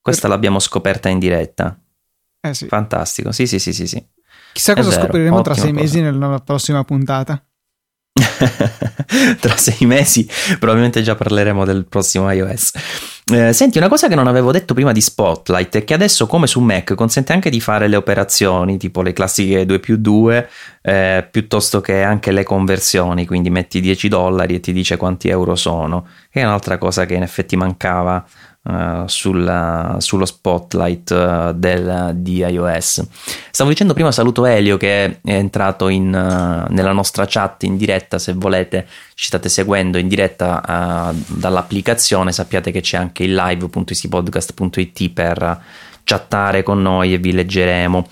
Questa 0.00 0.22
per... 0.22 0.30
l'abbiamo 0.30 0.58
scoperta 0.58 1.08
in 1.08 1.18
diretta. 1.18 1.74
Eh 2.40 2.52
sì. 2.52 2.66
Fantastico, 2.66 3.32
sì, 3.32 3.46
sì, 3.46 3.58
sì, 3.58 3.72
sì. 3.72 3.86
sì. 3.86 4.06
Chissà 4.52 4.74
cosa 4.74 4.90
vero, 4.90 5.02
scopriremo 5.02 5.40
tra 5.40 5.54
sei 5.54 5.70
cosa. 5.70 5.80
mesi 5.80 6.00
nella 6.02 6.38
prossima 6.40 6.84
puntata. 6.84 7.42
tra 9.40 9.56
sei 9.56 9.86
mesi 9.86 10.28
probabilmente 10.58 11.00
già 11.00 11.14
parleremo 11.14 11.64
del 11.64 11.86
prossimo 11.86 12.30
iOS. 12.30 12.72
Eh, 13.24 13.52
senti, 13.52 13.78
una 13.78 13.88
cosa 13.88 14.08
che 14.08 14.16
non 14.16 14.26
avevo 14.26 14.50
detto 14.50 14.74
prima 14.74 14.90
di 14.90 15.00
Spotlight 15.00 15.76
è 15.76 15.84
che 15.84 15.94
adesso, 15.94 16.26
come 16.26 16.48
su 16.48 16.58
Mac, 16.58 16.94
consente 16.94 17.32
anche 17.32 17.50
di 17.50 17.60
fare 17.60 17.86
le 17.86 17.94
operazioni, 17.94 18.78
tipo 18.78 19.00
le 19.00 19.12
classiche 19.12 19.64
2 19.64 19.78
più 19.78 19.96
2, 19.96 20.48
eh, 20.82 21.28
piuttosto 21.30 21.80
che 21.80 22.02
anche 22.02 22.32
le 22.32 22.42
conversioni, 22.42 23.24
quindi 23.24 23.48
metti 23.48 23.80
10 23.80 24.08
dollari 24.08 24.56
e 24.56 24.60
ti 24.60 24.72
dice 24.72 24.96
quanti 24.96 25.28
euro 25.28 25.54
sono, 25.54 26.08
che 26.30 26.40
è 26.40 26.44
un'altra 26.44 26.78
cosa 26.78 27.06
che 27.06 27.14
in 27.14 27.22
effetti 27.22 27.54
mancava 27.54 28.24
Uh, 28.64 29.08
sulla, 29.08 29.96
sullo 29.98 30.24
spotlight 30.24 31.10
uh, 31.10 31.52
del, 31.52 32.12
di 32.14 32.36
iOS. 32.36 33.04
Stavo 33.50 33.70
dicendo 33.70 33.92
prima 33.92 34.12
saluto 34.12 34.46
Elio 34.46 34.76
che 34.76 35.04
è 35.04 35.18
entrato 35.20 35.88
in, 35.88 36.06
uh, 36.06 36.72
nella 36.72 36.92
nostra 36.92 37.24
chat 37.26 37.64
in 37.64 37.76
diretta, 37.76 38.20
se 38.20 38.34
volete 38.34 38.86
ci 39.14 39.26
state 39.26 39.48
seguendo 39.48 39.98
in 39.98 40.06
diretta 40.06 41.12
dall'applicazione 41.26 42.30
sappiate 42.30 42.70
che 42.70 42.80
c'è 42.82 42.98
anche 42.98 43.24
il 43.24 43.34
live.easypodcast.it 43.34 45.10
per 45.10 45.60
chattare 46.04 46.62
con 46.62 46.80
noi 46.80 47.14
e 47.14 47.18
vi 47.18 47.32
leggeremo. 47.32 48.08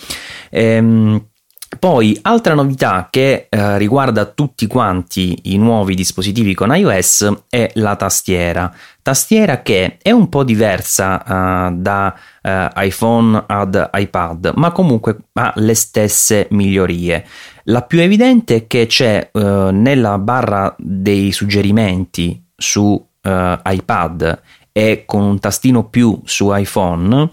Ehm, 0.50 1.29
poi, 1.78 2.18
altra 2.22 2.54
novità 2.54 3.06
che 3.10 3.46
eh, 3.48 3.78
riguarda 3.78 4.24
tutti 4.24 4.66
quanti 4.66 5.38
i 5.44 5.56
nuovi 5.56 5.94
dispositivi 5.94 6.52
con 6.52 6.74
iOS 6.74 7.44
è 7.48 7.70
la 7.74 7.94
tastiera. 7.94 8.74
Tastiera 9.00 9.62
che 9.62 9.96
è 10.02 10.10
un 10.10 10.28
po' 10.28 10.42
diversa 10.42 11.22
uh, 11.70 11.76
da 11.76 12.12
uh, 12.42 12.80
iPhone 12.80 13.44
ad 13.46 13.90
iPad, 13.94 14.52
ma 14.56 14.72
comunque 14.72 15.16
ha 15.34 15.52
le 15.56 15.74
stesse 15.74 16.48
migliorie. 16.50 17.24
La 17.64 17.82
più 17.82 18.00
evidente 18.00 18.56
è 18.56 18.66
che 18.66 18.86
c'è 18.86 19.30
uh, 19.32 19.70
nella 19.70 20.18
barra 20.18 20.74
dei 20.76 21.30
suggerimenti 21.30 22.46
su 22.56 23.08
iPad 23.22 24.40
e 24.80 25.02
con 25.04 25.22
un 25.22 25.38
tastino 25.38 25.84
più 25.84 26.18
su 26.24 26.54
iPhone 26.54 27.28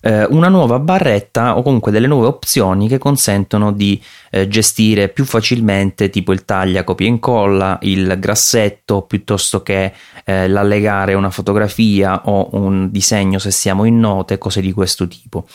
eh, 0.00 0.24
una 0.24 0.48
nuova 0.48 0.78
barretta 0.78 1.56
o 1.56 1.62
comunque 1.62 1.90
delle 1.90 2.06
nuove 2.06 2.26
opzioni 2.28 2.88
che 2.88 2.98
consentono 2.98 3.72
di 3.72 4.00
eh, 4.30 4.48
gestire 4.48 5.08
più 5.08 5.24
facilmente 5.24 6.08
tipo 6.08 6.32
il 6.32 6.44
taglia, 6.44 6.84
copia 6.84 7.06
e 7.06 7.10
incolla, 7.10 7.78
il 7.82 8.16
grassetto 8.18 9.02
piuttosto 9.02 9.62
che 9.62 9.92
eh, 10.24 10.48
l'allegare 10.48 11.14
una 11.14 11.30
fotografia 11.30 12.22
o 12.24 12.48
un 12.52 12.90
disegno 12.90 13.38
se 13.38 13.50
siamo 13.50 13.84
in 13.84 13.98
note, 13.98 14.38
cose 14.38 14.60
di 14.60 14.72
questo 14.72 15.08
tipo. 15.08 15.46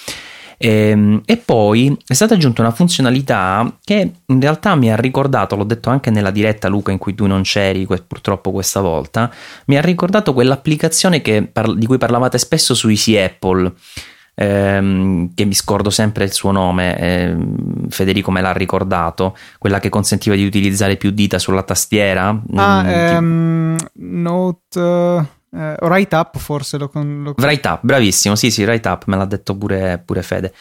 E, 0.63 0.69
ehm, 0.69 1.21
e, 1.25 1.35
poi 1.35 1.95
è 2.07 2.13
stata 2.13 2.35
aggiunta 2.35 2.61
una 2.61 2.71
funzionalità 2.71 3.77
che 3.83 4.11
in 4.25 4.39
realtà 4.39 4.75
mi 4.75 4.89
ha 4.89 4.95
ricordato, 4.95 5.57
l'ho 5.57 5.65
detto 5.65 5.89
anche 5.89 6.09
nella 6.09 6.31
diretta 6.31 6.69
Luca 6.69 6.91
in 6.93 6.97
cui 6.97 7.13
tu 7.13 7.25
non 7.25 7.41
c'eri 7.41 7.85
purtroppo 7.85 8.51
questa 8.51 8.79
volta, 8.79 9.29
mi 9.65 9.75
ha 9.75 9.81
ricordato 9.81 10.33
quell'applicazione 10.33 11.21
che, 11.21 11.51
di 11.75 11.85
cui 11.85 11.97
parlavate 11.97 12.37
spesso 12.37 12.73
su 12.73 12.87
Easy 12.87 13.17
Apple. 13.17 13.73
Ehm, 14.35 15.33
che 15.35 15.45
mi 15.45 15.53
scordo 15.53 15.91
sempre 15.91 16.23
il 16.23 16.33
suo 16.33 16.49
nome, 16.49 16.97
ehm, 16.97 17.89
Federico 17.89 18.31
me 18.31 18.41
l'ha 18.41 18.51
ricordato, 18.51 19.37
quella 19.59 19.79
che 19.79 19.89
consentiva 19.89 20.35
di 20.35 20.43
utilizzare 20.43 20.95
più 20.95 21.11
dita 21.11 21.37
sulla 21.37 21.61
tastiera. 21.61 22.41
Ah, 22.55 22.83
mm, 22.83 22.87
ehm, 22.87 23.77
Note... 23.93 25.41
Eh, 25.55 25.75
write 25.81 26.15
Up 26.15 26.37
forse 26.39 26.77
lo, 26.79 26.89
lo... 26.93 27.35
Write 27.37 27.67
Up, 27.67 27.79
bravissimo, 27.83 28.35
sì 28.35 28.49
sì, 28.49 28.63
Write 28.63 28.87
Up 28.89 29.03
me 29.05 29.17
l'ha 29.17 29.25
detto 29.25 29.55
pure, 29.55 30.01
pure 30.03 30.23
Fede. 30.23 30.53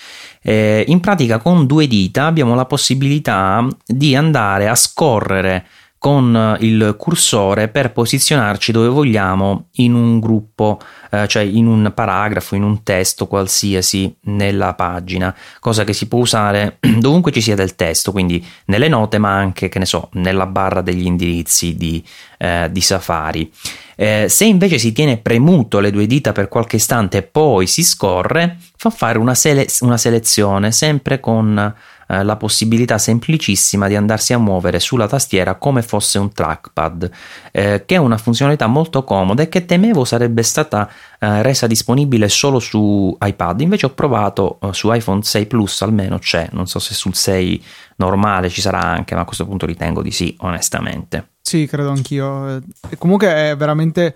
Eh, 0.43 0.85
in 0.89 1.01
pratica 1.01 1.39
con 1.39 1.67
due 1.67 1.87
dita 1.87 2.27
abbiamo 2.27 2.55
la 2.55 2.67
possibilità 2.67 3.67
di 3.87 4.15
andare 4.15 4.69
a 4.69 4.75
scorrere 4.75 5.67
con 6.03 6.57
il 6.59 6.97
cursore 6.99 7.69
per 7.69 7.93
posizionarci 7.93 8.73
dove 8.73 8.89
vogliamo 8.89 9.69
in 9.75 9.95
un 9.95 10.19
gruppo, 10.19 10.81
eh, 11.13 11.29
cioè 11.29 11.45
in 11.45 11.69
un 11.69 11.93
paragrafo, 11.95 12.57
in 12.57 12.65
un 12.65 12.83
testo 12.83 13.29
qualsiasi 13.29 14.13
nella 14.23 14.75
pagina, 14.75 15.33
cosa 15.61 15.85
che 15.85 15.93
si 15.93 16.09
può 16.09 16.19
usare 16.19 16.79
dovunque 16.99 17.31
ci 17.31 17.41
sia 17.41 17.55
del 17.55 17.77
testo, 17.77 18.11
quindi 18.11 18.45
nelle 18.65 18.89
note 18.89 19.19
ma 19.19 19.31
anche, 19.31 19.69
che 19.69 19.79
ne 19.79 19.87
so, 19.87 20.09
nella 20.15 20.47
barra 20.47 20.81
degli 20.81 21.07
indirizzi 21.07 21.77
di, 21.77 22.03
eh, 22.37 22.69
di 22.73 22.81
Safari. 22.81 23.53
Eh, 23.95 24.27
se 24.29 24.45
invece 24.45 24.79
si 24.79 24.91
tiene 24.91 25.19
premuto 25.19 25.79
le 25.79 25.93
due 25.93 26.09
dita 26.09 26.33
per 26.33 26.49
qualche 26.49 26.77
istante 26.77 27.19
e 27.19 27.23
poi 27.23 27.69
si 27.69 27.85
scorre, 27.85 28.57
fa 28.77 28.91
fare 28.91 29.19
una, 29.19 29.37
sele- 29.37 29.69
una 29.83 29.99
selezione 29.99 30.73
sempre 30.73 31.21
con 31.21 31.73
eh, 32.13 32.23
la 32.23 32.37
possibilità 32.37 32.99
semplicissima 32.99 33.89
di 33.89 33.97
andarsi 33.97 34.35
a 34.35 34.39
muovere 34.39 34.81
sulla 34.81 35.09
tastiera 35.09 35.55
come 35.55 35.81
fosse 35.81 36.19
un 36.19 36.31
trackpad, 36.31 37.11
eh, 37.51 37.85
che 37.87 37.95
è 37.95 37.99
una 37.99 38.19
funzionalità 38.19 38.67
molto 38.67 39.03
comoda 39.03 39.43
e 39.43 39.49
che 39.49 39.65
temevo 39.65 40.05
sarebbe 40.05 40.43
stata 40.43 40.91
eh, 41.19 41.41
resa 41.41 41.67
disponibile 41.67 42.29
solo 42.29 42.59
su 42.59 43.17
iPad. 43.19 43.63
Invece 43.63 43.87
ho 43.87 43.95
provato 43.95 44.59
eh, 44.61 44.75
su 44.75 44.93
iPhone 44.93 45.23
6 45.23 45.47
Plus, 45.47 45.81
almeno 45.81 46.19
c'è, 46.19 46.49
non 46.53 46.67
so 46.67 46.79
se 46.79 46.93
sul 46.93 47.15
6 47.15 47.65
normale 47.97 48.51
ci 48.51 48.61
sarà 48.61 48.83
anche, 48.83 49.15
ma 49.15 49.23
a 49.23 49.25
questo 49.25 49.47
punto 49.47 49.65
ritengo 49.65 50.03
di 50.03 50.11
sì, 50.11 50.37
onestamente. 50.41 51.31
Sì, 51.41 51.67
credo 51.67 51.89
anch'io. 51.89 52.57
E 52.91 52.99
comunque 52.99 53.29
è 53.29 53.57
veramente 53.57 54.15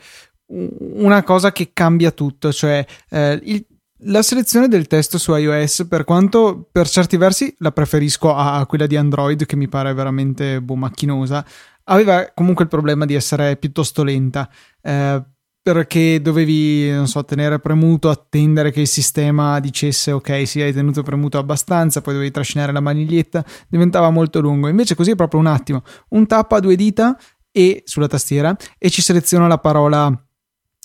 una 0.48 1.22
cosa 1.22 1.50
che 1.50 1.70
cambia 1.72 2.10
tutto, 2.10 2.52
cioè 2.52 2.84
eh, 3.08 3.40
il, 3.42 3.64
la 4.00 4.22
selezione 4.22 4.68
del 4.68 4.86
testo 4.86 5.18
su 5.18 5.34
iOS, 5.34 5.86
per 5.88 6.04
quanto 6.04 6.68
per 6.70 6.88
certi 6.88 7.16
versi 7.16 7.54
la 7.58 7.72
preferisco 7.72 8.34
a, 8.34 8.64
quella 8.66 8.86
di 8.86 8.96
Android, 8.96 9.46
che 9.46 9.56
mi 9.56 9.68
pare 9.68 9.94
veramente 9.94 10.60
boh, 10.60 10.76
macchinosa, 10.76 11.44
aveva 11.84 12.30
comunque 12.34 12.64
il 12.64 12.70
problema 12.70 13.04
di 13.04 13.14
essere 13.14 13.56
piuttosto 13.56 14.02
lenta. 14.02 14.48
Eh, 14.82 15.22
perché 15.66 16.20
dovevi, 16.22 16.90
non 16.90 17.08
so, 17.08 17.24
tenere 17.24 17.58
premuto, 17.58 18.08
attendere 18.08 18.70
che 18.70 18.82
il 18.82 18.86
sistema 18.86 19.58
dicesse 19.58 20.12
ok, 20.12 20.46
sì, 20.46 20.60
hai 20.60 20.72
tenuto 20.72 21.02
premuto 21.02 21.38
abbastanza, 21.38 22.00
poi 22.00 22.12
dovevi 22.12 22.30
trascinare 22.30 22.70
la 22.70 22.78
maniglietta, 22.78 23.44
diventava 23.66 24.10
molto 24.10 24.40
lungo. 24.40 24.68
Invece 24.68 24.94
così 24.94 25.10
è 25.10 25.16
proprio 25.16 25.40
un 25.40 25.46
attimo, 25.46 25.82
un 26.10 26.24
tappa 26.26 26.56
a 26.56 26.60
due 26.60 26.76
dita 26.76 27.18
e 27.50 27.82
sulla 27.84 28.06
tastiera 28.06 28.56
e 28.78 28.90
ci 28.90 29.02
seleziona 29.02 29.48
la 29.48 29.58
parola 29.58 30.25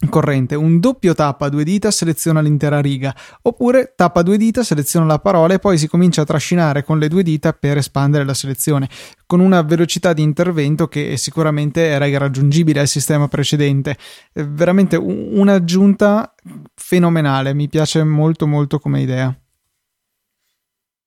corrente, 0.09 0.55
un 0.55 0.79
doppio 0.79 1.13
tappa 1.13 1.45
a 1.45 1.49
due 1.49 1.63
dita 1.63 1.91
seleziona 1.91 2.41
l'intera 2.41 2.79
riga, 2.79 3.15
oppure 3.43 3.93
tappa 3.95 4.21
due 4.21 4.37
dita 4.37 4.63
seleziona 4.63 5.05
la 5.05 5.19
parola 5.19 5.53
e 5.53 5.59
poi 5.59 5.77
si 5.77 5.87
comincia 5.87 6.21
a 6.21 6.25
trascinare 6.25 6.83
con 6.83 6.99
le 6.99 7.07
due 7.07 7.23
dita 7.23 7.53
per 7.53 7.77
espandere 7.77 8.23
la 8.23 8.33
selezione, 8.33 8.89
con 9.25 9.39
una 9.39 9.61
velocità 9.61 10.13
di 10.13 10.21
intervento 10.21 10.87
che 10.87 11.17
sicuramente 11.17 11.85
era 11.85 12.05
irraggiungibile 12.05 12.79
al 12.79 12.87
sistema 12.87 13.27
precedente. 13.27 13.97
È 14.31 14.43
veramente 14.43 14.95
un'aggiunta 14.95 16.33
fenomenale, 16.75 17.53
mi 17.53 17.67
piace 17.67 18.03
molto 18.03 18.47
molto 18.47 18.79
come 18.79 19.01
idea. 19.01 19.35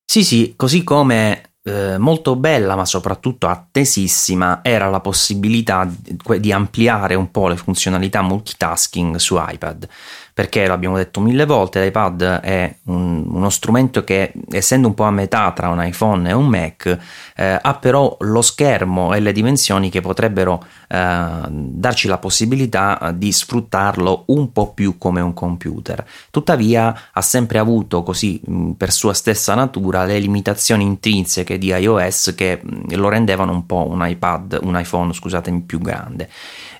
Sì, 0.04 0.22
sì, 0.22 0.54
così 0.56 0.84
come 0.84 1.53
eh, 1.66 1.96
molto 1.96 2.36
bella 2.36 2.76
ma 2.76 2.84
soprattutto 2.84 3.48
attesissima 3.48 4.60
era 4.62 4.90
la 4.90 5.00
possibilità 5.00 5.88
di, 5.88 6.40
di 6.40 6.52
ampliare 6.52 7.14
un 7.14 7.30
po' 7.30 7.48
le 7.48 7.56
funzionalità 7.56 8.20
multitasking 8.20 9.16
su 9.16 9.36
iPad 9.38 9.88
perché 10.34 10.66
l'abbiamo 10.66 10.96
detto 10.96 11.20
mille 11.20 11.46
volte, 11.46 11.80
l'iPad 11.80 12.40
è 12.40 12.76
un, 12.86 13.24
uno 13.28 13.50
strumento 13.50 14.02
che 14.02 14.32
essendo 14.50 14.88
un 14.88 14.94
po' 14.94 15.04
a 15.04 15.12
metà 15.12 15.52
tra 15.52 15.68
un 15.68 15.80
iPhone 15.80 16.28
e 16.28 16.32
un 16.32 16.46
Mac 16.46 16.98
eh, 17.36 17.58
ha 17.62 17.74
però 17.74 18.16
lo 18.18 18.42
schermo 18.42 19.14
e 19.14 19.20
le 19.20 19.30
dimensioni 19.30 19.90
che 19.90 20.00
potrebbero 20.00 20.64
eh, 20.88 21.40
darci 21.48 22.08
la 22.08 22.18
possibilità 22.18 23.12
di 23.14 23.30
sfruttarlo 23.30 24.24
un 24.26 24.50
po' 24.50 24.72
più 24.72 24.98
come 24.98 25.20
un 25.20 25.34
computer. 25.34 26.04
Tuttavia 26.32 27.10
ha 27.12 27.22
sempre 27.22 27.58
avuto 27.58 28.02
così 28.02 28.40
per 28.76 28.90
sua 28.90 29.14
stessa 29.14 29.54
natura 29.54 30.02
le 30.02 30.18
limitazioni 30.18 30.82
intrinseche 30.82 31.58
di 31.58 31.68
iOS 31.68 32.34
che 32.36 32.60
lo 32.90 33.08
rendevano 33.08 33.52
un 33.52 33.66
po' 33.66 33.86
un 33.88 34.04
iPad, 34.04 34.58
un 34.62 34.76
iPhone 34.76 35.12
scusatemi 35.12 35.60
più 35.60 35.78
grande. 35.78 36.28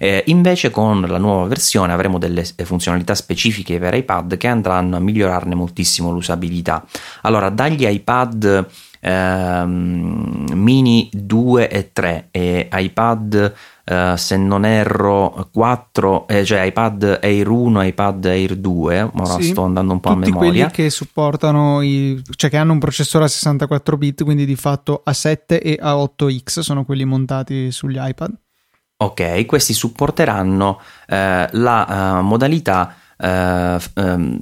Eh, 0.04 0.22
invece 0.26 0.68
con 0.68 1.00
la 1.00 1.16
nuova 1.16 1.46
versione 1.46 1.94
avremo 1.94 2.18
delle 2.18 2.44
funzionalità 2.44 3.14
specifiche 3.14 3.78
per 3.78 3.94
iPad 3.94 4.36
che 4.36 4.48
andranno 4.48 4.96
a 4.96 5.00
migliorarne 5.00 5.54
moltissimo 5.54 6.10
l'usabilità. 6.10 6.84
Allora, 7.22 7.48
dagli 7.48 7.86
iPad 7.86 8.66
ehm, 9.00 10.44
mini 10.52 11.08
2 11.10 11.70
e 11.70 11.90
3 11.92 12.28
e 12.30 12.68
iPad 12.70 13.54
Uh, 13.84 14.16
se 14.16 14.38
non 14.38 14.64
erro 14.64 15.50
4 15.52 16.26
eh, 16.28 16.42
cioè 16.42 16.62
iPad 16.62 17.18
Air 17.22 17.46
1 17.46 17.82
e 17.82 17.86
iPad 17.88 18.24
Air 18.24 18.56
2 18.56 19.10
ora 19.14 19.34
sì, 19.34 19.42
sto 19.42 19.64
andando 19.64 19.92
un 19.92 20.00
po' 20.00 20.08
a 20.08 20.16
memoria. 20.16 20.38
quelli 20.38 20.70
che 20.70 20.88
supportano 20.88 21.82
i, 21.82 22.22
cioè 22.34 22.48
che 22.48 22.56
hanno 22.56 22.72
un 22.72 22.78
processore 22.78 23.26
a 23.26 23.28
64 23.28 23.98
bit 23.98 24.24
quindi 24.24 24.46
di 24.46 24.56
fatto 24.56 25.02
A7 25.06 25.60
e 25.60 25.78
A8X 25.82 26.60
sono 26.60 26.86
quelli 26.86 27.04
montati 27.04 27.70
sugli 27.70 27.98
iPad 28.00 28.34
ok 28.96 29.44
questi 29.46 29.72
supporteranno 29.72 30.80
eh, 31.06 31.48
la 31.50 32.18
uh, 32.18 32.24
modalità 32.24 32.94
uh, 33.18 33.78
um, 33.94 34.40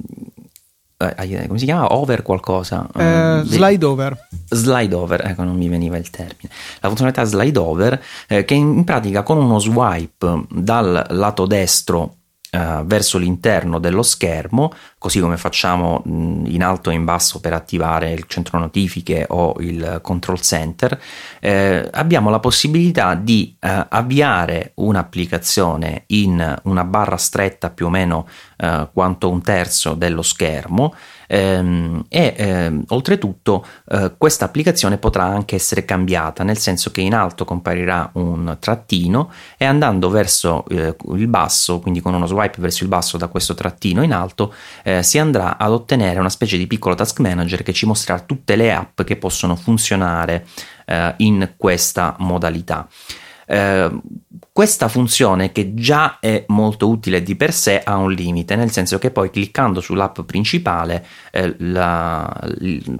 come 1.47 1.59
si 1.59 1.65
chiama? 1.65 1.93
Over 1.93 2.21
qualcosa? 2.21 2.87
Uh, 2.93 3.43
slide 3.43 3.83
over. 3.85 4.27
Slide 4.47 4.95
over, 4.95 5.25
ecco 5.25 5.43
non 5.43 5.57
mi 5.57 5.67
veniva 5.67 5.97
il 5.97 6.09
termine. 6.09 6.49
La 6.79 6.87
funzionalità 6.87 7.23
slide 7.25 7.59
over 7.59 8.01
eh, 8.27 8.45
che 8.45 8.53
in 8.53 8.83
pratica 8.83 9.23
con 9.23 9.37
uno 9.37 9.59
swipe 9.59 10.45
dal 10.49 11.05
lato 11.09 11.45
destro 11.45 12.15
Uh, 12.53 12.85
verso 12.85 13.17
l'interno 13.17 13.79
dello 13.79 14.03
schermo, 14.03 14.71
così 14.99 15.19
come 15.19 15.37
facciamo 15.37 16.03
mh, 16.05 16.43
in 16.45 16.61
alto 16.61 16.91
e 16.91 16.93
in 16.93 17.03
basso 17.03 17.39
per 17.39 17.51
attivare 17.51 18.11
il 18.11 18.25
centro 18.27 18.59
notifiche 18.59 19.25
o 19.27 19.55
il 19.57 19.97
control 20.03 20.39
center, 20.39 21.01
eh, 21.39 21.89
abbiamo 21.91 22.29
la 22.29 22.39
possibilità 22.39 23.15
di 23.15 23.55
uh, 23.59 23.85
avviare 23.89 24.73
un'applicazione 24.75 26.03
in 26.07 26.59
una 26.65 26.83
barra 26.83 27.17
stretta 27.17 27.71
più 27.71 27.87
o 27.87 27.89
meno 27.89 28.27
uh, 28.57 28.87
quanto 28.93 29.31
un 29.31 29.41
terzo 29.41 29.95
dello 29.95 30.21
schermo 30.21 30.93
e 31.27 32.03
ehm, 32.09 32.83
oltretutto 32.89 33.65
eh, 33.89 34.13
questa 34.17 34.45
applicazione 34.45 34.97
potrà 34.97 35.23
anche 35.23 35.55
essere 35.55 35.85
cambiata 35.85 36.43
nel 36.43 36.57
senso 36.57 36.91
che 36.91 37.01
in 37.01 37.13
alto 37.13 37.45
comparirà 37.45 38.09
un 38.13 38.57
trattino 38.59 39.31
e 39.57 39.65
andando 39.65 40.09
verso 40.09 40.65
eh, 40.69 40.95
il 41.15 41.27
basso 41.27 41.79
quindi 41.79 42.01
con 42.01 42.13
uno 42.13 42.25
swipe 42.25 42.61
verso 42.61 42.83
il 42.83 42.89
basso 42.89 43.17
da 43.17 43.27
questo 43.27 43.53
trattino 43.53 44.03
in 44.03 44.13
alto 44.13 44.53
eh, 44.83 45.03
si 45.03 45.17
andrà 45.17 45.57
ad 45.57 45.71
ottenere 45.71 46.19
una 46.19 46.29
specie 46.29 46.57
di 46.57 46.67
piccolo 46.67 46.95
task 46.95 47.19
manager 47.19 47.63
che 47.63 47.73
ci 47.73 47.85
mostrerà 47.85 48.19
tutte 48.19 48.55
le 48.55 48.73
app 48.73 49.01
che 49.01 49.15
possono 49.15 49.55
funzionare 49.55 50.45
eh, 50.85 51.13
in 51.17 51.53
questa 51.57 52.15
modalità 52.19 52.87
eh, 53.53 53.91
questa 54.51 54.87
funzione 54.87 55.51
che 55.51 55.73
già 55.73 56.17
è 56.19 56.45
molto 56.47 56.87
utile 56.87 57.21
di 57.21 57.35
per 57.35 57.53
sé 57.53 57.81
ha 57.83 57.95
un 57.97 58.11
limite, 58.11 58.55
nel 58.55 58.71
senso 58.71 58.97
che 58.97 59.11
poi 59.11 59.29
cliccando 59.29 59.79
sull'app 59.79 60.21
principale 60.21 61.05
eh, 61.31 61.55
la, 61.59 62.31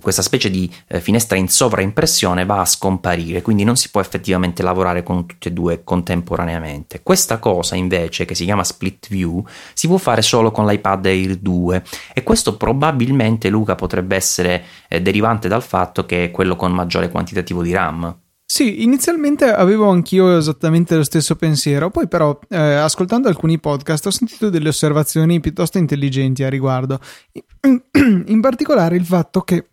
questa 0.01 0.22
specie 0.22 0.49
di 0.49 0.72
eh, 0.88 0.99
finestra 0.99 1.38
in 1.38 1.47
sovraimpressione 1.47 2.45
va 2.45 2.62
a 2.62 2.66
scomparire, 2.66 3.41
quindi 3.41 3.64
non 3.64 3.76
si 3.76 3.89
può 3.89 3.99
effettivamente 3.99 4.62
lavorare 4.64 5.01
con 5.04 5.26
tutte 5.26 5.49
e 5.49 5.51
due 5.51 5.84
contemporaneamente. 5.84 7.01
Questa 7.01 7.39
cosa 7.39 7.76
invece, 7.76 8.26
che 8.26 8.36
si 8.36 8.45
chiama 8.45 8.64
split 8.64 9.08
view, 9.10 9.43
si 9.74 9.88
può 9.88 9.97
fare 9.97 10.22
solo 10.22 10.51
con 10.51 10.66
l'iPad 10.68 11.06
Air 11.06 11.36
2 11.38 11.84
e 12.14 12.24
questo 12.24 12.58
probabilmente 12.58 13.49
Luca 13.49 13.76
potrebbe 13.76 14.16
essere 14.16 14.64
eh, 14.88 15.01
derivante 15.01 15.47
dal 15.47 15.64
fatto 15.64 16.06
che 16.06 16.26
è 16.26 16.32
quello 16.32 16.56
con 16.56 16.72
maggiore 16.72 17.10
quantitativo 17.10 17.62
di 17.64 17.74
RAM. 17.74 18.22
Sì, 18.56 18.84
inizialmente 18.84 19.51
avevo 19.51 19.89
anch'io 19.89 20.38
esattamente 20.38 20.95
lo 20.95 21.04
stesso 21.04 21.36
pensiero, 21.36 21.89
poi 21.89 22.08
però 22.08 22.39
eh, 22.49 22.56
ascoltando 22.56 23.28
alcuni 23.28 23.60
podcast 23.60 24.06
ho 24.06 24.12
sentito 24.12 24.51
delle 24.51 24.68
osservazioni 24.70 25.39
piuttosto 25.39 25.80
intelligenti 25.80 26.43
a 26.43 26.49
riguardo, 26.49 26.99
in 27.64 28.41
particolare 28.41 28.95
il 28.95 29.06
fatto 29.06 29.41
che 29.41 29.70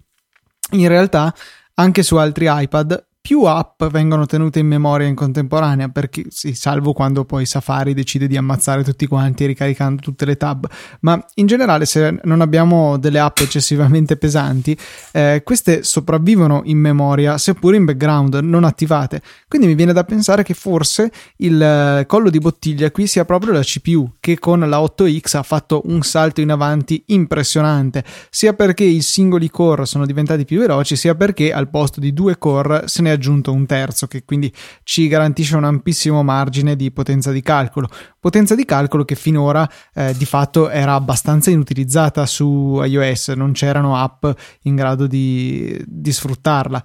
in 0.71 0.89
realtà 0.89 1.35
anche 1.75 2.03
su 2.03 2.17
altri 2.17 2.47
iPad 2.49 3.07
più 3.31 3.45
app 3.45 3.85
vengono 3.85 4.27
tenute 4.27 4.59
in 4.59 4.67
memoria 4.67 5.07
in 5.07 5.15
contemporanea, 5.15 5.89
perché 5.89 6.25
sì, 6.31 6.53
salvo 6.53 6.93
quando 6.93 7.25
poi 7.25 7.47
Safari 7.47 7.95
decide 7.95 8.27
di 8.27 8.37
ammazzare 8.37 8.83
tutti 8.83 9.07
quanti 9.07 9.47
ricaricando 9.47 10.03
tutte 10.03 10.25
le 10.25 10.37
tab, 10.37 10.69
ma 11.03 11.25
in 11.35 11.47
generale 11.47 11.87
se 11.87 12.19
non 12.25 12.41
abbiamo 12.41 12.99
delle 12.99 13.21
app 13.21 13.39
eccessivamente 13.39 14.17
pesanti, 14.17 14.77
eh, 15.13 15.43
queste 15.45 15.85
sopravvivono 15.85 16.63
in 16.65 16.79
memoria 16.79 17.39
seppur 17.39 17.77
in 17.77 17.85
background, 17.85 18.35
non 18.35 18.65
attivate. 18.65 19.23
Quindi 19.47 19.69
mi 19.69 19.77
viene 19.77 19.93
da 19.93 20.03
pensare 20.03 20.43
che 20.43 20.55
forse 20.55 21.13
il 21.37 21.63
eh, 21.63 22.07
collo 22.09 22.31
di 22.31 22.39
bottiglia 22.41 22.91
qui 22.91 23.07
sia 23.07 23.25
proprio 23.25 23.53
la 23.53 23.63
CPU, 23.63 24.15
che 24.19 24.41
con 24.41 24.59
la 24.59 24.81
8X 24.81 25.37
ha 25.37 25.45
fatto 25.45 25.83
un 25.85 26.03
salto 26.03 26.41
in 26.41 26.51
avanti 26.51 27.05
impressionante, 27.07 28.03
sia 28.29 28.55
perché 28.55 28.83
i 28.83 29.03
singoli 29.03 29.51
core 29.51 29.87
sono 29.87 30.05
diventati 30.05 30.45
più 30.45 30.59
veloci, 30.59 30.97
sia 30.97 31.15
perché 31.15 31.53
al 31.53 31.71
posto 31.71 32.01
di 32.01 32.13
due 32.13 32.37
core 32.37 32.89
se 32.89 33.03
ne 33.03 33.13
è 33.13 33.19
aggiunto 33.21 33.53
un 33.53 33.67
terzo 33.67 34.07
che 34.07 34.25
quindi 34.25 34.53
ci 34.83 35.07
garantisce 35.07 35.57
un 35.57 35.65
ampissimo 35.65 36.23
margine 36.23 36.75
di 36.75 36.91
potenza 36.91 37.31
di 37.31 37.43
calcolo. 37.43 37.89
Potenza 38.19 38.55
di 38.55 38.65
calcolo 38.65 39.05
che 39.05 39.15
finora 39.15 39.69
eh, 39.95 40.15
di 40.17 40.25
fatto 40.25 40.71
era 40.71 40.95
abbastanza 40.95 41.51
inutilizzata 41.51 42.25
su 42.25 42.81
iOS, 42.83 43.29
non 43.29 43.53
c'erano 43.53 43.97
app 43.97 44.25
in 44.63 44.75
grado 44.75 45.07
di, 45.07 45.79
di 45.87 46.13
sfruttarla. 46.13 46.83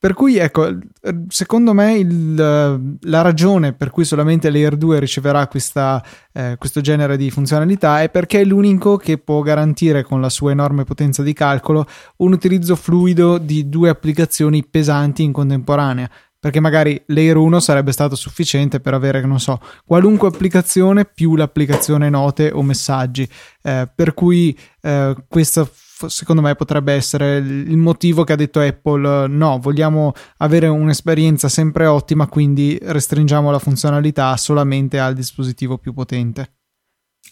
Per 0.00 0.14
cui, 0.14 0.36
ecco, 0.36 0.78
secondo 1.26 1.72
me 1.72 1.98
il, 1.98 2.34
la 2.36 3.20
ragione 3.20 3.72
per 3.72 3.90
cui 3.90 4.04
solamente 4.04 4.48
l'Air 4.48 4.76
2 4.76 5.00
riceverà 5.00 5.48
questa, 5.48 6.00
eh, 6.32 6.54
questo 6.56 6.80
genere 6.80 7.16
di 7.16 7.32
funzionalità 7.32 8.00
è 8.00 8.08
perché 8.08 8.42
è 8.42 8.44
l'unico 8.44 8.96
che 8.96 9.18
può 9.18 9.40
garantire 9.42 10.04
con 10.04 10.20
la 10.20 10.28
sua 10.28 10.52
enorme 10.52 10.84
potenza 10.84 11.24
di 11.24 11.32
calcolo 11.32 11.84
un 12.18 12.32
utilizzo 12.32 12.76
fluido 12.76 13.38
di 13.38 13.68
due 13.68 13.88
applicazioni 13.88 14.64
pesanti 14.64 15.24
in 15.24 15.32
contemporanea. 15.32 16.08
Perché 16.40 16.60
magari 16.60 17.02
l'Air 17.06 17.36
1 17.36 17.58
sarebbe 17.58 17.90
stato 17.90 18.14
sufficiente 18.14 18.78
per 18.78 18.94
avere, 18.94 19.20
non 19.26 19.40
so, 19.40 19.60
qualunque 19.84 20.28
applicazione 20.28 21.06
più 21.06 21.34
l'applicazione 21.34 22.08
note 22.08 22.52
o 22.52 22.62
messaggi, 22.62 23.28
eh, 23.62 23.90
per 23.92 24.14
cui 24.14 24.56
eh, 24.80 25.16
questa 25.26 25.68
secondo 26.06 26.42
me 26.42 26.54
potrebbe 26.54 26.92
essere 26.92 27.38
il 27.38 27.76
motivo 27.76 28.24
che 28.24 28.34
ha 28.34 28.36
detto 28.36 28.60
Apple 28.60 29.26
no, 29.26 29.58
vogliamo 29.58 30.12
avere 30.38 30.68
un'esperienza 30.68 31.48
sempre 31.48 31.86
ottima, 31.86 32.26
quindi 32.28 32.78
restringiamo 32.80 33.50
la 33.50 33.58
funzionalità 33.58 34.36
solamente 34.36 34.98
al 34.98 35.14
dispositivo 35.14 35.78
più 35.78 35.92
potente. 35.92 36.57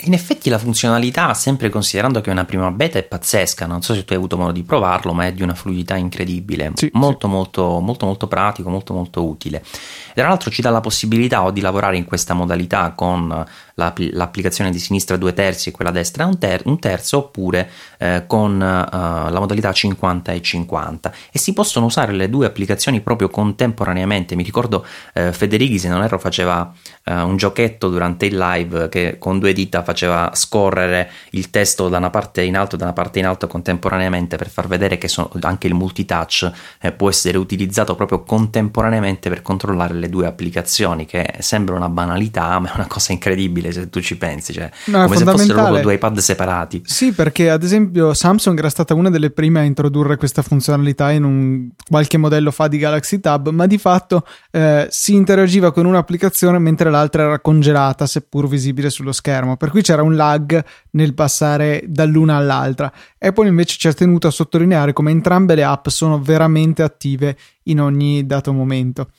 In 0.00 0.12
effetti 0.12 0.50
la 0.50 0.58
funzionalità, 0.58 1.32
sempre 1.32 1.70
considerando 1.70 2.20
che 2.20 2.28
è 2.28 2.32
una 2.32 2.44
prima 2.44 2.70
beta, 2.70 2.98
è 2.98 3.02
pazzesca. 3.02 3.64
Non 3.64 3.80
so 3.80 3.94
se 3.94 4.04
tu 4.04 4.12
hai 4.12 4.18
avuto 4.18 4.36
modo 4.36 4.52
di 4.52 4.62
provarlo, 4.62 5.14
ma 5.14 5.24
è 5.24 5.32
di 5.32 5.42
una 5.42 5.54
fluidità 5.54 5.96
incredibile. 5.96 6.72
Sì, 6.74 6.90
molto, 6.92 7.26
sì. 7.26 7.32
molto, 7.32 7.80
molto, 7.80 8.04
molto 8.04 8.26
pratico, 8.26 8.68
molto, 8.68 8.92
molto 8.92 9.24
utile. 9.24 9.64
Tra 10.12 10.28
l'altro 10.28 10.50
ci 10.50 10.60
dà 10.60 10.68
la 10.68 10.82
possibilità 10.82 11.44
o 11.44 11.50
di 11.50 11.62
lavorare 11.62 11.96
in 11.96 12.04
questa 12.04 12.34
modalità 12.34 12.92
con 12.94 13.46
l'applicazione 13.76 14.70
di 14.70 14.78
sinistra 14.78 15.16
due 15.16 15.32
terzi 15.32 15.70
e 15.70 15.72
quella 15.72 15.90
destra 15.90 16.26
un, 16.26 16.38
ter- 16.38 16.66
un 16.66 16.78
terzo, 16.78 17.18
oppure 17.18 17.70
eh, 17.98 18.24
con 18.26 18.52
uh, 18.52 19.30
la 19.30 19.38
modalità 19.38 19.72
50 19.72 20.32
e 20.32 20.42
50. 20.42 21.12
E 21.32 21.38
si 21.38 21.54
possono 21.54 21.86
usare 21.86 22.12
le 22.12 22.28
due 22.28 22.44
applicazioni 22.44 23.00
proprio 23.00 23.30
contemporaneamente. 23.30 24.34
Mi 24.34 24.42
ricordo 24.42 24.84
eh, 25.14 25.32
Federighi, 25.32 25.78
se 25.78 25.88
non 25.88 26.02
erro, 26.02 26.18
faceva 26.18 26.70
uh, 27.04 27.12
un 27.12 27.38
giochetto 27.38 27.88
durante 27.88 28.26
il 28.26 28.36
live 28.36 28.90
che 28.90 29.16
con 29.18 29.38
due 29.38 29.54
dita 29.54 29.84
faceva 29.86 30.32
scorrere 30.34 31.10
il 31.30 31.48
testo 31.50 31.88
da 31.88 31.96
una 31.96 32.10
parte 32.10 32.42
in 32.42 32.56
alto 32.56 32.74
e 32.74 32.78
da 32.78 32.84
una 32.84 32.92
parte 32.92 33.20
in 33.20 33.26
alto 33.26 33.46
contemporaneamente 33.46 34.36
per 34.36 34.50
far 34.50 34.66
vedere 34.66 34.98
che 34.98 35.08
so- 35.08 35.30
anche 35.40 35.66
il 35.66 35.74
multitouch 35.74 36.50
eh, 36.80 36.92
può 36.92 37.08
essere 37.08 37.38
utilizzato 37.38 37.94
proprio 37.94 38.22
contemporaneamente 38.22 39.28
per 39.28 39.40
controllare 39.42 39.94
le 39.94 40.08
due 40.10 40.26
applicazioni, 40.26 41.06
che 41.06 41.36
sembra 41.38 41.74
una 41.76 41.88
banalità, 41.88 42.58
ma 42.60 42.70
è 42.70 42.74
una 42.74 42.86
cosa 42.86 43.12
incredibile 43.12 43.34
incredibile 43.36 43.72
se 43.72 43.88
tu 43.88 44.00
ci 44.00 44.16
pensi, 44.16 44.52
cioè, 44.52 44.70
no, 44.86 45.04
come 45.04 45.16
se 45.16 45.24
fossero 45.24 45.54
proprio 45.54 45.82
due 45.82 45.94
iPad 45.94 46.18
separati. 46.18 46.82
Sì, 46.84 47.12
perché 47.12 47.50
ad 47.50 47.62
esempio 47.62 48.14
Samsung 48.14 48.58
era 48.58 48.68
stata 48.68 48.94
una 48.94 49.10
delle 49.10 49.30
prime 49.30 49.60
a 49.60 49.62
introdurre 49.62 50.16
questa 50.16 50.42
funzionalità 50.42 51.10
in 51.10 51.24
un 51.24 51.68
qualche 51.88 52.16
modello 52.16 52.50
fa 52.50 52.68
di 52.68 52.78
Galaxy 52.78 53.20
Tab, 53.20 53.50
ma 53.50 53.66
di 53.66 53.78
fatto 53.78 54.26
eh, 54.50 54.86
si 54.90 55.14
interagiva 55.14 55.72
con 55.72 55.86
un'applicazione 55.86 56.58
mentre 56.58 56.90
l'altra 56.90 57.24
era 57.24 57.40
congelata, 57.40 58.06
seppur 58.06 58.48
visibile 58.48 58.90
sullo 58.90 59.12
schermo, 59.12 59.56
per 59.56 59.70
cui 59.76 59.84
c'era 59.84 60.02
un 60.02 60.16
lag 60.16 60.64
nel 60.92 61.12
passare 61.12 61.84
dall'una 61.86 62.36
all'altra. 62.36 62.90
Apple 63.18 63.46
invece 63.46 63.76
ci 63.76 63.88
ha 63.88 63.92
tenuto 63.92 64.26
a 64.26 64.30
sottolineare 64.30 64.94
come 64.94 65.10
entrambe 65.10 65.54
le 65.54 65.64
app 65.64 65.88
sono 65.88 66.18
veramente 66.18 66.82
attive 66.82 67.36
in 67.64 67.82
ogni 67.82 68.24
dato 68.24 68.54
momento. 68.54 69.10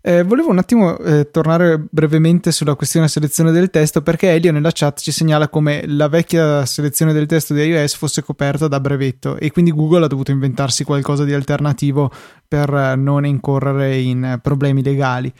Eh, 0.00 0.22
volevo 0.22 0.50
un 0.50 0.58
attimo 0.58 0.96
eh, 0.98 1.30
tornare 1.30 1.84
brevemente 1.90 2.50
sulla 2.50 2.76
questione 2.76 3.08
selezione 3.08 3.50
del 3.50 3.68
testo 3.70 4.00
perché 4.00 4.30
Elio 4.30 4.52
nella 4.52 4.70
chat 4.72 5.00
ci 5.00 5.10
segnala 5.10 5.48
come 5.48 5.82
la 5.86 6.08
vecchia 6.08 6.64
selezione 6.64 7.12
del 7.12 7.26
testo 7.26 7.52
di 7.52 7.60
iOS 7.62 7.96
fosse 7.96 8.22
coperta 8.22 8.68
da 8.68 8.78
brevetto 8.80 9.36
e 9.36 9.50
quindi 9.50 9.72
Google 9.72 10.04
ha 10.04 10.08
dovuto 10.08 10.30
inventarsi 10.30 10.84
qualcosa 10.84 11.24
di 11.24 11.34
alternativo 11.34 12.10
per 12.46 12.72
eh, 12.72 12.96
non 12.96 13.26
incorrere 13.26 13.98
in 13.98 14.38
problemi 14.40 14.82
legali. 14.82 15.30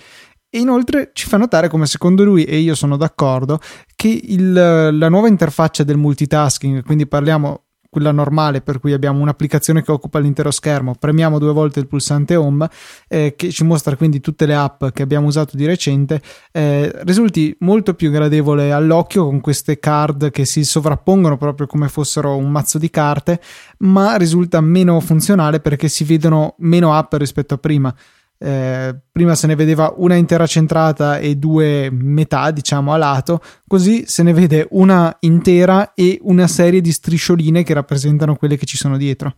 E 0.57 0.61
inoltre 0.61 1.11
ci 1.13 1.29
fa 1.29 1.37
notare 1.37 1.69
come 1.69 1.85
secondo 1.85 2.25
lui, 2.25 2.45
e 2.45 2.57
io 2.57 2.75
sono 2.75 2.97
d'accordo, 2.97 3.61
che 3.95 4.09
il, 4.09 4.55
la 4.55 5.09
nuova 5.11 5.29
interfaccia 5.29 5.85
del 5.85 5.99
multitasking, 5.99 6.83
quindi 6.83 7.07
parliamo 7.07 7.65
quella 7.91 8.11
normale 8.11 8.63
per 8.63 8.81
cui 8.81 8.95
abbiamo 8.95 9.21
un'applicazione 9.21 9.83
che 9.83 9.93
occupa 9.93 10.19
l'intero 10.19 10.51
schermo, 10.51 10.95
premiamo 10.99 11.39
due 11.39 11.53
volte 11.53 11.81
il 11.81 11.87
pulsante 11.87 12.37
home 12.37 12.67
eh, 13.07 13.35
che 13.37 13.51
ci 13.51 13.65
mostra 13.65 13.97
quindi 13.97 14.21
tutte 14.21 14.47
le 14.47 14.55
app 14.55 14.87
che 14.95 15.03
abbiamo 15.03 15.27
usato 15.27 15.59
di 15.59 15.67
recente, 15.67 16.23
eh, 16.53 16.91
risulti 17.05 17.55
molto 17.61 17.93
più 17.93 18.11
gradevole 18.11 18.73
all'occhio 18.73 19.27
con 19.27 19.41
queste 19.41 19.79
card 19.79 20.31
che 20.31 20.47
si 20.47 20.65
sovrappongono 20.65 21.37
proprio 21.37 21.67
come 21.67 21.89
fossero 21.89 22.35
un 22.35 22.51
mazzo 22.51 22.79
di 22.79 22.89
carte, 22.89 23.41
ma 23.81 24.17
risulta 24.17 24.59
meno 24.63 25.01
funzionale 25.01 25.61
perché 25.61 25.89
si 25.89 26.05
vedono 26.05 26.55
meno 26.61 26.95
app 26.95 27.13
rispetto 27.15 27.53
a 27.53 27.59
prima. 27.59 27.95
Eh, 28.39 28.95
prima 29.11 29.35
se 29.35 29.47
ne 29.47 29.55
vedeva 29.55 29.95
una 29.97 30.15
intera 30.15 30.47
centrata 30.47 31.19
e 31.19 31.37
due 31.37 31.91
metà, 31.91 32.51
diciamo, 32.51 32.93
a 32.93 32.97
lato, 32.97 33.41
così 33.67 34.05
se 34.07 34.23
ne 34.23 34.33
vede 34.33 34.67
una 34.71 35.17
intera 35.21 35.95
e 35.95 36.19
una 36.23 36.47
serie 36.47 36.81
di 36.81 36.93
striscioline 36.93 37.63
che 37.63 37.75
rappresentano 37.75 38.37
quelle 38.37 38.57
che 38.57 38.67
ci 38.67 38.77
sono 38.77 38.97
dietro. 38.97 39.37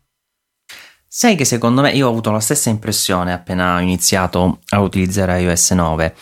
Sai 1.10 1.36
che 1.36 1.46
secondo 1.46 1.80
me 1.80 1.92
io 1.92 2.06
ho 2.06 2.10
avuto 2.10 2.30
la 2.30 2.38
stessa 2.38 2.68
impressione 2.68 3.32
appena 3.32 3.76
ho 3.76 3.80
iniziato 3.80 4.60
a 4.68 4.80
utilizzare 4.80 5.40
iOS 5.40 5.70
9 5.70 6.14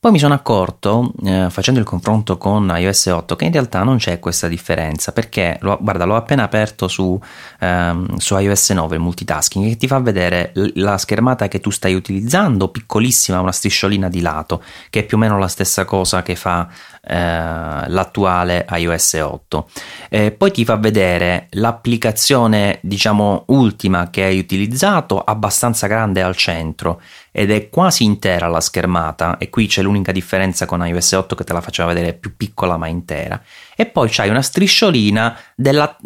poi 0.00 0.12
mi 0.12 0.20
sono 0.20 0.34
accorto, 0.34 1.12
eh, 1.24 1.48
facendo 1.50 1.80
il 1.80 1.86
confronto 1.86 2.38
con 2.38 2.72
iOS 2.72 3.06
8, 3.06 3.34
che 3.34 3.46
in 3.46 3.52
realtà 3.52 3.82
non 3.82 3.96
c'è 3.96 4.20
questa 4.20 4.46
differenza, 4.46 5.10
perché, 5.10 5.58
lo, 5.62 5.76
guarda, 5.80 6.04
l'ho 6.04 6.14
appena 6.14 6.44
aperto 6.44 6.86
su, 6.86 7.20
ehm, 7.58 8.16
su, 8.16 8.36
iOS 8.36 8.70
9, 8.70 8.94
il 8.94 9.02
multitasking, 9.02 9.68
che 9.70 9.76
ti 9.76 9.88
fa 9.88 9.98
vedere 9.98 10.52
la 10.74 10.98
schermata 10.98 11.48
che 11.48 11.58
tu 11.58 11.70
stai 11.70 11.94
utilizzando, 11.94 12.68
piccolissima, 12.68 13.40
una 13.40 13.50
strisciolina 13.50 14.08
di 14.08 14.20
lato, 14.20 14.62
che 14.88 15.00
è 15.00 15.04
più 15.04 15.16
o 15.16 15.20
meno 15.20 15.36
la 15.36 15.48
stessa 15.48 15.84
cosa 15.84 16.22
che 16.22 16.36
fa 16.36 16.68
eh, 17.08 17.88
l'attuale 17.88 18.66
iOS 18.70 19.14
8. 19.14 19.68
Eh, 20.10 20.30
poi 20.32 20.50
ti 20.50 20.64
fa 20.64 20.76
vedere 20.76 21.46
l'applicazione, 21.52 22.78
diciamo, 22.82 23.44
ultima 23.46 24.10
che 24.10 24.24
hai 24.24 24.38
utilizzato, 24.38 25.22
abbastanza 25.22 25.86
grande 25.86 26.22
al 26.22 26.36
centro, 26.36 27.00
ed 27.32 27.50
è 27.50 27.70
quasi 27.70 28.04
intera 28.04 28.48
la 28.48 28.60
schermata 28.60 29.38
e 29.38 29.48
qui 29.48 29.66
c'è 29.66 29.82
l'unica 29.82 30.12
differenza 30.12 30.66
con 30.66 30.84
iOS 30.86 31.12
8 31.12 31.34
che 31.34 31.44
te 31.44 31.52
la 31.52 31.60
faceva 31.60 31.92
vedere 31.92 32.12
più 32.12 32.36
piccola 32.36 32.76
ma 32.76 32.88
intera 32.88 33.40
e 33.80 33.86
poi 33.86 34.08
c'hai 34.10 34.28
una 34.28 34.42
strisciolina 34.42 35.38
della 35.54 35.96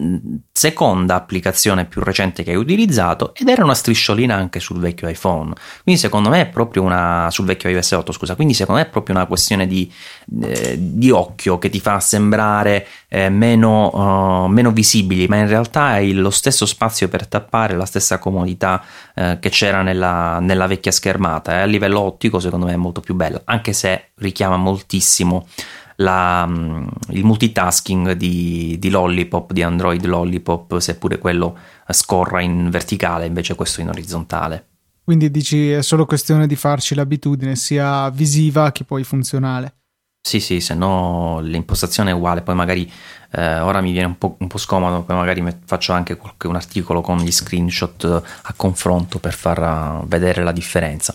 seconda 0.52 1.14
applicazione 1.14 1.86
più 1.86 2.02
recente 2.02 2.42
che 2.42 2.50
hai 2.50 2.56
utilizzato 2.56 3.34
ed 3.34 3.48
era 3.48 3.64
una 3.64 3.72
strisciolina 3.72 4.34
anche 4.34 4.60
sul 4.60 4.78
vecchio 4.78 5.08
iPhone. 5.08 5.54
Quindi 5.82 5.98
secondo 5.98 6.28
me 6.28 6.42
è 6.42 6.46
proprio 6.48 6.82
una 6.82 7.28
sul 7.30 7.46
vecchio 7.46 7.70
iOS 7.70 7.92
8 7.92 8.12
scusa 8.12 8.34
quindi 8.34 8.52
secondo 8.52 8.82
me 8.82 8.86
è 8.86 8.90
proprio 8.90 9.16
una 9.16 9.24
questione 9.24 9.66
di, 9.66 9.90
eh, 10.42 10.76
di 10.78 11.10
occhio 11.10 11.58
che 11.58 11.70
ti 11.70 11.80
fa 11.80 11.98
sembrare 11.98 12.86
eh, 13.08 13.30
meno, 13.30 14.44
uh, 14.44 14.48
meno, 14.48 14.70
visibili 14.70 15.26
ma 15.26 15.36
in 15.36 15.48
realtà 15.48 15.84
hai 15.84 16.12
lo 16.12 16.28
stesso 16.28 16.66
spazio 16.66 17.08
per 17.08 17.26
tappare 17.26 17.74
la 17.74 17.86
stessa 17.86 18.18
comodità 18.18 18.84
eh, 19.14 19.38
che 19.40 19.48
c'era 19.48 19.80
nella, 19.80 20.40
nella 20.40 20.66
vecchia 20.66 20.92
schermata 20.92 21.52
e 21.52 21.60
a 21.62 21.64
livello 21.64 22.00
ottico 22.00 22.38
secondo 22.38 22.66
me 22.66 22.74
è 22.74 22.76
molto 22.76 23.00
più 23.00 23.14
bella 23.14 23.40
anche 23.46 23.72
se 23.72 24.10
richiama 24.16 24.58
moltissimo 24.58 25.46
la, 25.96 26.46
mm, 26.46 26.86
il 27.10 27.24
multitasking 27.24 28.12
di, 28.12 28.76
di, 28.78 28.90
Lollipop, 28.90 29.52
di 29.52 29.62
Android 29.62 30.04
Lollipop, 30.04 30.78
seppure 30.78 31.18
quello 31.18 31.56
scorra 31.88 32.40
in 32.40 32.70
verticale, 32.70 33.26
invece 33.26 33.54
questo 33.54 33.80
in 33.80 33.88
orizzontale. 33.88 34.66
Quindi 35.04 35.30
dici 35.30 35.70
è 35.70 35.82
solo 35.82 36.06
questione 36.06 36.46
di 36.46 36.56
farci 36.56 36.94
l'abitudine, 36.94 37.56
sia 37.56 38.08
visiva 38.10 38.70
che 38.72 38.84
poi 38.84 39.04
funzionale. 39.04 39.74
Sì, 40.24 40.38
sì, 40.38 40.60
se 40.60 40.74
no 40.74 41.40
l'impostazione 41.40 42.10
è 42.10 42.14
uguale, 42.14 42.42
poi 42.42 42.54
magari 42.54 42.90
eh, 43.34 43.60
ora 43.60 43.80
mi 43.80 43.92
viene 43.92 44.08
un 44.08 44.18
po', 44.18 44.36
un 44.38 44.46
po', 44.46 44.58
scomodo, 44.58 45.02
poi 45.02 45.16
magari 45.16 45.42
faccio 45.64 45.92
anche 45.92 46.16
qualche, 46.16 46.48
un 46.48 46.56
articolo 46.56 47.00
con 47.00 47.16
gli 47.16 47.32
screenshot 47.32 48.04
eh, 48.04 48.28
a 48.42 48.52
confronto 48.54 49.18
per 49.18 49.32
far 49.32 49.58
eh, 49.58 50.06
vedere 50.06 50.42
la 50.42 50.52
differenza. 50.52 51.14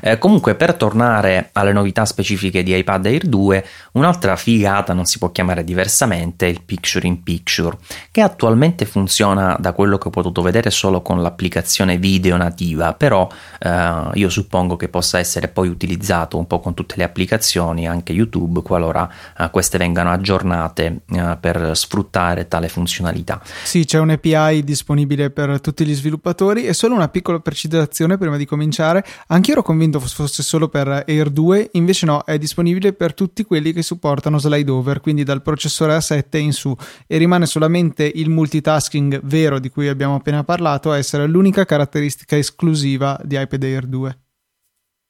Eh, 0.00 0.18
comunque, 0.18 0.54
per 0.54 0.74
tornare 0.74 1.50
alle 1.52 1.72
novità 1.72 2.04
specifiche 2.04 2.62
di 2.62 2.76
iPad 2.76 3.06
Air 3.06 3.26
2, 3.26 3.66
un'altra 3.92 4.36
figata 4.36 4.92
non 4.92 5.06
si 5.06 5.18
può 5.18 5.32
chiamare 5.32 5.64
diversamente, 5.64 6.46
è 6.46 6.50
il 6.50 6.62
Picture 6.62 7.06
in 7.06 7.22
Picture, 7.24 7.76
che 8.12 8.20
attualmente 8.20 8.84
funziona 8.84 9.56
da 9.58 9.72
quello 9.72 9.98
che 9.98 10.06
ho 10.06 10.12
potuto 10.12 10.42
vedere 10.42 10.70
solo 10.70 11.02
con 11.02 11.20
l'applicazione 11.20 11.98
video 11.98 12.36
nativa, 12.36 12.94
però 12.94 13.28
eh, 13.58 14.10
io 14.14 14.28
suppongo 14.28 14.76
che 14.76 14.88
possa 14.88 15.18
essere 15.18 15.48
poi 15.48 15.68
utilizzato 15.68 16.38
un 16.38 16.46
po' 16.46 16.60
con 16.60 16.74
tutte 16.74 16.94
le 16.96 17.02
applicazioni, 17.02 17.88
anche 17.88 18.12
YouTube, 18.12 18.62
qualora 18.62 19.10
eh, 19.36 19.50
queste 19.50 19.78
vengano 19.78 20.12
aggiornate 20.12 21.00
per 21.40 21.55
per 21.56 21.76
sfruttare 21.76 22.48
tale 22.48 22.68
funzionalità. 22.68 23.42
Sì, 23.64 23.84
c'è 23.84 23.98
un 23.98 24.10
API 24.10 24.62
disponibile 24.62 25.30
per 25.30 25.60
tutti 25.60 25.86
gli 25.86 25.94
sviluppatori 25.94 26.66
e 26.66 26.74
solo 26.74 26.94
una 26.94 27.08
piccola 27.08 27.40
precisazione 27.40 28.18
prima 28.18 28.36
di 28.36 28.44
cominciare. 28.44 29.04
Anch'io 29.28 29.54
ero 29.54 29.62
convinto 29.62 29.98
fosse 30.00 30.42
solo 30.42 30.68
per 30.68 31.04
Air 31.06 31.30
2, 31.30 31.70
invece 31.72 32.06
no, 32.06 32.22
è 32.24 32.38
disponibile 32.38 32.92
per 32.92 33.14
tutti 33.14 33.44
quelli 33.44 33.72
che 33.72 33.82
supportano 33.82 34.38
slide 34.38 34.70
over, 34.70 35.00
quindi 35.00 35.24
dal 35.24 35.42
processore 35.42 35.96
A7 35.96 36.36
in 36.36 36.52
su 36.52 36.76
e 37.06 37.16
rimane 37.16 37.46
solamente 37.46 38.10
il 38.14 38.28
multitasking 38.28 39.20
vero 39.24 39.58
di 39.58 39.70
cui 39.70 39.88
abbiamo 39.88 40.16
appena 40.16 40.44
parlato 40.44 40.90
a 40.90 40.98
essere 40.98 41.26
l'unica 41.26 41.64
caratteristica 41.64 42.36
esclusiva 42.36 43.18
di 43.24 43.40
iPad 43.40 43.62
Air 43.62 43.86
2. 43.86 44.18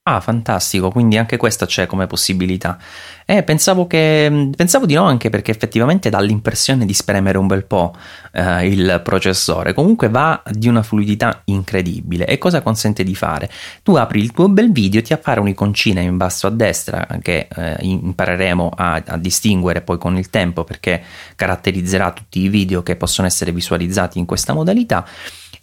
Ah, 0.09 0.21
fantastico, 0.21 0.93
quindi 0.93 1.19
anche 1.19 1.37
questa 1.37 1.67
c'è 1.67 1.87
come 1.87 2.07
possibilità. 2.07 2.79
Eh, 3.25 3.43
pensavo, 3.43 3.89
che, 3.89 4.51
pensavo 4.55 4.87
di 4.87 4.95
no 4.95 5.03
anche 5.03 5.31
perché 5.31 5.51
effettivamente 5.51 6.11
dà 6.11 6.21
l'impressione 6.21 6.87
di 6.87 6.95
spremere 6.95 7.39
un 7.39 7.49
bel 7.49 7.65
po' 7.65 7.93
eh, 8.31 8.69
il 8.69 9.01
processore. 9.03 9.73
Comunque 9.73 10.09
va 10.09 10.41
di 10.49 10.69
una 10.69 10.85
fluidità 10.85 11.43
incredibile. 11.47 12.25
E 12.25 12.39
cosa 12.39 12.63
consente 12.63 13.03
di 13.03 13.17
fare? 13.17 13.51
Tu 13.83 13.97
apri 13.97 14.21
il 14.21 14.31
tuo 14.31 14.49
bel 14.49 14.71
video, 14.71 15.03
ti 15.03 15.13
appare 15.13 15.41
un'iconcina 15.41 15.99
in 15.99 16.17
basso 16.17 16.47
a 16.47 16.51
destra 16.51 17.05
che 17.21 17.49
eh, 17.53 17.77
impareremo 17.81 18.71
a, 18.77 19.03
a 19.05 19.17
distinguere 19.17 19.81
poi 19.81 19.99
con 19.99 20.17
il 20.17 20.31
tempo 20.31 20.63
perché 20.63 21.03
caratterizzerà 21.35 22.13
tutti 22.13 22.43
i 22.43 22.49
video 22.49 22.85
che 22.85 22.95
possono 22.95 23.27
essere 23.27 23.51
visualizzati 23.51 24.21
in 24.21 24.25
questa 24.25 24.53
modalità 24.53 25.05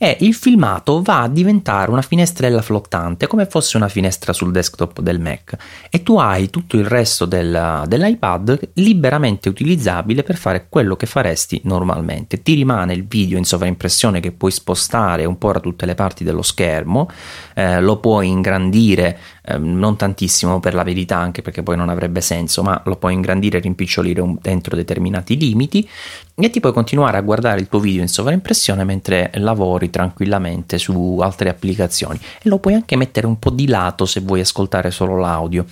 e 0.04 0.18
il 0.20 0.34
filmato 0.34 1.01
va 1.01 1.22
a 1.22 1.30
diventare 1.30 1.89
una 1.89 2.01
finestrella 2.01 2.62
flottante, 2.62 3.26
come 3.26 3.45
fosse 3.45 3.78
una 3.78 3.88
finestra 3.88 4.34
sul 4.34 4.51
desktop 4.51 4.99
del 4.99 5.22
Mac, 5.22 5.56
e 5.89 6.04
tu 6.04 6.18
hai 6.18 6.49
tutto 6.49 6.76
il 6.76 6.86
resto 6.86 7.24
del, 7.24 7.84
dell'iPad 7.88 8.72
liberamente 8.74 9.47
utilizzabile 9.47 10.24
per 10.24 10.36
fare 10.36 10.66
quello 10.68 10.97
che 10.97 11.06
faresti 11.06 11.62
normalmente. 11.64 12.41
Ti 12.41 12.54
rimane 12.54 12.91
il 12.91 13.08
video 13.08 13.38
in 13.38 13.45
sovraimpressione 13.45 14.20
che 14.20 14.34
puoi 14.34 14.51
spostare 14.51 15.24
un 15.24 15.38
po' 15.38 15.54
da 15.54 15.62
tutte 15.62 15.86
le 15.86 15.95
parti 15.95 16.26
dello 16.26 16.41
schermo, 16.41 17.10
eh, 17.54 17.80
lo 17.80 17.95
puoi 17.95 18.28
ingrandire 18.28 19.18
eh, 19.46 19.58
non 19.58 19.98
tantissimo 19.98 20.60
per 20.60 20.74
la 20.74 20.84
verità, 20.84 21.18
anche 21.18 21.41
perché 21.41 21.64
poi 21.64 21.76
non 21.76 21.89
avrebbe 21.89 22.22
senso, 22.22 22.64
ma 22.64 22.82
lo 22.86 22.96
puoi 22.96 23.14
ingrandire 23.14 23.58
e 23.58 23.62
rimpicciolire 23.62 24.22
un, 24.22 24.38
dentro 24.41 24.76
determinati 24.76 25.38
limiti 25.38 25.88
e 26.36 26.50
ti 26.50 26.60
puoi 26.60 26.74
continuare 26.74 27.18
a 27.18 27.22
guardare 27.22 27.60
il 27.60 27.68
tuo 27.68 27.80
video 27.80 28.02
in 28.02 28.08
sovraimpressione 28.08 28.84
mentre 28.84 29.32
lavori 29.36 29.89
tranquillamente 29.89 30.78
su 30.78 31.20
altre 31.22 31.50
applicazioni. 31.50 32.20
E 32.41 32.50
lo 32.50 32.60
puoi 32.60 32.74
anche 32.74 32.96
mettere 32.96 33.28
un 33.28 33.38
po' 33.38 33.50
di 33.50 33.68
lato 33.68 34.06
se 34.06 34.22
vuoi 34.22 34.39
ascoltare 34.39 34.91
solo 34.91 35.18
l'audio 35.18 35.66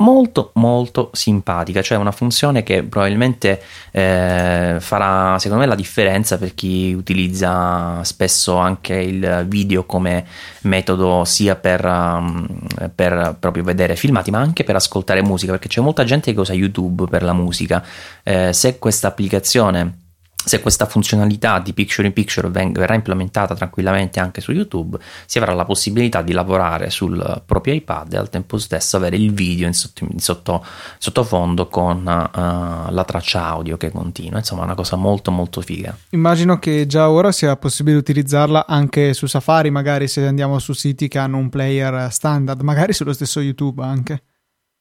molto 0.00 0.50
molto 0.54 1.10
simpatica, 1.12 1.82
cioè 1.82 1.98
una 1.98 2.12
funzione 2.12 2.62
che 2.62 2.82
probabilmente 2.82 3.62
eh, 3.90 4.76
farà 4.78 5.38
secondo 5.38 5.62
me 5.62 5.68
la 5.68 5.74
differenza 5.74 6.38
per 6.38 6.54
chi 6.54 6.92
utilizza 6.92 8.02
spesso 8.04 8.56
anche 8.56 8.94
il 8.94 9.44
video 9.48 9.84
come 9.84 10.24
metodo 10.62 11.24
sia 11.24 11.56
per, 11.56 11.84
um, 11.84 12.46
per 12.94 13.36
proprio 13.38 13.62
vedere 13.62 13.96
filmati 13.96 14.30
ma 14.30 14.38
anche 14.38 14.64
per 14.64 14.74
ascoltare 14.74 15.22
musica 15.22 15.52
perché 15.52 15.68
c'è 15.68 15.80
molta 15.80 16.04
gente 16.04 16.32
che 16.32 16.40
usa 16.40 16.52
YouTube 16.52 17.06
per 17.06 17.22
la 17.22 17.32
musica, 17.32 17.84
eh, 18.22 18.52
se 18.52 18.78
questa 18.78 19.08
applicazione 19.08 19.99
se 20.42 20.60
questa 20.60 20.86
funzionalità 20.86 21.58
di 21.58 21.74
picture 21.74 22.06
in 22.06 22.14
picture 22.14 22.48
verrà 22.48 22.94
implementata 22.94 23.54
tranquillamente 23.54 24.20
anche 24.20 24.40
su 24.40 24.52
YouTube, 24.52 24.98
si 25.26 25.38
avrà 25.38 25.52
la 25.52 25.66
possibilità 25.66 26.22
di 26.22 26.32
lavorare 26.32 26.88
sul 26.88 27.42
proprio 27.44 27.74
iPad 27.74 28.14
e 28.14 28.16
al 28.16 28.30
tempo 28.30 28.56
stesso 28.56 28.96
avere 28.96 29.16
il 29.16 29.32
video 29.32 29.66
in, 29.66 29.74
sotto, 29.74 30.06
in 30.10 30.18
sotto, 30.18 30.64
sottofondo 30.98 31.68
con 31.68 31.98
uh, 31.98 32.90
la 32.90 33.04
traccia 33.06 33.44
audio 33.44 33.76
che 33.76 33.90
continua. 33.90 34.38
Insomma, 34.38 34.62
è 34.62 34.64
una 34.64 34.74
cosa 34.74 34.96
molto 34.96 35.30
molto 35.30 35.60
figa. 35.60 35.94
Immagino 36.10 36.58
che 36.58 36.86
già 36.86 37.10
ora 37.10 37.32
sia 37.32 37.54
possibile 37.56 37.98
utilizzarla 37.98 38.66
anche 38.66 39.12
su 39.12 39.26
Safari, 39.26 39.70
magari 39.70 40.08
se 40.08 40.26
andiamo 40.26 40.58
su 40.58 40.72
siti 40.72 41.06
che 41.08 41.18
hanno 41.18 41.36
un 41.36 41.50
player 41.50 42.10
standard, 42.10 42.62
magari 42.62 42.94
sullo 42.94 43.12
stesso 43.12 43.40
YouTube 43.40 43.82
anche. 43.82 44.22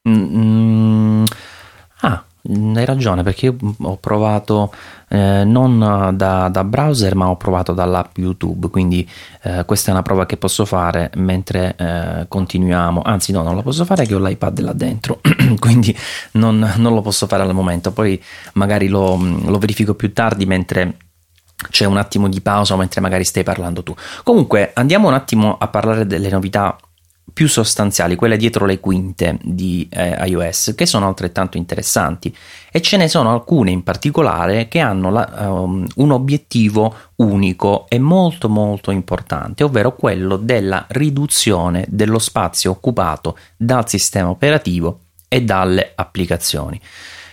Mm, 0.08 1.26
ah, 2.02 2.24
hai 2.42 2.86
ragione 2.86 3.22
perché 3.22 3.48
io 3.48 3.58
ho 3.82 3.98
provato 3.98 4.74
eh, 5.10 5.44
non 5.44 6.14
da, 6.14 6.48
da, 6.48 6.64
browser 6.64 7.14
ma 7.16 7.30
ho 7.30 7.36
provato 7.36 7.74
dall'app 7.74 8.18
YouTube 8.18 8.70
quindi 8.70 9.08
eh, 9.44 9.66
questa 9.66 9.90
è 9.90 9.94
una 9.94 10.04
prova 10.04 10.26
che 10.26 10.38
posso 10.38 10.66
fare 10.66 11.12
mentre 11.16 11.76
eh, 11.78 12.26
continuiamo. 12.28 13.02
Anzi 13.04 13.32
no 13.32 13.44
non 13.44 13.56
la 13.56 13.62
posso 13.62 13.84
fare 13.84 14.06
che 14.06 14.16
ho 14.16 14.20
l'iPad 14.20 14.60
là 14.60 14.74
dentro 14.74 15.20
quindi 15.60 15.96
non, 16.34 16.74
non, 16.78 16.94
lo 16.94 17.02
posso 17.02 17.28
fare 17.28 17.44
al 17.44 17.54
momento. 17.54 17.92
Poi 17.92 18.22
magari 18.54 18.88
lo, 18.88 19.18
lo 19.18 19.58
verifico 19.58 19.94
più 19.94 20.14
tardi 20.14 20.46
mentre 20.46 20.96
c'è 21.70 21.84
un 21.84 21.98
attimo 21.98 22.30
di 22.30 22.40
pausa 22.40 22.78
mentre 22.78 23.02
magari 23.02 23.26
stai 23.26 23.44
parlando 23.44 23.84
tu. 23.84 23.94
Comunque 24.24 24.72
andiamo 24.74 25.10
un 25.10 25.14
attimo 25.14 25.58
a 25.58 25.68
parlare 25.68 26.08
delle 26.08 26.30
novità 26.30 26.78
più 27.34 27.48
sostanziali, 27.48 28.16
quelle 28.16 28.38
dietro 28.38 28.66
le 28.66 28.80
quinte 28.80 29.38
di 29.42 29.88
eh, 29.92 30.16
iOS, 30.28 30.74
che 30.76 30.86
sono 30.86 31.08
altrettanto 31.08 31.58
interessanti 31.58 32.36
e 32.72 32.82
ce 32.82 32.98
ne 32.98 33.08
sono 33.08 33.32
alcune 33.32 33.72
in 33.72 33.84
particolare 33.84 34.68
che 34.68 34.80
hanno 34.80 35.10
la, 35.10 35.50
um, 35.50 35.86
un 35.96 36.12
obiettivo 36.12 36.96
unico 37.16 37.86
e 37.90 38.00
molto 38.00 38.50
molto 38.50 38.92
importante, 38.92 39.64
ovvero 39.64 39.96
quello 39.96 40.38
della 40.38 40.86
riduzione 40.90 41.86
dello 41.90 42.20
spazio 42.20 42.72
occupato 42.72 43.38
dal 43.58 43.88
sistema 43.88 44.30
operativo 44.30 45.00
e 45.28 45.42
dalle 45.42 45.92
applicazioni. 45.96 46.80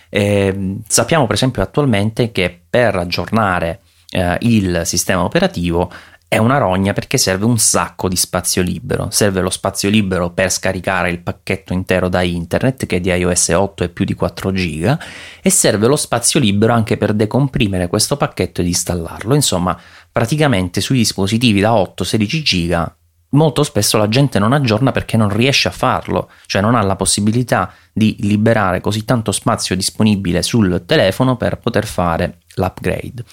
Eh, 0.08 0.76
sappiamo 0.86 1.26
per 1.26 1.34
esempio 1.34 1.62
attualmente 1.62 2.30
che 2.30 2.60
per 2.68 2.94
aggiornare 2.96 3.80
eh, 4.10 4.36
il 4.40 4.82
sistema 4.84 5.24
operativo 5.24 5.90
è 6.28 6.38
una 6.38 6.58
rogna 6.58 6.92
perché 6.92 7.18
serve 7.18 7.44
un 7.44 7.58
sacco 7.58 8.08
di 8.08 8.16
spazio 8.16 8.60
libero. 8.60 9.08
Serve 9.10 9.40
lo 9.40 9.50
spazio 9.50 9.88
libero 9.88 10.30
per 10.30 10.50
scaricare 10.50 11.10
il 11.10 11.20
pacchetto 11.20 11.72
intero 11.72 12.08
da 12.08 12.22
internet, 12.22 12.86
che 12.86 13.00
di 13.00 13.10
iOS 13.10 13.48
8 13.50 13.84
è 13.84 13.88
più 13.88 14.04
di 14.04 14.14
4 14.14 14.52
giga, 14.52 14.98
e 15.40 15.50
serve 15.50 15.86
lo 15.86 15.96
spazio 15.96 16.40
libero 16.40 16.72
anche 16.72 16.96
per 16.96 17.12
decomprimere 17.12 17.86
questo 17.86 18.16
pacchetto 18.16 18.60
ed 18.60 18.66
installarlo. 18.66 19.34
Insomma, 19.34 19.78
praticamente 20.10 20.80
sui 20.80 20.98
dispositivi 20.98 21.60
da 21.60 21.72
8-16 21.72 22.42
giga 22.42 22.96
molto 23.30 23.62
spesso 23.62 23.98
la 23.98 24.08
gente 24.08 24.38
non 24.38 24.52
aggiorna 24.52 24.92
perché 24.92 25.16
non 25.16 25.28
riesce 25.28 25.68
a 25.68 25.72
farlo, 25.72 26.30
cioè 26.46 26.62
non 26.62 26.74
ha 26.74 26.82
la 26.82 26.96
possibilità 26.96 27.72
di 27.92 28.16
liberare 28.20 28.80
così 28.80 29.04
tanto 29.04 29.32
spazio 29.32 29.76
disponibile 29.76 30.42
sul 30.42 30.84
telefono 30.86 31.36
per 31.36 31.58
poter 31.58 31.86
fare 31.86 32.38
l'upgrade. 32.54 33.24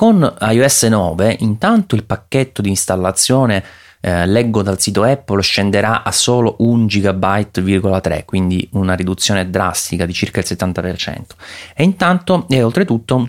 Con 0.00 0.34
iOS 0.40 0.84
9 0.84 1.36
intanto 1.40 1.94
il 1.94 2.04
pacchetto 2.04 2.62
di 2.62 2.70
installazione 2.70 3.62
eh, 4.00 4.24
leggo 4.24 4.62
dal 4.62 4.80
sito 4.80 5.02
Apple 5.02 5.42
scenderà 5.42 6.04
a 6.04 6.10
solo 6.10 6.56
1 6.60 6.86
GB,3 6.86 8.24
quindi 8.24 8.66
una 8.72 8.94
riduzione 8.94 9.50
drastica 9.50 10.06
di 10.06 10.14
circa 10.14 10.40
il 10.40 10.46
70% 10.48 11.20
e 11.74 11.84
intanto 11.84 12.46
e 12.48 12.62
oltretutto 12.62 13.28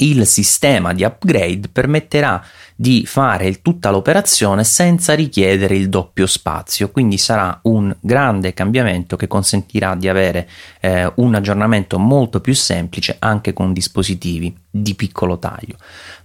il 0.00 0.26
sistema 0.26 0.92
di 0.92 1.04
upgrade 1.04 1.68
permetterà 1.68 2.42
di 2.74 3.04
fare 3.04 3.60
tutta 3.60 3.90
l'operazione 3.90 4.64
senza 4.64 5.14
richiedere 5.14 5.76
il 5.76 5.88
doppio 5.88 6.26
spazio, 6.26 6.90
quindi 6.90 7.18
sarà 7.18 7.58
un 7.64 7.94
grande 8.00 8.54
cambiamento 8.54 9.16
che 9.16 9.26
consentirà 9.26 9.94
di 9.94 10.08
avere 10.08 10.48
eh, 10.80 11.12
un 11.16 11.34
aggiornamento 11.34 11.98
molto 11.98 12.40
più 12.40 12.54
semplice 12.54 13.16
anche 13.18 13.52
con 13.52 13.72
dispositivi 13.72 14.56
di 14.70 14.94
piccolo 14.94 15.38
taglio. 15.38 15.76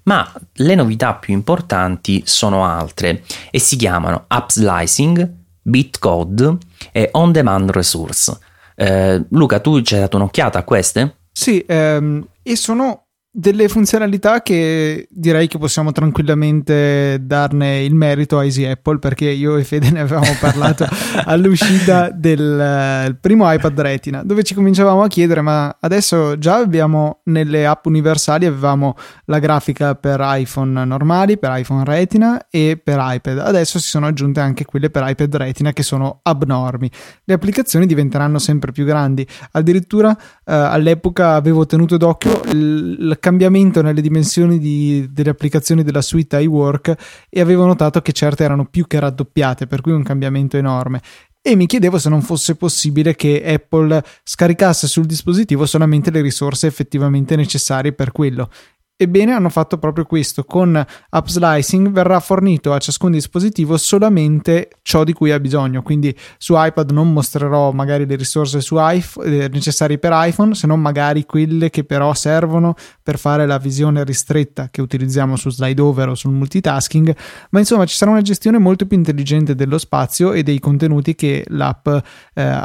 Ma 0.04 0.32
le 0.54 0.76
novità 0.76 1.16
più 1.16 1.34
importanti 1.34 2.24
sono 2.26 2.66
altre 2.66 3.24
e 3.52 3.60
si 3.60 3.76
chiamano 3.76 4.26
App 4.28 4.50
Slicing, 4.50 5.30
Bitcode 5.62 6.58
e 6.92 7.10
On 7.14 7.32
Demand 7.32 7.70
Resource. 7.72 8.38
Eh, 8.76 9.26
Luca, 9.30 9.60
tu 9.60 9.82
ci 9.82 9.96
hai 9.96 10.02
dato 10.02 10.18
un'occhiata 10.18 10.60
a 10.60 10.64
queste? 10.64 11.16
Sì, 11.32 11.64
ehm, 11.68 12.26
e 12.42 12.56
sono 12.56 13.05
delle 13.38 13.68
funzionalità 13.68 14.42
che 14.42 15.10
direi 15.12 15.48
che 15.48 15.58
possiamo 15.58 15.92
tranquillamente 15.92 17.18
darne 17.22 17.84
il 17.84 17.94
merito 17.94 18.40
a 18.40 18.46
Easy 18.46 18.64
Apple 18.64 18.98
perché 18.98 19.26
io 19.26 19.58
e 19.58 19.66
Fede 19.66 19.92
ne 19.92 20.00
avevamo 20.00 20.34
parlato 20.40 20.88
all'uscita 21.26 22.12
del 22.12 23.10
uh, 23.10 23.18
primo 23.20 23.52
iPad 23.52 23.82
Retina 23.82 24.24
dove 24.24 24.44
ci 24.44 24.54
cominciavamo 24.54 25.02
a 25.02 25.08
chiedere 25.10 25.42
ma 25.42 25.76
adesso 25.82 26.38
già 26.38 26.56
abbiamo 26.56 27.20
nelle 27.26 27.66
app 27.68 27.86
universali 27.88 28.46
avevamo 28.46 28.96
la 29.26 29.40
grafica 29.40 29.96
per 29.96 30.22
iPhone 30.22 30.86
normali, 30.86 31.38
per 31.38 31.52
iPhone 31.58 31.84
Retina 31.84 32.48
e 32.50 32.80
per 32.82 33.00
iPad. 33.02 33.40
Adesso 33.40 33.80
si 33.80 33.90
sono 33.90 34.08
aggiunte 34.08 34.40
anche 34.40 34.64
quelle 34.64 34.90
per 34.90 35.04
iPad 35.06 35.36
Retina 35.36 35.74
che 35.74 35.84
sono 35.84 36.20
abnormi. 36.24 36.90
Le 37.26 37.34
applicazioni 37.34 37.86
diventeranno 37.86 38.40
sempre 38.40 38.72
più 38.72 38.86
grandi. 38.86 39.28
Addirittura 39.52 40.10
uh, 40.10 40.16
all'epoca 40.46 41.34
avevo 41.34 41.66
tenuto 41.66 41.98
d'occhio 41.98 42.42
il 42.52 43.18
cambiamento 43.26 43.82
nelle 43.82 44.02
dimensioni 44.02 44.60
di, 44.60 45.08
delle 45.10 45.32
applicazioni 45.32 45.82
della 45.82 46.04
suite 46.04 46.40
iWork 46.42 47.26
e 47.28 47.42
avevo 47.42 47.66
notato 47.66 48.00
che 48.02 48.12
certe 48.12 48.44
erano 48.44 48.66
più 48.66 48.86
che 48.86 49.00
raddoppiate, 49.00 49.66
per 49.66 49.82
cui 49.82 49.94
un 49.94 50.04
cambiamento 50.04 50.58
enorme 50.58 51.02
e 51.48 51.56
mi 51.56 51.68
chiedevo 51.68 52.00
se 52.00 52.10
non 52.10 52.24
fosse 52.24 52.56
possibile 52.56 53.16
che 53.16 53.44
Apple 53.46 54.04
scaricasse 54.24 54.88
sul 54.88 55.06
dispositivo 55.06 55.68
solamente 55.68 56.10
le 56.10 56.22
risorse 56.22 56.66
effettivamente 56.66 57.36
necessarie 57.36 57.94
per 57.94 58.12
quello. 58.12 58.50
Ebbene, 58.98 59.34
hanno 59.34 59.50
fatto 59.50 59.78
proprio 59.78 60.06
questo. 60.06 60.46
Con 60.46 60.74
App 61.10 61.28
Slicing 61.28 61.90
verrà 61.90 62.22
fornito 62.22 62.72
a 62.72 62.78
ciascun 62.78 63.12
dispositivo 63.12 63.76
solamente 63.76 64.70
ciò 64.84 65.04
di 65.04 65.12
cui 65.12 65.32
ha 65.32 65.40
bisogno. 65.40 65.82
Quindi 65.82 66.18
su 66.38 66.54
iPad 66.56 66.92
non 66.92 67.12
mostrerò 67.12 67.74
magari 67.74 68.06
le 68.06 68.16
risorse 68.16 68.60
iPhone, 68.60 69.28
eh, 69.28 69.50
necessarie 69.50 69.98
per 69.98 70.12
iPhone, 70.14 70.56
se 70.56 70.66
non 70.66 70.80
magari 70.80 71.26
quelle 71.26 71.70
che 71.70 71.84
però 71.84 72.14
servono 72.14 72.74
per 73.04 73.20
fare 73.20 73.46
la 73.46 73.58
visione 73.58 74.06
ristretta 74.06 74.70
che 74.72 74.80
utilizziamo 74.80 75.36
su 75.36 75.50
slide 75.50 75.82
over 75.82 76.10
o 76.10 76.16
sul 76.16 76.32
multitasking. 76.32 77.14
Ma 77.50 77.60
insomma, 77.60 77.84
ci 77.84 77.98
sarà 77.98 78.12
una 78.12 78.22
gestione 78.22 78.60
molto 78.60 78.86
più 78.86 78.96
intelligente 78.96 79.56
dello 79.56 79.78
spazio 79.78 80.32
e 80.32 80.42
dei 80.42 80.60
contenuti 80.60 81.16
che 81.16 81.44
l'app 81.50 81.86
eh, 81.88 82.02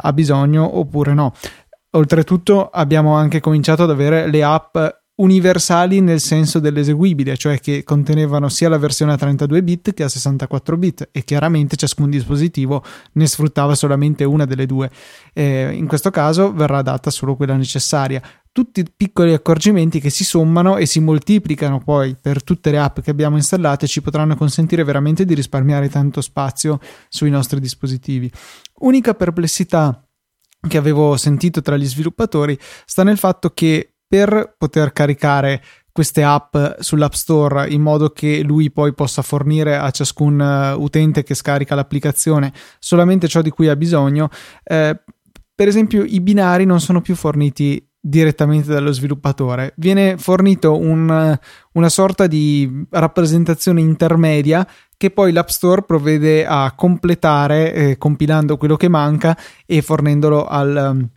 ha 0.01 0.13
bisogno 0.13 0.77
oppure 0.77 1.13
no. 1.13 1.33
Oltretutto 1.93 2.69
abbiamo 2.69 3.15
anche 3.15 3.41
cominciato 3.41 3.83
ad 3.83 3.89
avere 3.89 4.29
le 4.29 4.43
app 4.45 4.77
universali 5.21 6.01
nel 6.01 6.19
senso 6.19 6.59
dell'eseguibile, 6.59 7.37
cioè 7.37 7.59
che 7.59 7.83
contenevano 7.83 8.49
sia 8.49 8.69
la 8.69 8.77
versione 8.77 9.13
a 9.13 9.17
32 9.17 9.63
bit 9.63 9.93
che 9.93 10.03
a 10.03 10.09
64 10.09 10.77
bit 10.77 11.09
e 11.11 11.23
chiaramente 11.23 11.75
ciascun 11.75 12.09
dispositivo 12.09 12.83
ne 13.13 13.27
sfruttava 13.27 13.75
solamente 13.75 14.23
una 14.23 14.45
delle 14.45 14.65
due. 14.65 14.89
Eh, 15.33 15.71
in 15.73 15.87
questo 15.87 16.09
caso 16.09 16.51
verrà 16.51 16.81
data 16.81 17.09
solo 17.11 17.35
quella 17.35 17.55
necessaria. 17.55 18.21
Tutti 18.51 18.83
piccoli 18.95 19.31
accorgimenti 19.31 19.99
che 19.99 20.09
si 20.09 20.25
sommano 20.25 20.77
e 20.77 20.85
si 20.85 20.99
moltiplicano 20.99 21.79
poi 21.79 22.17
per 22.19 22.43
tutte 22.43 22.71
le 22.71 22.79
app 22.79 22.99
che 22.99 23.11
abbiamo 23.11 23.37
installate 23.37 23.87
ci 23.87 24.01
potranno 24.01 24.35
consentire 24.35 24.83
veramente 24.83 25.23
di 25.23 25.33
risparmiare 25.33 25.87
tanto 25.87 26.19
spazio 26.19 26.79
sui 27.07 27.29
nostri 27.29 27.59
dispositivi. 27.59 28.29
Unica 28.79 29.13
perplessità 29.13 30.03
che 30.67 30.77
avevo 30.77 31.17
sentito 31.17 31.61
tra 31.61 31.77
gli 31.77 31.85
sviluppatori 31.85 32.57
sta 32.85 33.03
nel 33.03 33.17
fatto 33.17 33.51
che 33.51 33.90
per 34.11 34.55
poter 34.57 34.91
caricare 34.91 35.63
queste 35.89 36.21
app 36.21 36.57
sull'App 36.79 37.13
Store 37.13 37.69
in 37.69 37.81
modo 37.81 38.09
che 38.09 38.43
lui 38.43 38.69
poi 38.69 38.93
possa 38.93 39.21
fornire 39.21 39.77
a 39.77 39.89
ciascun 39.89 40.37
uh, 40.37 40.81
utente 40.81 41.23
che 41.23 41.33
scarica 41.33 41.75
l'applicazione 41.75 42.51
solamente 42.77 43.29
ciò 43.29 43.41
di 43.41 43.51
cui 43.51 43.69
ha 43.69 43.75
bisogno. 43.77 44.27
Eh, 44.65 44.99
per 45.55 45.67
esempio, 45.69 46.03
i 46.03 46.19
binari 46.19 46.65
non 46.65 46.81
sono 46.81 46.99
più 46.99 47.15
forniti 47.15 47.87
direttamente 48.01 48.73
dallo 48.73 48.91
sviluppatore, 48.91 49.75
viene 49.77 50.17
fornito 50.17 50.77
un, 50.77 51.39
una 51.71 51.89
sorta 51.89 52.27
di 52.27 52.85
rappresentazione 52.89 53.79
intermedia 53.79 54.67
che 54.97 55.09
poi 55.11 55.31
l'App 55.31 55.47
Store 55.47 55.83
provvede 55.83 56.45
a 56.45 56.73
completare 56.75 57.73
eh, 57.73 57.97
compilando 57.97 58.57
quello 58.57 58.75
che 58.75 58.89
manca 58.89 59.37
e 59.65 59.81
fornendolo 59.81 60.45
al, 60.47 61.09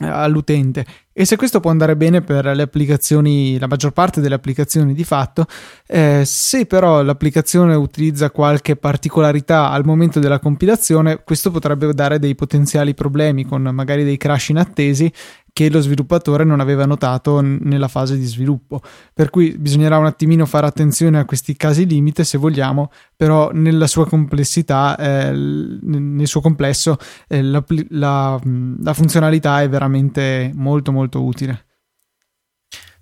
all'utente. 0.00 0.84
E 1.12 1.24
se 1.24 1.36
questo 1.36 1.60
può 1.60 1.70
andare 1.70 1.96
bene 1.96 2.22
per 2.22 2.44
le 2.44 2.62
applicazioni, 2.62 3.56
la 3.58 3.68
maggior 3.68 3.92
parte 3.92 4.20
delle 4.20 4.34
applicazioni 4.34 4.94
di 4.94 5.04
fatto, 5.04 5.46
eh, 5.86 6.22
se 6.24 6.66
però 6.66 7.02
l'applicazione 7.02 7.76
utilizza 7.76 8.30
qualche 8.32 8.74
particolarità 8.74 9.70
al 9.70 9.84
momento 9.84 10.18
della 10.18 10.40
compilazione, 10.40 11.22
questo 11.22 11.52
potrebbe 11.52 11.94
dare 11.94 12.18
dei 12.18 12.34
potenziali 12.34 12.94
problemi 12.94 13.44
con 13.44 13.62
magari 13.62 14.02
dei 14.02 14.16
crash 14.16 14.48
inattesi 14.48 15.12
che 15.54 15.70
lo 15.70 15.80
sviluppatore 15.80 16.42
non 16.42 16.58
aveva 16.58 16.84
notato 16.84 17.40
nella 17.40 17.86
fase 17.86 18.18
di 18.18 18.24
sviluppo. 18.24 18.80
Per 19.14 19.30
cui 19.30 19.56
bisognerà 19.56 19.96
un 19.98 20.06
attimino 20.06 20.46
fare 20.46 20.66
attenzione 20.66 21.20
a 21.20 21.24
questi 21.24 21.54
casi 21.54 21.86
limite 21.86 22.24
se 22.24 22.38
vogliamo, 22.38 22.90
però 23.16 23.50
nella 23.52 23.86
sua 23.86 24.04
complessità, 24.06 24.96
eh, 24.96 25.30
nel 25.30 26.26
suo 26.26 26.40
complesso, 26.40 26.98
eh, 27.28 27.40
la, 27.40 27.64
la, 27.90 28.40
la 28.42 28.92
funzionalità 28.94 29.62
è 29.62 29.68
veramente 29.68 30.50
molto 30.54 30.90
molto 30.90 31.22
utile. 31.22 31.66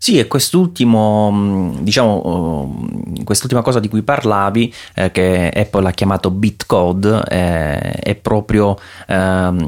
Sì, 0.02 0.18
e 0.18 0.26
quest'ultimo, 0.26 1.30
mm, 1.30 1.76
diciamo, 1.82 2.74
mm, 2.76 3.22
quest'ultima 3.22 3.62
cosa 3.62 3.78
di 3.78 3.86
cui 3.86 4.02
parlavi, 4.02 4.74
eh, 4.96 5.12
che 5.12 5.48
Apple 5.54 5.86
ha 5.86 5.92
chiamato 5.92 6.32
bitcode, 6.32 7.22
eh, 7.28 7.78
è 7.78 8.16
proprio 8.16 8.76
eh, 9.06 9.14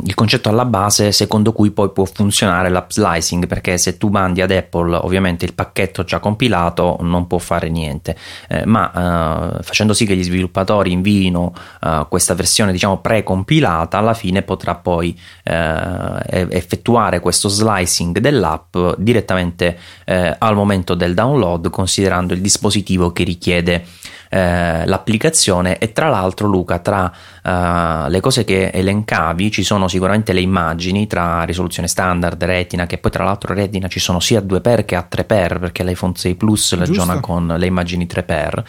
il 0.03 0.15
concetto 0.15 0.49
alla 0.49 0.65
base 0.65 1.13
secondo 1.13 1.53
cui 1.53 1.71
poi 1.71 1.91
può 1.93 2.05
funzionare 2.05 2.69
l'app 2.69 2.91
slicing, 2.91 3.47
perché 3.47 3.79
se 3.79 3.97
tu 3.97 4.09
mandi 4.09 4.41
ad 4.41 4.51
Apple 4.51 4.97
ovviamente 4.97 5.45
il 5.45 5.55
pacchetto 5.55 6.03
già 6.03 6.19
compilato 6.19 6.97
non 7.03 7.29
può 7.29 7.39
fare 7.39 7.71
niente, 7.71 8.17
eh, 8.49 8.67
ma 8.67 9.61
eh, 9.61 9.63
facendo 9.63 9.93
sì 9.93 10.05
che 10.05 10.17
gli 10.17 10.25
sviluppatori 10.25 10.91
invino 10.91 11.53
eh, 11.81 12.07
questa 12.09 12.35
versione 12.35 12.73
diciamo 12.73 12.99
precompilata, 12.99 13.99
alla 13.99 14.15
fine 14.15 14.43
potrà 14.43 14.75
poi 14.75 15.17
effettuare 15.45 17.21
questo 17.21 17.49
slicing 17.49 18.19
dell'app 18.19 18.77
direttamente 18.97 19.77
eh, 20.25 20.37
al 20.39 20.55
momento 20.55 20.95
del 20.95 21.15
download, 21.15 21.71
considerando 21.71 22.35
il 22.35 22.41
dispositivo 22.41 23.13
che 23.13 23.25
richiede 23.25 23.85
eh, 24.31 24.87
l'applicazione. 24.87 25.79
E 25.79 25.93
tra 25.93 26.09
l'altro 26.09 26.49
Luca 26.49 26.79
tra 26.81 27.13
uh, 27.43 28.09
le 28.09 28.21
cose 28.21 28.45
che 28.45 28.71
elencavi 28.71 29.51
ci 29.51 29.63
sono 29.63 29.87
sicuramente 29.87 30.33
le 30.33 30.41
immagini 30.41 31.07
tra 31.07 31.45
risoluzione 31.45 31.87
standard, 31.89 32.43
retina 32.43 32.87
che 32.87 32.99
poi 32.99 33.11
tra 33.11 33.23
l'altro 33.23 33.55
retina 33.55 33.87
ci 33.87 34.01
sono 34.01 34.19
sia 34.19 34.41
a 34.41 34.43
2x 34.43 34.85
che 34.85 34.97
a 34.97 35.07
3x 35.09 35.59
perché 35.61 35.85
l'iPhone 35.85 36.15
6 36.17 36.35
Plus 36.35 36.75
ragiona 36.77 37.21
con 37.21 37.47
le 37.47 37.67
immagini 37.67 38.09
3x 38.11 38.63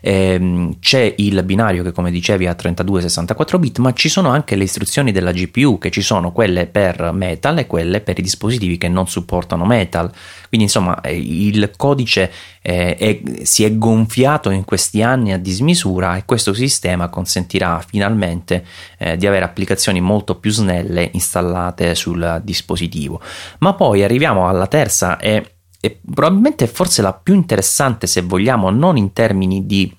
ehm, 0.00 0.78
c'è 0.80 1.14
il 1.16 1.42
binario 1.42 1.82
che 1.82 1.92
come 1.92 2.10
dicevi 2.10 2.46
ha 2.46 2.56
32-64 2.58 3.58
bit 3.58 3.78
ma 3.78 3.92
ci 3.92 4.08
sono 4.08 4.28
anche 4.28 4.56
le 4.56 4.64
istruzioni 4.64 5.12
della 5.12 5.32
GPU 5.32 5.78
che 5.78 5.90
ci 5.90 6.02
sono 6.02 6.32
quelle 6.32 6.66
per 6.66 7.10
Metal 7.12 7.58
e 7.58 7.66
quelle 7.66 8.00
per 8.00 8.18
i 8.18 8.22
dispositivi 8.22 8.78
che 8.78 8.88
non 8.88 9.08
supportano 9.08 9.64
Metal 9.64 10.10
quindi 10.48 10.66
insomma 10.66 11.00
eh, 11.00 11.16
il 11.16 11.72
codice 11.76 12.30
eh, 12.62 12.96
è, 12.96 13.20
si 13.42 13.64
è 13.64 13.76
gonfiato 13.76 14.50
in 14.50 14.64
questi 14.64 15.02
anni 15.02 15.32
a 15.32 15.38
dismisura 15.38 16.16
e 16.16 16.24
questo 16.24 16.52
sistema 16.52 17.08
consentirà 17.08 17.82
finalmente 17.86 18.64
eh, 18.98 19.16
di 19.16 19.26
avere 19.26 19.44
applicazioni 19.44 20.00
molto 20.00 20.36
più 20.36 20.50
snelle 20.50 21.10
installate 21.12 21.94
sul 21.94 22.40
dispositivo. 22.44 23.20
Ma 23.58 23.74
poi 23.74 24.02
arriviamo 24.02 24.48
alla 24.48 24.66
terza 24.66 25.18
e, 25.18 25.57
e 25.80 26.00
probabilmente 26.04 26.66
forse 26.66 27.02
la 27.02 27.12
più 27.12 27.34
interessante 27.34 28.06
se 28.06 28.22
vogliamo 28.22 28.70
non 28.70 28.96
in 28.96 29.12
termini 29.12 29.66
di 29.66 29.96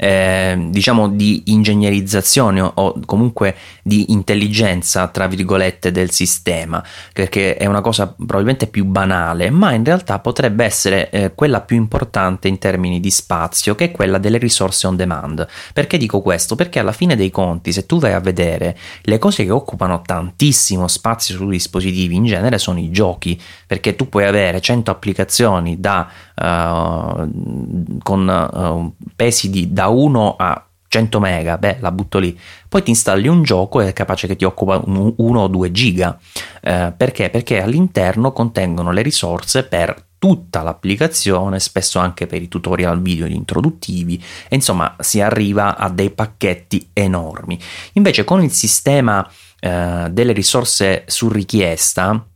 eh, 0.00 0.56
diciamo 0.70 1.08
di 1.08 1.42
ingegnerizzazione 1.46 2.60
o 2.60 3.00
comunque 3.04 3.56
di 3.82 4.12
intelligenza 4.12 5.08
tra 5.08 5.26
virgolette 5.26 5.90
del 5.90 6.12
sistema 6.12 6.82
perché 7.12 7.56
è 7.56 7.66
una 7.66 7.80
cosa 7.80 8.06
probabilmente 8.06 8.68
più 8.68 8.84
banale 8.84 9.50
ma 9.50 9.72
in 9.72 9.84
realtà 9.84 10.20
potrebbe 10.20 10.64
essere 10.64 11.10
eh, 11.10 11.34
quella 11.34 11.60
più 11.62 11.76
importante 11.76 12.46
in 12.46 12.58
termini 12.58 13.00
di 13.00 13.10
spazio 13.10 13.74
che 13.74 13.86
è 13.86 13.90
quella 13.90 14.18
delle 14.18 14.38
risorse 14.38 14.86
on 14.86 14.94
demand. 14.94 15.46
Perché 15.72 15.98
dico 15.98 16.20
questo? 16.20 16.54
Perché 16.54 16.78
alla 16.78 16.92
fine 16.92 17.16
dei 17.16 17.30
conti 17.30 17.72
se 17.72 17.84
tu 17.84 17.98
vai 17.98 18.12
a 18.12 18.20
vedere 18.20 18.76
le 19.02 19.18
cose 19.18 19.44
che 19.44 19.50
occupano 19.50 20.02
tantissimo 20.04 20.86
spazio 20.86 21.34
sui 21.34 21.50
dispositivi 21.50 22.14
in 22.14 22.24
genere 22.24 22.58
sono 22.58 22.78
i 22.78 22.90
giochi 22.90 23.40
perché 23.66 23.96
tu 23.96 24.08
puoi 24.08 24.26
avere 24.26 24.60
100 24.60 24.90
applicazioni 24.90 25.80
da 25.80 26.08
uh, 26.36 27.98
con 28.02 28.28
uh, 28.28 29.06
pesi 29.16 29.50
di, 29.50 29.72
da 29.72 29.87
1 29.88 30.36
a 30.38 30.68
100 30.88 31.20
mega, 31.20 31.58
beh, 31.58 31.78
la 31.80 31.92
butto 31.92 32.18
lì. 32.18 32.38
Poi 32.68 32.82
ti 32.82 32.90
installi 32.90 33.28
un 33.28 33.42
gioco 33.42 33.80
e 33.80 33.88
è 33.88 33.92
capace 33.92 34.26
che 34.26 34.36
ti 34.36 34.44
occupa 34.44 34.82
1 34.84 35.14
o 35.16 35.48
2 35.48 35.70
giga. 35.70 36.18
Eh, 36.60 36.92
perché? 36.96 37.30
Perché 37.30 37.62
all'interno 37.62 38.32
contengono 38.32 38.90
le 38.90 39.02
risorse 39.02 39.64
per 39.64 40.06
tutta 40.18 40.62
l'applicazione, 40.62 41.60
spesso 41.60 41.98
anche 41.98 42.26
per 42.26 42.42
i 42.42 42.48
tutorial 42.48 43.00
video 43.00 43.26
introduttivi, 43.26 44.22
e 44.48 44.54
insomma 44.56 44.96
si 44.98 45.20
arriva 45.20 45.76
a 45.76 45.88
dei 45.90 46.10
pacchetti 46.10 46.90
enormi. 46.92 47.58
Invece 47.92 48.24
con 48.24 48.42
il 48.42 48.50
sistema 48.50 49.28
eh, 49.60 50.08
delle 50.10 50.32
risorse 50.32 51.04
su 51.06 51.28
richiesta, 51.28 52.26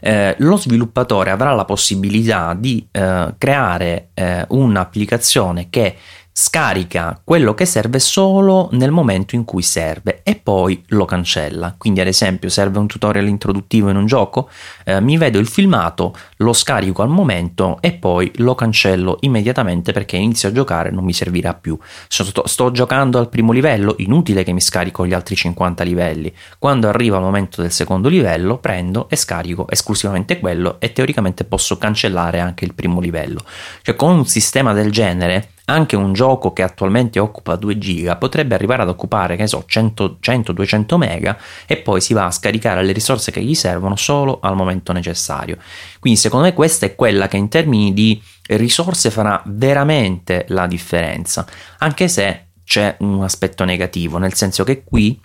eh, 0.00 0.34
lo 0.38 0.56
sviluppatore 0.56 1.30
avrà 1.30 1.52
la 1.52 1.64
possibilità 1.64 2.54
di 2.54 2.86
eh, 2.90 3.34
creare 3.38 4.10
eh, 4.14 4.44
un'applicazione 4.48 5.68
che 5.70 5.96
scarica 6.42 7.20
quello 7.22 7.52
che 7.52 7.66
serve 7.66 7.98
solo 7.98 8.70
nel 8.72 8.90
momento 8.90 9.34
in 9.34 9.44
cui 9.44 9.60
serve 9.60 10.22
e 10.22 10.36
poi 10.36 10.82
lo 10.88 11.04
cancella. 11.04 11.74
Quindi, 11.76 12.00
ad 12.00 12.06
esempio, 12.06 12.48
serve 12.48 12.78
un 12.78 12.86
tutorial 12.86 13.28
introduttivo 13.28 13.90
in 13.90 13.96
un 13.96 14.06
gioco, 14.06 14.48
eh, 14.86 15.02
mi 15.02 15.18
vedo 15.18 15.38
il 15.38 15.46
filmato, 15.46 16.14
lo 16.36 16.54
scarico 16.54 17.02
al 17.02 17.10
momento 17.10 17.76
e 17.82 17.92
poi 17.92 18.32
lo 18.36 18.54
cancello 18.54 19.18
immediatamente 19.20 19.92
perché 19.92 20.16
inizio 20.16 20.48
a 20.48 20.52
giocare, 20.52 20.90
non 20.90 21.04
mi 21.04 21.12
servirà 21.12 21.52
più. 21.52 21.78
Sto, 22.08 22.46
sto 22.46 22.70
giocando 22.70 23.18
al 23.18 23.28
primo 23.28 23.52
livello, 23.52 23.96
inutile 23.98 24.42
che 24.42 24.52
mi 24.52 24.62
scarico 24.62 25.06
gli 25.06 25.12
altri 25.12 25.34
50 25.34 25.84
livelli. 25.84 26.32
Quando 26.58 26.88
arriva 26.88 27.18
il 27.18 27.22
momento 27.22 27.60
del 27.60 27.70
secondo 27.70 28.08
livello, 28.08 28.56
prendo 28.56 29.10
e 29.10 29.16
scarico 29.16 29.68
esclusivamente 29.68 30.38
quello 30.40 30.80
e 30.80 30.94
teoricamente 30.94 31.44
posso 31.44 31.76
cancellare 31.76 32.40
anche 32.40 32.64
il 32.64 32.72
primo 32.72 32.98
livello. 32.98 33.40
Cioè, 33.82 33.94
con 33.94 34.14
un 34.14 34.24
sistema 34.24 34.72
del 34.72 34.90
genere 34.90 35.50
anche 35.70 35.96
un 35.96 36.12
gioco 36.12 36.52
che 36.52 36.62
attualmente 36.62 37.18
occupa 37.18 37.56
2 37.56 37.78
giga 37.78 38.16
potrebbe 38.16 38.54
arrivare 38.54 38.82
ad 38.82 38.88
occupare, 38.88 39.36
che 39.36 39.42
ne 39.42 39.48
so, 39.48 39.64
100-200 39.68 40.96
mega 40.96 41.38
e 41.66 41.76
poi 41.78 42.00
si 42.00 42.12
va 42.12 42.26
a 42.26 42.30
scaricare 42.30 42.82
le 42.82 42.92
risorse 42.92 43.30
che 43.30 43.42
gli 43.42 43.54
servono 43.54 43.96
solo 43.96 44.40
al 44.42 44.56
momento 44.56 44.92
necessario. 44.92 45.58
Quindi 46.00 46.18
secondo 46.18 46.46
me 46.46 46.54
questa 46.54 46.86
è 46.86 46.94
quella 46.94 47.28
che 47.28 47.36
in 47.36 47.48
termini 47.48 47.92
di 47.92 48.20
risorse 48.48 49.10
farà 49.10 49.40
veramente 49.46 50.44
la 50.48 50.66
differenza, 50.66 51.46
anche 51.78 52.08
se 52.08 52.46
c'è 52.64 52.96
un 53.00 53.22
aspetto 53.22 53.64
negativo, 53.64 54.18
nel 54.18 54.34
senso 54.34 54.64
che 54.64 54.82
qui 54.84 55.20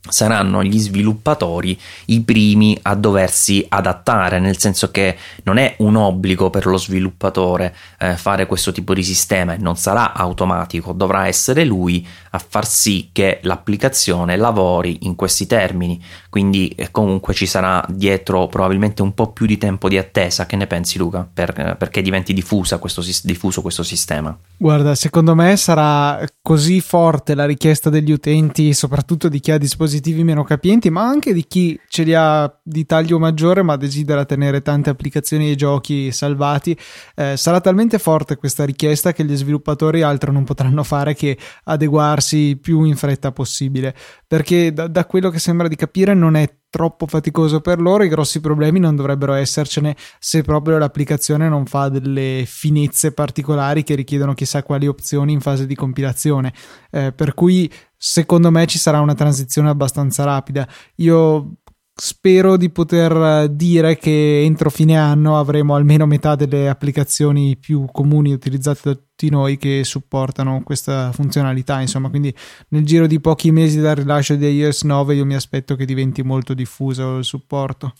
saranno 0.00 0.62
gli 0.62 0.78
sviluppatori 0.78 1.78
i 2.06 2.20
primi 2.22 2.78
a 2.82 2.94
doversi 2.94 3.64
adattare, 3.68 4.38
nel 4.38 4.58
senso 4.58 4.90
che 4.90 5.16
non 5.44 5.58
è 5.58 5.74
un 5.78 5.96
obbligo 5.96 6.50
per 6.50 6.66
lo 6.66 6.76
sviluppatore 6.76 7.74
eh, 7.98 8.16
fare 8.16 8.46
questo 8.46 8.72
tipo 8.72 8.94
di 8.94 9.02
sistema 9.02 9.54
e 9.54 9.58
non 9.58 9.76
sarà 9.76 10.14
automatico, 10.14 10.92
dovrà 10.92 11.26
essere 11.26 11.64
lui 11.64 12.06
a 12.30 12.38
far 12.38 12.66
sì 12.66 13.10
che 13.12 13.40
l'applicazione 13.42 14.36
lavori 14.36 14.98
in 15.02 15.14
questi 15.14 15.46
termini, 15.46 16.02
quindi 16.30 16.68
eh, 16.68 16.90
comunque 16.90 17.34
ci 17.34 17.46
sarà 17.46 17.84
dietro 17.88 18.46
probabilmente 18.46 19.02
un 19.02 19.14
po' 19.14 19.32
più 19.32 19.46
di 19.46 19.58
tempo 19.58 19.88
di 19.88 19.98
attesa, 19.98 20.46
che 20.46 20.56
ne 20.56 20.66
pensi 20.66 20.98
Luca, 20.98 21.26
per, 21.32 21.54
eh, 21.58 21.76
perché 21.76 22.02
diventi 22.02 22.32
diffusa 22.32 22.78
questo, 22.78 23.02
diffuso 23.22 23.62
questo 23.62 23.82
sistema? 23.82 24.36
Guarda, 24.56 24.94
secondo 24.94 25.34
me 25.34 25.56
sarà 25.56 26.20
così 26.48 26.80
forte 26.80 27.34
la 27.34 27.44
richiesta 27.44 27.90
degli 27.90 28.10
utenti, 28.10 28.72
soprattutto 28.72 29.28
di 29.28 29.38
chi 29.38 29.50
ha 29.50 29.58
dispositivi 29.58 30.24
meno 30.24 30.44
capienti, 30.44 30.88
ma 30.88 31.06
anche 31.06 31.34
di 31.34 31.44
chi 31.46 31.78
ce 31.88 32.04
li 32.04 32.14
ha 32.14 32.50
di 32.62 32.86
taglio 32.86 33.18
maggiore 33.18 33.62
ma 33.62 33.76
desidera 33.76 34.24
tenere 34.24 34.62
tante 34.62 34.88
applicazioni 34.88 35.50
e 35.50 35.56
giochi 35.56 36.10
salvati. 36.10 36.74
Eh, 37.14 37.36
sarà 37.36 37.60
talmente 37.60 37.98
forte 37.98 38.36
questa 38.36 38.64
richiesta 38.64 39.12
che 39.12 39.26
gli 39.26 39.36
sviluppatori 39.36 40.00
altro 40.00 40.32
non 40.32 40.44
potranno 40.44 40.84
fare 40.84 41.14
che 41.14 41.36
adeguarsi 41.64 42.56
più 42.56 42.82
in 42.84 42.96
fretta 42.96 43.30
possibile, 43.30 43.94
perché 44.26 44.72
da, 44.72 44.86
da 44.86 45.04
quello 45.04 45.28
che 45.28 45.40
sembra 45.40 45.68
di 45.68 45.76
capire 45.76 46.14
non 46.14 46.34
è 46.34 46.50
troppo 46.70 47.06
faticoso 47.06 47.60
per 47.60 47.80
loro, 47.80 48.04
i 48.04 48.08
grossi 48.08 48.40
problemi 48.40 48.78
non 48.78 48.96
dovrebbero 48.96 49.32
essercene 49.34 49.96
se 50.18 50.42
proprio 50.42 50.78
l'applicazione 50.78 51.48
non 51.48 51.66
fa 51.66 51.88
delle 51.88 52.44
finezze 52.46 53.12
particolari 53.12 53.82
che 53.82 53.94
richiedono 53.94 54.34
chissà 54.34 54.62
quali 54.62 54.86
opzioni 54.86 55.32
in 55.32 55.40
fase 55.40 55.66
di 55.66 55.74
compilazione. 55.74 56.52
Eh, 56.90 57.12
per 57.12 57.34
cui 57.34 57.70
secondo 57.96 58.50
me 58.50 58.66
ci 58.66 58.78
sarà 58.78 59.00
una 59.00 59.14
transizione 59.14 59.68
abbastanza 59.68 60.24
rapida. 60.24 60.68
Io 60.96 61.56
spero 62.00 62.56
di 62.56 62.70
poter 62.70 63.48
dire 63.48 63.98
che 63.98 64.44
entro 64.44 64.70
fine 64.70 64.96
anno 64.96 65.36
avremo 65.36 65.74
almeno 65.74 66.06
metà 66.06 66.36
delle 66.36 66.68
applicazioni 66.68 67.56
più 67.56 67.86
comuni 67.90 68.32
utilizzate 68.32 68.80
da 68.84 68.94
tutti 68.94 69.28
noi 69.30 69.56
che 69.56 69.82
supportano 69.82 70.62
questa 70.62 71.10
funzionalità 71.10 71.80
insomma 71.80 72.08
quindi 72.08 72.32
nel 72.68 72.84
giro 72.86 73.08
di 73.08 73.18
pochi 73.18 73.50
mesi 73.50 73.80
dal 73.80 73.96
rilascio 73.96 74.36
di 74.36 74.48
iOS 74.48 74.82
9 74.84 75.16
io 75.16 75.24
mi 75.24 75.34
aspetto 75.34 75.74
che 75.74 75.84
diventi 75.84 76.22
molto 76.22 76.54
diffuso 76.54 77.16
il 77.16 77.24
supporto 77.24 77.92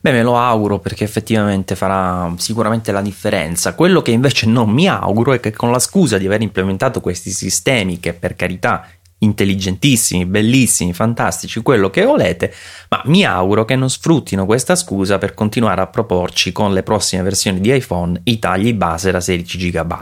Beh, 0.00 0.10
me 0.10 0.22
lo 0.22 0.36
auguro 0.36 0.80
perché 0.80 1.04
effettivamente 1.04 1.76
farà 1.76 2.32
sicuramente 2.36 2.90
la 2.90 3.00
differenza. 3.00 3.76
Quello 3.76 4.02
che 4.02 4.10
invece 4.10 4.46
non 4.46 4.68
mi 4.68 4.88
auguro 4.88 5.32
è 5.32 5.38
che 5.38 5.52
con 5.52 5.70
la 5.70 5.78
scusa 5.78 6.18
di 6.18 6.26
aver 6.26 6.42
implementato 6.42 7.00
questi 7.00 7.30
sistemi, 7.30 8.00
che 8.00 8.12
per 8.12 8.34
carità 8.34 8.84
intelligentissimi, 9.22 10.26
bellissimi, 10.26 10.92
fantastici, 10.92 11.62
quello 11.62 11.90
che 11.90 12.04
volete, 12.04 12.52
ma 12.88 13.02
mi 13.06 13.24
auguro 13.24 13.64
che 13.64 13.76
non 13.76 13.90
sfruttino 13.90 14.44
questa 14.46 14.76
scusa 14.76 15.18
per 15.18 15.34
continuare 15.34 15.80
a 15.80 15.86
proporci 15.86 16.52
con 16.52 16.72
le 16.72 16.82
prossime 16.82 17.22
versioni 17.22 17.60
di 17.60 17.74
iPhone 17.74 18.20
i 18.24 18.38
tagli 18.38 18.74
base 18.74 19.10
da 19.10 19.20
16 19.20 19.70
GB, 19.70 19.94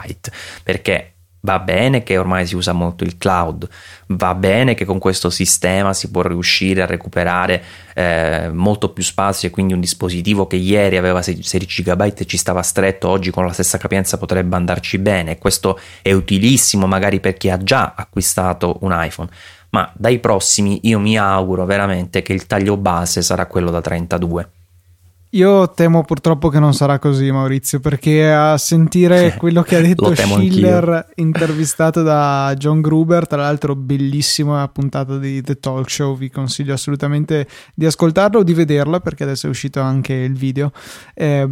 perché 0.63 1.10
Va 1.43 1.59
bene 1.59 2.03
che 2.03 2.19
ormai 2.19 2.47
si 2.47 2.55
usa 2.55 2.73
molto 2.73 3.03
il 3.03 3.17
cloud, 3.17 3.67
va 4.09 4.35
bene 4.35 4.75
che 4.75 4.85
con 4.85 4.99
questo 4.99 5.31
sistema 5.31 5.95
si 5.95 6.11
può 6.11 6.21
riuscire 6.21 6.83
a 6.83 6.87
recuperare 6.87 7.63
eh, 7.95 8.51
molto 8.53 8.93
più 8.93 9.03
spazio 9.03 9.49
e 9.49 9.51
quindi 9.51 9.73
un 9.73 9.81
dispositivo 9.81 10.47
che 10.47 10.57
ieri 10.57 10.99
aveva 10.99 11.23
16 11.23 11.83
GB 11.83 12.13
e 12.17 12.27
ci 12.27 12.37
stava 12.37 12.61
stretto, 12.61 13.09
oggi 13.09 13.31
con 13.31 13.47
la 13.47 13.53
stessa 13.55 13.79
capienza 13.79 14.19
potrebbe 14.19 14.55
andarci 14.57 14.99
bene. 14.99 15.39
Questo 15.39 15.81
è 16.03 16.13
utilissimo 16.13 16.87
magari 16.87 17.21
per 17.21 17.35
chi 17.35 17.49
ha 17.49 17.57
già 17.57 17.95
acquistato 17.97 18.77
un 18.83 18.95
iPhone, 18.95 19.31
ma 19.71 19.91
dai 19.97 20.19
prossimi 20.19 20.81
io 20.83 20.99
mi 20.99 21.17
auguro 21.17 21.65
veramente 21.65 22.21
che 22.21 22.35
il 22.35 22.47
taglio 22.47 22.77
base 22.77 23.23
sarà 23.23 23.47
quello 23.47 23.71
da 23.71 23.81
32 23.81 24.51
io 25.31 25.71
temo 25.71 26.03
purtroppo 26.03 26.49
che 26.49 26.59
non 26.59 26.75
sarà 26.75 26.99
così, 26.99 27.31
Maurizio, 27.31 27.79
perché 27.79 28.33
a 28.33 28.57
sentire 28.59 29.35
quello 29.39 29.63
che 29.63 29.77
ha 29.77 29.81
detto 29.81 30.13
Schiller 30.15 30.89
anch'io. 30.89 31.13
intervistato 31.17 32.03
da 32.03 32.53
John 32.57 32.81
Gruber, 32.81 33.27
tra 33.27 33.43
l'altro 33.43 33.77
bellissima 33.77 34.67
puntata 34.69 35.19
di 35.19 35.41
The 35.41 35.61
Talk 35.61 35.89
Show, 35.89 36.17
vi 36.17 36.31
consiglio 36.31 36.73
assolutamente 36.73 37.47
di 37.75 37.87
ascoltarlo 37.87 38.41
o 38.41 38.43
di 38.43 38.55
vederla 38.55 38.99
perché 38.99 39.23
adesso 39.23 39.47
è 39.47 39.51
uscito 39.51 39.81
anche 39.81 40.15
il 40.15 40.35
video. 40.35 40.73
Eh, 41.15 41.49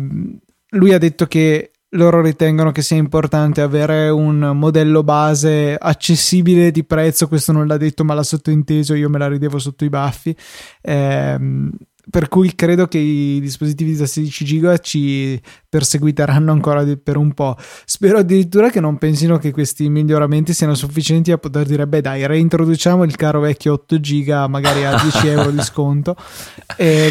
lui 0.71 0.93
ha 0.93 0.99
detto 0.99 1.27
che 1.27 1.71
loro 1.93 2.21
ritengono 2.21 2.73
che 2.73 2.83
sia 2.83 2.97
importante 2.97 3.61
avere 3.63 4.11
un 4.11 4.51
modello 4.55 5.03
base 5.03 5.77
accessibile 5.79 6.71
di 6.71 6.85
prezzo, 6.85 7.29
questo 7.29 7.53
non 7.53 7.67
l'ha 7.67 7.79
detto 7.79 8.05
ma 8.05 8.13
l'ha 8.13 8.23
sottointeso, 8.23 8.95
io 8.95 9.09
me 9.09 9.19
la 9.19 9.29
ridevo 9.29 9.59
sotto 9.59 9.85
i 9.85 9.89
baffi. 9.89 10.37
Eh, 10.83 11.39
per 12.11 12.29
cui 12.29 12.55
credo 12.55 12.87
che 12.87 12.99
i 12.99 13.41
dispositivi 13.41 13.97
da 13.97 14.07
16 14.07 14.45
giga 14.45 14.79
ci 14.79 15.41
perseguiteranno 15.69 16.51
ancora 16.51 16.85
per 17.03 17.17
un 17.17 17.35
po'. 17.35 17.57
Spero 17.85 18.19
addirittura 18.19 18.71
che 18.71 18.81
non 18.81 18.99
pensino 18.99 19.39
che 19.39 19.51
questi 19.51 19.89
miglioramenti 19.89 20.53
siano 20.53 20.75
sufficienti 20.75 21.33
a 21.33 21.39
poter 21.39 21.67
dire: 21.67 21.87
beh, 21.87 22.01
dai, 22.01 22.27
reintroduciamo 22.27 23.05
il 23.05 23.17
caro 23.17 23.41
vecchio 23.41 23.75
8 23.75 24.01
giga, 24.01 24.47
magari 24.49 24.85
a 24.85 24.99
10 25.01 25.27
euro 25.29 25.51
di 25.51 25.63
sconto. 25.63 26.17
E 26.77 27.11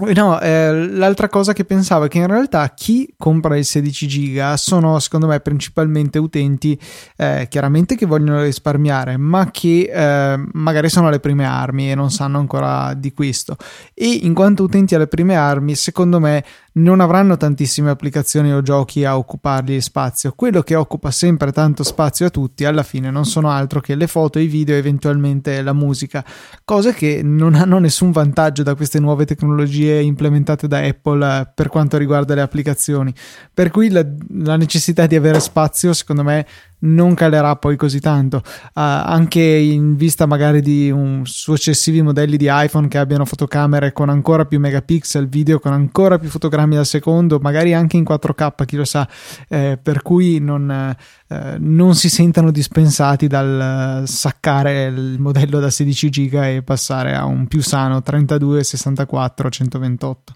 No, 0.00 0.40
eh, 0.40 0.72
l'altra 0.72 1.28
cosa 1.28 1.52
che 1.52 1.64
pensavo 1.64 2.04
è 2.04 2.08
che 2.08 2.18
in 2.18 2.26
realtà 2.26 2.72
chi 2.74 3.12
compra 3.18 3.58
il 3.58 3.66
16 3.66 4.08
giga 4.08 4.56
sono 4.56 4.98
secondo 4.98 5.26
me 5.26 5.40
principalmente 5.40 6.18
utenti 6.18 6.78
eh, 7.16 7.46
chiaramente 7.50 7.96
che 7.96 8.06
vogliono 8.06 8.40
risparmiare 8.42 9.18
ma 9.18 9.50
che 9.50 9.90
eh, 9.92 10.42
magari 10.52 10.88
sono 10.88 11.08
alle 11.08 11.20
prime 11.20 11.44
armi 11.44 11.90
e 11.90 11.94
non 11.94 12.10
sanno 12.10 12.38
ancora 12.38 12.94
di 12.94 13.12
questo. 13.12 13.56
E 13.92 14.06
in 14.22 14.32
quanto 14.32 14.62
utenti 14.62 14.94
alle 14.94 15.06
prime 15.06 15.34
armi 15.36 15.74
secondo 15.74 16.18
me 16.18 16.44
non 16.72 17.00
avranno 17.00 17.36
tantissime 17.36 17.90
applicazioni 17.90 18.52
o 18.52 18.62
giochi 18.62 19.04
a 19.04 19.16
occupargli 19.16 19.80
spazio. 19.80 20.32
Quello 20.36 20.62
che 20.62 20.74
occupa 20.74 21.10
sempre 21.10 21.52
tanto 21.52 21.82
spazio 21.82 22.26
a 22.26 22.30
tutti 22.30 22.64
alla 22.64 22.82
fine 22.82 23.10
non 23.10 23.24
sono 23.24 23.50
altro 23.50 23.80
che 23.80 23.94
le 23.94 24.06
foto, 24.06 24.38
i 24.38 24.46
video 24.46 24.74
e 24.74 24.78
eventualmente 24.78 25.60
la 25.62 25.72
musica, 25.72 26.24
cose 26.64 26.92
che 26.92 27.22
non 27.22 27.54
hanno 27.54 27.78
nessun 27.78 28.12
vantaggio 28.12 28.62
da 28.62 28.74
queste 28.74 29.00
nuove 29.00 29.24
tecnologie 29.24 30.00
implementate 30.00 30.68
da 30.68 30.78
Apple 30.78 31.40
eh, 31.40 31.48
per 31.54 31.68
quanto 31.68 31.96
riguarda 31.96 32.34
le 32.34 32.42
applicazioni. 32.42 33.12
Per 33.52 33.70
cui 33.70 33.90
la, 33.90 34.06
la 34.34 34.56
necessità 34.56 35.06
di 35.06 35.16
avere 35.16 35.40
spazio, 35.40 35.92
secondo 35.92 36.22
me, 36.22 36.46
non 36.80 37.14
calerà 37.14 37.56
poi 37.56 37.76
così 37.76 38.00
tanto. 38.00 38.38
Uh, 38.38 38.70
anche 38.74 39.40
in 39.40 39.96
vista 39.96 40.26
magari 40.26 40.60
di 40.60 40.90
un, 40.90 41.22
successivi 41.24 42.02
modelli 42.02 42.36
di 42.36 42.48
iPhone 42.48 42.88
che 42.88 42.98
abbiano 42.98 43.24
fotocamere 43.24 43.92
con 43.92 44.08
ancora 44.08 44.44
più 44.44 44.58
megapixel, 44.60 45.28
video 45.28 45.58
con 45.58 45.72
ancora 45.72 46.18
più 46.18 46.28
fotogrammi 46.28 46.76
al 46.76 46.86
secondo, 46.86 47.38
magari 47.40 47.74
anche 47.74 47.96
in 47.96 48.04
4K, 48.08 48.64
chi 48.64 48.76
lo 48.76 48.84
sa, 48.84 49.08
eh, 49.48 49.78
per 49.82 50.02
cui 50.02 50.38
non, 50.38 50.70
eh, 50.70 51.56
non, 51.58 51.94
si 51.94 52.08
sentano 52.08 52.50
dispensati 52.50 53.26
dal 53.26 54.04
saccare 54.06 54.84
il 54.84 55.16
modello 55.18 55.60
da 55.60 55.70
16 55.70 56.10
giga 56.10 56.48
e 56.48 56.62
passare 56.62 57.14
a 57.14 57.24
un 57.24 57.46
più 57.46 57.62
sano 57.62 58.02
32, 58.02 58.64
64, 58.64 59.50
128. 59.50 60.34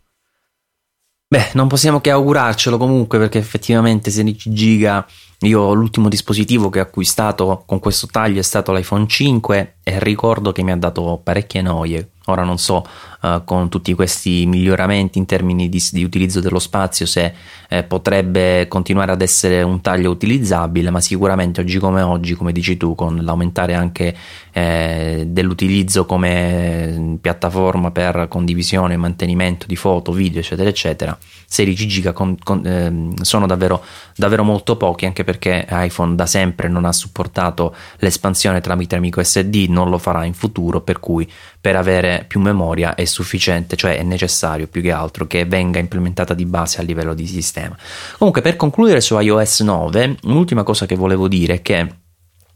Beh, 1.34 1.50
non 1.54 1.66
possiamo 1.66 2.00
che 2.00 2.12
augurarcelo 2.12 2.76
comunque 2.76 3.18
perché 3.18 3.38
effettivamente 3.38 4.12
16 4.12 4.52
giga 4.52 5.04
io 5.40 5.72
l'ultimo 5.72 6.08
dispositivo 6.08 6.70
che 6.70 6.78
ho 6.78 6.84
acquistato 6.84 7.64
con 7.66 7.80
questo 7.80 8.06
taglio 8.06 8.38
è 8.38 8.42
stato 8.44 8.72
l'iPhone 8.72 9.08
5 9.08 9.78
e 9.82 9.98
ricordo 9.98 10.52
che 10.52 10.62
mi 10.62 10.70
ha 10.70 10.76
dato 10.76 11.20
parecchie 11.20 11.60
noie. 11.60 12.10
Ora 12.26 12.44
non 12.44 12.58
so 12.58 12.86
uh, 13.24 13.44
con 13.44 13.68
tutti 13.68 13.94
questi 13.94 14.44
miglioramenti 14.46 15.18
in 15.18 15.24
termini 15.24 15.68
di, 15.68 15.82
di 15.90 16.04
utilizzo 16.04 16.40
dello 16.40 16.58
spazio 16.58 17.06
se 17.06 17.32
eh, 17.68 17.82
potrebbe 17.82 18.66
continuare 18.68 19.12
ad 19.12 19.22
essere 19.22 19.62
un 19.62 19.80
taglio 19.80 20.10
utilizzabile, 20.10 20.90
ma 20.90 21.00
sicuramente 21.00 21.60
oggi 21.60 21.78
come 21.78 22.02
oggi, 22.02 22.34
come 22.34 22.52
dici 22.52 22.76
tu, 22.76 22.94
con 22.94 23.24
l'aumentare 23.24 23.74
anche 23.74 24.14
eh, 24.52 25.24
dell'utilizzo 25.26 26.06
come 26.06 27.18
piattaforma 27.20 27.90
per 27.90 28.26
condivisione 28.28 28.94
e 28.94 28.96
mantenimento 28.96 29.66
di 29.66 29.76
foto, 29.76 30.12
video, 30.12 30.40
eccetera, 30.40 30.68
eccetera, 30.68 31.18
16 31.46 31.88
giga 31.88 32.12
con, 32.12 32.36
con, 32.42 32.64
eh, 32.66 33.24
sono 33.24 33.46
davvero, 33.46 33.82
davvero 34.14 34.44
molto 34.44 34.76
pochi, 34.76 35.06
anche 35.06 35.24
perché 35.24 35.66
iPhone 35.70 36.14
da 36.14 36.26
sempre 36.26 36.68
non 36.68 36.84
ha 36.84 36.92
supportato 36.92 37.74
l'espansione 37.98 38.60
tramite 38.60 38.96
amico 38.96 39.22
SD 39.22 39.66
non 39.68 39.90
lo 39.90 39.98
farà 39.98 40.24
in 40.24 40.34
futuro, 40.34 40.80
per 40.80 41.00
cui 41.00 41.28
per 41.60 41.76
avere 41.76 42.24
più 42.28 42.40
memoria 42.40 42.94
è, 42.94 43.04
sufficiente, 43.14 43.76
cioè 43.76 43.96
è 43.96 44.02
necessario 44.02 44.66
più 44.66 44.82
che 44.82 44.90
altro 44.90 45.26
che 45.26 45.46
venga 45.46 45.78
implementata 45.78 46.34
di 46.34 46.44
base 46.44 46.80
a 46.80 46.82
livello 46.82 47.14
di 47.14 47.26
sistema. 47.26 47.76
Comunque 48.18 48.42
per 48.42 48.56
concludere 48.56 49.00
su 49.00 49.18
iOS 49.18 49.60
9, 49.60 50.16
un'ultima 50.24 50.62
cosa 50.64 50.84
che 50.86 50.96
volevo 50.96 51.28
dire 51.28 51.54
è 51.54 51.62
che 51.62 52.02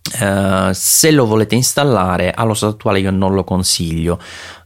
Uh, 0.08 0.70
se 0.72 1.10
lo 1.10 1.26
volete 1.26 1.54
installare 1.54 2.30
allo 2.30 2.54
stato 2.54 2.72
attuale 2.72 3.00
io 3.00 3.10
non 3.10 3.34
lo 3.34 3.44
consiglio 3.44 4.18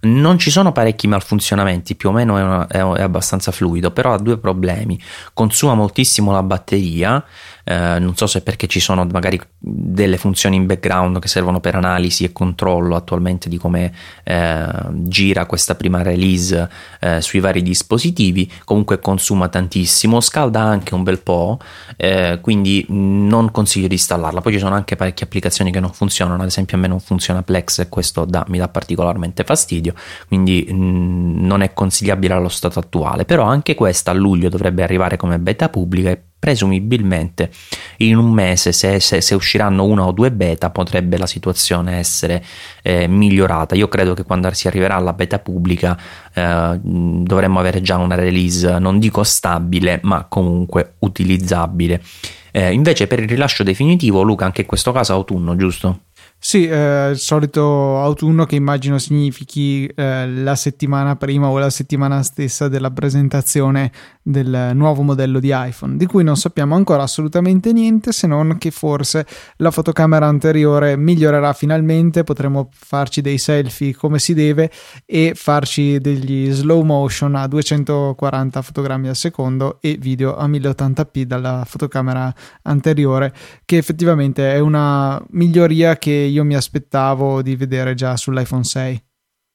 non 0.04 0.38
ci 0.38 0.50
sono 0.50 0.72
parecchi 0.72 1.06
malfunzionamenti 1.06 1.94
più 1.94 2.08
o 2.08 2.12
meno 2.12 2.36
è, 2.36 2.42
una, 2.42 2.66
è, 2.66 2.78
abbastanza 2.78 3.52
fluido 3.52 3.90
però 3.90 4.12
ha 4.12 4.18
due 4.18 4.38
problemi. 4.38 5.00
Consuma 5.32 5.74
moltissimo 5.74 6.32
la 6.32 6.42
batteria 6.42 7.24
eh, 7.64 7.98
non 7.98 8.16
so 8.16 8.26
se 8.26 8.42
perché 8.42 8.66
ci 8.66 8.80
sono 8.80 9.06
magari 9.10 9.40
delle 9.58 10.16
funzioni 10.16 10.56
in 10.56 10.66
background 10.66 11.18
che 11.20 11.28
servono 11.28 11.60
per 11.60 11.76
analisi 11.76 12.24
e 12.24 12.32
controllo 12.32 12.96
attualmente 12.96 13.48
di 13.48 13.56
come 13.56 13.92
eh, 14.24 14.66
gira 14.90 15.46
questa 15.46 15.74
prima 15.76 16.02
release 16.02 16.68
eh, 17.00 17.20
sui 17.20 17.40
vari 17.40 17.62
dispositivi, 17.62 18.50
comunque 18.64 18.98
consuma 18.98 19.48
tantissimo, 19.48 20.20
scalda 20.20 20.60
anche 20.60 20.94
un 20.94 21.02
bel 21.02 21.20
po', 21.20 21.58
eh, 21.96 22.38
quindi 22.40 22.84
non 22.88 23.50
consiglio 23.50 23.86
di 23.86 23.94
installarla. 23.94 24.40
Poi 24.40 24.52
ci 24.52 24.58
sono 24.58 24.74
anche 24.74 24.96
parecchie 24.96 25.26
applicazioni 25.26 25.70
che 25.70 25.80
non 25.80 25.92
funzionano, 25.92 26.42
ad 26.42 26.48
esempio 26.48 26.76
a 26.76 26.80
me 26.80 26.88
non 26.88 27.00
funziona 27.00 27.42
Plex 27.42 27.80
e 27.80 27.88
questo 27.88 28.24
da, 28.24 28.44
mi 28.48 28.58
dà 28.58 28.68
particolarmente 28.68 29.44
fastidio, 29.44 29.91
quindi 30.28 30.66
mh, 30.68 30.74
mm, 30.74 31.44
non 31.44 31.62
è 31.62 31.72
consigliabile 31.72 32.34
allo 32.34 32.48
stato 32.48 32.78
attuale, 32.78 33.24
però 33.24 33.44
anche 33.44 33.74
questa 33.74 34.10
a 34.10 34.14
luglio 34.14 34.48
dovrebbe 34.48 34.82
arrivare 34.82 35.16
come 35.16 35.38
beta 35.38 35.68
pubblica 35.68 36.10
e 36.10 36.20
presumibilmente 36.42 37.52
in 37.98 38.16
un 38.16 38.32
mese 38.32 38.72
se, 38.72 38.98
se, 38.98 39.20
se, 39.20 39.34
usciranno 39.36 39.84
una 39.84 40.04
o 40.04 40.10
due 40.10 40.32
beta 40.32 40.70
potrebbe 40.70 41.16
la 41.16 41.28
situazione 41.28 41.98
essere 41.98 42.44
eh, 42.82 43.06
migliorata. 43.06 43.76
Io 43.76 43.86
credo 43.86 44.12
che 44.14 44.24
quando 44.24 44.52
si 44.52 44.66
arriverà 44.66 44.96
alla 44.96 45.12
beta 45.12 45.38
pubblica 45.38 45.96
eh, 46.34 46.80
dovremmo 46.82 47.60
avere 47.60 47.80
già 47.80 47.96
una 47.96 48.16
release 48.16 48.80
non 48.80 48.98
dico 48.98 49.22
stabile 49.22 50.00
ma 50.02 50.26
comunque 50.28 50.94
utilizzabile. 50.98 52.02
Eh, 52.50 52.72
invece 52.72 53.06
per 53.06 53.20
il 53.20 53.28
rilascio 53.28 53.62
definitivo 53.62 54.22
Luca 54.22 54.44
anche 54.44 54.62
in 54.62 54.66
questo 54.66 54.90
caso 54.90 55.12
autunno 55.12 55.54
giusto? 55.54 56.00
Sì, 56.44 56.66
eh, 56.66 57.10
il 57.10 57.18
solito 57.18 58.00
autunno 58.00 58.46
che 58.46 58.56
immagino 58.56 58.98
significhi 58.98 59.86
eh, 59.86 60.26
la 60.28 60.56
settimana 60.56 61.14
prima 61.14 61.46
o 61.48 61.56
la 61.56 61.70
settimana 61.70 62.20
stessa 62.24 62.66
della 62.66 62.90
presentazione 62.90 63.92
del 64.22 64.70
nuovo 64.74 65.02
modello 65.02 65.40
di 65.40 65.50
iPhone, 65.52 65.96
di 65.96 66.06
cui 66.06 66.22
non 66.22 66.36
sappiamo 66.36 66.74
ancora 66.76 67.02
assolutamente 67.02 67.72
niente 67.72 68.12
se 68.12 68.26
non 68.26 68.56
che 68.58 68.70
forse 68.70 69.26
la 69.56 69.70
fotocamera 69.70 70.26
anteriore 70.26 70.96
migliorerà 70.96 71.52
finalmente, 71.52 72.22
potremo 72.22 72.68
farci 72.72 73.20
dei 73.20 73.38
selfie 73.38 73.94
come 73.94 74.18
si 74.18 74.34
deve 74.34 74.70
e 75.04 75.32
farci 75.34 75.98
degli 75.98 76.50
slow 76.50 76.82
motion 76.82 77.34
a 77.34 77.46
240 77.46 78.62
fotogrammi 78.62 79.08
al 79.08 79.16
secondo 79.16 79.78
e 79.80 79.96
video 79.98 80.36
a 80.36 80.46
1080p 80.46 81.22
dalla 81.22 81.64
fotocamera 81.66 82.32
anteriore, 82.62 83.34
che 83.64 83.76
effettivamente 83.76 84.52
è 84.52 84.58
una 84.58 85.22
miglioria 85.30 85.96
che 85.96 86.12
io 86.12 86.44
mi 86.44 86.54
aspettavo 86.54 87.42
di 87.42 87.56
vedere 87.56 87.94
già 87.94 88.16
sull'iPhone 88.16 88.64
6. 88.64 89.02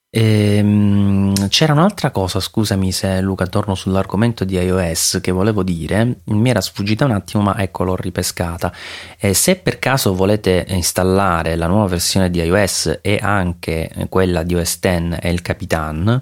Ehm, 0.09 1.49
c'era 1.49 1.73
un'altra 1.73 2.11
cosa, 2.11 2.39
scusami 2.39 2.93
se 2.93 3.19
Luca 3.19 3.45
torno 3.45 3.75
sull'argomento 3.75 4.45
di 4.45 4.55
iOS 4.55 5.19
che 5.21 5.31
volevo 5.31 5.63
dire, 5.63 6.19
mi 6.27 6.49
era 6.49 6.61
sfuggita 6.61 7.03
un 7.03 7.11
attimo 7.11 7.43
ma 7.43 7.57
ecco 7.59 7.83
l'ho 7.83 7.95
ripescata. 7.97 8.73
Eh, 9.19 9.33
se 9.33 9.57
per 9.57 9.79
caso 9.79 10.15
volete 10.15 10.65
installare 10.69 11.57
la 11.57 11.67
nuova 11.67 11.87
versione 11.87 12.29
di 12.29 12.39
iOS 12.39 12.99
e 13.01 13.19
anche 13.21 13.91
quella 14.07 14.43
di 14.43 14.55
OS 14.55 14.79
X 14.79 15.17
e 15.19 15.29
il 15.29 15.41
Capitan, 15.41 16.21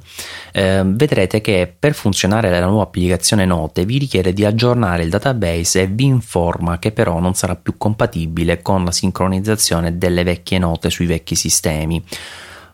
eh, 0.52 0.82
vedrete 0.84 1.40
che 1.42 1.72
per 1.78 1.94
funzionare 1.94 2.50
la 2.50 2.66
nuova 2.66 2.84
applicazione 2.84 3.46
Note 3.46 3.86
vi 3.86 4.00
richiede 4.00 4.34
di 4.34 4.44
aggiornare 4.46 5.04
il 5.04 5.10
database 5.12 5.84
e 5.84 5.88
vi 5.88 6.06
informa 6.06 6.80
che 6.80 6.92
però 6.92 7.20
non 7.20 7.36
sarà 7.36 7.56
più 7.56 7.78
compatibile 7.78 8.64
con 8.64 8.84
la 8.84 8.92
sincronizzazione 8.92 10.00
delle 10.00 10.24
vecchie 10.24 10.58
note 10.58 10.90
sui 10.90 11.06
vecchi 11.06 11.36
sistemi. 11.36 12.04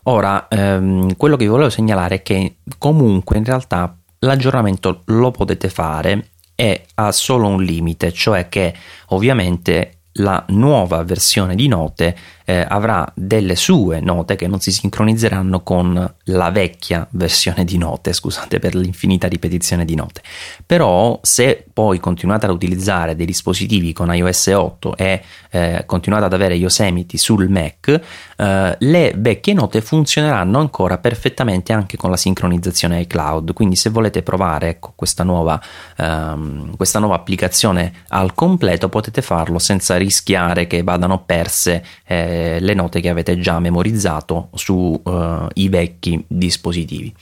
Ora, 0.03 0.47
ehm, 0.47 1.15
quello 1.15 1.35
che 1.35 1.43
vi 1.43 1.49
volevo 1.49 1.69
segnalare 1.69 2.15
è 2.15 2.21
che 2.21 2.57
comunque 2.77 3.37
in 3.37 3.43
realtà 3.43 3.95
l'aggiornamento 4.19 5.01
lo 5.05 5.31
potete 5.31 5.69
fare 5.69 6.29
e 6.55 6.85
ha 6.95 7.11
solo 7.11 7.47
un 7.47 7.63
limite, 7.63 8.11
cioè 8.11 8.49
che 8.49 8.73
ovviamente 9.09 10.01
la 10.15 10.43
nuova 10.49 11.03
versione 11.03 11.55
di 11.55 11.67
note 11.67 12.15
eh, 12.45 12.65
avrà 12.67 13.09
delle 13.15 13.55
sue 13.55 13.99
note 13.99 14.35
che 14.35 14.47
non 14.47 14.59
si 14.59 14.71
sincronizzeranno 14.71 15.61
con 15.61 16.13
la 16.25 16.51
vecchia 16.51 17.07
versione 17.11 17.65
di 17.65 17.77
note, 17.77 18.13
scusate 18.13 18.59
per 18.59 18.75
l'infinita 18.75 19.27
ripetizione 19.27 19.85
di 19.85 19.95
note. 19.95 20.21
Però 20.65 21.19
se 21.21 21.65
poi 21.71 21.99
continuate 21.99 22.45
ad 22.45 22.51
utilizzare 22.51 23.15
dei 23.15 23.25
dispositivi 23.25 23.93
con 23.93 24.13
iOS 24.13 24.47
8 24.47 24.95
e 24.97 25.21
eh, 25.51 25.83
continuate 25.85 26.25
ad 26.25 26.33
avere 26.33 26.55
Yosemite 26.55 27.17
sul 27.17 27.49
Mac, 27.49 27.99
eh, 28.35 28.75
le 28.79 29.13
vecchie 29.15 29.53
note 29.53 29.81
funzioneranno 29.81 30.59
ancora 30.59 30.97
perfettamente 30.97 31.73
anche 31.73 31.97
con 31.97 32.09
la 32.09 32.17
sincronizzazione 32.17 33.01
iCloud. 33.01 33.53
Quindi 33.53 33.75
se 33.75 33.89
volete 33.89 34.21
provare 34.23 34.69
ecco, 34.69 34.93
questa, 34.95 35.23
nuova, 35.23 35.61
ehm, 35.97 36.75
questa 36.75 36.99
nuova 36.99 37.15
applicazione 37.15 37.93
al 38.09 38.33
completo 38.33 38.89
potete 38.89 39.21
farlo 39.21 39.59
senza 39.59 39.97
rischiare 39.97 40.67
che 40.67 40.83
vadano 40.83 41.23
perse 41.25 41.83
eh, 42.05 42.30
le 42.59 42.73
note 42.73 43.01
che 43.01 43.09
avete 43.09 43.39
già 43.39 43.59
memorizzato 43.59 44.49
sui 44.53 44.99
uh, 45.03 45.47
vecchi 45.69 46.23
dispositivi. 46.27 47.13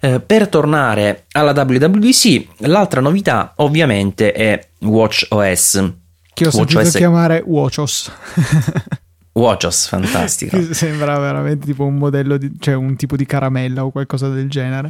Eh, 0.00 0.20
per 0.20 0.48
tornare 0.48 1.24
alla 1.32 1.52
WWDC, 1.52 2.66
l'altra 2.66 3.00
novità 3.00 3.54
ovviamente 3.56 4.32
è 4.32 4.68
WatchOS. 4.80 5.92
Che 6.34 6.46
ho 6.46 6.50
sentito 6.50 6.80
OS... 6.80 6.96
chiamare 6.96 7.42
WatchOS. 7.44 8.12
WatchOS, 9.32 9.88
fantastico. 9.88 10.72
Sembra 10.72 11.18
veramente 11.18 11.66
tipo 11.66 11.84
un 11.84 11.96
modello, 11.96 12.36
di, 12.36 12.52
cioè 12.58 12.74
un 12.74 12.96
tipo 12.96 13.16
di 13.16 13.26
caramella 13.26 13.84
o 13.84 13.90
qualcosa 13.90 14.28
del 14.28 14.48
genere. 14.48 14.88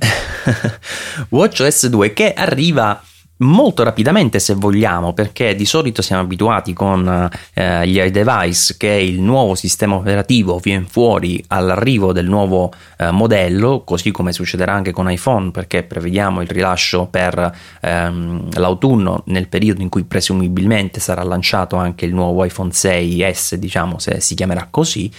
WatchOS 1.30 1.86
2 1.86 2.12
che 2.12 2.32
arriva 2.32 3.00
molto 3.38 3.82
rapidamente 3.82 4.38
se 4.38 4.54
vogliamo 4.54 5.12
perché 5.12 5.54
di 5.54 5.66
solito 5.66 6.00
siamo 6.00 6.22
abituati 6.22 6.72
con 6.72 7.28
eh, 7.52 7.86
gli 7.86 7.98
iDevice 7.98 8.76
che 8.78 8.88
il 8.88 9.20
nuovo 9.20 9.54
sistema 9.54 9.96
operativo 9.96 10.58
viene 10.58 10.86
fuori 10.88 11.44
all'arrivo 11.48 12.12
del 12.12 12.26
nuovo 12.26 12.72
eh, 12.96 13.10
modello 13.10 13.82
così 13.84 14.10
come 14.10 14.32
succederà 14.32 14.72
anche 14.72 14.92
con 14.92 15.10
iPhone 15.10 15.50
perché 15.50 15.82
prevediamo 15.82 16.40
il 16.40 16.48
rilascio 16.48 17.08
per 17.10 17.54
ehm, 17.80 18.58
l'autunno 18.58 19.22
nel 19.26 19.48
periodo 19.48 19.82
in 19.82 19.90
cui 19.90 20.04
presumibilmente 20.04 20.98
sarà 20.98 21.22
lanciato 21.22 21.76
anche 21.76 22.06
il 22.06 22.14
nuovo 22.14 22.42
iPhone 22.44 22.70
6s 22.70 23.54
diciamo 23.54 23.98
se 23.98 24.20
si 24.20 24.34
chiamerà 24.34 24.68
così. 24.70 25.10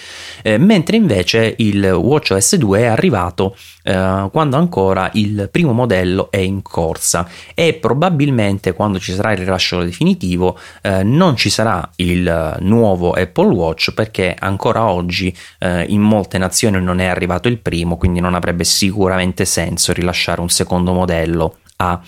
Eh, 0.42 0.58
mentre 0.58 0.98
invece 0.98 1.54
il 1.58 1.84
WatchOS 1.84 2.56
2 2.56 2.80
è 2.80 2.86
arrivato 2.86 3.56
eh, 3.84 4.28
quando 4.32 4.58
ancora 4.58 5.10
il 5.14 5.50
primo 5.52 5.74
modello 5.74 6.32
è 6.32 6.38
in 6.38 6.62
corsa. 6.62 7.28
E 7.54 7.74
probabilmente 7.74 8.07
probabilmente 8.08 8.74
quando 8.74 9.00
ci 9.00 9.14
sarà 9.14 9.34
il 9.34 9.40
rilascio 9.40 9.84
definitivo 9.84 10.58
eh, 10.82 11.04
non 11.04 11.36
ci 11.36 11.50
sarà 11.50 11.88
il 11.98 12.58
nuovo 12.60 13.12
Apple 13.12 13.54
Watch 13.54 13.92
perché 13.94 14.36
ancora 14.38 14.90
oggi 14.90 15.36
eh, 15.60 15.84
in 15.90 16.02
molte 16.02 16.38
nazioni 16.38 16.82
non 16.82 17.00
è 17.00 17.06
arrivato 17.06 17.48
il 17.48 17.58
primo, 17.58 17.98
quindi 17.98 18.20
non 18.20 18.34
avrebbe 18.34 18.64
sicuramente 18.64 19.46
senso 19.46 19.92
rilasciare 19.94 20.42
un 20.42 20.50
secondo 20.50 20.94
modello 20.94 21.58
a 21.78 22.02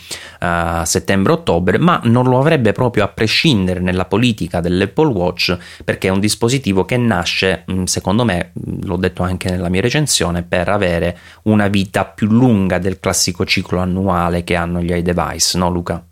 uh, 0.82 0.84
settembre-ottobre, 0.84 1.78
ma 1.78 2.02
non 2.06 2.26
lo 2.26 2.40
avrebbe 2.40 2.72
proprio 2.72 3.04
a 3.04 3.08
prescindere 3.08 3.80
nella 3.80 4.06
politica 4.06 4.62
dell'Apple 4.62 5.12
Watch 5.12 5.58
perché 5.84 6.08
è 6.08 6.12
un 6.12 6.20
dispositivo 6.20 6.86
che 6.86 6.98
nasce, 6.98 7.66
mm, 7.72 7.84
secondo 7.84 8.26
me, 8.26 8.52
mm, 8.58 8.82
l'ho 8.84 8.98
detto 8.98 9.24
anche 9.24 9.50
nella 9.50 9.70
mia 9.70 9.82
recensione, 9.82 10.44
per 10.44 10.70
avere 10.70 11.18
una 11.44 11.68
vita 11.68 12.06
più 12.06 12.28
lunga 12.28 12.80
del 12.80 13.00
classico 13.00 13.46
ciclo 13.46 13.80
annuale 13.80 14.44
che 14.44 14.56
hanno 14.56 14.82
gli 14.82 14.92
iDevice, 14.92 15.58
no 15.58 15.70
Luca? 15.70 16.04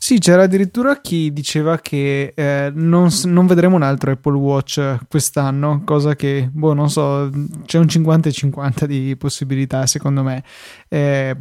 Sì, 0.00 0.18
c'era 0.18 0.44
addirittura 0.44 1.00
chi 1.00 1.32
diceva 1.32 1.78
che 1.78 2.32
eh, 2.34 2.70
non, 2.72 3.10
non, 3.24 3.46
vedremo 3.46 3.74
un 3.74 3.82
altro 3.82 4.12
Apple 4.12 4.36
Watch 4.36 4.98
quest'anno, 5.08 5.82
cosa 5.84 6.14
che, 6.14 6.48
boh, 6.52 6.72
non 6.72 6.88
so, 6.88 7.28
c'è 7.66 7.78
un 7.78 7.88
50 7.88 8.30
50 8.30 8.86
di 8.86 9.16
possibilità 9.18 9.86
secondo 9.86 10.22
me. 10.22 10.44
Eh, 10.88 11.36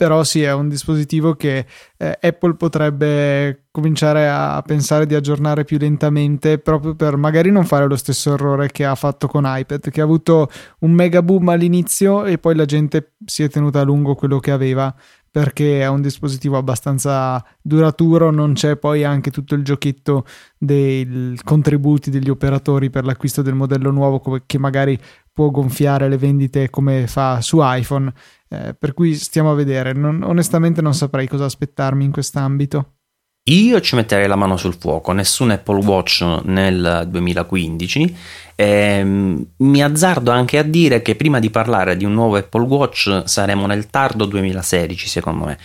però 0.00 0.24
sì, 0.24 0.40
è 0.40 0.54
un 0.54 0.70
dispositivo 0.70 1.34
che 1.34 1.66
eh, 1.98 2.18
Apple 2.22 2.54
potrebbe 2.54 3.66
cominciare 3.70 4.30
a 4.30 4.62
pensare 4.64 5.04
di 5.04 5.14
aggiornare 5.14 5.64
più 5.64 5.76
lentamente 5.76 6.56
proprio 6.56 6.94
per 6.94 7.18
magari 7.18 7.50
non 7.50 7.66
fare 7.66 7.86
lo 7.86 7.96
stesso 7.96 8.32
errore 8.32 8.70
che 8.70 8.86
ha 8.86 8.94
fatto 8.94 9.26
con 9.26 9.44
iPad, 9.44 9.90
che 9.90 10.00
ha 10.00 10.04
avuto 10.04 10.48
un 10.78 10.92
mega 10.92 11.20
boom 11.20 11.50
all'inizio 11.50 12.24
e 12.24 12.38
poi 12.38 12.54
la 12.54 12.64
gente 12.64 13.12
si 13.26 13.42
è 13.42 13.50
tenuta 13.50 13.80
a 13.80 13.84
lungo 13.84 14.14
quello 14.14 14.38
che 14.38 14.52
aveva 14.52 14.94
perché 15.30 15.82
è 15.82 15.86
un 15.86 16.00
dispositivo 16.00 16.56
abbastanza 16.56 17.44
duraturo, 17.60 18.30
non 18.30 18.54
c'è 18.54 18.76
poi 18.76 19.04
anche 19.04 19.30
tutto 19.30 19.54
il 19.54 19.62
giochetto 19.62 20.24
dei 20.56 21.38
contributi 21.44 22.08
degli 22.08 22.30
operatori 22.30 22.88
per 22.88 23.04
l'acquisto 23.04 23.42
del 23.42 23.54
modello 23.54 23.90
nuovo 23.90 24.42
che 24.46 24.58
magari 24.58 24.98
può 25.40 25.48
gonfiare 25.48 26.06
le 26.06 26.18
vendite 26.18 26.68
come 26.68 27.06
fa 27.06 27.40
su 27.40 27.60
iPhone, 27.62 28.12
eh, 28.50 28.74
per 28.78 28.92
cui 28.92 29.14
stiamo 29.14 29.50
a 29.50 29.54
vedere. 29.54 29.94
Non, 29.94 30.22
onestamente 30.22 30.82
non 30.82 30.92
saprei 30.92 31.26
cosa 31.26 31.46
aspettarmi 31.46 32.04
in 32.04 32.10
quest'ambito. 32.10 32.96
Io 33.44 33.80
ci 33.80 33.94
metterei 33.94 34.28
la 34.28 34.36
mano 34.36 34.58
sul 34.58 34.76
fuoco, 34.78 35.12
nessun 35.12 35.52
Apple 35.52 35.82
Watch 35.82 36.20
nel 36.44 37.06
2015. 37.08 38.16
Ehm, 38.54 39.46
mi 39.56 39.82
azzardo 39.82 40.30
anche 40.30 40.58
a 40.58 40.62
dire 40.62 41.00
che 41.00 41.16
prima 41.16 41.38
di 41.38 41.48
parlare 41.48 41.96
di 41.96 42.04
un 42.04 42.12
nuovo 42.12 42.36
Apple 42.36 42.66
Watch 42.66 43.22
saremo 43.24 43.64
nel 43.64 43.86
tardo 43.86 44.26
2016, 44.26 45.08
secondo 45.08 45.46
me 45.46 45.58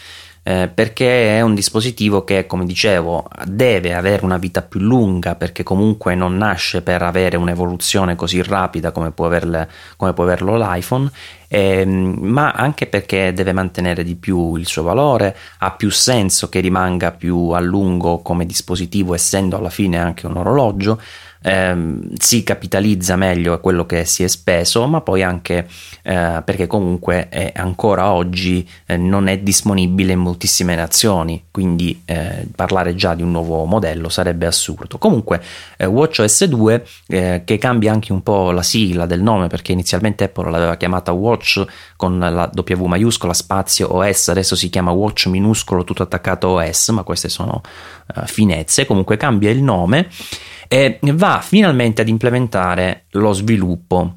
eh, 0.48 0.70
perché 0.72 1.38
è 1.38 1.42
un 1.42 1.56
dispositivo 1.56 2.24
che, 2.24 2.46
come 2.46 2.66
dicevo, 2.66 3.28
deve 3.46 3.96
avere 3.96 4.24
una 4.24 4.38
vita 4.38 4.62
più 4.62 4.80
lunga 4.80 5.34
perché 5.34 5.64
comunque 5.64 6.14
non 6.14 6.38
nasce 6.38 6.84
per 6.84 7.02
avere 7.02 7.36
un'evoluzione 7.36 8.16
così 8.16 8.44
rapida 8.44 8.92
come 8.92 9.10
può, 9.10 9.26
averle, 9.26 9.68
come 9.98 10.14
può 10.14 10.24
averlo 10.24 10.56
l'iPhone, 10.56 11.10
eh, 11.48 11.84
ma 11.84 12.52
anche 12.52 12.86
perché 12.86 13.34
deve 13.34 13.54
mantenere 13.54 14.04
di 14.04 14.14
più 14.14 14.56
il 14.56 14.68
suo 14.68 14.84
valore, 14.84 15.36
ha 15.58 15.72
più 15.72 15.90
senso 15.90 16.48
che 16.48 16.60
rimanga 16.60 17.10
più 17.12 17.50
a 17.50 17.60
lungo 17.60 18.20
come 18.20 18.46
dispositivo 18.46 19.16
essendo 19.16 19.58
alla 19.58 19.72
fine 19.72 19.98
anche 19.98 20.28
un 20.28 20.38
orologio 20.38 21.02
ehm, 21.46 22.16
si 22.18 22.42
capitalizza 22.44 23.16
meglio 23.16 23.54
a 23.54 23.60
quello 23.60 23.86
che 23.86 24.04
si 24.06 24.24
è 24.24 24.28
speso, 24.28 24.88
ma 24.88 25.02
poi 25.02 25.22
anche 25.22 25.68
eh, 26.02 26.42
perché 26.44 26.66
comunque 26.66 27.30
è 27.30 27.52
ancora 27.56 28.12
oggi 28.12 28.68
eh, 28.88 28.98
non 28.98 29.28
è 29.28 29.38
disponibile 29.38 30.14
in 30.14 30.20
moltissime 30.20 30.76
nazioni, 30.76 31.46
quindi 31.52 32.02
eh, 32.06 32.48
parlare 32.56 32.96
già 32.96 33.14
di 33.14 33.22
un 33.22 33.32
nuovo 33.32 33.66
modello 33.66 34.10
sarebbe 34.10 34.48
assurdo. 34.48 34.98
Comunque 34.98 35.42
eh, 35.78 35.86
WatchOS 35.86 36.46
2 36.46 36.86
eh, 37.08 37.42
che 37.46 37.58
cambia 37.60 37.92
anche 37.92 38.12
un 38.12 38.24
po' 38.24 38.50
la 38.50 38.64
sigla 38.64 39.06
del 39.06 39.22
nome 39.22 39.48
perché 39.48 39.72
inizialmente 39.72 40.24
Apple 40.24 40.50
l'aveva 40.50 40.78
chiamata 40.78 41.12
Watch 41.12 41.64
con 41.96 42.18
la 42.18 42.50
W 42.54 42.86
maiuscola 42.86 43.34
spazio 43.34 43.94
OS, 43.96 44.30
adesso 44.30 44.56
si 44.56 44.70
chiama 44.70 44.92
Watch 44.92 45.28
minuscolo 45.28 45.84
tutto 45.84 46.02
attaccato 46.02 46.48
OS, 46.48 46.90
ma 46.90 47.04
queste 47.04 47.30
sono 47.30 47.62
finezze, 48.26 48.86
comunque 48.86 49.18
cambia 49.18 49.50
il 49.50 49.62
nome 49.62 50.08
e 50.68 51.00
va 51.02 51.40
finalmente 51.42 52.02
ad 52.02 52.08
implementare 52.08 53.06
lo 53.12 53.34
sviluppo 53.34 54.14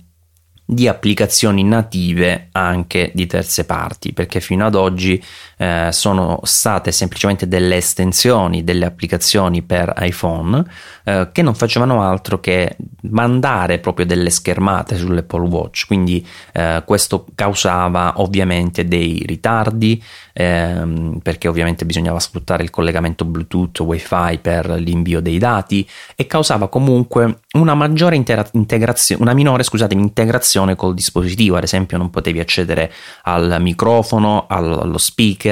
di 0.70 0.87
applicazioni 0.87 1.65
native 1.65 2.49
anche 2.53 3.11
di 3.15 3.27
terze 3.27 3.65
parti, 3.65 4.12
perché 4.12 4.41
fino 4.41 4.66
ad 4.66 4.75
oggi 4.75 5.23
eh, 5.59 5.89
sono 5.93 6.40
state 6.44 6.93
semplicemente 6.93 7.47
delle 7.47 7.76
estensioni 7.76 8.64
delle 8.64 8.86
applicazioni 8.86 9.62
per 9.62 9.93
iPhone 9.98 10.64
eh, 11.05 11.28
che 11.32 11.43
non 11.43 11.55
facevano 11.55 12.02
altro 12.02 12.40
che 12.40 12.76
mandare 13.02 13.78
proprio 13.78 14.06
delle 14.06 14.30
schermate 14.30 14.97
sull'Apple 14.97 15.48
Watch, 15.48 15.86
quindi 15.86 16.26
eh, 16.52 16.82
questo 16.85 17.26
causava 17.35 18.14
ovviamente 18.16 18.86
dei 18.86 19.22
ritardi 19.26 20.02
ehm, 20.32 21.18
perché 21.22 21.48
ovviamente 21.48 21.85
bisognava 21.85 22.20
sfruttare 22.20 22.62
il 22.62 22.70
collegamento 22.70 23.24
Bluetooth 23.24 23.80
Wi-Fi 23.80 24.39
per 24.40 24.70
l'invio 24.70 25.20
dei 25.20 25.39
dati 25.39 25.89
e 26.14 26.26
causava 26.26 26.68
comunque 26.68 27.40
una 27.52 27.74
maggiore 27.74 28.14
intera- 28.14 28.48
integrazione, 28.52 29.22
una 29.22 29.35
minore 29.35 29.62
scusate, 29.62 29.94
integrazione 29.94 30.76
col 30.76 30.94
dispositivo, 30.94 31.56
ad 31.56 31.64
esempio 31.64 31.98
non 31.98 32.10
potevi 32.10 32.39
accedere 32.39 32.93
al 33.22 33.56
microfono, 33.60 34.47
allo 34.48 34.98
speaker, 34.98 35.48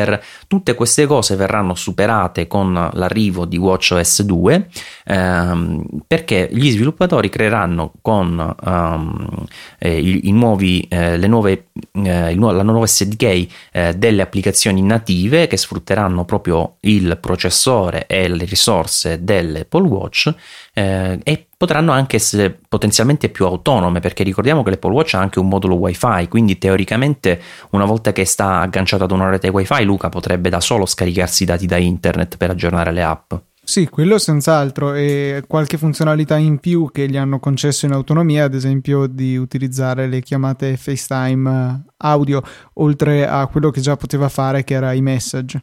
tutte 0.47 0.74
queste 0.74 1.06
cose 1.06 1.36
verranno 1.36 1.74
superate 1.74 2.47
con 2.47 2.73
l'arrivo 2.93 3.44
di 3.44 3.56
WatchOS 3.56 4.23
2 4.23 4.68
ehm, 5.05 5.85
perché 6.06 6.48
gli 6.51 6.70
sviluppatori 6.70 7.28
creeranno 7.28 7.93
con 8.01 8.55
um, 8.64 9.47
eh, 9.78 9.98
i, 9.98 10.28
i, 10.28 10.32
nuovi, 10.32 10.86
eh, 10.89 11.16
le 11.16 11.27
nuove, 11.27 11.68
eh, 11.93 12.31
il, 12.31 12.39
la 12.39 12.62
nuova 12.62 12.86
SDK 12.86 13.47
eh, 13.73 13.94
delle 13.97 14.23
applicazioni 14.23 14.82
native 14.82 15.47
che 15.47 15.56
sfrutteranno 15.56 16.24
proprio 16.24 16.77
il 16.81 17.18
processore 17.20 18.06
e 18.06 18.28
le 18.28 18.44
risorse 18.44 19.23
dell'Apple 19.23 19.86
Watch 19.86 20.35
eh, 20.73 21.18
e 21.23 21.47
potranno 21.56 21.92
anche 21.92 22.16
essere 22.16 22.58
potenzialmente 22.68 23.28
più 23.28 23.46
autonome 23.46 24.00
perché 24.00 24.22
ricordiamo 24.22 24.62
che 24.62 24.70
l'Apple 24.70 24.92
Watch 24.92 25.14
ha 25.14 25.20
anche 25.20 25.38
un 25.38 25.48
modulo 25.48 25.76
wifi 25.76 26.28
quindi 26.28 26.58
teoricamente 26.58 27.40
una 27.70 27.84
volta 27.84 28.12
che 28.12 28.24
sta 28.24 28.60
agganciato 28.60 29.04
ad 29.04 29.10
una 29.10 29.30
rete 29.30 29.48
wifi 29.48 29.82
Luca 29.84 30.08
potrebbe 30.08 30.50
da 30.50 30.60
solo 30.60 30.84
scaricarsi 30.84 31.44
i 31.44 31.46
dati 31.46 31.66
da 31.66 31.76
internet 31.76 32.36
per 32.36 32.50
aggiornare 32.50 32.92
le 32.92 33.02
app 33.02 33.34
sì, 33.68 33.88
quello 33.88 34.16
senz'altro 34.18 34.94
e 34.94 35.42
qualche 35.48 35.76
funzionalità 35.76 36.36
in 36.36 36.60
più 36.60 36.88
che 36.92 37.08
gli 37.08 37.16
hanno 37.16 37.40
concesso 37.40 37.84
in 37.84 37.90
autonomia, 37.90 38.44
ad 38.44 38.54
esempio 38.54 39.08
di 39.08 39.36
utilizzare 39.36 40.06
le 40.06 40.22
chiamate 40.22 40.76
FaceTime 40.76 41.84
audio, 41.96 42.42
oltre 42.74 43.26
a 43.26 43.44
quello 43.48 43.70
che 43.70 43.80
già 43.80 43.96
poteva 43.96 44.28
fare 44.28 44.62
che 44.62 44.74
era 44.74 44.92
i 44.92 45.02
message. 45.02 45.60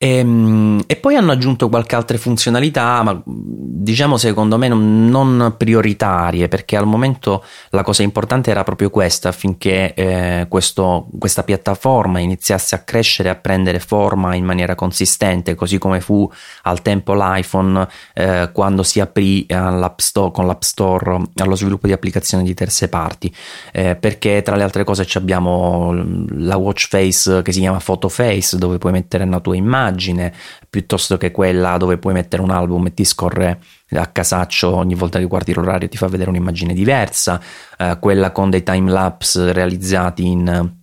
E, 0.00 0.18
ehm, 0.18 0.84
e, 0.86 0.94
poi 0.94 1.16
hanno 1.16 1.32
aggiunto 1.32 1.68
qualche 1.68 1.96
altra 1.96 2.16
funzionalità, 2.18 3.02
ma 3.02 3.20
diciamo 3.24 4.16
secondo 4.16 4.56
me 4.56 4.68
non, 4.68 5.08
non, 5.08 5.54
prioritarie, 5.56 6.46
perché 6.46 6.76
al 6.76 6.86
momento 6.86 7.44
la 7.70 7.82
cosa 7.82 8.04
importante 8.04 8.50
era 8.50 8.62
proprio 8.62 8.90
questa, 8.90 9.30
affinché 9.30 9.94
eh, 9.94 10.46
questo, 10.48 11.08
questa 11.18 11.42
piattaforma 11.42 12.20
iniziasse 12.20 12.76
a 12.76 12.78
crescere 12.78 13.28
a 13.28 13.34
prendere 13.34 13.80
forma 13.80 14.36
in 14.36 14.44
maniera 14.44 14.76
consistente, 14.76 15.56
così 15.56 15.78
come 15.78 16.00
fu 16.00 16.30
al 16.62 16.80
tempo 16.80 17.14
l'iPhone 17.14 17.88
eh, 18.14 18.50
quando 18.52 18.84
si 18.84 19.00
aprì 19.00 19.46
all'App 19.48 19.98
Store, 19.98 20.30
con 20.30 20.46
l'App 20.46 20.62
Store 20.62 21.22
allo 21.38 21.56
sviluppo 21.56 21.88
di 21.88 21.92
applicazioni 21.92 22.44
di 22.44 22.54
terze 22.54 22.88
parti, 22.88 23.34
eh, 23.72 23.96
perché 23.96 24.42
tra 24.42 24.54
le 24.54 24.62
altre 24.62 24.84
cose 24.84 25.06
abbiamo 25.14 25.92
la 26.30 26.56
watch 26.56 26.86
face 26.86 27.42
che 27.42 27.50
si 27.50 27.58
chiama 27.58 27.80
Photo 27.84 28.08
Face, 28.08 28.56
dove 28.58 28.78
puoi 28.78 28.92
mettere 28.92 29.24
una 29.24 29.40
tua 29.40 29.56
immagine 29.56 29.86
immagine 29.88 30.32
piuttosto 30.68 31.16
che 31.16 31.30
quella 31.30 31.76
dove 31.76 31.98
puoi 31.98 32.12
mettere 32.12 32.42
un 32.42 32.50
album 32.50 32.86
e 32.86 32.94
ti 32.94 33.04
scorre 33.04 33.60
a 33.90 34.06
casaccio 34.06 34.74
ogni 34.74 34.94
volta 34.94 35.18
che 35.18 35.24
guardi 35.24 35.54
l'orario 35.54 35.88
ti 35.88 35.96
fa 35.96 36.08
vedere 36.08 36.30
un'immagine 36.30 36.74
diversa, 36.74 37.40
eh, 37.78 37.96
quella 38.00 38.30
con 38.30 38.50
dei 38.50 38.62
time 38.62 38.90
lapse 38.90 39.52
realizzati 39.52 40.26
in 40.26 40.76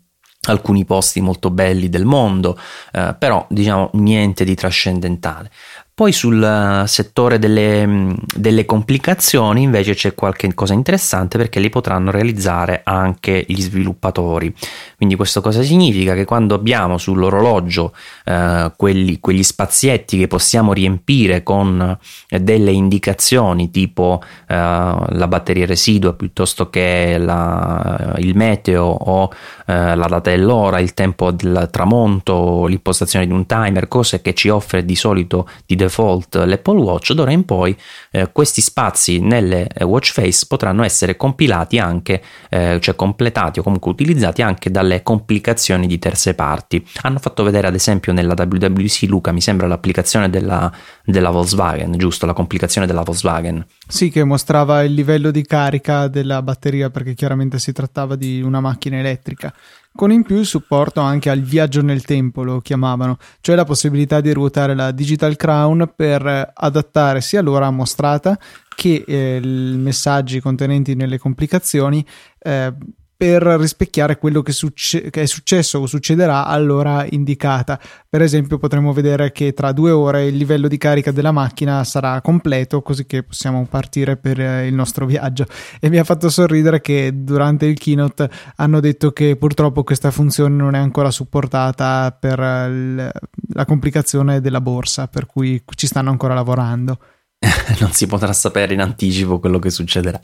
alcuni 0.48 0.86
posti 0.86 1.22
molto 1.22 1.50
belli 1.50 1.90
del 1.90 2.06
mondo, 2.06 2.58
eh, 2.92 3.16
però 3.18 3.46
diciamo 3.50 3.90
niente 3.94 4.44
di 4.44 4.56
trascendentale. 4.56 5.50
Poi 5.96 6.12
sul 6.12 6.44
eh, 6.44 6.86
settore 6.88 7.40
delle, 7.40 8.14
delle, 8.36 8.66
complicazioni 8.66 9.62
invece 9.62 9.94
c'è 9.94 10.14
qualche 10.14 10.54
cosa 10.54 10.74
interessante 10.74 11.38
perché 11.38 11.62
li 11.62 11.70
potranno 11.70 12.12
realizzare 12.12 12.82
anche 12.84 13.46
gli 13.48 13.62
sviluppatori. 13.62 14.54
Quindi 14.98 15.16
questo 15.16 15.40
cosa 15.40 15.64
significa? 15.64 16.14
Che 16.14 16.26
quando 16.26 16.54
abbiamo 16.54 16.98
sull'orologio 16.98 17.96
eh, 18.26 18.74
quelli, 18.76 19.22
quegli 19.22 19.42
spazietti 19.42 20.18
che 20.18 20.28
possiamo 20.28 20.74
riempire 20.74 21.44
con 21.44 21.98
eh, 22.28 22.42
delle 22.42 22.72
indicazioni 22.72 23.72
tipo 23.72 24.22
eh, 24.50 24.54
la 24.54 25.28
batteria 25.30 25.66
residua 25.66 26.12
piuttosto 26.12 26.70
che 26.70 27.18
la, 27.18 28.16
il 28.18 28.36
meteo 28.36 28.84
o 28.84 29.32
eh, 29.66 29.96
la 29.96 30.08
data 30.08 30.30
dell'ora, 30.30 30.80
il 30.80 30.94
tempo 30.94 31.32
del 31.32 31.70
tramonto, 31.72 32.66
l'impostazione 32.66 33.26
di 33.26 33.32
un 33.32 33.46
timer, 33.46 33.88
cose 33.88 34.20
che 34.20 34.34
ci 34.34 34.50
offre 34.50 34.84
di 34.84 34.98
solito 34.98 35.48
di 35.66 35.84
default 35.86 36.36
l'Apple 36.36 36.80
Watch, 36.80 37.14
d'ora 37.14 37.32
in 37.32 37.46
poi 37.46 37.76
eh, 38.12 38.32
questi 38.32 38.62
spazi 38.62 39.20
nelle 39.20 39.68
eh, 39.68 39.84
watch 39.84 40.12
face 40.12 40.46
potranno 40.48 40.84
essere 40.84 41.16
compilati 41.16 41.80
anche, 41.80 42.22
eh, 42.50 42.80
cioè 42.82 42.96
completati 42.96 43.60
o 43.60 43.64
comunque 43.64 43.92
utilizzati 43.92 44.42
anche 44.42 44.72
dalle 44.72 45.04
complicazioni 45.04 45.88
di 45.88 46.00
terze 46.00 46.34
parti. 46.34 46.86
Hanno 47.02 47.20
fatto 47.20 47.44
vedere 47.44 47.68
ad 47.68 47.76
esempio 47.76 48.14
nella 48.14 48.34
WWC 48.38 49.04
Luca, 49.08 49.32
mi 49.32 49.42
sembra 49.42 49.68
l'applicazione 49.68 50.30
della, 50.30 50.72
della 51.04 51.30
Volkswagen, 51.30 51.94
giusto? 51.98 52.26
La 52.26 52.34
complicazione 52.34 52.88
della 52.88 53.04
Volkswagen. 53.04 53.66
Sì, 53.88 54.10
che 54.10 54.24
mostrava 54.24 54.84
il 54.84 54.94
livello 54.94 55.32
di 55.32 55.44
carica 55.46 56.08
della 56.08 56.42
batteria 56.42 56.90
perché 56.90 57.14
chiaramente 57.14 57.60
si 57.60 57.72
trattava 57.72 58.16
di 58.16 58.42
una 58.42 58.60
macchina 58.60 58.98
elettrica 58.98 59.54
con 59.96 60.12
in 60.12 60.24
più 60.24 60.38
il 60.38 60.46
supporto 60.46 61.00
anche 61.00 61.30
al 61.30 61.42
viaggio 61.42 61.82
nel 61.82 62.04
tempo, 62.04 62.44
lo 62.44 62.60
chiamavano, 62.60 63.18
cioè 63.40 63.56
la 63.56 63.64
possibilità 63.64 64.20
di 64.20 64.34
ruotare 64.34 64.76
la 64.76 64.92
Digital 64.92 65.36
Crown 65.38 65.94
per 65.96 66.52
adattare 66.54 67.22
sia 67.22 67.42
l'ora 67.42 67.70
mostrata 67.72 68.38
che 68.76 69.04
eh, 69.08 69.40
i 69.42 69.78
messaggi 69.78 70.42
contenenti 70.42 70.96
nelle 70.96 71.18
complicazioni 71.18 72.06
eh, 72.40 72.74
per 73.18 73.44
rispecchiare 73.44 74.18
quello 74.18 74.42
che, 74.42 74.52
succe- 74.52 75.10
che, 75.10 75.22
è 75.22 75.26
successo 75.26 75.80
o 75.80 75.86
succederà 75.86 76.46
all'ora 76.46 77.06
indicata. 77.10 77.80
Per 78.10 78.22
esempio, 78.22 78.58
potremo 78.58 78.92
vedere 78.92 79.32
che 79.32 79.54
tra 79.54 79.72
due 79.72 79.92
ore 79.92 80.26
il 80.26 80.36
livello 80.36 80.68
di 80.68 80.78
carica 80.78 81.12
della 81.12 81.32
macchina 81.32 81.84
sarà 81.86 82.20
completo, 82.22 82.82
così 82.82 83.06
che 83.06 83.24
possiamo 83.24 83.66
partire 83.70 84.18
per 84.18 84.40
eh, 84.40 84.68
il 84.68 84.74
nostro 84.74 85.06
viaggio. 85.06 85.46
E 85.80 85.90
mi 85.90 85.98
ha 85.98 86.04
fatto 86.04 86.30
sorridere 86.30 86.82
che 86.82 87.12
durante 87.24 87.66
il 87.66 87.78
keynote 87.78 88.30
hanno 88.58 88.82
detto 88.82 89.12
che 89.12 89.38
purtroppo 89.38 89.84
questa 89.84 90.12
funzione 90.12 90.56
non 90.56 90.76
è 90.76 90.80
ancora 90.80 91.10
supportata 91.10 92.16
per 92.20 92.38
l- 92.40 93.12
la 93.54 93.66
complicazione 93.66 94.42
della 94.42 94.62
borsa, 94.62 95.08
per 95.08 95.26
cui 95.26 95.64
ci 95.76 95.88
stanno 95.88 96.10
ancora 96.10 96.34
lavorando. 96.34 97.00
non 97.80 97.92
si 97.92 98.08
potrà 98.08 98.34
sapere 98.34 98.74
in 98.74 98.82
anticipo 98.82 99.40
quello 99.40 99.60
che 99.60 99.70
succederà. 99.70 100.20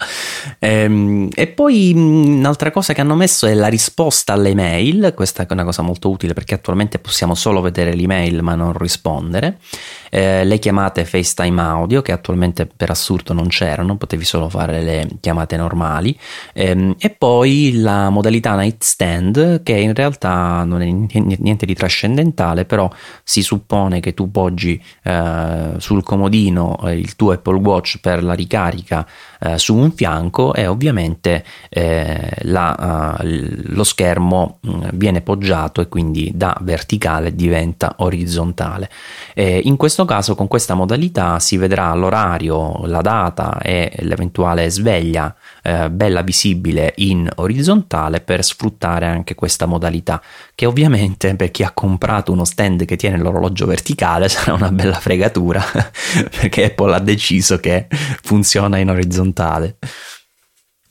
Ehm, 0.59 1.29
e 1.33 1.47
poi 1.47 1.91
un'altra 1.93 2.71
cosa 2.71 2.93
che 2.93 3.01
hanno 3.01 3.15
messo 3.15 3.45
è 3.47 3.53
la 3.53 3.67
risposta 3.67 4.33
alle 4.33 4.55
mail, 4.55 5.13
questa 5.15 5.43
è 5.43 5.47
una 5.51 5.63
cosa 5.63 5.81
molto 5.81 6.09
utile 6.09 6.33
perché 6.33 6.55
attualmente 6.55 6.99
possiamo 6.99 7.35
solo 7.35 7.61
vedere 7.61 7.93
l'email 7.93 8.41
ma 8.41 8.55
non 8.55 8.73
rispondere. 8.77 9.57
Eh, 10.09 10.43
le 10.43 10.59
chiamate 10.59 11.05
FaceTime 11.05 11.61
audio 11.61 12.01
che 12.01 12.11
attualmente 12.11 12.65
per 12.65 12.89
assurdo 12.89 13.33
non 13.33 13.47
c'erano, 13.47 13.95
potevi 13.95 14.25
solo 14.25 14.49
fare 14.49 14.81
le 14.81 15.07
chiamate 15.19 15.57
normali. 15.57 16.17
Ehm, 16.53 16.95
e 16.99 17.09
poi 17.09 17.79
la 17.79 18.09
modalità 18.09 18.55
nightstand 18.57 19.63
che 19.63 19.73
in 19.73 19.93
realtà 19.93 20.63
non 20.63 20.81
è 20.81 20.85
niente 20.89 21.65
di 21.65 21.75
trascendentale, 21.75 22.65
però 22.65 22.89
si 23.23 23.41
suppone 23.41 23.99
che 23.99 24.13
tu 24.13 24.31
poggi 24.31 24.81
eh, 25.03 25.73
sul 25.77 26.03
comodino 26.03 26.77
eh, 26.83 27.10
il 27.11 27.15
tuo 27.15 27.31
Apple 27.31 27.57
Watch 27.57 27.99
per 27.99 28.23
la 28.23 28.33
ricarica 28.33 29.05
eh, 29.39 29.57
su 29.57 29.75
un 29.75 29.91
fianco 29.91 30.53
e 30.53 30.67
ovviamente 30.67 31.43
eh, 31.69 32.29
la, 32.43 33.17
uh, 33.21 33.25
lo 33.73 33.83
schermo 33.83 34.59
mm, 34.65 34.83
viene 34.93 35.21
poggiato 35.21 35.81
e 35.81 35.87
quindi 35.87 36.31
da 36.33 36.55
verticale 36.61 37.35
diventa 37.35 37.95
orizzontale. 37.97 38.89
Eh, 39.33 39.61
in 39.63 39.75
questo 39.75 40.05
caso 40.05 40.35
con 40.35 40.47
questa 40.47 40.73
modalità 40.73 41.39
si 41.39 41.57
vedrà 41.57 41.93
l'orario, 41.93 42.85
la 42.85 43.01
data 43.01 43.59
e 43.61 43.91
l'eventuale 43.99 44.69
sveglia 44.69 45.35
eh, 45.61 45.89
bella 45.89 46.21
visibile 46.21 46.93
in 46.97 47.29
orizzontale 47.35 48.21
per 48.21 48.43
sfruttare 48.43 49.05
anche 49.05 49.35
questa 49.35 49.65
modalità 49.65 50.21
che 50.55 50.65
ovviamente 50.65 51.35
per 51.35 51.51
chi 51.51 51.63
ha 51.63 51.71
comprato 51.71 52.31
uno 52.31 52.45
stand 52.45 52.85
che 52.85 52.95
tiene 52.95 53.17
l'orologio 53.17 53.65
verticale 53.65 54.27
sarà 54.29 54.53
una 54.53 54.71
bella 54.71 54.99
fregatura 54.99 55.63
perché 56.39 56.65
Apple 56.65 56.95
ha 56.95 56.99
deciso 56.99 57.59
che 57.59 57.87
funziona 58.21 58.77
in 58.77 58.89
orizzontale. 58.89 59.77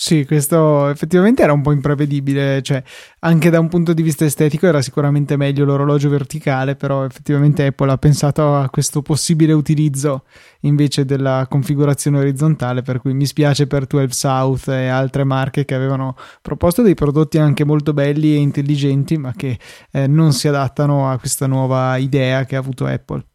Sì, 0.02 0.24
questo 0.24 0.88
effettivamente 0.88 1.42
era 1.42 1.52
un 1.52 1.60
po' 1.60 1.72
imprevedibile, 1.72 2.62
cioè 2.62 2.82
anche 3.18 3.50
da 3.50 3.60
un 3.60 3.68
punto 3.68 3.92
di 3.92 4.00
vista 4.00 4.24
estetico 4.24 4.66
era 4.66 4.80
sicuramente 4.80 5.36
meglio 5.36 5.66
l'orologio 5.66 6.08
verticale, 6.08 6.74
però 6.74 7.04
effettivamente 7.04 7.66
Apple 7.66 7.90
ha 7.90 7.98
pensato 7.98 8.56
a 8.56 8.70
questo 8.70 9.02
possibile 9.02 9.52
utilizzo 9.52 10.24
invece 10.60 11.04
della 11.04 11.46
configurazione 11.50 12.18
orizzontale, 12.18 12.80
per 12.80 13.02
cui 13.02 13.12
mi 13.12 13.26
spiace 13.26 13.66
per 13.66 13.84
12 13.84 14.16
South 14.16 14.68
e 14.68 14.86
altre 14.88 15.24
marche 15.24 15.66
che 15.66 15.74
avevano 15.74 16.16
proposto 16.40 16.80
dei 16.80 16.94
prodotti 16.94 17.36
anche 17.36 17.66
molto 17.66 17.92
belli 17.92 18.32
e 18.32 18.38
intelligenti, 18.38 19.18
ma 19.18 19.34
che 19.36 19.58
eh, 19.92 20.06
non 20.06 20.32
si 20.32 20.48
adattano 20.48 21.10
a 21.10 21.18
questa 21.18 21.46
nuova 21.46 21.98
idea 21.98 22.46
che 22.46 22.56
ha 22.56 22.58
avuto 22.58 22.86
Apple. 22.86 23.29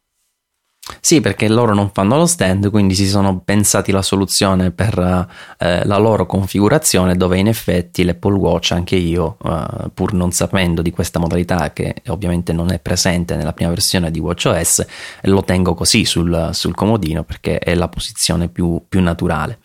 Sì, 1.00 1.20
perché 1.20 1.48
loro 1.48 1.74
non 1.74 1.90
fanno 1.92 2.16
lo 2.16 2.28
stand, 2.28 2.70
quindi 2.70 2.94
si 2.94 3.08
sono 3.08 3.40
pensati 3.40 3.92
la 3.92 4.04
soluzione 4.04 4.70
per 4.70 5.28
eh, 5.58 5.84
la 5.84 5.98
loro 5.98 6.28
configurazione, 6.28 7.16
dove 7.16 7.40
in 7.40 7.48
effetti 7.48 8.04
l'Apple 8.04 8.38
Watch, 8.38 8.72
anche 8.72 8.96
io, 8.96 9.38
eh, 9.44 9.90
pur 9.92 10.14
non 10.14 10.32
sapendo 10.32 10.84
di 10.84 10.92
questa 10.92 11.18
modalità 11.18 11.74
che 11.74 11.96
ovviamente 12.08 12.54
non 12.54 12.72
è 12.72 12.78
presente 12.78 13.36
nella 13.36 13.54
prima 13.54 13.72
versione 13.72 14.12
di 14.12 14.20
WatchOS, 14.20 14.86
lo 15.24 15.44
tengo 15.44 15.74
così 15.74 16.06
sul, 16.06 16.50
sul 16.54 16.76
comodino 16.76 17.24
perché 17.24 17.58
è 17.58 17.74
la 17.74 17.88
posizione 17.88 18.48
più, 18.48 18.84
più 18.88 19.02
naturale. 19.02 19.60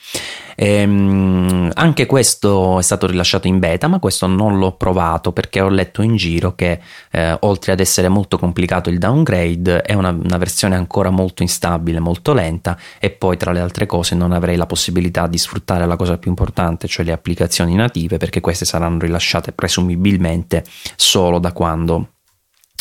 Ehm, 0.62 1.70
anche 1.72 2.04
questo 2.04 2.78
è 2.78 2.82
stato 2.82 3.06
rilasciato 3.06 3.46
in 3.46 3.58
beta, 3.58 3.88
ma 3.88 3.98
questo 3.98 4.26
non 4.26 4.58
l'ho 4.58 4.72
provato 4.72 5.32
perché 5.32 5.62
ho 5.62 5.70
letto 5.70 6.02
in 6.02 6.16
giro 6.16 6.54
che 6.54 6.78
eh, 7.12 7.34
oltre 7.40 7.72
ad 7.72 7.80
essere 7.80 8.08
molto 8.08 8.36
complicato 8.36 8.90
il 8.90 8.98
downgrade 8.98 9.80
è 9.80 9.94
una, 9.94 10.10
una 10.10 10.36
versione 10.36 10.74
ancora 10.74 11.08
molto 11.08 11.40
instabile, 11.40 11.98
molto 11.98 12.34
lenta 12.34 12.76
e 12.98 13.08
poi 13.08 13.38
tra 13.38 13.52
le 13.52 13.60
altre 13.60 13.86
cose 13.86 14.14
non 14.14 14.32
avrei 14.32 14.56
la 14.56 14.66
possibilità 14.66 15.26
di 15.26 15.38
sfruttare 15.38 15.86
la 15.86 15.96
cosa 15.96 16.18
più 16.18 16.28
importante, 16.28 16.88
cioè 16.88 17.06
le 17.06 17.12
applicazioni 17.12 17.74
native, 17.74 18.18
perché 18.18 18.40
queste 18.40 18.66
saranno 18.66 18.98
rilasciate 18.98 19.52
presumibilmente 19.52 20.62
solo 20.94 21.38
da 21.38 21.52
quando 21.52 22.08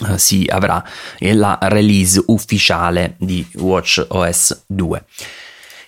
Uh, 0.01 0.15
si 0.15 0.47
avrà 0.49 0.81
la 1.19 1.57
release 1.63 2.23
ufficiale 2.27 3.15
di 3.17 3.45
WatchOS 3.55 4.63
2. 4.65 5.05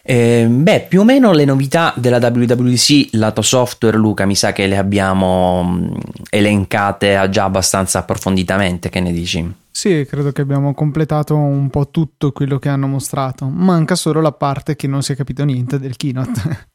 Eh, 0.04 0.48
beh, 0.50 0.88
più 0.90 1.02
o 1.02 1.04
meno 1.04 1.32
le 1.32 1.46
novità 1.46 1.94
della 1.96 2.18
WWDC 2.18 3.10
lato 3.12 3.42
software, 3.42 3.98
Luca, 3.98 4.26
mi 4.26 4.36
sa 4.36 4.52
che 4.52 4.68
le 4.68 4.78
abbiamo 4.78 5.64
mm, 5.64 5.94
elencate 6.30 7.28
già 7.30 7.44
abbastanza 7.44 8.00
approfonditamente, 8.00 8.90
che 8.90 9.00
ne 9.00 9.12
dici? 9.12 9.60
Sì, 9.70 10.06
credo 10.08 10.32
che 10.32 10.42
abbiamo 10.42 10.74
completato 10.74 11.36
un 11.36 11.70
po' 11.70 11.90
tutto 11.90 12.32
quello 12.32 12.60
che 12.60 12.70
hanno 12.70 12.88
mostrato. 12.88 13.48
Manca 13.48 13.96
solo 13.96 14.20
la 14.22 14.34
parte 14.34 14.76
che 14.76 14.88
non 14.88 15.02
si 15.02 15.14
è 15.14 15.16
capito 15.16 15.46
niente 15.46 15.80
del 15.80 15.96
keynote. 15.96 16.70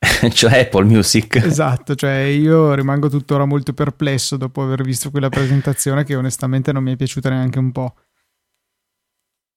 cioè 0.32 0.60
Apple 0.60 0.84
Music. 0.84 1.36
Esatto, 1.36 1.94
cioè 1.94 2.18
io 2.22 2.74
rimango 2.74 3.08
tuttora 3.08 3.44
molto 3.44 3.72
perplesso 3.72 4.36
dopo 4.36 4.62
aver 4.62 4.82
visto 4.82 5.10
quella 5.10 5.28
presentazione 5.28 6.04
che 6.04 6.16
onestamente 6.16 6.72
non 6.72 6.82
mi 6.82 6.92
è 6.92 6.96
piaciuta 6.96 7.28
neanche 7.28 7.58
un 7.58 7.70
po'. 7.70 7.94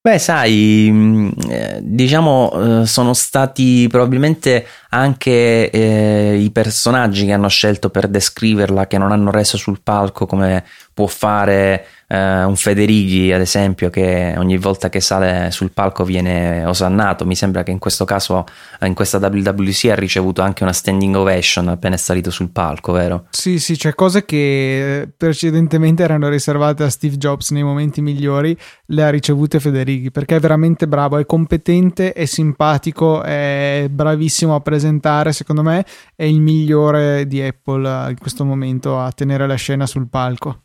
Beh, 0.05 0.19
sai, 0.19 0.89
mm, 0.91 1.29
eh, 1.49 1.79
diciamo, 1.81 2.81
eh, 2.81 2.85
sono 2.85 3.13
stati 3.13 3.87
probabilmente 3.89 4.67
anche 4.89 5.69
eh, 5.69 6.35
i 6.35 6.51
personaggi 6.51 7.25
che 7.25 7.31
hanno 7.31 7.47
scelto 7.47 7.89
per 7.89 8.09
descriverla, 8.09 8.85
che 8.87 8.97
non 8.97 9.13
hanno 9.13 9.31
reso 9.31 9.55
sul 9.55 9.79
palco 9.81 10.25
come 10.25 10.65
può 10.93 11.07
fare 11.07 11.85
eh, 12.07 12.43
un 12.43 12.55
Federighi 12.55 13.31
ad 13.31 13.41
esempio 13.41 13.89
che 13.89 14.35
ogni 14.37 14.57
volta 14.57 14.89
che 14.89 15.01
sale 15.01 15.49
sul 15.51 15.71
palco 15.71 16.03
viene 16.03 16.63
osannato 16.65 17.25
mi 17.25 17.35
sembra 17.35 17.63
che 17.63 17.71
in 17.71 17.79
questo 17.79 18.05
caso 18.05 18.45
eh, 18.79 18.85
in 18.85 18.93
questa 18.93 19.17
WWC 19.17 19.85
ha 19.89 19.95
ricevuto 19.95 20.41
anche 20.41 20.63
una 20.63 20.73
standing 20.73 21.15
ovation 21.15 21.69
appena 21.69 21.95
è 21.95 21.97
salito 21.97 22.29
sul 22.29 22.51
palco 22.51 22.91
vero? 22.91 23.25
Sì 23.31 23.59
sì 23.59 23.75
c'è 23.75 23.95
cose 23.95 24.25
che 24.25 25.01
eh, 25.01 25.07
precedentemente 25.07 26.03
erano 26.03 26.29
riservate 26.29 26.83
a 26.83 26.89
Steve 26.89 27.17
Jobs 27.17 27.49
nei 27.49 27.63
momenti 27.63 28.01
migliori 28.01 28.55
le 28.87 29.03
ha 29.03 29.09
ricevute 29.09 29.59
Federighi 29.59 30.11
perché 30.11 30.35
è 30.35 30.39
veramente 30.39 30.87
bravo 30.87 31.17
è 31.17 31.25
competente 31.25 32.13
è 32.13 32.25
simpatico 32.25 33.23
è 33.23 33.87
bravissimo 33.89 34.53
a 34.53 34.59
presentare 34.59 35.31
secondo 35.31 35.63
me 35.63 35.83
è 36.15 36.25
il 36.25 36.39
migliore 36.39 37.25
di 37.25 37.41
Apple 37.41 38.07
eh, 38.07 38.09
in 38.11 38.17
questo 38.19 38.45
momento 38.45 38.99
a 38.99 39.11
tenere 39.11 39.47
la 39.47 39.55
scena 39.55 39.87
sul 39.87 40.07
palco 40.07 40.59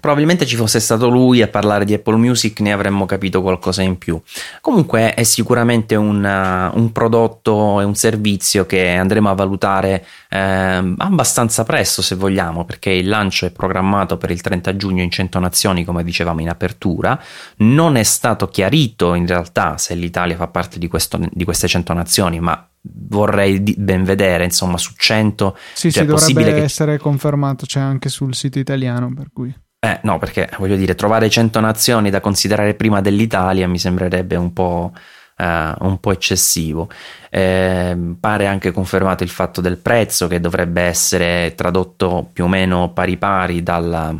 Probabilmente 0.00 0.46
ci 0.46 0.56
fosse 0.56 0.80
stato 0.80 1.10
lui 1.10 1.42
a 1.42 1.48
parlare 1.48 1.84
di 1.84 1.92
Apple 1.92 2.16
Music 2.16 2.60
ne 2.60 2.72
avremmo 2.72 3.04
capito 3.04 3.42
qualcosa 3.42 3.82
in 3.82 3.98
più. 3.98 4.18
Comunque 4.62 5.12
è 5.12 5.22
sicuramente 5.22 5.96
un, 5.96 6.24
uh, 6.24 6.78
un 6.78 6.92
prodotto 6.92 7.78
e 7.78 7.84
un 7.84 7.94
servizio 7.94 8.64
che 8.64 8.88
andremo 8.94 9.28
a 9.28 9.34
valutare 9.34 10.06
eh, 10.30 10.94
abbastanza 10.96 11.64
presto 11.64 12.00
se 12.00 12.14
vogliamo 12.14 12.64
perché 12.64 12.88
il 12.88 13.06
lancio 13.06 13.44
è 13.44 13.50
programmato 13.50 14.16
per 14.16 14.30
il 14.30 14.40
30 14.40 14.76
giugno 14.76 15.02
in 15.02 15.10
100 15.10 15.38
nazioni 15.38 15.84
come 15.84 16.02
dicevamo 16.04 16.40
in 16.40 16.48
apertura. 16.48 17.22
Non 17.56 17.96
è 17.96 18.02
stato 18.02 18.48
chiarito 18.48 19.12
in 19.12 19.26
realtà 19.26 19.76
se 19.76 19.94
l'Italia 19.94 20.36
fa 20.36 20.46
parte 20.46 20.78
di, 20.78 20.88
questo, 20.88 21.20
di 21.30 21.44
queste 21.44 21.68
100 21.68 21.92
nazioni 21.92 22.40
ma 22.40 22.66
vorrei 22.80 23.60
ben 23.60 24.04
vedere 24.04 24.44
insomma 24.44 24.78
su 24.78 24.94
100 24.96 25.56
sì, 25.74 25.92
cioè 25.92 26.04
sì, 26.16 26.32
dovrebbe 26.32 26.54
che... 26.54 26.62
essere 26.62 26.96
confermato 26.96 27.66
c'è 27.66 27.78
anche 27.78 28.08
sul 28.08 28.34
sito 28.34 28.58
italiano 28.58 29.12
per 29.14 29.28
cui 29.32 29.54
eh, 29.84 29.98
no, 30.04 30.18
perché 30.18 30.48
voglio 30.58 30.76
dire, 30.76 30.94
trovare 30.94 31.28
100 31.28 31.58
nazioni 31.58 32.08
da 32.08 32.20
considerare 32.20 32.74
prima 32.74 33.00
dell'Italia 33.00 33.66
mi 33.66 33.80
sembrerebbe 33.80 34.36
un 34.36 34.52
po', 34.52 34.92
uh, 35.38 35.44
un 35.44 35.98
po 35.98 36.12
eccessivo. 36.12 36.88
Eh, 37.28 38.14
pare 38.20 38.46
anche 38.46 38.70
confermato 38.70 39.24
il 39.24 39.28
fatto 39.28 39.60
del 39.60 39.78
prezzo 39.78 40.28
che 40.28 40.38
dovrebbe 40.38 40.82
essere 40.82 41.54
tradotto 41.56 42.30
più 42.32 42.44
o 42.44 42.48
meno 42.48 42.92
pari 42.92 43.16
pari 43.16 43.64
dalla, 43.64 44.14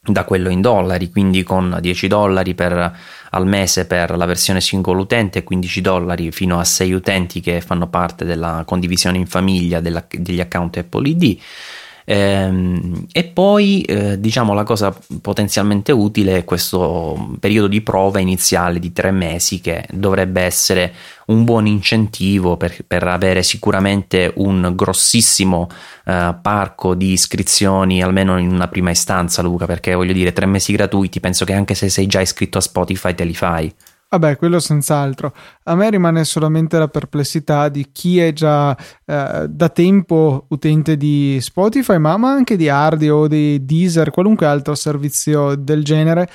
da 0.00 0.24
quello 0.24 0.48
in 0.48 0.62
dollari, 0.62 1.10
quindi 1.10 1.42
con 1.42 1.76
10 1.82 2.06
dollari 2.06 2.54
per, 2.54 2.98
al 3.28 3.46
mese 3.46 3.86
per 3.86 4.16
la 4.16 4.24
versione 4.24 4.62
singolo 4.62 5.02
utente 5.02 5.40
e 5.40 5.44
15 5.44 5.80
dollari 5.82 6.32
fino 6.32 6.58
a 6.58 6.64
6 6.64 6.92
utenti 6.94 7.40
che 7.40 7.60
fanno 7.60 7.88
parte 7.88 8.24
della 8.24 8.62
condivisione 8.64 9.18
in 9.18 9.26
famiglia 9.26 9.80
della, 9.80 10.02
degli 10.08 10.40
account 10.40 10.78
Apple 10.78 11.06
ID. 11.06 11.38
Ehm, 12.06 13.06
e 13.12 13.24
poi 13.24 13.80
eh, 13.82 14.20
diciamo 14.20 14.52
la 14.52 14.62
cosa 14.62 14.94
potenzialmente 15.22 15.90
utile 15.90 16.38
è 16.38 16.44
questo 16.44 17.36
periodo 17.40 17.66
di 17.66 17.80
prova 17.80 18.20
iniziale 18.20 18.78
di 18.78 18.92
tre 18.92 19.10
mesi 19.10 19.60
che 19.60 19.86
dovrebbe 19.90 20.42
essere 20.42 20.92
un 21.26 21.44
buon 21.44 21.66
incentivo 21.66 22.58
per, 22.58 22.84
per 22.86 23.06
avere 23.08 23.42
sicuramente 23.42 24.32
un 24.36 24.72
grossissimo 24.74 25.68
eh, 26.04 26.36
parco 26.42 26.94
di 26.94 27.12
iscrizioni 27.12 28.02
almeno 28.02 28.36
in 28.38 28.52
una 28.52 28.68
prima 28.68 28.90
istanza 28.90 29.40
Luca 29.40 29.64
perché 29.64 29.94
voglio 29.94 30.12
dire 30.12 30.34
tre 30.34 30.44
mesi 30.44 30.72
gratuiti 30.72 31.20
penso 31.20 31.46
che 31.46 31.54
anche 31.54 31.74
se 31.74 31.88
sei 31.88 32.06
già 32.06 32.20
iscritto 32.20 32.58
a 32.58 32.60
Spotify 32.60 33.14
te 33.14 33.24
li 33.24 33.34
fai 33.34 33.74
Vabbè, 34.14 34.36
quello 34.36 34.60
senz'altro. 34.60 35.34
A 35.64 35.74
me 35.74 35.90
rimane 35.90 36.22
solamente 36.24 36.78
la 36.78 36.86
perplessità 36.86 37.68
di 37.68 37.90
chi 37.90 38.20
è 38.20 38.32
già 38.32 38.76
eh, 39.04 39.46
da 39.48 39.68
tempo 39.70 40.46
utente 40.50 40.96
di 40.96 41.38
Spotify, 41.40 41.98
ma, 41.98 42.16
ma 42.16 42.30
anche 42.30 42.56
di 42.56 42.68
Hardy 42.68 43.08
o 43.08 43.26
di 43.26 43.64
Deezer, 43.64 44.10
qualunque 44.10 44.46
altro 44.46 44.76
servizio 44.76 45.56
del 45.56 45.82
genere, 45.82 46.28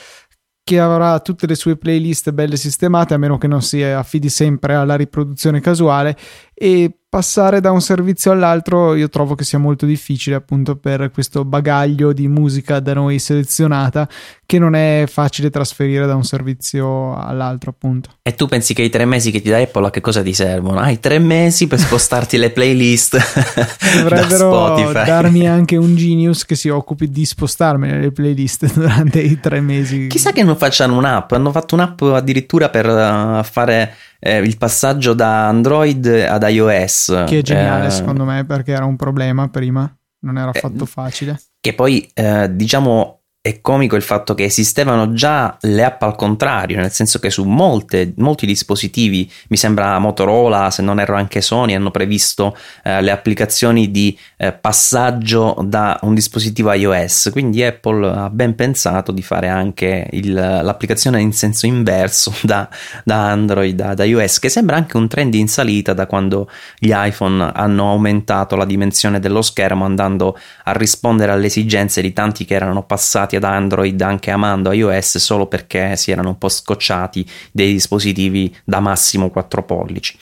che 0.61 0.77
avrà 0.79 1.19
tutte 1.21 1.47
le 1.47 1.55
sue 1.55 1.77
playlist 1.77 2.31
belle 2.31 2.57
sistemate, 2.57 3.13
a 3.13 3.17
meno 3.17 3.37
che 3.37 3.47
non 3.47 3.61
si 3.61 3.81
affidi 3.81 4.27
sempre 4.27 4.75
alla 4.75 4.95
riproduzione 4.95 5.61
casuale 5.61 6.17
e 6.61 6.91
passare 7.07 7.61
da 7.61 7.71
un 7.71 7.81
servizio 7.81 8.31
all'altro 8.31 8.93
io 8.93 9.07
trovo 9.07 9.33
che 9.33 9.45
sia 9.45 9.57
molto 9.57 9.85
difficile 9.85 10.35
appunto 10.35 10.75
per 10.75 11.09
questo 11.09 11.45
bagaglio 11.45 12.11
di 12.11 12.27
musica 12.27 12.81
da 12.81 12.93
noi 12.93 13.17
selezionata 13.17 14.07
che 14.45 14.59
non 14.59 14.75
è 14.75 15.05
facile 15.07 15.49
trasferire 15.49 16.05
da 16.05 16.15
un 16.15 16.23
servizio 16.23 17.15
all'altro 17.15 17.69
appunto. 17.69 18.09
E 18.21 18.35
tu 18.35 18.45
pensi 18.45 18.73
che 18.73 18.81
i 18.81 18.89
tre 18.89 19.05
mesi 19.05 19.31
che 19.31 19.41
ti 19.41 19.49
dà 19.49 19.57
Apple 19.57 19.87
a 19.87 19.89
che 19.89 20.01
cosa 20.01 20.21
ti 20.21 20.33
servono? 20.33 20.79
hai 20.79 20.99
tre 20.99 21.17
mesi 21.17 21.65
per 21.65 21.79
spostarti 21.79 22.37
le 22.37 22.51
playlist 22.51 23.17
dovrebbero 23.95 24.91
da 24.91 25.03
darmi 25.03 25.47
anche 25.47 25.77
un 25.77 25.95
genius 25.95 26.45
che 26.45 26.55
si 26.55 26.67
occupi 26.67 27.09
di 27.09 27.25
spostarmi 27.25 27.89
le 28.01 28.11
playlist 28.11 28.73
durante 28.75 29.21
i 29.21 29.39
tre 29.39 29.61
mesi. 29.61 30.07
Chissà 30.07 30.31
che 30.31 30.43
non 30.43 30.57
facciano 30.57 30.97
un'app 30.97 31.31
hanno 31.31 31.51
fatto 31.51 31.75
un'app 31.75 32.01
addirittura 32.01 32.69
per 32.69 32.85
uh, 32.85 33.43
fare 33.43 33.95
eh, 34.19 34.37
il 34.37 34.57
passaggio 34.57 35.13
da 35.13 35.47
Android 35.47 36.05
ad 36.05 36.43
iOS. 36.43 37.23
Che 37.25 37.39
è 37.39 37.41
geniale 37.41 37.87
eh, 37.87 37.91
secondo 37.91 38.25
me 38.25 38.45
perché 38.45 38.73
era 38.73 38.85
un 38.85 38.95
problema 38.95 39.47
prima, 39.49 39.91
non 40.21 40.37
era 40.37 40.51
eh, 40.51 40.57
affatto 40.57 40.85
facile. 40.85 41.39
Che 41.59 41.73
poi 41.73 42.09
eh, 42.13 42.53
diciamo 42.53 43.18
è 43.41 43.61
comico 43.61 43.95
il 43.95 44.01
fatto 44.01 44.33
che 44.33 44.43
esistevano 44.43 45.13
già 45.13 45.57
le 45.61 45.85
app 45.85 46.01
al 46.01 46.15
contrario, 46.17 46.75
nel 46.75 46.91
senso 46.91 47.19
che 47.19 47.29
su 47.29 47.45
molte, 47.45 48.11
molti 48.17 48.45
dispositivi, 48.45 49.31
mi 49.47 49.55
sembra 49.55 49.97
Motorola, 49.97 50.69
se 50.71 50.81
non 50.81 50.99
erro 50.99 51.15
anche 51.15 51.39
Sony, 51.39 51.73
hanno 51.73 51.89
previsto 51.89 52.57
eh, 52.83 53.01
le 53.01 53.11
applicazioni 53.11 53.91
di 53.91 54.17
eh, 54.35 54.51
passaggio 54.51 55.55
da 55.63 55.97
un 56.01 56.15
dispositivo 56.15 56.73
iOS, 56.73 57.29
quindi 57.31 57.63
Apple 57.63 58.09
ha 58.09 58.29
ben 58.29 58.55
pensato 58.55 59.13
di 59.13 59.21
fare 59.21 59.47
anche 59.47 60.09
il, 60.11 60.33
l'applicazione 60.33 61.21
in 61.21 61.31
senso 61.31 61.65
inverso 61.65 62.33
da, 62.43 62.67
da 63.05 63.29
Android 63.29 63.79
ad 63.79 63.99
iOS, 63.99 64.39
che 64.39 64.49
sembra 64.49 64.75
anche 64.75 64.97
un 64.97 65.07
trend 65.07 65.33
in 65.33 65.47
salita 65.47 65.93
da 65.93 66.07
quando 66.07 66.49
gli 66.77 66.91
iPhone 66.93 67.51
hanno 67.55 67.89
aumentato 67.89 68.57
la 68.57 68.65
dimensione 68.65 69.21
dello 69.21 69.41
schermo 69.41 69.85
andando 69.85 70.37
a 70.65 70.73
rispondere 70.73 71.31
alle 71.31 71.45
esigenze 71.45 72.01
di 72.01 72.11
tanti 72.11 72.43
che 72.43 72.53
erano 72.53 72.83
passati 72.83 73.27
passati 73.29 73.35
ad 73.35 73.43
Android 73.43 74.01
anche 74.01 74.31
amando 74.31 74.71
iOS 74.71 75.17
solo 75.17 75.45
perché 75.45 75.95
si 75.95 76.11
erano 76.11 76.29
un 76.29 76.37
po' 76.37 76.49
scocciati 76.49 77.25
dei 77.51 77.71
dispositivi 77.71 78.55
da 78.63 78.79
massimo 78.79 79.29
4 79.29 79.63
pollici. 79.63 80.17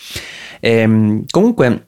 Ehm, 0.59 1.25
comunque 1.29 1.87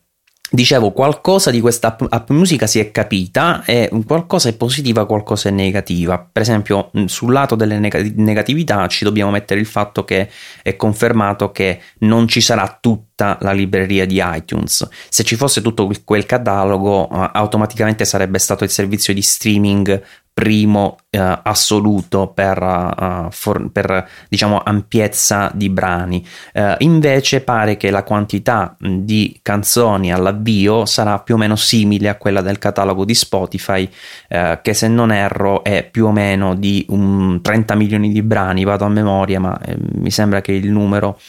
Dicevo, 0.51 0.91
qualcosa 0.93 1.51
di 1.51 1.61
questa 1.61 1.89
app, 1.89 2.01
app, 2.09 2.31
musica 2.31 2.65
si 2.65 2.79
è 2.79 2.89
capita 2.89 3.63
e 3.65 3.87
qualcosa 4.07 4.49
è 4.49 4.53
positiva, 4.53 5.05
qualcosa 5.05 5.49
è 5.49 5.51
negativa. 5.51 6.17
Per 6.17 6.41
esempio, 6.41 6.89
sul 7.05 7.31
lato 7.31 7.53
delle 7.53 7.77
negatività 7.77 8.87
ci 8.87 9.03
dobbiamo 9.03 9.29
mettere 9.29 9.59
il 9.59 9.67
fatto 9.67 10.03
che 10.03 10.27
è 10.63 10.75
confermato 10.75 11.51
che 11.51 11.79
non 11.99 12.27
ci 12.27 12.41
sarà 12.41 12.79
tutta 12.81 13.37
la 13.41 13.51
libreria 13.51 14.07
di 14.07 14.19
iTunes. 14.25 14.87
Se 15.09 15.23
ci 15.23 15.35
fosse 15.35 15.61
tutto 15.61 15.87
quel 16.03 16.25
catalogo, 16.25 17.07
automaticamente 17.09 18.03
sarebbe 18.03 18.39
stato 18.39 18.63
il 18.63 18.71
servizio 18.71 19.13
di 19.13 19.21
streaming 19.21 20.01
primo 20.39 20.95
eh, 21.09 21.39
assoluto 21.43 22.27
per, 22.27 22.61
uh, 22.61 23.27
for, 23.29 23.69
per, 23.73 24.07
diciamo 24.29 24.61
ampiezza 24.63 25.51
di 25.53 25.69
brani. 25.69 26.25
Uh, 26.53 26.75
invece 26.77 27.41
pare 27.41 27.75
che 27.75 27.91
la 27.91 28.03
quantità 28.03 28.77
di 28.79 29.37
canzoni 29.41 30.13
all'avvio 30.13 30.85
sarà 30.85 31.19
più 31.19 31.35
o 31.35 31.37
meno 31.37 31.57
simile 31.57 32.07
a 32.07 32.15
quella 32.15 32.39
del 32.39 32.57
catalogo 32.57 33.03
di 33.03 33.15
Spotify, 33.15 33.89
uh, 34.29 34.59
che 34.61 34.73
se 34.73 34.87
non 34.87 35.11
erro 35.11 35.61
è 35.61 35.83
più 35.83 36.05
o 36.05 36.11
meno 36.13 36.55
di 36.55 36.85
un 36.87 37.41
30 37.41 37.75
milioni 37.75 38.09
di 38.09 38.21
brani, 38.21 38.63
vado 38.63 38.85
a 38.85 38.89
memoria, 38.89 39.41
ma 39.41 39.59
eh, 39.59 39.75
mi 39.77 40.09
sembra 40.09 40.39
che 40.39 40.53
il 40.53 40.71
numero 40.71 41.19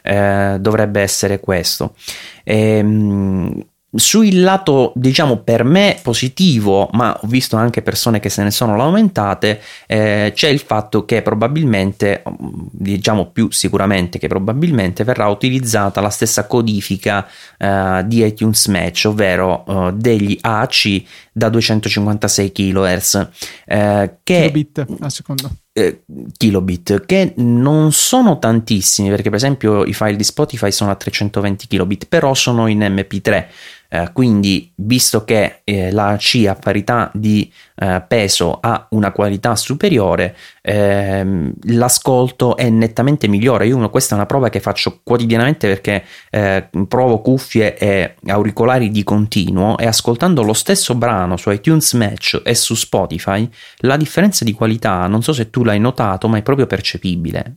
eh, 0.00 0.56
dovrebbe 0.58 1.02
essere 1.02 1.40
questo. 1.40 1.94
E, 2.42 2.78
ehm, 2.78 3.62
sul 3.94 4.40
lato, 4.40 4.92
diciamo, 4.94 5.38
per 5.38 5.64
me 5.64 5.98
positivo, 6.02 6.88
ma 6.92 7.18
ho 7.20 7.26
visto 7.26 7.56
anche 7.56 7.82
persone 7.82 8.20
che 8.20 8.28
se 8.28 8.42
ne 8.42 8.50
sono 8.50 8.76
lamentate, 8.76 9.60
eh, 9.86 10.32
c'è 10.34 10.48
il 10.48 10.58
fatto 10.58 11.04
che 11.04 11.22
probabilmente, 11.22 12.22
diciamo 12.38 13.26
più 13.26 13.50
sicuramente 13.50 14.18
che 14.18 14.28
probabilmente 14.28 15.04
verrà 15.04 15.28
utilizzata 15.28 16.00
la 16.00 16.10
stessa 16.10 16.46
codifica 16.46 17.26
eh, 17.56 18.02
di 18.06 18.24
iTunes 18.24 18.66
Match, 18.66 19.04
ovvero 19.06 19.64
eh, 19.66 19.92
degli 19.94 20.36
AAC 20.40 21.02
da 21.36 21.50
256 21.50 22.50
kHz. 22.50 23.28
Eh, 23.66 24.14
che, 24.22 24.38
kilobit 24.40 24.86
a 25.00 25.10
secondo. 25.10 25.50
Eh, 25.70 26.04
kilobit 26.34 27.04
che 27.04 27.34
non 27.36 27.92
sono 27.92 28.38
tantissimi 28.38 29.10
perché 29.10 29.28
per 29.28 29.36
esempio 29.36 29.84
i 29.84 29.92
file 29.92 30.16
di 30.16 30.24
Spotify 30.24 30.72
sono 30.72 30.90
a 30.90 30.94
320 30.94 31.66
kilobit 31.66 32.06
però 32.06 32.32
sono 32.32 32.68
in 32.68 32.78
mp3 32.78 33.46
eh, 33.88 34.10
quindi, 34.12 34.72
visto 34.76 35.24
che 35.24 35.60
eh, 35.64 35.90
la 35.92 36.16
C 36.18 36.44
a 36.48 36.54
parità 36.54 37.10
di 37.14 37.50
eh, 37.76 38.02
peso 38.06 38.58
ha 38.60 38.86
una 38.90 39.12
qualità 39.12 39.54
superiore, 39.56 40.36
ehm, 40.62 41.52
l'ascolto 41.68 42.56
è 42.56 42.68
nettamente 42.68 43.28
migliore. 43.28 43.66
Io 43.66 43.88
questa 43.90 44.14
è 44.14 44.18
una 44.18 44.26
prova 44.26 44.48
che 44.48 44.60
faccio 44.60 45.00
quotidianamente 45.02 45.68
perché 45.68 46.04
eh, 46.30 46.68
provo 46.88 47.20
cuffie 47.20 47.76
e 47.76 48.14
auricolari 48.26 48.90
di 48.90 49.04
continuo 49.04 49.78
e 49.78 49.86
ascoltando 49.86 50.42
lo 50.42 50.54
stesso 50.54 50.94
brano 50.94 51.36
su 51.36 51.50
iTunes 51.50 51.92
Match 51.94 52.40
e 52.44 52.54
su 52.54 52.74
Spotify, 52.74 53.48
la 53.78 53.96
differenza 53.96 54.44
di 54.44 54.52
qualità, 54.52 55.06
non 55.06 55.22
so 55.22 55.32
se 55.32 55.50
tu 55.50 55.64
l'hai 55.64 55.80
notato, 55.80 56.28
ma 56.28 56.38
è 56.38 56.42
proprio 56.42 56.66
percepibile. 56.66 57.56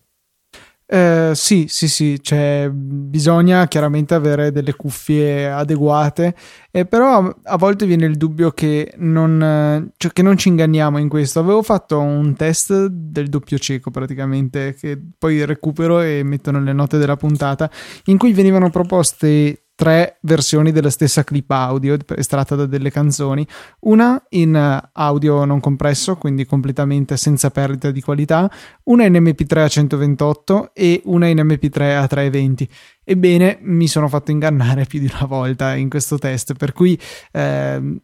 Eh, 0.92 1.34
sì, 1.36 1.66
sì, 1.68 1.88
sì, 1.88 2.18
cioè, 2.20 2.68
bisogna 2.74 3.68
chiaramente 3.68 4.16
avere 4.16 4.52
delle 4.52 4.74
cuffie 4.74 5.48
adeguate, 5.48 6.34
eh, 6.72 6.86
però 6.88 7.32
a 7.44 7.58
volte 7.58 7.86
viene 7.86 8.08
il 8.08 8.18
dubbio 8.18 8.50
che 8.50 8.94
non, 8.98 9.92
cioè, 9.98 10.12
che 10.12 10.24
non 10.24 10.36
ci 10.36 10.48
inganniamo 10.48 10.98
in 10.98 11.08
questo. 11.08 11.40
Avevo 11.42 11.62
fatto 11.62 12.00
un 12.00 12.34
test 12.36 12.88
del 12.88 13.28
doppio 13.30 13.60
cieco 13.60 13.92
praticamente, 13.92 14.74
che 14.74 15.00
poi 15.16 15.46
recupero 15.46 16.02
e 16.02 16.24
metto 16.24 16.50
nelle 16.50 16.74
note 16.74 16.98
della 16.98 17.18
puntata, 17.18 17.70
in 18.06 18.18
cui 18.18 18.34
venivano 18.34 18.72
proposte 18.72 19.66
tre 19.80 20.18
versioni 20.24 20.74
della 20.74 20.90
stessa 20.90 21.24
clip 21.24 21.50
audio 21.52 21.98
estratta 22.18 22.56
da 22.56 22.66
delle 22.66 22.92
canzoni, 22.92 23.48
una 23.84 24.22
in 24.32 24.54
eh, 24.54 24.90
audio 24.92 25.46
non 25.46 25.62
compresso, 25.62 26.18
quindi 26.18 26.46
completamente 26.46 27.16
senza 27.16 27.50
perdita 27.50 27.90
di 27.90 28.02
qualità, 28.02 28.52
una 28.84 29.06
in 29.06 29.14
MP3 29.14 29.60
a 29.60 29.68
128 29.70 30.72
e 30.74 31.02
una 31.06 31.28
in 31.28 31.38
MP3 31.38 31.96
a 31.96 32.08
320. 32.08 32.70
Ebbene, 33.06 33.60
mi 33.62 33.88
sono 33.88 34.10
fatto 34.10 34.32
ingannare 34.32 34.84
più 34.84 35.00
di 35.00 35.10
una 35.16 35.26
volta 35.26 35.74
in 35.76 35.88
questo 35.88 36.18
test, 36.18 36.56
per 36.56 36.74
cui 36.74 37.00
eh, 37.32 38.02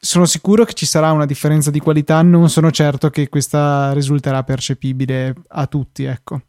sono 0.00 0.24
sicuro 0.24 0.64
che 0.64 0.72
ci 0.72 0.86
sarà 0.86 1.12
una 1.12 1.26
differenza 1.26 1.70
di 1.70 1.78
qualità, 1.78 2.22
non 2.22 2.48
sono 2.48 2.70
certo 2.70 3.10
che 3.10 3.28
questa 3.28 3.92
risulterà 3.92 4.42
percepibile 4.44 5.34
a 5.48 5.66
tutti, 5.66 6.04
ecco. 6.04 6.40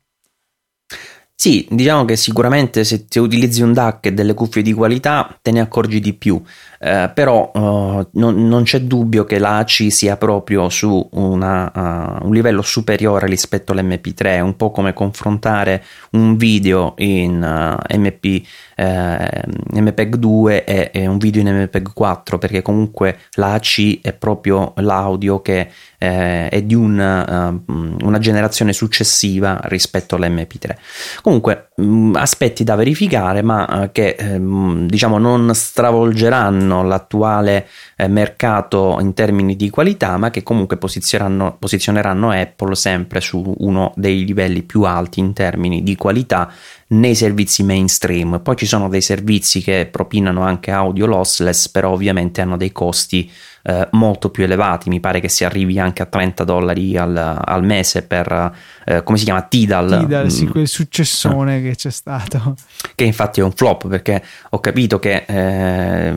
Sì, 1.37 1.67
diciamo 1.69 2.05
che 2.05 2.15
sicuramente 2.15 2.83
se 2.85 3.05
ti 3.05 3.19
utilizzi 3.19 3.61
un 3.61 3.73
DAC 3.73 4.05
e 4.07 4.13
delle 4.13 4.33
cuffie 4.33 4.61
di 4.61 4.71
qualità 4.73 5.37
te 5.41 5.51
ne 5.51 5.59
accorgi 5.59 5.99
di 5.99 6.13
più, 6.13 6.41
eh, 6.85 7.09
però 7.11 7.49
uh, 7.51 8.07
non, 8.11 8.47
non, 8.47 8.61
c'è 8.61 8.81
dubbio 8.81 9.25
che 9.25 9.39
la 9.39 9.57
AC 9.57 9.87
sia 9.89 10.17
proprio 10.17 10.69
su 10.69 11.09
una, 11.13 11.71
uh, 11.73 12.27
un 12.27 12.31
livello 12.31 12.61
superiore 12.61 13.25
rispetto 13.25 13.71
all'MP3, 13.71 14.23
è 14.23 14.39
un 14.39 14.55
po' 14.55 14.69
come 14.69 14.93
confrontare 14.93 15.83
un 16.11 16.37
video 16.37 16.93
in 16.97 17.41
uh, 17.41 17.97
MP, 17.97 18.45
MPEG 18.77 20.15
2 20.15 20.63
e, 20.63 20.91
e, 20.93 21.07
un 21.07 21.17
video 21.17 21.41
in 21.41 21.63
MPEG 21.63 21.91
4, 21.91 22.37
perché 22.37 22.61
comunque 22.61 23.17
la 23.35 23.53
AC 23.53 24.01
è 24.01 24.13
proprio 24.13 24.73
l'audio 24.75 25.41
che 25.41 25.69
eh, 25.97 26.49
è 26.49 26.61
di 26.61 26.75
un, 26.75 26.99
uh, 26.99 28.05
una 28.05 28.19
generazione 28.19 28.73
successiva 28.73 29.59
rispetto 29.63 30.17
all'MP3. 30.17 30.75
Comunque, 31.21 31.69
mh, 31.77 31.83
mm, 31.83 32.15
aspetti 32.15 32.63
da 32.63 32.75
verificare, 32.75 33.41
ma 33.41 33.89
che 33.91 34.15
um, 34.19 34.85
diciamo 34.87 35.17
non 35.17 35.49
stravolgeranno 35.53 36.74
l'attuale 36.83 37.67
eh, 37.95 38.07
mercato 38.07 38.97
in 38.99 39.13
termini 39.13 39.55
di 39.55 39.69
qualità, 39.69 40.17
ma 40.17 40.29
che 40.29 40.43
comunque 40.43 40.77
posizioneranno, 40.77 41.55
posizioneranno 41.57 42.31
Apple 42.31 42.75
sempre 42.75 43.21
su 43.21 43.53
uno 43.59 43.93
dei 43.95 44.25
livelli 44.25 44.63
più 44.63 44.83
alti 44.83 45.19
in 45.19 45.33
termini 45.33 45.83
di 45.83 45.95
qualità 45.95 46.51
nei 46.95 47.15
servizi 47.15 47.63
mainstream. 47.63 48.39
Poi 48.41 48.55
ci 48.55 48.65
sono 48.65 48.89
dei 48.89 49.01
servizi 49.01 49.61
che 49.61 49.87
propinano 49.89 50.41
anche 50.41 50.71
audio 50.71 51.05
lossless, 51.05 51.69
però 51.69 51.91
ovviamente 51.91 52.41
hanno 52.41 52.57
dei 52.57 52.71
costi 52.71 53.29
eh, 53.67 53.87
molto 53.93 54.29
più 54.29 54.43
elevati, 54.43 54.89
mi 54.89 54.99
pare 54.99 55.19
che 55.19 55.27
si 55.27 55.43
arrivi 55.43 55.79
anche 55.79 56.03
a 56.03 56.05
30 56.05 56.43
dollari 56.43 56.95
al, 56.97 57.17
al 57.43 57.63
mese 57.63 58.03
per, 58.03 58.53
eh, 58.85 59.01
come 59.01 59.17
si 59.17 59.23
chiama, 59.23 59.41
Tidal. 59.41 60.01
Tidal, 60.01 60.29
sì, 60.29 60.45
mm. 60.45 60.49
quel 60.49 60.67
successone 60.67 61.63
che 61.63 61.73
c'è 61.75 61.89
stato. 61.89 62.55
Che 62.93 63.03
infatti 63.03 63.39
è 63.39 63.43
un 63.43 63.51
flop 63.51 63.87
perché 63.87 64.23
ho 64.51 64.59
capito 64.59 64.99
che 64.99 65.25
eh, 65.27 66.15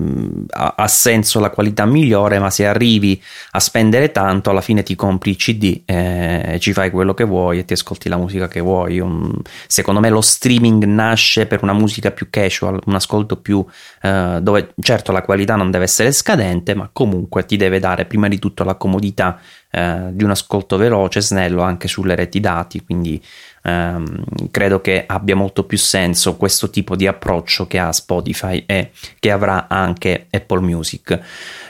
ha, 0.51 0.89
senso 0.89 1.41
la 1.41 1.49
qualità 1.49 1.87
migliore, 1.87 2.39
ma 2.39 2.51
se 2.51 2.67
arrivi 2.67 3.21
a 3.53 3.61
spendere 3.61 4.13
tanto, 4.13 4.51
alla 4.51 4.61
fine 4.61 4.83
ti 4.83 4.95
compri 4.95 5.31
il 5.31 5.37
CD 5.37 5.81
e 5.87 6.59
ci 6.61 6.75
fai 6.75 6.91
quello 6.91 7.15
che 7.15 7.25
vuoi 7.25 7.61
e 7.61 7.65
ti 7.65 7.73
ascolti 7.73 8.11
la 8.11 8.19
musica 8.19 8.47
che 8.47 8.61
vuoi. 8.61 9.01
Un, 9.01 9.33
secondo 9.67 10.01
me 10.01 10.11
lo 10.11 10.21
streaming 10.21 10.68
nasce 10.71 11.47
per 11.47 11.63
una 11.63 11.73
musica 11.73 12.11
più 12.11 12.29
casual, 12.31 12.81
un 12.87 12.95
ascolto 12.95 13.37
più 13.37 13.65
eh, 14.03 14.39
dove 14.43 14.75
certo 14.81 15.13
la 15.13 15.23
qualità 15.23 15.57
non 15.57 15.71
deve 15.71 15.85
essere 15.85 16.13
scadente, 16.13 16.75
ma 16.75 16.89
comunque 16.93 17.45
ti 17.45 17.57
deve 17.57 17.79
dare 17.79 18.05
prima 18.05 18.29
di 18.29 18.39
tutto 18.39 18.65
la 18.65 18.75
comodità 18.75 19.41
eh, 19.71 20.09
di 20.13 20.25
un 20.25 20.31
ascolto 20.31 20.77
veloce, 20.77 21.21
snello 21.21 21.63
anche 21.63 21.89
sulle 21.89 22.15
reti 22.15 22.41
dati, 22.41 22.85
quindi 22.85 23.23
ehm, 23.69 24.25
credo 24.51 24.81
che 24.81 25.05
abbia 25.07 25.37
molto 25.37 25.65
più 25.65 25.79
senso 25.79 26.37
questo 26.37 26.71
tipo 26.71 26.97
di 26.97 27.07
approccio 27.07 27.67
che 27.67 27.79
ha 27.79 27.93
Spotify 27.93 28.65
e 28.67 28.91
che 29.19 29.31
avrà 29.31 29.69
anche 29.69 30.27
Apple 30.31 30.61
Music. 30.61 31.21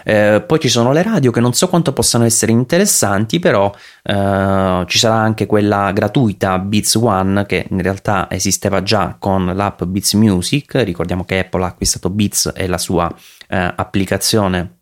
Eh, 0.04 0.42
poi 0.46 0.58
ci 0.60 0.68
sono 0.68 0.92
le 0.92 1.02
radio 1.02 1.30
che 1.30 1.40
non 1.40 1.52
so 1.52 1.68
quanto 1.68 1.92
possano 1.92 2.24
essere 2.24 2.52
interessanti, 2.52 3.38
però 3.38 3.72
eh, 4.02 4.84
ci 4.86 4.98
sarà 4.98 5.16
anche 5.16 5.46
quella 5.46 5.92
gratuita 5.92 6.58
Beats 6.58 6.94
One 6.94 7.44
che 7.46 7.66
in 7.68 7.82
realtà 7.82 8.28
esisteva 8.30 8.82
già 8.82 9.16
con 9.18 9.52
l'app 9.54 9.82
Beats 9.84 10.14
Music. 10.14 10.74
Ricordiamo 10.76 11.24
che 11.24 11.40
Apple 11.40 11.64
ha 11.64 11.66
acquistato 11.66 12.10
Beats 12.10 12.52
e 12.54 12.66
la 12.66 12.78
sua 12.78 13.12
eh, 13.48 13.72
applicazione 13.76 14.77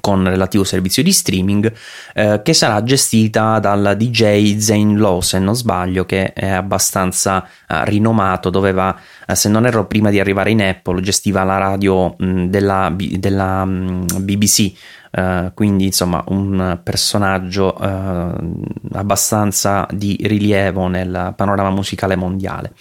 con 0.00 0.24
relativo 0.28 0.64
servizio 0.64 1.02
di 1.02 1.12
streaming 1.12 1.72
eh, 2.14 2.40
che 2.42 2.52
sarà 2.52 2.82
gestita 2.82 3.58
dal 3.58 3.94
DJ 3.96 4.58
Zane 4.58 4.96
Lowe 4.96 5.22
se 5.22 5.38
non 5.38 5.54
sbaglio 5.54 6.04
che 6.04 6.32
è 6.32 6.48
abbastanza 6.48 7.44
eh, 7.44 7.84
rinomato 7.84 8.50
doveva 8.50 8.96
eh, 9.26 9.34
se 9.34 9.48
non 9.48 9.66
erro 9.66 9.86
prima 9.86 10.10
di 10.10 10.18
arrivare 10.18 10.50
in 10.50 10.62
Apple 10.62 11.00
gestiva 11.00 11.44
la 11.44 11.58
radio 11.58 12.14
mh, 12.18 12.46
della, 12.46 12.94
della 12.96 13.64
mh, 13.64 14.06
BBC 14.20 14.72
Uh, 15.14 15.54
quindi 15.54 15.84
insomma 15.84 16.24
un 16.26 16.80
personaggio 16.82 17.72
uh, 17.78 18.64
abbastanza 18.94 19.86
di 19.92 20.18
rilievo 20.20 20.88
nel 20.88 21.34
panorama 21.36 21.70
musicale 21.70 22.16
mondiale. 22.16 22.72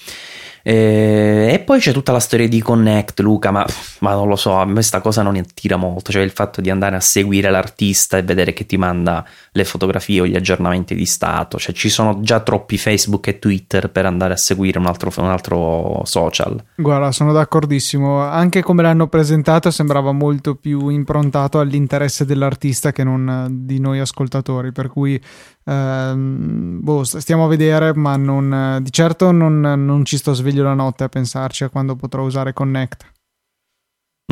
E, 0.66 1.50
e, 1.52 1.60
poi 1.60 1.80
c'è 1.80 1.92
tutta 1.92 2.14
la 2.14 2.22
storia 2.22 2.48
di 2.48 2.62
Connect, 2.62 3.20
Luca, 3.20 3.52
ma, 3.52 3.66
ma, 4.00 4.14
non 4.14 4.30
lo 4.30 4.38
so, 4.38 4.54
a 4.54 4.66
me 4.66 4.76
questa 4.76 5.02
cosa 5.02 5.22
non 5.22 5.36
attira 5.36 5.76
molto, 5.76 6.14
cioè 6.14 6.22
il 6.22 6.32
fatto 6.32 6.62
di 6.62 6.70
andare 6.70 6.96
a 6.96 7.02
seguire 7.02 7.50
l'artista 7.50 8.18
e 8.18 8.24
vedere 8.24 8.54
che 8.54 8.66
ti 8.66 8.78
manda 8.78 9.26
le 9.52 9.66
fotografie 9.66 10.22
o 10.22 10.26
gli 10.26 10.38
aggiornamenti 10.38 10.96
di 10.96 11.06
stato, 11.06 11.60
cioè 11.60 11.76
ci 11.76 11.90
sono 11.90 12.22
già 12.22 12.40
troppi 12.40 12.78
Facebook 12.78 13.28
e 13.28 13.40
Twitter 13.40 13.92
per 13.92 14.06
andare 14.06 14.34
a 14.34 14.38
seguire 14.38 14.80
un 14.80 14.86
altro, 14.86 15.12
un 15.18 15.30
altro 15.30 16.02
social. 16.06 16.64
Guarda, 16.76 17.12
sono 17.12 17.34
d'accordissimo, 17.34 18.22
anche 18.22 18.62
come 18.62 18.84
l'hanno 18.84 19.08
presentato 19.08 19.70
sembrava 19.70 20.14
molto 20.14 20.56
più 20.56 20.88
improntato 20.88 21.60
all'interesse 21.60 22.24
dell'artista 22.24 22.94
che 22.94 23.04
non 23.04 23.48
di 23.50 23.82
noi 23.82 24.00
ascoltatori, 24.00 24.72
per 24.72 24.88
cui 24.88 25.22
Ehm, 25.66 26.80
boh, 26.82 27.04
stiamo 27.04 27.46
a 27.46 27.48
vedere, 27.48 27.94
ma 27.96 28.18
non, 28.18 28.80
di 28.82 28.92
certo 28.92 29.32
non, 29.32 29.62
non 29.62 30.04
ci 30.04 30.18
sto 30.18 30.34
sveglio 30.54 30.64
la 30.64 30.76
notte 30.76 31.04
a 31.04 31.10
pensarci 31.10 31.64
a 31.64 31.70
quando 31.70 31.96
potrò 31.96 32.24
usare 32.24 32.54
Connect. 32.54 33.12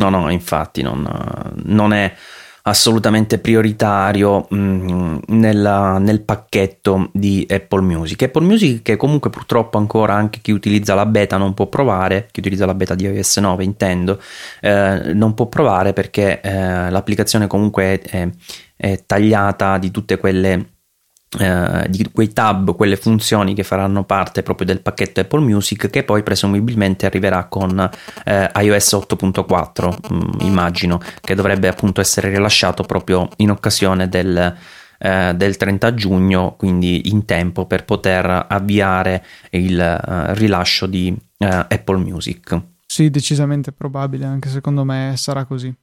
No, 0.00 0.08
no, 0.08 0.30
infatti 0.30 0.80
non, 0.80 1.06
non 1.64 1.92
è 1.92 2.14
assolutamente 2.64 3.38
prioritario 3.38 4.46
mh, 4.48 4.56
mm, 4.56 5.18
nella, 5.28 5.98
nel 5.98 6.22
pacchetto 6.22 7.10
di 7.12 7.44
Apple 7.50 7.82
Music. 7.82 8.22
Apple 8.22 8.44
Music 8.44 8.82
che 8.82 8.96
comunque 8.96 9.30
purtroppo 9.30 9.78
ancora 9.78 10.14
anche 10.14 10.38
chi 10.40 10.52
utilizza 10.52 10.94
la 10.94 11.06
beta 11.06 11.36
non 11.36 11.54
può 11.54 11.66
provare, 11.66 12.28
chi 12.30 12.40
utilizza 12.40 12.64
la 12.64 12.74
beta 12.74 12.94
di 12.94 13.04
iOS 13.04 13.36
9 13.38 13.64
intendo, 13.64 14.20
eh, 14.60 15.12
non 15.12 15.34
può 15.34 15.46
provare 15.46 15.92
perché 15.92 16.40
eh, 16.40 16.88
l'applicazione 16.90 17.48
comunque 17.48 18.00
è, 18.00 18.00
è, 18.00 18.28
è 18.76 19.02
tagliata 19.04 19.76
di 19.78 19.90
tutte 19.90 20.16
quelle 20.16 20.71
Uh, 21.38 21.88
di 21.88 22.10
quei 22.12 22.30
tab, 22.30 22.76
quelle 22.76 22.96
funzioni 22.96 23.54
che 23.54 23.62
faranno 23.62 24.04
parte 24.04 24.42
proprio 24.42 24.66
del 24.66 24.82
pacchetto 24.82 25.20
Apple 25.20 25.40
Music 25.40 25.88
che 25.88 26.04
poi 26.04 26.22
presumibilmente 26.22 27.06
arriverà 27.06 27.46
con 27.46 27.70
uh, 27.70 28.60
iOS 28.60 28.92
8.4 28.92 29.96
um, 30.10 30.36
immagino 30.40 31.00
che 31.22 31.34
dovrebbe 31.34 31.68
appunto 31.68 32.02
essere 32.02 32.28
rilasciato 32.28 32.82
proprio 32.82 33.30
in 33.36 33.50
occasione 33.50 34.10
del, 34.10 34.54
uh, 34.98 35.32
del 35.32 35.56
30 35.56 35.94
giugno 35.94 36.54
quindi 36.58 37.08
in 37.08 37.24
tempo 37.24 37.64
per 37.64 37.86
poter 37.86 38.44
avviare 38.46 39.24
il 39.52 39.80
rilascio 40.34 40.84
di 40.84 41.16
Apple 41.38 41.96
Music. 41.96 42.60
Sì 42.84 43.08
decisamente 43.08 43.72
probabile 43.72 44.26
anche 44.26 44.50
secondo 44.50 44.84
me 44.84 45.14
sarà 45.16 45.46
così 45.46 45.74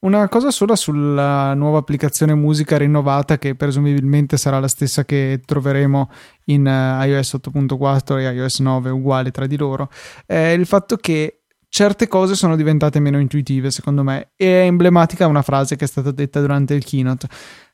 una 0.00 0.28
cosa 0.28 0.50
sola 0.50 0.76
sulla 0.76 1.52
nuova 1.54 1.78
applicazione 1.78 2.34
musica 2.34 2.78
rinnovata 2.78 3.38
che 3.38 3.54
presumibilmente 3.54 4.36
sarà 4.36 4.58
la 4.58 4.68
stessa 4.68 5.04
che 5.04 5.40
troveremo 5.44 6.10
in 6.46 6.66
uh, 6.66 7.04
iOS 7.04 7.34
8.4 7.34 8.18
e 8.18 8.32
iOS 8.32 8.60
9 8.60 8.90
uguali 8.90 9.30
tra 9.30 9.46
di 9.46 9.56
loro, 9.56 9.90
è 10.24 10.36
il 10.36 10.66
fatto 10.66 10.96
che 10.96 11.40
certe 11.68 12.08
cose 12.08 12.34
sono 12.34 12.56
diventate 12.56 12.98
meno 12.98 13.20
intuitive 13.20 13.70
secondo 13.70 14.02
me 14.02 14.30
e 14.36 14.62
è 14.62 14.64
emblematica 14.64 15.26
una 15.26 15.42
frase 15.42 15.76
che 15.76 15.84
è 15.84 15.88
stata 15.88 16.10
detta 16.10 16.40
durante 16.40 16.74
il 16.74 16.84
keynote. 16.84 17.28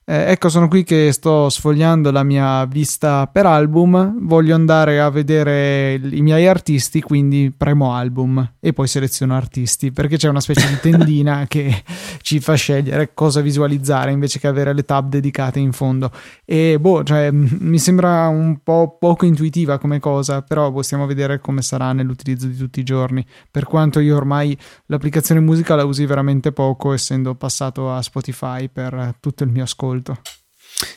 Eh, 0.09 0.31
ecco, 0.31 0.49
sono 0.49 0.69
qui 0.69 0.85
che 0.85 1.11
sto 1.11 1.49
sfogliando 1.49 2.12
la 2.12 2.23
mia 2.23 2.65
vista 2.66 3.27
per 3.27 3.45
album. 3.45 4.24
Voglio 4.24 4.55
andare 4.55 5.01
a 5.01 5.11
vedere 5.11 5.95
i 5.95 6.23
miei 6.23 6.47
artisti, 6.47 7.01
quindi 7.01 7.53
premo 7.55 7.93
album 7.93 8.53
e 8.61 8.73
poi 8.73 8.87
seleziono 8.87 9.35
artisti 9.35 9.91
perché 9.91 10.16
c'è 10.16 10.28
una 10.28 10.39
specie 10.39 10.69
di 10.69 10.78
tendina 10.81 11.47
che 11.51 11.83
ci 12.20 12.39
fa 12.39 12.55
scegliere 12.55 13.15
cosa 13.15 13.41
visualizzare 13.41 14.12
invece 14.12 14.39
che 14.39 14.47
avere 14.47 14.73
le 14.74 14.85
tab 14.85 15.09
dedicate 15.09 15.59
in 15.59 15.73
fondo. 15.73 16.12
E 16.45 16.78
boh, 16.78 17.03
cioè, 17.03 17.31
mi 17.33 17.81
sembra 17.81 18.28
un 18.28 18.61
po' 18.62 18.99
poco 19.01 19.24
intuitiva 19.27 19.78
come 19.78 19.99
cosa, 19.99 20.41
però 20.43 20.70
possiamo 20.70 21.03
boh, 21.03 21.09
vedere 21.09 21.41
come 21.41 21.62
sarà 21.62 21.93
nell'utilizzo 21.93 22.47
di 22.47 22.57
tutti 22.57 22.78
i 22.78 22.85
giorni. 22.85 23.27
Per 23.51 23.65
quanto 23.65 23.99
io 23.99 24.15
ormai 24.15 24.57
l'applicazione 24.87 25.41
musica 25.41 25.74
la 25.74 25.85
usi 25.85 26.07
veramente 26.07 26.53
poco, 26.53 26.93
essendo 26.93 27.35
passato 27.35 27.93
a 27.93 28.01
Spotify 28.03 28.69
per 28.69 29.16
tutto 29.19 29.43
il 29.43 29.51
mio 29.51 29.65
ascolto 29.65 29.95
ascolto. 29.97 30.18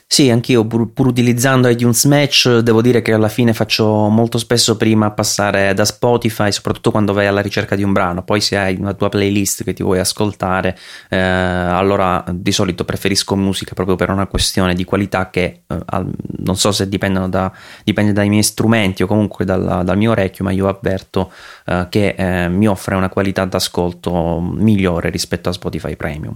Sì, 0.05 0.30
anch'io 0.30 0.65
pur, 0.65 0.91
pur, 0.91 1.07
utilizzando 1.07 1.69
iTunes 1.69 2.03
Match 2.05 2.57
devo 2.57 2.81
dire 2.81 3.01
che 3.01 3.13
alla 3.13 3.30
fine 3.30 3.53
faccio 3.53 4.09
molto 4.09 4.38
spesso 4.38 4.76
prima 4.76 5.11
passare 5.11 5.73
da 5.73 5.85
Spotify, 5.85 6.51
soprattutto 6.51 6.91
quando 6.91 7.13
vai 7.13 7.27
alla 7.27 7.39
ricerca 7.39 7.76
di 7.76 7.84
un 7.84 7.93
brano, 7.93 8.23
poi 8.23 8.41
se 8.41 8.57
hai 8.57 8.76
una 8.76 8.93
tua 8.93 9.07
playlist 9.07 9.63
che 9.63 9.71
ti 9.71 9.84
vuoi 9.84 9.99
ascoltare, 9.99 10.77
eh, 11.09 11.17
allora 11.17 12.26
di 12.30 12.51
solito 12.51 12.84
preferisco 12.84 13.38
musica 13.38 13.73
proprio 13.76 13.95
per 13.95 14.09
una 14.09 14.26
questione 14.26 14.73
di 14.73 14.84
qualità 14.84 15.30
che 15.30 15.61
eh, 15.65 15.77
al, 15.85 16.11
non 16.39 16.57
so 16.57 16.73
se 16.73 16.89
da, 16.89 17.51
dipende 17.85 18.11
dai 18.11 18.27
miei 18.27 18.43
strumenti 18.43 19.03
o 19.03 19.07
comunque 19.07 19.45
dal, 19.45 19.84
dal 19.85 19.97
mio 19.97 20.11
orecchio, 20.11 20.43
ma 20.43 20.51
io 20.51 20.67
avverto 20.67 21.31
eh, 21.65 21.88
che 21.89 22.15
eh, 22.17 22.49
mi 22.49 22.67
offre 22.67 22.95
una 22.95 23.09
qualità 23.09 23.45
d'ascolto 23.45 24.41
migliore 24.41 25.09
rispetto 25.09 25.47
a 25.47 25.53
Spotify 25.53 25.95
Premium. 25.95 26.35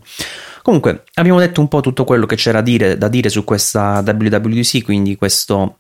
Comunque, 0.64 1.04
abbiamo 1.16 1.40
detto 1.40 1.60
un 1.60 1.68
po' 1.68 1.82
tutto 1.82 2.06
quello 2.06 2.26
che 2.26 2.38
c'era 2.38 2.60
da 2.60 2.64
dire, 2.64 2.98
da 2.98 3.10
dire 3.10 3.28
su 3.28 3.44
questa 3.44 4.02
WWDC, 4.04 4.82
quindi 4.82 5.18
questo, 5.18 5.80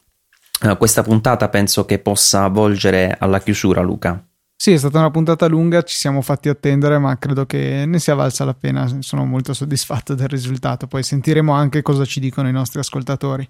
uh, 0.61 0.77
questa 0.77 1.01
puntata 1.01 1.47
penso 1.47 1.85
che 1.85 1.99
possa 1.99 2.49
volgere 2.49 3.15
alla 3.17 3.39
chiusura, 3.39 3.81
Luca. 3.81 4.21
Sì, 4.63 4.73
è 4.73 4.77
stata 4.77 4.99
una 4.99 5.09
puntata 5.09 5.47
lunga, 5.47 5.83
ci 5.83 5.95
siamo 5.95 6.21
fatti 6.21 6.49
attendere, 6.49 6.97
ma 6.97 7.17
credo 7.17 7.45
che 7.45 7.85
ne 7.85 7.97
sia 7.97 8.13
valsa 8.13 8.43
la 8.43 8.53
pena. 8.53 8.85
Sono 8.99 9.25
molto 9.25 9.53
soddisfatto 9.53 10.15
del 10.15 10.27
risultato. 10.27 10.85
Poi 10.87 11.01
sentiremo 11.01 11.53
anche 11.53 11.81
cosa 11.81 12.03
ci 12.03 12.19
dicono 12.19 12.49
i 12.49 12.53
nostri 12.53 12.79
ascoltatori. 12.79 13.49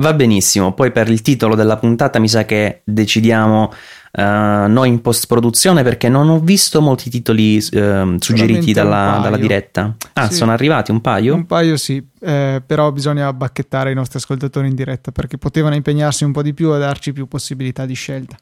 Va 0.00 0.14
benissimo, 0.14 0.74
poi 0.74 0.92
per 0.92 1.10
il 1.10 1.22
titolo 1.22 1.56
della 1.56 1.76
puntata 1.76 2.20
mi 2.20 2.28
sa 2.28 2.44
che 2.44 2.82
decidiamo 2.84 3.72
uh, 4.12 4.70
noi 4.70 4.88
in 4.88 5.00
post 5.00 5.26
produzione 5.26 5.82
perché 5.82 6.08
non 6.08 6.28
ho 6.28 6.38
visto 6.40 6.80
molti 6.80 7.10
titoli 7.10 7.56
uh, 7.56 8.16
suggeriti 8.18 8.72
dalla, 8.72 9.20
dalla, 9.22 9.36
diretta. 9.36 9.94
Ah, 10.14 10.28
sì. 10.28 10.36
sono 10.36 10.52
arrivati 10.52 10.90
un 10.90 11.00
paio? 11.00 11.34
Un 11.34 11.46
paio 11.46 11.76
sì, 11.76 12.02
eh, 12.20 12.62
però 12.64 12.90
bisogna 12.92 13.32
bacchettare 13.32 13.90
i 13.90 13.94
nostri 13.94 14.18
ascoltatori 14.18 14.68
in 14.68 14.74
diretta 14.74 15.12
perché 15.12 15.38
potevano 15.38 15.74
impegnarsi 15.74 16.24
un 16.24 16.32
po' 16.32 16.42
di 16.42 16.54
più 16.54 16.74
e 16.74 16.78
darci 16.78 17.12
più 17.12 17.26
possibilità 17.26 17.86
di 17.86 17.94
scelta. 17.94 18.36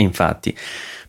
Infatti. 0.00 0.56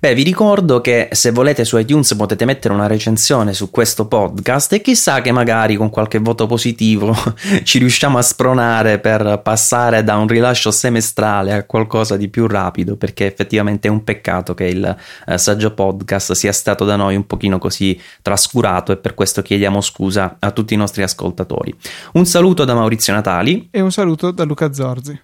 Beh, 0.01 0.13
vi 0.13 0.23
ricordo 0.23 0.79
che 0.79 1.09
se 1.11 1.31
volete 1.31 1.65
su 1.65 1.77
iTunes 1.77 2.15
potete 2.15 2.45
mettere 2.45 2.73
una 2.73 2.87
recensione 2.87 3.53
su 3.53 3.69
questo 3.69 4.07
podcast 4.07 4.71
e 4.71 4.79
chissà 4.79 5.19
che 5.19 5.33
magari 5.33 5.75
con 5.75 5.89
qualche 5.89 6.19
voto 6.19 6.47
positivo 6.47 7.13
ci 7.63 7.79
riusciamo 7.79 8.17
a 8.17 8.21
spronare 8.21 8.99
per 8.99 9.41
passare 9.43 10.05
da 10.05 10.15
un 10.15 10.27
rilascio 10.27 10.71
semestrale 10.71 11.51
a 11.51 11.65
qualcosa 11.65 12.15
di 12.15 12.29
più 12.29 12.47
rapido, 12.47 12.95
perché 12.95 13.25
effettivamente 13.25 13.89
è 13.89 13.91
un 13.91 14.05
peccato 14.05 14.53
che 14.53 14.67
il 14.67 14.97
eh, 15.27 15.37
saggio 15.37 15.73
podcast 15.73 16.31
sia 16.31 16.53
stato 16.53 16.85
da 16.85 16.95
noi 16.95 17.17
un 17.17 17.27
pochino 17.27 17.57
così 17.57 17.99
trascurato 18.21 18.93
e 18.93 18.97
per 18.97 19.13
questo 19.13 19.41
chiediamo 19.41 19.81
scusa 19.81 20.37
a 20.39 20.51
tutti 20.51 20.75
i 20.75 20.77
nostri 20.77 21.03
ascoltatori. 21.03 21.75
Un 22.13 22.25
saluto 22.25 22.63
da 22.63 22.73
Maurizio 22.73 23.11
Natali 23.11 23.67
e 23.69 23.81
un 23.81 23.91
saluto 23.91 24.31
da 24.31 24.45
Luca 24.45 24.71
Zorzi. 24.71 25.21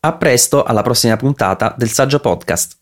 A 0.00 0.14
presto 0.14 0.64
alla 0.64 0.82
prossima 0.82 1.16
puntata 1.16 1.74
del 1.76 1.90
saggio 1.90 2.18
podcast. 2.18 2.78